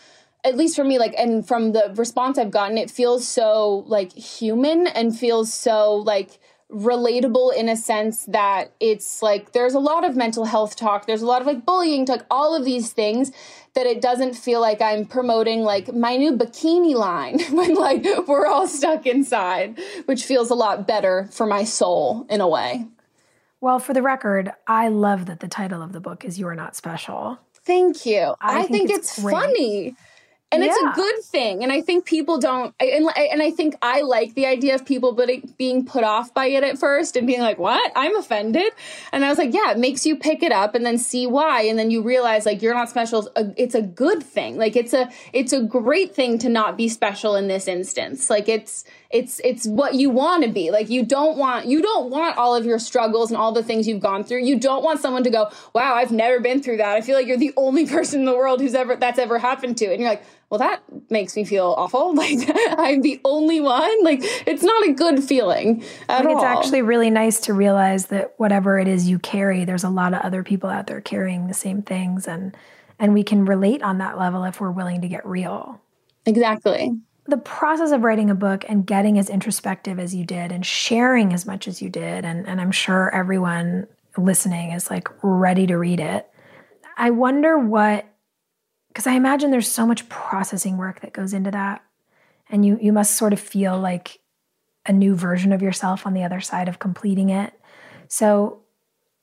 at 0.42 0.56
least 0.56 0.74
for 0.74 0.84
me 0.84 0.98
like 0.98 1.14
and 1.18 1.46
from 1.46 1.72
the 1.72 1.92
response 1.96 2.38
i've 2.38 2.50
gotten 2.50 2.78
it 2.78 2.90
feels 2.90 3.28
so 3.28 3.84
like 3.86 4.12
human 4.12 4.86
and 4.86 5.18
feels 5.18 5.52
so 5.52 5.96
like 5.96 6.38
relatable 6.72 7.54
in 7.54 7.68
a 7.68 7.76
sense 7.76 8.24
that 8.26 8.72
it's 8.80 9.22
like 9.22 9.52
there's 9.52 9.74
a 9.74 9.78
lot 9.78 10.04
of 10.04 10.16
mental 10.16 10.44
health 10.44 10.76
talk, 10.76 11.06
there's 11.06 11.22
a 11.22 11.26
lot 11.26 11.40
of 11.40 11.46
like 11.46 11.64
bullying 11.64 12.06
talk, 12.06 12.26
all 12.30 12.54
of 12.54 12.64
these 12.64 12.92
things 12.92 13.32
that 13.74 13.86
it 13.86 14.00
doesn't 14.00 14.34
feel 14.34 14.60
like 14.60 14.80
I'm 14.80 15.04
promoting 15.04 15.62
like 15.62 15.92
my 15.92 16.16
new 16.16 16.36
bikini 16.36 16.94
line 16.94 17.40
when 17.50 17.74
like 17.74 18.06
we're 18.26 18.46
all 18.46 18.66
stuck 18.66 19.06
inside, 19.06 19.78
which 20.06 20.24
feels 20.24 20.50
a 20.50 20.54
lot 20.54 20.86
better 20.86 21.28
for 21.32 21.46
my 21.46 21.64
soul 21.64 22.26
in 22.30 22.40
a 22.40 22.48
way. 22.48 22.86
Well, 23.60 23.78
for 23.78 23.94
the 23.94 24.02
record, 24.02 24.52
I 24.66 24.88
love 24.88 25.26
that 25.26 25.40
the 25.40 25.48
title 25.48 25.82
of 25.82 25.92
the 25.92 26.00
book 26.00 26.24
is 26.24 26.38
You're 26.38 26.54
Not 26.54 26.76
Special. 26.76 27.38
Thank 27.64 28.04
you. 28.04 28.34
I, 28.40 28.58
I 28.58 28.62
think, 28.66 28.88
think, 28.88 28.90
it's, 28.90 29.18
it's 29.18 29.30
funny 29.30 29.96
and 30.54 30.64
yeah. 30.64 30.70
it's 30.70 30.82
a 30.82 30.92
good 30.94 31.24
thing. 31.24 31.62
And 31.62 31.72
i 31.72 31.80
think 31.80 32.04
people 32.04 32.38
don't 32.38 32.74
and, 32.80 33.08
and 33.16 33.42
i 33.42 33.50
think 33.50 33.76
i 33.82 34.02
like 34.02 34.34
the 34.34 34.46
idea 34.46 34.74
of 34.74 34.84
people 34.84 35.12
but 35.12 35.28
being 35.56 35.84
put 35.84 36.04
off 36.04 36.32
by 36.32 36.46
it 36.46 36.62
at 36.64 36.78
first 36.78 37.16
and 37.16 37.26
being 37.26 37.40
like 37.40 37.58
what? 37.58 37.92
I'm 37.96 38.16
offended? 38.16 38.72
And 39.12 39.24
i 39.24 39.28
was 39.28 39.38
like 39.38 39.52
yeah 39.52 39.70
it 39.72 39.78
makes 39.78 40.06
you 40.06 40.16
pick 40.16 40.42
it 40.42 40.52
up 40.52 40.74
and 40.74 40.84
then 40.84 40.98
see 40.98 41.26
why. 41.26 41.62
And 41.62 41.78
then 41.78 41.90
you 41.90 42.02
realize 42.02 42.46
like 42.46 42.62
you're 42.62 42.74
not 42.74 42.88
special. 42.88 43.28
It's 43.56 43.74
a 43.74 43.82
good 43.82 44.22
thing. 44.22 44.56
Like 44.56 44.76
it's 44.76 44.92
a 44.92 45.10
it's 45.32 45.52
a 45.52 45.62
great 45.62 46.14
thing 46.14 46.38
to 46.38 46.48
not 46.48 46.76
be 46.76 46.88
special 46.88 47.36
in 47.36 47.48
this 47.48 47.68
instance. 47.68 48.30
Like 48.30 48.48
it's 48.48 48.84
it's 49.14 49.40
it's 49.44 49.64
what 49.64 49.94
you 49.94 50.10
want 50.10 50.42
to 50.42 50.50
be. 50.50 50.72
Like 50.72 50.90
you 50.90 51.04
don't 51.04 51.38
want 51.38 51.66
you 51.66 51.80
don't 51.80 52.10
want 52.10 52.36
all 52.36 52.56
of 52.56 52.66
your 52.66 52.80
struggles 52.80 53.30
and 53.30 53.38
all 53.38 53.52
the 53.52 53.62
things 53.62 53.86
you've 53.86 54.00
gone 54.00 54.24
through. 54.24 54.44
You 54.44 54.58
don't 54.58 54.82
want 54.82 55.00
someone 55.00 55.22
to 55.22 55.30
go 55.30 55.50
wow 55.72 55.94
i've 55.94 56.10
never 56.10 56.40
been 56.40 56.60
through 56.60 56.78
that. 56.78 56.96
I 56.96 57.00
feel 57.00 57.14
like 57.16 57.28
you're 57.28 57.38
the 57.38 57.54
only 57.56 57.86
person 57.96 58.20
in 58.20 58.26
the 58.26 58.34
world 58.34 58.60
who's 58.60 58.74
ever 58.74 58.96
that's 58.96 59.20
ever 59.20 59.38
happened 59.38 59.78
to 59.78 59.86
and 59.86 60.00
you're 60.00 60.10
like 60.10 60.24
well 60.50 60.58
that 60.58 60.82
makes 61.10 61.36
me 61.36 61.44
feel 61.44 61.74
awful. 61.78 62.12
Like 62.24 62.40
i'm 62.78 63.02
the 63.02 63.20
only 63.24 63.60
one? 63.60 64.02
Like 64.02 64.18
it's 64.22 64.64
not 64.64 64.88
a 64.88 64.92
good 64.92 65.22
feeling 65.22 65.84
at 66.08 66.26
it's 66.26 66.42
actually 66.42 66.82
really 66.82 67.10
nice 67.10 67.38
to 67.42 67.54
realize 67.54 68.06
that 68.06 68.34
whatever 68.38 68.80
it 68.80 68.88
is 68.88 69.08
you 69.08 69.20
carry 69.20 69.64
there's 69.64 69.84
a 69.84 69.90
lot 69.90 70.12
of 70.12 70.22
other 70.22 70.42
people 70.42 70.68
out 70.68 70.88
there 70.88 71.00
carrying 71.00 71.46
the 71.46 71.54
same 71.54 71.82
things 71.82 72.26
and 72.26 72.56
and 72.98 73.14
we 73.14 73.22
can 73.22 73.44
relate 73.44 73.80
on 73.82 73.98
that 73.98 74.18
level 74.18 74.42
if 74.42 74.60
we're 74.60 74.70
willing 74.70 75.02
to 75.02 75.08
get 75.08 75.24
real. 75.24 75.80
Exactly 76.26 76.98
the 77.26 77.36
process 77.38 77.90
of 77.90 78.02
writing 78.02 78.30
a 78.30 78.34
book 78.34 78.64
and 78.68 78.86
getting 78.86 79.18
as 79.18 79.30
introspective 79.30 79.98
as 79.98 80.14
you 80.14 80.24
did 80.24 80.52
and 80.52 80.64
sharing 80.64 81.32
as 81.32 81.46
much 81.46 81.66
as 81.66 81.80
you 81.80 81.88
did, 81.88 82.24
and, 82.24 82.46
and 82.46 82.60
I'm 82.60 82.72
sure 82.72 83.14
everyone 83.14 83.86
listening 84.16 84.72
is 84.72 84.90
like 84.90 85.08
ready 85.22 85.66
to 85.66 85.76
read 85.76 86.00
it. 86.00 86.28
I 86.96 87.10
wonder 87.10 87.58
what, 87.58 88.06
because 88.88 89.06
I 89.06 89.14
imagine 89.14 89.50
there's 89.50 89.70
so 89.70 89.86
much 89.86 90.08
processing 90.08 90.76
work 90.76 91.00
that 91.00 91.12
goes 91.12 91.32
into 91.32 91.50
that. 91.50 91.82
And 92.50 92.64
you, 92.64 92.78
you 92.80 92.92
must 92.92 93.16
sort 93.16 93.32
of 93.32 93.40
feel 93.40 93.78
like 93.78 94.20
a 94.86 94.92
new 94.92 95.14
version 95.14 95.52
of 95.52 95.62
yourself 95.62 96.06
on 96.06 96.12
the 96.12 96.24
other 96.24 96.40
side 96.40 96.68
of 96.68 96.78
completing 96.78 97.30
it. 97.30 97.52
So, 98.08 98.60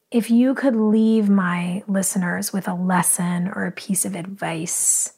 if 0.10 0.30
you 0.30 0.56
could 0.56 0.76
leave 0.76 1.30
my 1.30 1.84
listeners 1.88 2.52
with 2.52 2.68
a 2.68 2.74
lesson 2.74 3.48
or 3.56 3.66
a 3.66 3.72
piece 3.72 4.04
of 4.04 4.14
advice 4.14 5.14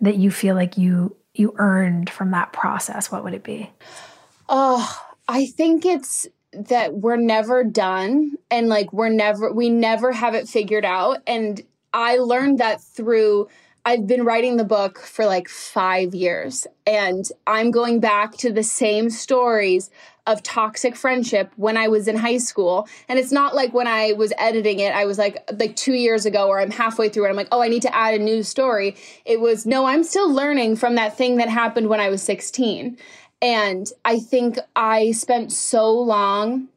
that 0.00 0.16
you 0.16 0.30
feel 0.30 0.54
like 0.54 0.78
you 0.78 1.14
you 1.40 1.54
earned 1.56 2.10
from 2.10 2.30
that 2.30 2.52
process, 2.52 3.10
what 3.10 3.24
would 3.24 3.34
it 3.34 3.42
be? 3.42 3.70
Oh, 4.48 5.02
I 5.26 5.46
think 5.46 5.84
it's 5.84 6.28
that 6.52 6.94
we're 6.94 7.16
never 7.16 7.64
done 7.64 8.36
and 8.50 8.68
like 8.68 8.92
we're 8.92 9.08
never 9.08 9.52
we 9.52 9.70
never 9.70 10.10
have 10.10 10.34
it 10.34 10.48
figured 10.48 10.84
out 10.84 11.18
and 11.26 11.62
I 11.92 12.16
learned 12.16 12.58
that 12.58 12.80
through 12.80 13.48
I've 13.84 14.06
been 14.06 14.24
writing 14.24 14.56
the 14.56 14.64
book 14.64 14.98
for 14.98 15.24
like 15.26 15.48
five 15.48 16.14
years, 16.14 16.66
and 16.86 17.24
I'm 17.46 17.70
going 17.70 18.00
back 18.00 18.36
to 18.38 18.52
the 18.52 18.62
same 18.62 19.10
stories 19.10 19.90
of 20.26 20.42
toxic 20.42 20.94
friendship 20.94 21.50
when 21.56 21.76
I 21.76 21.88
was 21.88 22.06
in 22.06 22.16
high 22.16 22.36
school. 22.36 22.86
And 23.08 23.18
it's 23.18 23.32
not 23.32 23.54
like 23.54 23.72
when 23.72 23.86
I 23.86 24.12
was 24.12 24.32
editing 24.38 24.80
it, 24.80 24.94
I 24.94 25.06
was 25.06 25.18
like 25.18 25.38
like 25.58 25.76
2 25.76 25.94
years 25.94 26.26
ago 26.26 26.48
or 26.48 26.60
I'm 26.60 26.70
halfway 26.70 27.08
through 27.08 27.24
and 27.24 27.30
I'm 27.30 27.36
like, 27.36 27.48
"Oh, 27.52 27.62
I 27.62 27.68
need 27.68 27.82
to 27.82 27.94
add 27.94 28.14
a 28.14 28.18
new 28.18 28.42
story." 28.42 28.96
It 29.24 29.40
was, 29.40 29.66
"No, 29.66 29.86
I'm 29.86 30.04
still 30.04 30.30
learning 30.32 30.76
from 30.76 30.94
that 30.96 31.16
thing 31.16 31.36
that 31.36 31.48
happened 31.48 31.88
when 31.88 32.00
I 32.00 32.10
was 32.10 32.22
16." 32.22 32.98
And 33.42 33.90
I 34.04 34.18
think 34.18 34.58
I 34.76 35.12
spent 35.12 35.52
so 35.52 35.90
long 35.92 36.68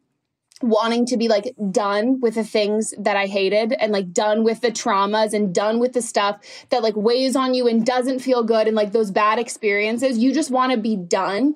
wanting 0.63 1.05
to 1.07 1.17
be 1.17 1.27
like 1.27 1.53
done 1.71 2.21
with 2.21 2.35
the 2.35 2.43
things 2.43 2.93
that 2.97 3.17
I 3.17 3.27
hated 3.27 3.73
and 3.73 3.91
like 3.91 4.13
done 4.13 4.43
with 4.43 4.61
the 4.61 4.71
traumas 4.71 5.33
and 5.33 5.53
done 5.53 5.79
with 5.79 5.93
the 5.93 6.01
stuff 6.01 6.39
that 6.69 6.81
like 6.81 6.95
weighs 6.95 7.35
on 7.35 7.53
you 7.53 7.67
and 7.67 7.85
doesn't 7.85 8.19
feel 8.19 8.43
good 8.43 8.67
and 8.67 8.75
like 8.75 8.93
those 8.93 9.11
bad 9.11 9.39
experiences. 9.39 10.17
You 10.17 10.33
just 10.33 10.51
want 10.51 10.71
to 10.71 10.77
be 10.77 10.95
done. 10.95 11.55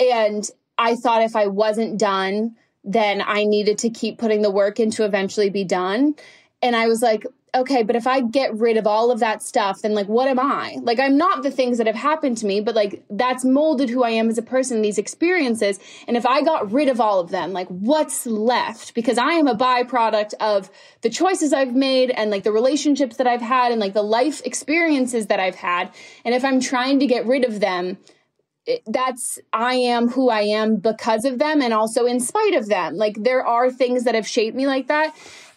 And 0.00 0.48
I 0.78 0.96
thought 0.96 1.22
if 1.22 1.36
I 1.36 1.48
wasn't 1.48 1.98
done, 1.98 2.56
then 2.82 3.22
I 3.24 3.44
needed 3.44 3.78
to 3.78 3.90
keep 3.90 4.18
putting 4.18 4.42
the 4.42 4.50
work 4.50 4.80
in 4.80 4.90
to 4.92 5.04
eventually 5.04 5.50
be 5.50 5.64
done. 5.64 6.14
And 6.62 6.74
I 6.74 6.86
was 6.86 7.02
like, 7.02 7.26
okay, 7.56 7.82
but 7.82 7.96
if 7.96 8.06
I 8.06 8.20
get 8.20 8.54
rid 8.54 8.76
of 8.76 8.86
all 8.86 9.10
of 9.10 9.20
that 9.20 9.42
stuff, 9.42 9.82
then 9.82 9.94
like, 9.94 10.06
what 10.06 10.28
am 10.28 10.38
I? 10.38 10.76
Like, 10.82 11.00
I'm 11.00 11.16
not 11.16 11.42
the 11.42 11.50
things 11.50 11.78
that 11.78 11.86
have 11.86 11.96
happened 11.96 12.38
to 12.38 12.46
me, 12.46 12.60
but 12.60 12.74
like, 12.74 13.02
that's 13.10 13.44
molded 13.44 13.88
who 13.88 14.04
I 14.04 14.10
am 14.10 14.28
as 14.28 14.38
a 14.38 14.42
person, 14.42 14.82
these 14.82 14.98
experiences. 14.98 15.78
And 16.06 16.16
if 16.16 16.26
I 16.26 16.42
got 16.42 16.70
rid 16.70 16.88
of 16.88 17.00
all 17.00 17.20
of 17.20 17.30
them, 17.30 17.52
like, 17.52 17.68
what's 17.68 18.26
left? 18.26 18.94
Because 18.94 19.18
I 19.18 19.32
am 19.32 19.48
a 19.48 19.56
byproduct 19.56 20.34
of 20.40 20.70
the 21.00 21.10
choices 21.10 21.52
I've 21.52 21.74
made 21.74 22.10
and 22.10 22.30
like 22.30 22.44
the 22.44 22.52
relationships 22.52 23.16
that 23.16 23.26
I've 23.26 23.42
had 23.42 23.72
and 23.72 23.80
like 23.80 23.94
the 23.94 24.02
life 24.02 24.42
experiences 24.44 25.26
that 25.26 25.40
I've 25.40 25.56
had. 25.56 25.90
And 26.24 26.34
if 26.34 26.44
I'm 26.44 26.60
trying 26.60 27.00
to 27.00 27.06
get 27.06 27.26
rid 27.26 27.44
of 27.44 27.60
them, 27.60 27.98
that's 28.86 29.38
I 29.52 29.74
am 29.74 30.08
who 30.08 30.28
I 30.28 30.42
am 30.42 30.76
because 30.76 31.24
of 31.24 31.38
them 31.38 31.62
and 31.62 31.72
also 31.72 32.04
in 32.04 32.20
spite 32.20 32.54
of 32.54 32.66
them. 32.66 32.96
Like 32.96 33.22
there 33.22 33.46
are 33.46 33.70
things 33.70 34.04
that 34.04 34.14
have 34.14 34.26
shaped 34.26 34.56
me 34.56 34.66
like 34.66 34.88
that. 34.88 35.14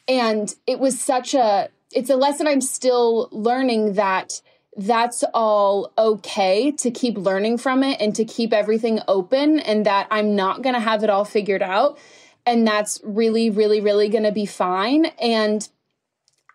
And 0.07 0.53
it 0.65 0.79
was 0.79 0.99
such 0.99 1.33
a 1.33 1.69
it's 1.93 2.09
a 2.09 2.15
lesson 2.15 2.47
I'm 2.47 2.61
still 2.61 3.29
learning 3.31 3.93
that 3.93 4.41
that's 4.77 5.23
all 5.33 5.91
okay 5.97 6.71
to 6.71 6.91
keep 6.91 7.17
learning 7.17 7.57
from 7.57 7.83
it 7.83 7.99
and 7.99 8.15
to 8.15 8.23
keep 8.23 8.53
everything 8.53 8.99
open 9.07 9.59
and 9.59 9.85
that 9.85 10.07
I'm 10.11 10.35
not 10.35 10.61
going 10.61 10.75
to 10.75 10.79
have 10.79 11.03
it 11.03 11.09
all 11.09 11.25
figured 11.25 11.61
out. 11.63 11.97
And 12.45 12.65
that's 12.65 12.99
really 13.03 13.49
really 13.49 13.81
really 13.81 14.09
going 14.09 14.23
to 14.23 14.31
be 14.31 14.45
fine. 14.45 15.05
And 15.21 15.67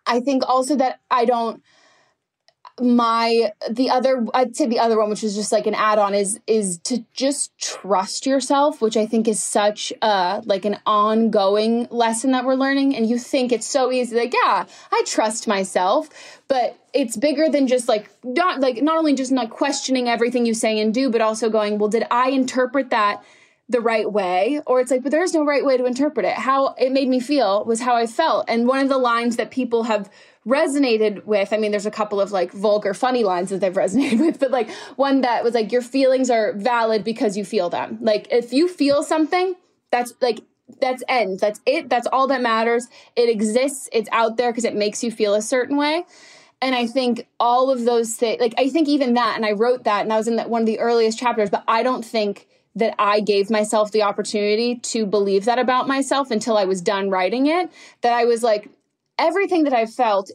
I 0.06 0.20
think 0.20 0.48
also 0.48 0.76
that 0.76 1.00
I 1.10 1.24
don't 1.24 1.62
my 2.80 3.52
the 3.70 3.88
other 3.88 4.24
uh, 4.26 4.30
i'd 4.34 4.56
say 4.56 4.66
the 4.66 4.80
other 4.80 4.98
one 4.98 5.08
which 5.08 5.22
is 5.22 5.36
just 5.36 5.52
like 5.52 5.66
an 5.66 5.74
add-on 5.74 6.12
is 6.12 6.40
is 6.48 6.78
to 6.78 7.04
just 7.12 7.56
trust 7.56 8.26
yourself 8.26 8.80
which 8.80 8.96
i 8.96 9.06
think 9.06 9.28
is 9.28 9.40
such 9.40 9.92
a 10.02 10.42
like 10.44 10.64
an 10.64 10.76
ongoing 10.84 11.86
lesson 11.90 12.32
that 12.32 12.44
we're 12.44 12.54
learning. 12.54 12.96
And 12.96 13.08
you 13.08 13.18
think 13.18 13.52
it's 13.52 13.66
so 13.66 13.92
easy 13.92 14.16
like 14.16 14.34
yeah 14.34 14.66
i 14.90 15.02
trust 15.06 15.46
myself 15.46 16.08
but 16.48 16.76
it's 16.92 17.16
bigger 17.16 17.48
than 17.48 17.68
just 17.68 17.88
like 17.88 18.10
not 18.24 18.60
like 18.60 18.82
not 18.82 18.98
only 18.98 19.14
just 19.14 19.30
not 19.30 19.50
questioning 19.50 20.08
everything 20.08 20.44
you 20.44 20.54
say 20.54 20.80
and 20.80 20.92
do 20.92 21.10
but 21.10 21.20
also 21.20 21.50
going 21.50 21.78
well 21.78 21.88
did 21.88 22.04
i 22.10 22.30
interpret 22.30 22.90
that 22.90 23.22
the 23.68 23.80
right 23.80 24.10
way? 24.10 24.60
Or 24.66 24.80
it's 24.80 24.90
like 24.90 25.02
but 25.02 25.10
there's 25.10 25.32
no 25.32 25.44
right 25.44 25.64
way 25.64 25.76
to 25.76 25.86
interpret 25.86 26.26
it. 26.26 26.34
How 26.34 26.74
it 26.74 26.92
made 26.92 27.08
me 27.08 27.20
feel 27.20 27.64
was 27.64 27.80
how 27.80 27.96
i 27.96 28.06
felt. 28.06 28.44
And 28.48 28.66
one 28.66 28.80
of 28.80 28.88
the 28.88 28.98
lines 28.98 29.36
that 29.36 29.50
people 29.50 29.84
have 29.84 30.10
resonated 30.46 31.24
with 31.24 31.52
i 31.52 31.56
mean 31.56 31.70
there's 31.70 31.86
a 31.86 31.90
couple 31.90 32.20
of 32.20 32.30
like 32.30 32.52
vulgar 32.52 32.92
funny 32.92 33.24
lines 33.24 33.48
that 33.48 33.60
they've 33.60 33.72
resonated 33.84 34.20
with 34.20 34.38
but 34.38 34.50
like 34.50 34.70
one 34.96 35.22
that 35.22 35.42
was 35.42 35.54
like 35.54 35.72
your 35.72 35.82
feelings 35.82 36.30
are 36.30 36.52
valid 36.54 37.04
because 37.04 37.36
you 37.36 37.44
feel 37.44 37.70
them. 37.70 37.98
Like 38.00 38.28
if 38.30 38.52
you 38.52 38.68
feel 38.68 39.02
something 39.02 39.54
that's 39.90 40.12
like 40.20 40.40
that's 40.80 41.02
end. 41.08 41.40
That's 41.40 41.60
it. 41.66 41.90
That's 41.90 42.06
all 42.06 42.26
that 42.28 42.40
matters. 42.40 42.88
It 43.16 43.28
exists. 43.28 43.88
It's 43.92 44.08
out 44.12 44.38
there 44.38 44.50
because 44.50 44.64
it 44.64 44.74
makes 44.74 45.04
you 45.04 45.10
feel 45.10 45.34
a 45.34 45.42
certain 45.42 45.76
way. 45.76 46.04
And 46.62 46.74
i 46.74 46.86
think 46.86 47.26
all 47.38 47.70
of 47.70 47.84
those 47.84 48.14
things 48.14 48.40
like 48.40 48.54
i 48.56 48.70
think 48.70 48.88
even 48.88 49.14
that 49.14 49.34
and 49.36 49.44
i 49.44 49.52
wrote 49.52 49.84
that 49.84 50.02
and 50.02 50.12
i 50.12 50.16
was 50.16 50.28
in 50.28 50.36
that 50.36 50.48
one 50.48 50.62
of 50.62 50.66
the 50.66 50.78
earliest 50.78 51.18
chapters 51.18 51.50
but 51.50 51.62
i 51.68 51.82
don't 51.82 52.04
think 52.04 52.46
that 52.76 52.94
I 52.98 53.20
gave 53.20 53.50
myself 53.50 53.92
the 53.92 54.02
opportunity 54.02 54.76
to 54.76 55.06
believe 55.06 55.44
that 55.44 55.58
about 55.58 55.86
myself 55.86 56.30
until 56.30 56.56
I 56.56 56.64
was 56.64 56.80
done 56.80 57.08
writing 57.08 57.46
it. 57.46 57.70
That 58.00 58.14
I 58.14 58.24
was 58.24 58.42
like, 58.42 58.68
everything 59.18 59.64
that 59.64 59.72
I've 59.72 59.92
felt, 59.92 60.30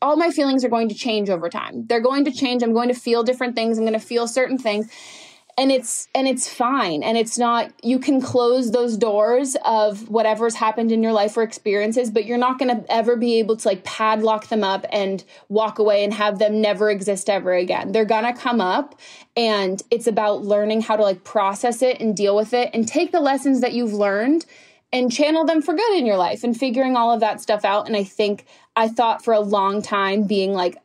all 0.00 0.16
my 0.16 0.30
feelings 0.30 0.64
are 0.64 0.68
going 0.68 0.88
to 0.88 0.94
change 0.94 1.30
over 1.30 1.48
time. 1.48 1.86
They're 1.86 2.00
going 2.00 2.24
to 2.24 2.32
change. 2.32 2.62
I'm 2.62 2.72
going 2.72 2.88
to 2.88 2.94
feel 2.94 3.22
different 3.22 3.54
things. 3.54 3.78
I'm 3.78 3.84
going 3.84 3.98
to 3.98 4.04
feel 4.04 4.26
certain 4.26 4.58
things. 4.58 4.90
And 5.58 5.70
it's 5.70 6.08
and 6.14 6.26
it's 6.26 6.48
fine. 6.48 7.02
And 7.02 7.18
it's 7.18 7.36
not 7.36 7.72
you 7.82 7.98
can 7.98 8.22
close 8.22 8.70
those 8.70 8.96
doors 8.96 9.54
of 9.66 10.08
whatever's 10.08 10.54
happened 10.54 10.90
in 10.90 11.02
your 11.02 11.12
life 11.12 11.36
or 11.36 11.42
experiences, 11.42 12.10
but 12.10 12.24
you're 12.24 12.38
not 12.38 12.58
going 12.58 12.74
to 12.74 12.90
ever 12.90 13.16
be 13.16 13.38
able 13.38 13.58
to 13.58 13.68
like 13.68 13.84
padlock 13.84 14.48
them 14.48 14.64
up 14.64 14.86
and 14.90 15.22
walk 15.50 15.78
away 15.78 16.04
and 16.04 16.14
have 16.14 16.38
them 16.38 16.62
never 16.62 16.90
exist 16.90 17.28
ever 17.28 17.52
again. 17.52 17.92
They're 17.92 18.06
going 18.06 18.24
to 18.24 18.32
come 18.32 18.62
up 18.62 18.98
and 19.36 19.82
it's 19.90 20.06
about 20.06 20.42
learning 20.42 20.80
how 20.80 20.96
to 20.96 21.02
like 21.02 21.22
process 21.22 21.82
it 21.82 22.00
and 22.00 22.16
deal 22.16 22.34
with 22.34 22.54
it 22.54 22.70
and 22.72 22.88
take 22.88 23.12
the 23.12 23.20
lessons 23.20 23.60
that 23.60 23.74
you've 23.74 23.92
learned 23.92 24.46
and 24.92 25.10
channel 25.10 25.44
them 25.44 25.62
for 25.62 25.74
good 25.74 25.96
in 25.96 26.06
your 26.06 26.16
life 26.16 26.44
and 26.44 26.56
figuring 26.56 26.96
all 26.96 27.12
of 27.12 27.20
that 27.20 27.40
stuff 27.40 27.64
out. 27.64 27.86
And 27.86 27.96
I 27.96 28.04
think 28.04 28.44
I 28.76 28.88
thought 28.88 29.24
for 29.24 29.32
a 29.32 29.40
long 29.40 29.82
time 29.82 30.26
being 30.26 30.52
like, 30.52 30.76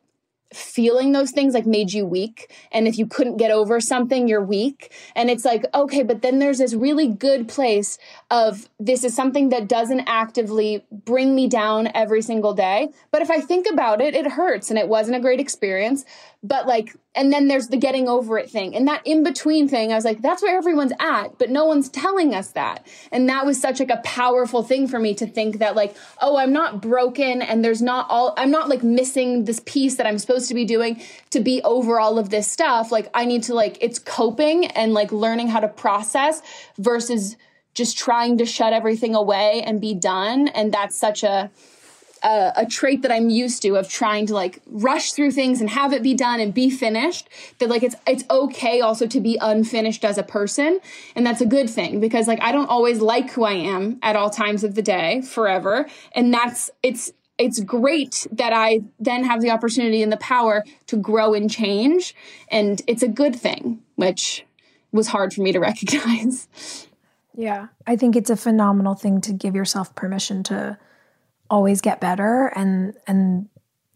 feeling 0.53 1.11
those 1.11 1.31
things 1.31 1.53
like 1.53 1.65
made 1.65 1.91
you 1.91 2.05
weak. 2.05 2.53
And 2.71 2.87
if 2.87 2.97
you 2.97 3.05
couldn't 3.05 3.37
get 3.37 3.51
over 3.51 3.81
something 3.81 4.27
you're 4.27 4.43
weak. 4.43 4.93
And 5.15 5.29
it's 5.29 5.43
like 5.43 5.65
okay 5.73 6.03
but 6.03 6.21
then 6.21 6.39
there's 6.39 6.59
this 6.59 6.73
really 6.73 7.07
good 7.07 7.47
place 7.47 7.97
of 8.31 8.69
this 8.79 9.03
is 9.03 9.13
something 9.13 9.49
that 9.49 9.67
doesn't 9.67 10.01
actively 10.07 10.85
bring 10.89 11.35
me 11.35 11.47
down 11.47 11.89
every 11.93 12.21
single 12.21 12.53
day. 12.53 12.89
But 13.11 13.21
if 13.21 13.29
i 13.29 13.41
think 13.41 13.67
about 13.69 13.99
it 13.99 14.15
it 14.15 14.31
hurts 14.31 14.69
and 14.69 14.79
it 14.79 14.87
wasn't 14.87 15.17
a 15.17 15.19
great 15.19 15.39
experience 15.39 16.05
but 16.43 16.67
like 16.67 16.95
and 17.15 17.33
then 17.33 17.47
there's 17.47 17.69
the 17.69 17.77
getting 17.77 18.07
over 18.07 18.37
it 18.37 18.49
thing. 18.49 18.75
And 18.75 18.87
that 18.87 19.01
in 19.05 19.23
between 19.23 19.67
thing 19.67 19.91
i 19.91 19.95
was 19.95 20.05
like 20.05 20.21
that's 20.21 20.41
where 20.41 20.57
everyone's 20.57 20.93
at 20.99 21.37
but 21.37 21.49
no 21.49 21.65
one's 21.65 21.89
telling 21.89 22.33
us 22.33 22.51
that. 22.51 22.85
And 23.11 23.27
that 23.29 23.45
was 23.45 23.59
such 23.59 23.79
like 23.79 23.89
a 23.89 24.01
powerful 24.03 24.63
thing 24.63 24.87
for 24.87 24.99
me 24.99 25.13
to 25.15 25.27
think 25.27 25.59
that 25.59 25.75
like 25.75 25.95
oh 26.21 26.37
i'm 26.37 26.53
not 26.53 26.81
broken 26.81 27.41
and 27.41 27.63
there's 27.63 27.81
not 27.81 28.07
all 28.09 28.33
i'm 28.37 28.51
not 28.51 28.69
like 28.69 28.83
missing 28.83 29.45
this 29.45 29.61
piece 29.65 29.95
that 29.95 30.05
i'm 30.05 30.17
supposed 30.19 30.47
to 30.47 30.53
be 30.53 30.65
doing 30.65 31.01
to 31.31 31.39
be 31.39 31.61
over 31.63 31.99
all 31.99 32.19
of 32.19 32.29
this 32.29 32.49
stuff. 32.49 32.91
Like 32.91 33.09
i 33.13 33.25
need 33.25 33.43
to 33.43 33.53
like 33.53 33.77
it's 33.81 33.99
coping 33.99 34.65
and 34.67 34.93
like 34.93 35.11
learning 35.11 35.47
how 35.47 35.59
to 35.59 35.67
process 35.67 36.41
versus 36.77 37.35
just 37.77 37.97
trying 37.97 38.39
to 38.39 38.45
shut 38.45 38.73
everything 38.73 39.13
away 39.13 39.61
and 39.63 39.79
be 39.79 39.93
done. 39.93 40.47
And 40.49 40.73
that's 40.73 40.95
such 40.95 41.23
a 41.23 41.51
a, 42.23 42.53
a, 42.57 42.65
trait 42.65 43.01
that 43.01 43.11
I'm 43.11 43.29
used 43.29 43.61
to 43.63 43.75
of 43.75 43.89
trying 43.89 44.25
to 44.27 44.33
like 44.33 44.61
rush 44.65 45.13
through 45.13 45.31
things 45.31 45.61
and 45.61 45.69
have 45.69 45.93
it 45.93 46.03
be 46.03 46.13
done 46.13 46.39
and 46.39 46.53
be 46.53 46.69
finished. 46.69 47.29
That 47.59 47.69
like 47.69 47.83
it's 47.83 47.95
it's 48.05 48.23
okay 48.29 48.81
also 48.81 49.07
to 49.07 49.19
be 49.19 49.37
unfinished 49.39 50.03
as 50.05 50.17
a 50.17 50.23
person, 50.23 50.79
and 51.15 51.25
that's 51.25 51.41
a 51.41 51.45
good 51.45 51.69
thing 51.69 51.99
because 51.99 52.27
like 52.27 52.41
I 52.41 52.51
don't 52.51 52.69
always 52.69 52.99
like 52.99 53.31
who 53.31 53.43
I 53.43 53.53
am 53.53 53.99
at 54.01 54.15
all 54.15 54.29
times 54.29 54.63
of 54.63 54.75
the 54.75 54.81
day 54.81 55.21
forever, 55.21 55.87
and 56.13 56.33
that's 56.33 56.69
it's 56.83 57.11
it's 57.37 57.59
great 57.59 58.25
that 58.31 58.53
I 58.53 58.81
then 58.99 59.23
have 59.23 59.41
the 59.41 59.51
opportunity 59.51 60.01
and 60.01 60.11
the 60.11 60.17
power 60.17 60.63
to 60.87 60.97
grow 60.97 61.33
and 61.33 61.49
change, 61.49 62.15
and 62.49 62.81
it's 62.87 63.03
a 63.03 63.07
good 63.07 63.35
thing, 63.35 63.81
which 63.95 64.45
was 64.91 65.07
hard 65.07 65.33
for 65.33 65.41
me 65.41 65.51
to 65.51 65.59
recognize. 65.61 66.47
Yeah, 67.35 67.67
I 67.85 67.95
think 67.95 68.15
it's 68.15 68.31
a 68.31 68.35
phenomenal 68.35 68.95
thing 68.95 69.21
to 69.21 69.33
give 69.33 69.55
yourself 69.55 69.93
permission 69.93 70.43
to 70.43 70.77
always 71.49 71.81
get 71.81 72.01
better 72.01 72.47
and 72.55 72.93
and 73.07 73.49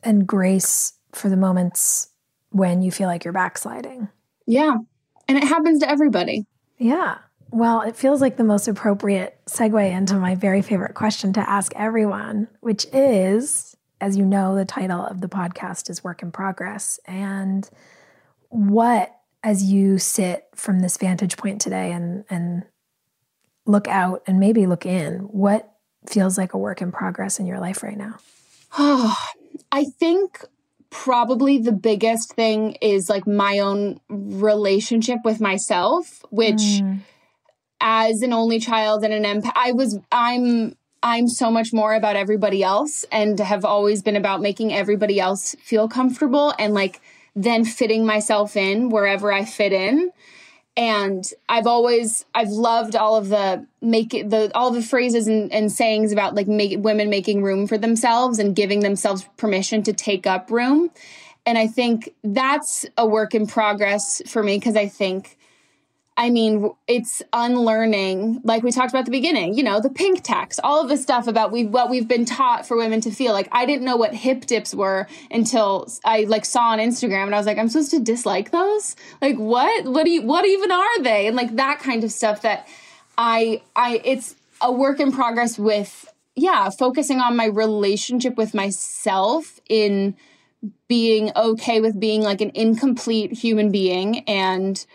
and 0.03 0.25
grace 0.25 0.93
for 1.13 1.29
the 1.29 1.37
moments 1.37 2.09
when 2.49 2.81
you 2.81 2.91
feel 2.91 3.07
like 3.07 3.23
you're 3.23 3.33
backsliding. 3.33 4.07
Yeah. 4.45 4.77
And 5.27 5.37
it 5.37 5.43
happens 5.43 5.79
to 5.79 5.89
everybody. 5.89 6.45
Yeah. 6.77 7.19
Well, 7.51 7.81
it 7.81 7.95
feels 7.95 8.21
like 8.21 8.37
the 8.37 8.43
most 8.43 8.67
appropriate 8.67 9.37
segue 9.45 9.91
into 9.91 10.15
my 10.15 10.35
very 10.35 10.61
favorite 10.61 10.95
question 10.95 11.33
to 11.33 11.49
ask 11.49 11.73
everyone, 11.75 12.47
which 12.61 12.85
is 12.93 13.75
as 14.01 14.17
you 14.17 14.25
know, 14.25 14.55
the 14.55 14.65
title 14.65 15.05
of 15.05 15.21
the 15.21 15.29
podcast 15.29 15.89
is 15.89 16.03
Work 16.03 16.23
in 16.23 16.31
Progress. 16.31 16.99
And 17.05 17.69
what, 18.49 19.15
as 19.43 19.63
you 19.63 19.99
sit 19.99 20.47
from 20.55 20.79
this 20.79 20.97
vantage 20.97 21.37
point 21.37 21.61
today 21.61 21.91
and, 21.91 22.25
and 22.29 22.63
look 23.65 23.87
out 23.87 24.23
and 24.25 24.39
maybe 24.39 24.65
look 24.65 24.87
in, 24.87 25.19
what 25.19 25.70
feels 26.07 26.37
like 26.37 26.53
a 26.53 26.57
work 26.57 26.81
in 26.81 26.91
progress 26.91 27.39
in 27.39 27.45
your 27.45 27.59
life 27.59 27.83
right 27.83 27.97
now? 27.97 28.17
Oh, 28.77 29.15
I 29.71 29.85
think 29.85 30.43
probably 30.89 31.57
the 31.57 31.71
biggest 31.71 32.33
thing 32.33 32.73
is 32.81 33.09
like 33.09 33.25
my 33.25 33.59
own 33.59 33.99
relationship 34.09 35.19
with 35.23 35.39
myself, 35.39 36.23
which 36.29 36.55
mm. 36.55 36.99
as 37.79 38.21
an 38.21 38.33
only 38.33 38.59
child 38.59 39.03
and 39.03 39.13
an 39.13 39.23
empath, 39.23 39.53
I 39.55 39.71
was, 39.71 39.97
I'm, 40.11 40.75
I'm 41.01 41.27
so 41.27 41.49
much 41.49 41.71
more 41.73 41.93
about 41.93 42.17
everybody 42.17 42.61
else 42.61 43.05
and 43.11 43.39
have 43.39 43.63
always 43.63 44.03
been 44.03 44.17
about 44.17 44.41
making 44.41 44.73
everybody 44.73 45.19
else 45.19 45.55
feel 45.63 45.87
comfortable 45.87 46.53
and 46.59 46.73
like 46.73 47.01
then 47.35 47.63
fitting 47.63 48.05
myself 48.05 48.57
in 48.57 48.89
wherever 48.89 49.31
I 49.31 49.45
fit 49.45 49.71
in. 49.71 50.11
And 50.81 51.31
I've 51.47 51.67
always 51.67 52.25
I've 52.33 52.49
loved 52.49 52.95
all 52.95 53.15
of 53.15 53.29
the 53.29 53.67
make 53.81 54.15
it 54.15 54.31
the 54.31 54.49
all 54.55 54.71
the 54.71 54.81
phrases 54.81 55.27
and, 55.27 55.53
and 55.53 55.71
sayings 55.71 56.11
about 56.11 56.33
like 56.33 56.47
make 56.47 56.83
women 56.83 57.07
making 57.07 57.43
room 57.43 57.67
for 57.67 57.77
themselves 57.77 58.39
and 58.39 58.55
giving 58.55 58.79
themselves 58.79 59.29
permission 59.37 59.83
to 59.83 59.93
take 59.93 60.25
up 60.25 60.49
room. 60.49 60.89
And 61.45 61.59
I 61.59 61.67
think 61.67 62.15
that's 62.23 62.87
a 62.97 63.05
work 63.05 63.35
in 63.35 63.45
progress 63.45 64.23
for 64.25 64.41
me 64.41 64.57
because 64.57 64.75
I 64.75 64.87
think 64.87 65.37
I 66.17 66.29
mean, 66.29 66.71
it's 66.87 67.23
unlearning, 67.31 68.41
like 68.43 68.63
we 68.63 68.71
talked 68.71 68.89
about 68.89 68.99
at 68.99 69.05
the 69.05 69.11
beginning, 69.11 69.55
you 69.55 69.63
know, 69.63 69.79
the 69.79 69.89
pink 69.89 70.23
tax, 70.23 70.59
all 70.63 70.81
of 70.81 70.89
the 70.89 70.97
stuff 70.97 71.25
about 71.25 71.51
we 71.51 71.63
what 71.65 71.89
we've 71.89 72.07
been 72.07 72.25
taught 72.25 72.67
for 72.67 72.75
women 72.75 73.01
to 73.01 73.11
feel. 73.11 73.33
Like 73.33 73.47
I 73.51 73.65
didn't 73.65 73.85
know 73.85 73.95
what 73.95 74.13
hip 74.13 74.45
dips 74.45 74.75
were 74.75 75.07
until 75.31 75.87
I 76.03 76.25
like 76.25 76.45
saw 76.45 76.69
on 76.71 76.79
Instagram 76.79 77.25
and 77.25 77.35
I 77.35 77.37
was 77.37 77.47
like, 77.47 77.57
I'm 77.57 77.69
supposed 77.69 77.91
to 77.91 77.99
dislike 77.99 78.51
those? 78.51 78.95
Like 79.21 79.37
what? 79.37 79.85
What 79.85 80.03
do 80.03 80.11
you 80.11 80.21
what 80.21 80.45
even 80.45 80.71
are 80.71 81.01
they? 81.01 81.27
And 81.27 81.35
like 81.35 81.55
that 81.55 81.79
kind 81.79 82.03
of 82.03 82.11
stuff 82.11 82.41
that 82.41 82.67
I 83.17 83.61
I 83.75 84.01
it's 84.03 84.35
a 84.59 84.71
work 84.71 84.99
in 84.99 85.11
progress 85.11 85.57
with 85.57 86.07
yeah, 86.35 86.69
focusing 86.69 87.19
on 87.19 87.35
my 87.35 87.45
relationship 87.45 88.35
with 88.37 88.53
myself 88.53 89.59
in 89.69 90.15
being 90.87 91.31
okay 91.35 91.81
with 91.81 91.99
being 91.99 92.21
like 92.21 92.41
an 92.41 92.51
incomplete 92.53 93.31
human 93.31 93.71
being 93.71 94.19
and 94.27 94.85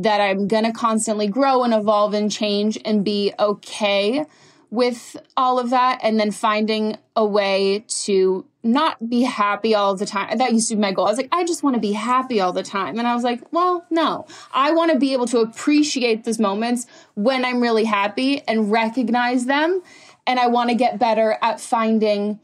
that 0.00 0.22
I'm 0.22 0.48
going 0.48 0.64
to 0.64 0.72
constantly 0.72 1.26
grow 1.26 1.64
and 1.64 1.74
evolve 1.74 2.14
and 2.14 2.32
change 2.32 2.78
and 2.82 3.04
be 3.04 3.34
okay 3.38 4.24
with 4.70 5.18
all 5.36 5.58
of 5.58 5.68
that. 5.68 6.00
And 6.02 6.18
then 6.18 6.30
finding 6.30 6.96
a 7.14 7.26
way 7.26 7.84
to 8.04 8.46
not 8.62 9.10
be 9.10 9.22
happy 9.22 9.74
all 9.74 9.94
the 9.94 10.06
time. 10.06 10.38
That 10.38 10.52
used 10.52 10.70
to 10.70 10.76
be 10.76 10.80
my 10.80 10.92
goal. 10.92 11.06
I 11.06 11.10
was 11.10 11.18
like, 11.18 11.28
I 11.30 11.44
just 11.44 11.62
want 11.62 11.74
to 11.74 11.80
be 11.80 11.92
happy 11.92 12.40
all 12.40 12.54
the 12.54 12.62
time. 12.62 12.98
And 12.98 13.06
I 13.06 13.14
was 13.14 13.22
like, 13.22 13.42
well, 13.52 13.84
no, 13.90 14.26
I 14.54 14.72
want 14.72 14.92
to 14.92 14.98
be 14.98 15.12
able 15.12 15.26
to 15.26 15.40
appreciate 15.40 16.24
those 16.24 16.38
moments 16.38 16.86
when 17.14 17.44
I'm 17.44 17.60
really 17.60 17.84
happy 17.84 18.40
and 18.48 18.72
recognize 18.72 19.44
them. 19.44 19.82
And 20.26 20.40
I 20.40 20.46
want 20.46 20.70
to 20.70 20.74
get 20.74 20.98
better 20.98 21.36
at 21.42 21.60
finding 21.60 22.40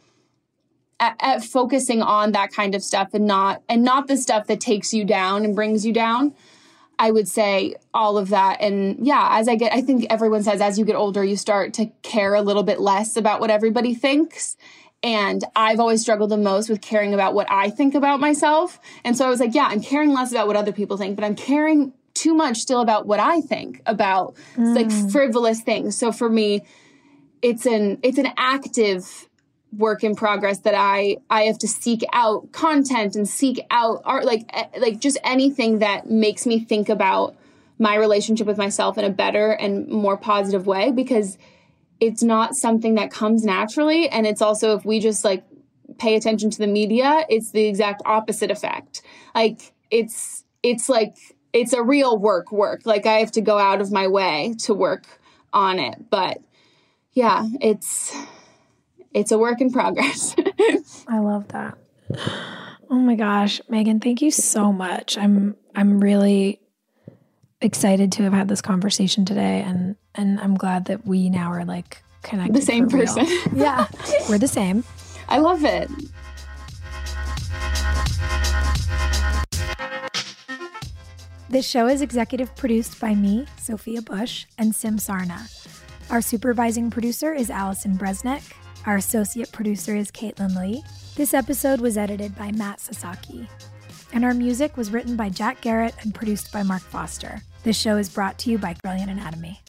at, 1.01 1.17
at, 1.21 1.45
focusing 1.45 2.03
on 2.03 2.33
that 2.33 2.53
kind 2.53 2.75
of 2.75 2.83
stuff 2.83 3.15
and 3.15 3.25
not 3.25 3.63
and 3.69 3.85
not 3.85 4.09
the 4.09 4.17
stuff 4.17 4.49
that 4.49 4.61
takes 4.61 4.93
you 4.93 5.05
down 5.05 5.45
and 5.45 5.55
brings 5.55 5.87
you 5.87 5.93
down 5.93 6.35
I 6.99 7.11
would 7.11 7.29
say 7.29 7.77
all 7.95 8.19
of 8.19 8.31
that. 8.31 8.61
And 8.61 9.07
yeah, 9.07 9.29
as 9.33 9.49
I 9.49 9.55
get, 9.55 9.73
I 9.73 9.81
think 9.81 10.07
everyone 10.11 10.43
says 10.43 10.61
as 10.61 10.79
you 10.79 10.85
get 10.85 10.97
older, 10.97 11.25
you 11.25 11.37
start 11.37 11.75
to 11.75 11.87
care 12.03 12.35
a 12.35 12.43
little 12.43 12.65
bit 12.65 12.81
less 12.81 13.17
about 13.17 13.41
what 13.41 13.51
everybody 13.51 13.95
thinks. 13.95 14.57
And 15.03 15.45
I've 15.55 15.79
always 15.79 16.01
struggled 16.01 16.31
the 16.31 16.37
most 16.37 16.69
with 16.69 16.81
caring 16.81 17.15
about 17.15 17.35
what 17.35 17.47
I 17.51 17.71
think 17.71 17.95
about 17.95 18.19
myself. 18.19 18.81
And 19.05 19.17
so 19.17 19.27
I 19.27 19.29
was 19.29 19.39
like, 19.39 19.55
yeah, 19.55 19.69
I'm 19.69 19.81
caring 19.81 20.13
less 20.13 20.33
about 20.33 20.49
what 20.49 20.57
other 20.57 20.73
people 20.73 20.97
think, 20.97 21.15
but 21.15 21.25
I'm 21.25 21.37
caring 21.37 21.93
too 22.15 22.35
much 22.35 22.59
still 22.59 22.81
about 22.81 23.07
what 23.07 23.21
I 23.21 23.41
think 23.41 23.81
about 23.87 24.35
mm. 24.57 24.75
like 24.75 24.91
frivolous 25.11 25.61
things. 25.61 25.97
So 25.97 26.11
for 26.11 26.29
me, 26.29 26.63
it's 27.43 27.65
an 27.65 27.99
it's 28.03 28.19
an 28.19 28.33
active 28.37 29.28
work 29.77 30.03
in 30.03 30.15
progress 30.15 30.61
that 30.61 30.75
I 30.75 31.19
I 31.29 31.43
have 31.43 31.59
to 31.59 31.69
seek 31.69 32.03
out 32.13 32.53
content 32.53 33.17
and 33.17 33.29
seek 33.29 33.61
out 33.71 34.03
art 34.05 34.25
like 34.25 34.45
eh, 34.53 34.67
like 34.79 35.01
just 35.01 35.19
anything 35.25 35.81
that 35.81 36.11
makes 36.11 36.47
me 36.47 36.61
think 36.61 36.89
about 36.89 37.37
my 37.79 37.95
relationship 37.95 38.47
with 38.47 38.59
myself 38.59 38.99
in 38.99 39.05
a 39.05 39.11
better 39.11 39.53
and 39.53 39.89
more 39.89 40.17
positive 40.17 40.67
way 40.67 40.91
because 40.91 41.39
it's 42.01 42.23
not 42.23 42.55
something 42.55 42.95
that 42.95 43.11
comes 43.11 43.45
naturally. 43.45 44.09
And 44.09 44.27
it's 44.27 44.43
also 44.43 44.77
if 44.77 44.85
we 44.85 45.01
just 45.01 45.25
like 45.25 45.45
pay 45.99 46.15
attention 46.17 46.51
to 46.51 46.59
the 46.59 46.67
media 46.67 47.25
it's 47.29 47.51
the 47.51 47.65
exact 47.65 48.03
opposite 48.07 48.51
effect. 48.51 49.03
Like 49.35 49.73
it's 49.91 50.45
it's 50.63 50.89
like 50.89 51.17
it's 51.53 51.73
a 51.73 51.83
real 51.83 52.19
work 52.19 52.51
work. 52.53 52.83
Like 52.85 53.07
I 53.07 53.19
have 53.19 53.33
to 53.33 53.41
go 53.41 53.59
out 53.59 53.81
of 53.81 53.93
my 53.93 54.09
way 54.09 54.55
to 54.61 54.75
work 54.75 55.05
on 55.53 55.79
it. 55.79 56.11
But 56.11 56.39
yeah 57.13 57.47
it's 57.61 58.17
it's 59.13 59.33
a 59.33 59.39
work 59.39 59.61
in 59.61 59.73
progress. 59.73 60.35
I 61.09 61.19
love 61.19 61.49
that. 61.49 61.79
Oh 62.91 62.99
my 62.99 63.15
gosh, 63.15 63.61
Meghan, 63.71 64.03
thank 64.03 64.23
you 64.23 64.31
so 64.31 64.73
much. 64.73 65.19
I'm 65.19 65.57
I'm 65.75 66.01
really 66.01 66.61
excited 67.61 68.13
to 68.13 68.23
have 68.23 68.33
had 68.33 68.49
this 68.49 68.63
conversation 68.63 69.25
today 69.25 69.63
and 69.63 69.97
and 70.15 70.41
I'm 70.41 70.55
glad 70.57 70.87
that 70.87 71.07
we 71.07 71.29
now 71.29 71.51
are 71.51 71.65
like 71.65 72.03
connected. 72.23 72.55
The 72.55 72.63
same 72.63 72.89
person. 72.89 73.27
yeah. 73.55 73.87
We're 74.29 74.39
the 74.39 74.49
same. 74.49 74.85
I 75.29 75.39
love 75.39 75.65
it. 75.65 75.91
This 81.51 81.67
show 81.67 81.87
is 81.87 82.03
executive 82.03 82.55
produced 82.57 83.01
by 83.01 83.15
me, 83.15 83.47
Sophia 83.59 84.03
Bush, 84.03 84.45
and 84.59 84.75
Sim 84.75 84.99
Sarna. 84.99 85.49
Our 86.11 86.21
supervising 86.21 86.91
producer 86.91 87.33
is 87.33 87.49
Allison 87.49 87.97
Bresnick. 87.97 88.53
Our 88.89 88.97
associate 88.97 89.53
producer 89.53 89.95
is 89.95 90.11
Caitlin 90.11 90.59
Lee. 90.59 90.83
This 91.15 91.35
episode 91.35 91.79
was 91.79 91.99
edited 91.99 92.35
by 92.35 92.53
Matt 92.53 92.81
Sasaki. 92.81 93.47
And 94.15 94.25
our 94.25 94.33
music 94.33 94.79
was 94.79 94.91
written 94.91 95.15
by 95.15 95.29
Jack 95.29 95.61
Garrett 95.61 95.95
and 96.01 96.15
produced 96.15 96.51
by 96.55 96.63
Mark 96.63 96.81
Foster. 96.81 97.43
This 97.65 97.79
show 97.79 97.99
is 97.99 98.09
brought 98.09 98.39
to 98.39 98.51
you 98.51 98.57
by 98.57 98.73
Brilliant 98.83 99.11
Anatomy. 99.11 99.61